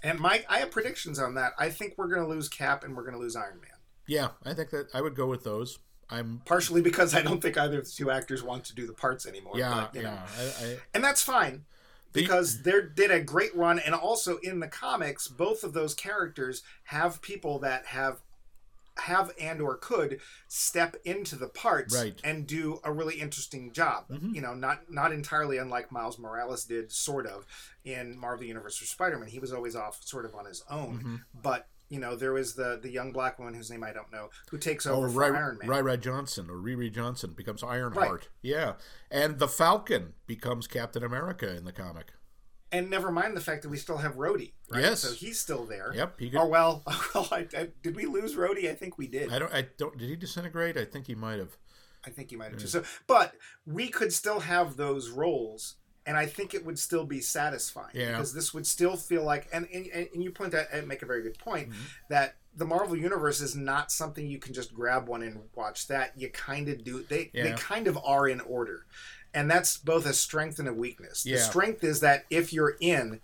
and 0.03 0.19
Mike, 0.19 0.45
I 0.49 0.59
have 0.59 0.71
predictions 0.71 1.17
on 1.19 1.33
that. 1.35 1.53
I 1.57 1.69
think 1.69 1.93
we're 1.97 2.07
going 2.07 2.21
to 2.21 2.27
lose 2.27 2.47
Cap 2.49 2.83
and 2.83 2.95
we're 2.95 3.03
going 3.03 3.15
to 3.15 3.19
lose 3.19 3.35
Iron 3.35 3.59
Man. 3.61 3.71
Yeah, 4.05 4.29
I 4.45 4.53
think 4.53 4.69
that 4.69 4.87
I 4.93 5.01
would 5.01 5.15
go 5.15 5.25
with 5.27 5.43
those. 5.43 5.79
I'm 6.09 6.41
Partially 6.45 6.81
because 6.81 7.13
I 7.15 7.21
don't 7.21 7.41
think 7.41 7.57
either 7.57 7.79
of 7.79 7.85
the 7.85 7.91
two 7.91 8.11
actors 8.11 8.43
want 8.43 8.63
to 8.65 8.75
do 8.75 8.85
the 8.87 8.93
parts 8.93 9.25
anymore. 9.25 9.53
yeah 9.57 9.87
but, 9.91 9.95
you 9.95 10.03
know. 10.03 10.13
yeah. 10.13 10.51
I, 10.61 10.65
I, 10.65 10.77
and 10.93 11.03
that's 11.03 11.21
fine 11.21 11.65
because 12.13 12.61
they 12.63 12.71
did 12.95 13.11
a 13.11 13.19
great 13.19 13.53
run 13.55 13.77
and 13.79 13.93
also 13.93 14.37
in 14.37 14.59
the 14.61 14.67
comics 14.67 15.27
both 15.27 15.63
of 15.65 15.73
those 15.73 15.93
characters 15.93 16.63
have 16.85 17.21
people 17.21 17.59
that 17.59 17.87
have 17.87 18.21
have 18.99 19.31
and 19.39 19.61
or 19.61 19.75
could 19.77 20.19
step 20.47 20.95
into 21.05 21.35
the 21.35 21.47
parts 21.47 21.95
Right. 21.95 22.15
Mm-hmm. 22.17 22.27
and 22.29 22.47
do 22.47 22.79
a 22.83 22.91
really 22.91 23.15
interesting 23.15 23.71
job 23.71 24.05
you 24.09 24.41
know 24.41 24.53
not 24.53 24.91
not 24.91 25.11
entirely 25.11 25.57
unlike 25.57 25.91
miles 25.91 26.17
morales 26.19 26.65
did 26.65 26.91
sort 26.91 27.25
of 27.25 27.45
in 27.85 28.17
marvel 28.17 28.45
universe 28.45 28.81
or 28.81 28.85
spider-man 28.85 29.29
he 29.29 29.39
was 29.39 29.53
always 29.53 29.75
off 29.75 30.01
sort 30.03 30.25
of 30.25 30.33
on 30.35 30.45
his 30.45 30.63
own 30.69 30.97
Mm-hmm. 30.97 31.15
but 31.41 31.67
you 31.89 31.99
know 31.99 32.15
there 32.17 32.33
was 32.33 32.55
the 32.55 32.79
the 32.81 32.89
young 32.89 33.11
black 33.13 33.39
woman 33.39 33.53
whose 33.53 33.69
name 33.71 33.83
i 33.83 33.93
don't 33.93 34.11
know 34.11 34.29
who 34.51 34.57
takes 34.57 34.85
oh, 34.85 34.95
over 34.95 35.09
for 35.09 35.19
Ry, 35.19 35.27
iron 35.37 35.57
man 35.61 35.85
Ry 35.85 35.95
Johnson 35.95 36.49
or 36.49 36.55
Riri 36.57 36.91
Johnson 36.91 37.31
becomes 37.35 37.63
Ironheart. 37.63 38.11
Right. 38.11 38.27
Yeah, 38.41 38.73
and 39.09 39.39
the 39.39 39.47
Falcon 39.47 40.13
becomes 40.25 40.67
Captain 40.67 41.03
America 41.03 41.55
in 41.55 41.63
the 41.65 41.71
comic. 41.71 42.11
And 42.71 42.89
never 42.89 43.11
mind 43.11 43.35
the 43.37 43.41
fact 43.41 43.61
that 43.63 43.69
we 43.69 43.77
still 43.77 43.97
have 43.97 44.15
Rhodey, 44.15 44.51
right? 44.71 44.81
Yes. 44.83 45.01
So 45.01 45.13
he's 45.13 45.39
still 45.39 45.65
there. 45.65 45.91
Yep, 45.95 46.19
he 46.19 46.29
could- 46.29 46.39
Oh 46.39 46.47
well, 46.47 46.83
well, 47.15 47.27
I, 47.31 47.47
I, 47.57 47.69
did 47.81 47.95
we 47.95 48.05
lose 48.05 48.35
Rhodey? 48.35 48.69
I 48.69 48.73
think 48.75 48.97
we 48.97 49.07
did. 49.07 49.31
I 49.31 49.39
don't. 49.39 49.53
I 49.53 49.67
don't. 49.77 49.97
Did 49.97 50.09
he 50.09 50.15
disintegrate? 50.15 50.77
I 50.77 50.85
think 50.85 51.07
he 51.07 51.15
might 51.15 51.39
have. 51.39 51.57
I 52.05 52.09
think 52.09 52.29
he 52.29 52.35
might 52.35 52.51
have. 52.51 52.59
too. 52.61 52.67
So, 52.67 52.83
but 53.07 53.33
we 53.65 53.89
could 53.89 54.13
still 54.13 54.39
have 54.41 54.77
those 54.77 55.09
roles, 55.09 55.75
and 56.05 56.15
I 56.17 56.25
think 56.25 56.53
it 56.53 56.65
would 56.65 56.79
still 56.79 57.05
be 57.05 57.19
satisfying 57.21 57.91
Yeah. 57.93 58.11
because 58.11 58.33
this 58.33 58.53
would 58.53 58.67
still 58.67 58.95
feel 58.95 59.23
like. 59.23 59.47
And 59.51 59.67
and, 59.73 59.87
and 60.13 60.23
you 60.23 60.31
point 60.31 60.51
that 60.51 60.67
and 60.71 60.87
make 60.87 61.01
a 61.01 61.05
very 61.05 61.23
good 61.23 61.37
point 61.37 61.69
Mm-hmm. 61.69 61.81
that 62.09 62.35
the 62.55 62.65
Marvel 62.65 62.95
universe 62.97 63.39
is 63.39 63.55
not 63.55 63.91
something 63.91 64.25
you 64.27 64.39
can 64.39 64.51
just 64.53 64.73
grab 64.73 65.07
one 65.07 65.21
and 65.21 65.41
watch 65.55 65.87
that. 65.89 66.13
You 66.17 66.29
kind 66.29 66.69
of 66.69 66.83
do. 66.83 67.03
They 67.07 67.29
they 67.33 67.51
kind 67.57 67.87
of 67.87 67.97
are 68.03 68.27
in 68.27 68.39
order, 68.41 68.85
and 69.33 69.49
that's 69.49 69.77
both 69.77 70.05
a 70.05 70.13
strength 70.13 70.59
and 70.59 70.67
a 70.67 70.73
weakness. 70.73 71.23
The 71.23 71.37
strength 71.37 71.83
is 71.83 71.99
that 72.01 72.25
if 72.29 72.51
you're 72.53 72.75
in. 72.79 73.21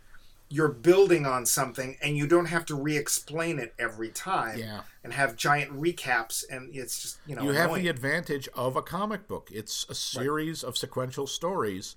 You're 0.50 0.70
building 0.70 1.26
on 1.26 1.48
something, 1.48 1.98
and 2.04 2.16
you 2.16 2.28
don't 2.28 2.46
have 2.46 2.64
to 2.66 2.76
re-explain 2.76 3.58
it 3.58 3.74
every 3.80 4.10
time, 4.10 4.60
Yeah. 4.60 4.82
and 5.04 5.12
have 5.12 5.36
giant 5.36 5.72
recaps, 5.72 6.44
and 6.48 6.70
it's 6.76 7.02
just 7.02 7.18
you 7.26 7.36
know 7.36 7.42
you 7.42 7.54
have 7.54 7.74
the 7.74 7.88
advantage 7.88 8.48
of 8.54 8.76
a 8.76 8.84
comic 8.84 9.28
book. 9.28 9.50
It's 9.52 9.84
a 9.90 9.96
series 9.96 10.64
of 10.64 10.78
sequential 10.78 11.26
stories 11.26 11.96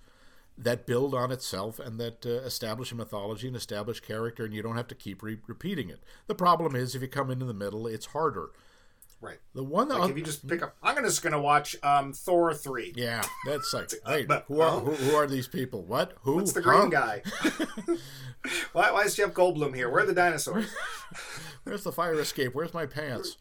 that 0.57 0.86
build 0.86 1.12
on 1.12 1.30
itself 1.32 1.78
and 1.78 2.00
that 2.00 2.24
uh, 2.24 2.30
establish 2.46 2.92
a 2.92 2.94
mythology 2.94 3.46
and 3.46 3.57
establish 3.57 4.00
character, 4.00 4.46
and 4.46 4.54
you 4.54 4.62
don't 4.62 4.76
have 4.76 4.88
to 4.88 4.94
keep 4.94 5.22
re- 5.22 5.40
repeating 5.46 5.90
it. 5.90 6.00
The 6.26 6.34
problem 6.34 6.74
is 6.74 6.94
if 6.94 7.02
you 7.02 7.09
come 7.09 7.30
in 7.30 7.42
in 7.42 7.48
the 7.48 7.52
middle, 7.52 7.86
it's 7.86 8.07
harder. 8.07 8.48
Right. 9.21 9.39
The 9.55 9.64
one 9.64 9.89
that 9.89 9.99
Like 9.99 10.11
if 10.11 10.19
you 10.19 10.25
just 10.25 10.47
pick 10.47 10.62
up, 10.62 10.77
I'm 10.83 11.03
just 11.05 11.23
gonna 11.23 11.41
watch 11.41 11.77
um, 11.83 12.12
Thor 12.12 12.53
three. 12.55 12.93
yeah, 12.97 13.23
that's 13.47 13.73
like 13.73 13.91
wait, 14.07 14.29
but- 14.29 14.45
who 14.49 14.61
are 14.61 14.71
oh. 14.71 14.81
who, 14.81 14.93
who 14.93 15.17
are 15.17 15.27
these 15.27 15.49
people? 15.49 15.83
What? 15.83 16.14
Who? 16.23 16.37
What's 16.37 16.53
the 16.53 16.62
green 16.62 16.83
Huh? 16.83 16.89
guy? 16.89 17.23
why, 18.73 18.91
why 18.93 19.03
is 19.03 19.17
Jeff 19.17 19.33
Goldblum 19.33 19.75
here? 19.75 19.91
Where 19.91 20.03
are 20.03 20.07
the 20.07 20.14
dinosaurs? 20.14 20.67
Where's 21.64 21.85
the 21.85 21.93
fire 21.93 22.14
escape? 22.21 22.55
Where's 22.55 22.75
my 22.75 22.87
pants? 22.87 23.37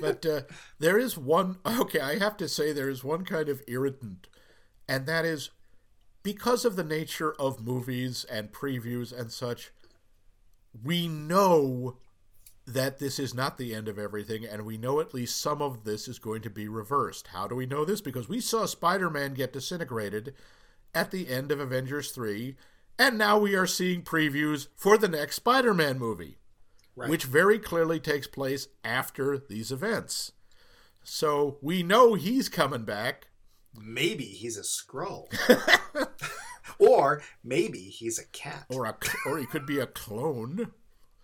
but 0.00 0.24
uh, 0.24 0.42
there 0.78 0.98
is 0.98 1.18
one. 1.18 1.56
Okay, 1.66 2.00
I 2.00 2.18
have 2.18 2.36
to 2.38 2.48
say 2.48 2.72
there 2.72 2.88
is 2.88 3.02
one 3.02 3.24
kind 3.24 3.48
of 3.48 3.62
irritant, 3.66 4.28
and 4.88 5.06
that 5.06 5.24
is 5.24 5.50
because 6.22 6.64
of 6.64 6.76
the 6.76 6.84
nature 6.84 7.34
of 7.38 7.64
movies 7.64 8.24
and 8.30 8.52
previews 8.52 9.18
and 9.18 9.32
such. 9.32 9.72
We 10.84 11.08
know 11.08 11.96
that 12.72 12.98
this 12.98 13.18
is 13.18 13.34
not 13.34 13.58
the 13.58 13.74
end 13.74 13.88
of 13.88 13.98
everything, 13.98 14.44
and 14.44 14.64
we 14.64 14.76
know 14.78 15.00
at 15.00 15.14
least 15.14 15.40
some 15.40 15.60
of 15.62 15.84
this 15.84 16.06
is 16.08 16.18
going 16.18 16.42
to 16.42 16.50
be 16.50 16.68
reversed. 16.68 17.28
How 17.28 17.46
do 17.46 17.54
we 17.54 17.66
know 17.66 17.84
this? 17.84 18.00
Because 18.00 18.28
we 18.28 18.40
saw 18.40 18.66
Spider 18.66 19.10
Man 19.10 19.34
get 19.34 19.52
disintegrated 19.52 20.34
at 20.94 21.10
the 21.10 21.28
end 21.28 21.50
of 21.52 21.60
Avengers 21.60 22.10
3, 22.12 22.56
and 22.98 23.16
now 23.18 23.38
we 23.38 23.54
are 23.54 23.66
seeing 23.66 24.02
previews 24.02 24.68
for 24.76 24.96
the 24.98 25.08
next 25.08 25.36
Spider 25.36 25.74
Man 25.74 25.98
movie 25.98 26.38
Right. 26.96 27.08
which 27.10 27.24
very 27.26 27.60
clearly 27.60 28.00
takes 28.00 28.26
place 28.26 28.66
after 28.82 29.38
these 29.38 29.70
events. 29.70 30.32
So 31.04 31.58
we 31.62 31.84
know 31.84 32.14
he's 32.14 32.48
coming 32.48 32.82
back. 32.82 33.28
Maybe 33.80 34.24
he's 34.24 34.58
a 34.58 34.62
Skrull, 34.62 35.28
or 36.80 37.22
maybe 37.44 37.78
he's 37.78 38.18
a 38.18 38.26
cat. 38.26 38.64
Or 38.68 38.86
a, 38.86 38.96
or 39.26 39.38
he 39.38 39.46
could 39.46 39.64
be 39.64 39.78
a 39.78 39.86
clone. 39.86 40.72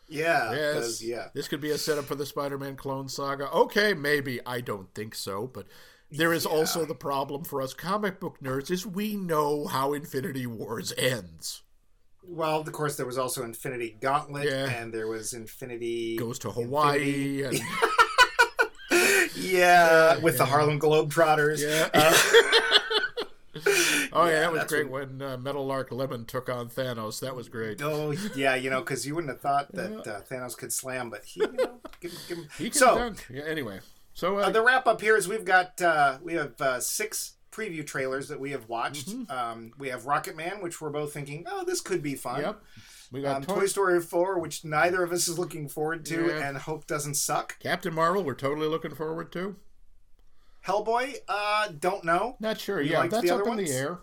Yeah, 0.09 0.53
Yes. 0.53 1.03
yeah. 1.03 1.29
This 1.35 1.49
could 1.49 1.61
be 1.61 1.71
a 1.71 1.79
setup 1.79 2.05
for 2.07 2.15
the 2.15 2.27
Spider-Man 2.27 2.77
clone 2.77 3.09
saga. 3.09 3.51
Okay, 3.51 3.95
maybe. 3.95 4.41
I 4.47 4.61
don't 4.61 4.93
think 4.95 5.15
so, 5.15 5.47
but 5.47 5.67
there 6.11 6.33
is 6.33 6.47
also 6.47 6.85
the 6.85 6.95
problem 6.95 7.45
for 7.45 7.61
us 7.63 7.75
comic 7.75 8.21
book 8.21 8.39
nerds 8.43 8.71
is 8.71 8.87
we 8.87 9.17
know 9.17 9.67
how 9.67 9.93
Infinity 9.95 10.47
Wars 10.47 10.93
ends. 10.97 11.63
Well, 12.27 12.61
of 12.61 12.73
course, 12.73 12.97
there 12.97 13.05
was 13.07 13.19
also 13.19 13.45
Infinity 13.45 13.97
Gauntlet, 14.01 14.45
Yeah. 14.49 14.71
and 14.71 14.93
there 14.95 15.09
was 15.09 15.33
Infinity 15.35 16.17
Goes 16.17 16.39
to 16.41 16.51
Hawaii 16.51 17.43
and 17.47 17.61
Yeah, 19.37 20.19
with 20.19 20.39
the 20.39 20.47
Harlem 20.47 20.79
Globetrotters. 20.81 21.61
yeah. 21.61 21.89
Uh, 21.93 22.15
oh 24.15 24.27
yeah, 24.27 24.41
that 24.41 24.53
was 24.53 24.65
great 24.65 24.89
when 24.91 25.21
uh, 25.21 25.37
Meadowlark 25.37 25.91
Lemon 25.93 26.25
took 26.25 26.49
on 26.49 26.69
Thanos. 26.69 27.21
That 27.21 27.35
was 27.37 27.49
great. 27.49 27.83
Oh 27.83 28.13
yeah, 28.35 28.55
you 28.55 28.71
know, 28.71 28.81
because 28.81 29.07
you 29.07 29.15
wouldn't 29.15 29.33
have 29.33 29.41
thought 29.41 29.73
that 29.75 30.07
uh, 30.07 30.21
Thanos 30.23 30.57
could 30.57 30.73
slam, 30.73 31.11
but 31.11 31.25
he, 31.25 31.41
you 31.41 31.53
know, 31.53 31.81
give, 32.01 32.13
give 32.29 32.39
him. 32.39 32.49
He 32.59 32.71
can 32.71 32.79
so 32.79 32.95
dunk. 32.97 33.27
Yeah, 33.31 33.43
anyway. 33.45 33.81
So 34.15 34.39
uh, 34.39 34.43
uh, 34.43 34.51
the 34.51 34.63
wrap 34.63 34.87
up 34.87 35.01
here 35.01 35.17
is 35.17 35.27
we've 35.29 35.45
got 35.45 35.81
uh, 35.83 36.19
we 36.23 36.35
have 36.35 36.61
uh, 36.61 36.81
six 36.81 37.33
preview 37.51 37.87
trailers 37.87 38.29
that 38.29 38.41
we 38.41 38.51
have 38.53 38.69
watched. 38.69 39.09
Mm-hmm. 39.11 39.31
Um, 39.31 39.73
we 39.79 39.89
have 39.89 40.07
Rocket 40.07 40.37
Man, 40.37 40.61
which 40.63 40.81
we're 40.81 40.91
both 40.91 41.13
thinking, 41.13 41.45
oh, 41.49 41.65
this 41.65 41.81
could 41.81 42.03
be 42.03 42.15
fun. 42.17 42.41
Yep. 42.41 42.63
We 43.13 43.23
got 43.23 43.37
Um, 43.37 43.43
Toy- 43.45 43.61
Toy 43.61 43.67
Story 43.67 44.01
4, 44.01 44.41
which 44.41 44.65
neither 44.65 45.05
of 45.05 45.13
us 45.13 45.29
is 45.29 45.39
looking 45.39 45.69
forward 45.69 46.05
to 46.07 46.27
Yeah. 46.27 46.49
and 46.49 46.57
hope 46.59 46.89
doesn't 46.89 47.15
suck. 47.15 47.57
Captain 47.61 47.95
Marvel. 47.95 48.25
We're 48.25 48.35
totally 48.35 48.67
looking 48.67 48.93
forward 48.95 49.31
to. 49.33 49.55
Hellboy, 50.67 51.17
uh, 51.29 51.69
don't 51.79 52.05
know. 52.05 52.37
Not 52.41 52.61
sure. 52.61 52.81
You 52.81 52.93
yeah, 52.93 53.07
that's 53.07 53.23
the 53.29 53.35
up 53.35 53.43
in 53.43 53.49
ones? 53.49 53.71
the 53.71 53.77
air. 53.77 53.99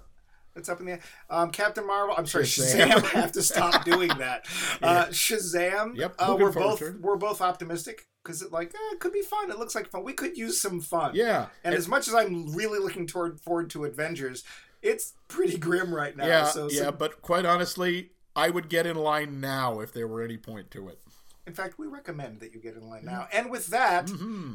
That's 0.54 0.68
up 0.70 0.80
in 0.82 0.86
the 0.86 0.92
air. 0.94 1.00
Um, 1.30 1.50
Captain 1.52 1.88
Marvel. 1.88 2.14
I'm 2.18 2.26
sorry, 2.26 2.44
Shazam. 2.44 2.88
Shazam. 2.90 3.16
I 3.16 3.20
have 3.22 3.32
to 3.34 3.42
stop 3.42 3.86
doing 3.92 4.10
that. 4.20 4.46
Uh, 4.82 5.06
Shazam. 5.08 5.96
Yep, 5.96 6.16
Uh, 6.20 6.36
we're 6.40 6.52
both 6.52 6.82
we're 7.00 7.16
both 7.16 7.42
optimistic 7.42 8.08
because 8.24 8.42
it 8.42 8.52
like 8.52 8.70
eh, 8.76 8.94
it 8.94 9.00
could 9.00 9.14
be 9.14 9.22
fun. 9.22 9.50
It 9.50 9.58
looks 9.58 9.76
like 9.76 9.90
fun. 9.90 10.04
We 10.04 10.14
could 10.14 10.38
use 10.38 10.62
some 10.62 10.82
fun. 10.82 11.12
Yeah. 11.16 11.48
And 11.64 11.74
as 11.74 11.88
much 11.88 12.08
as 12.08 12.14
I'm 12.14 12.54
really 12.54 12.80
looking 12.80 13.08
toward 13.08 13.40
forward 13.40 13.70
to 13.72 13.86
Avengers, 13.86 14.44
it's 14.82 15.14
pretty 15.28 15.58
grim 15.58 15.94
right 15.96 16.16
now. 16.16 16.28
yeah, 16.28 16.46
So, 16.46 16.68
so 16.68 16.84
yeah, 16.84 16.92
but 16.92 17.22
quite 17.22 17.46
honestly, 17.46 18.12
I 18.36 18.50
would 18.50 18.68
get 18.70 18.86
in 18.86 18.98
line 18.98 19.40
now 19.42 19.80
if 19.80 19.94
there 19.94 20.08
were 20.08 20.22
any 20.22 20.38
point 20.38 20.70
to 20.72 20.90
it. 20.90 21.00
In 21.52 21.56
fact, 21.56 21.78
we 21.78 21.86
recommend 21.88 22.40
that 22.40 22.54
you 22.54 22.62
get 22.62 22.76
in 22.76 22.88
line 22.90 23.04
now. 23.04 23.28
And 23.34 23.52
with 23.52 23.68
that, 23.68 24.10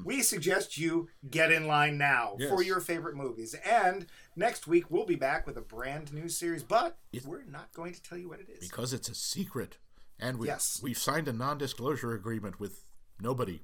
we 0.05 0.23
suggest 0.23 0.79
you 0.79 1.09
get 1.31 1.53
in 1.53 1.67
line 1.67 1.99
now 1.99 2.31
Mm-hmm. 2.33 2.41
Yes. 2.43 2.51
for 2.51 2.63
your 2.63 2.81
favorite 2.81 3.15
movies. 3.17 3.55
And 3.65 4.07
next 4.35 4.67
week 4.67 4.91
we'll 4.91 5.05
be 5.05 5.15
back 5.15 5.47
with 5.47 5.57
a 5.59 5.61
brand 5.61 6.13
new 6.13 6.29
series, 6.31 6.63
but 6.63 6.97
we're 7.27 7.45
not 7.45 7.73
going 7.75 7.93
to 7.93 8.03
tell 8.03 8.17
you 8.17 8.29
what 8.31 8.41
it 8.41 8.49
is. 8.49 8.67
Because 8.67 8.93
it's 8.95 9.09
a 9.11 9.15
secret. 9.15 9.77
And 10.19 10.39
we 10.39 10.47
Yes. 10.47 10.81
we've 10.83 10.97
signed 10.97 11.29
a 11.29 11.33
non 11.35 11.59
disclosure 11.59 12.13
agreement 12.15 12.59
with 12.59 12.85
nobody. 13.21 13.61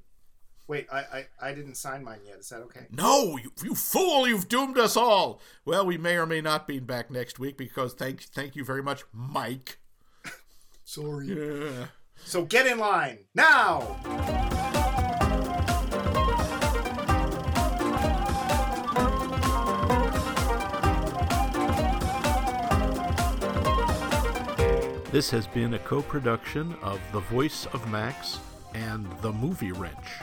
Wait, 0.68 0.86
I, 0.92 0.98
I 1.00 1.26
I 1.48 1.52
didn't 1.54 1.74
sign 1.76 2.04
mine 2.04 2.20
yet. 2.26 2.38
Is 2.40 2.48
that 2.50 2.60
okay? 2.62 2.86
No, 2.90 3.36
you, 3.38 3.50
you 3.64 3.74
fool! 3.74 4.28
You've 4.28 4.48
doomed 4.48 4.78
us 4.78 4.96
all. 4.96 5.40
Well, 5.64 5.84
we 5.86 5.96
may 5.98 6.16
or 6.16 6.26
may 6.26 6.40
not 6.42 6.66
be 6.68 6.78
back 6.78 7.10
next 7.10 7.38
week 7.38 7.56
because 7.56 7.94
thank 7.94 8.22
thank 8.22 8.54
you 8.54 8.64
very 8.64 8.82
much, 8.82 9.02
Mike. 9.12 9.78
Sorry. 10.84 11.26
Yeah. 11.28 11.86
So 12.24 12.44
get 12.44 12.66
in 12.66 12.78
line 12.78 13.18
now! 13.34 13.98
This 25.12 25.30
has 25.30 25.46
been 25.46 25.74
a 25.74 25.78
co 25.78 26.00
production 26.00 26.74
of 26.80 26.98
The 27.12 27.20
Voice 27.20 27.66
of 27.74 27.86
Max 27.90 28.38
and 28.72 29.06
The 29.20 29.30
Movie 29.30 29.72
Wrench. 29.72 30.22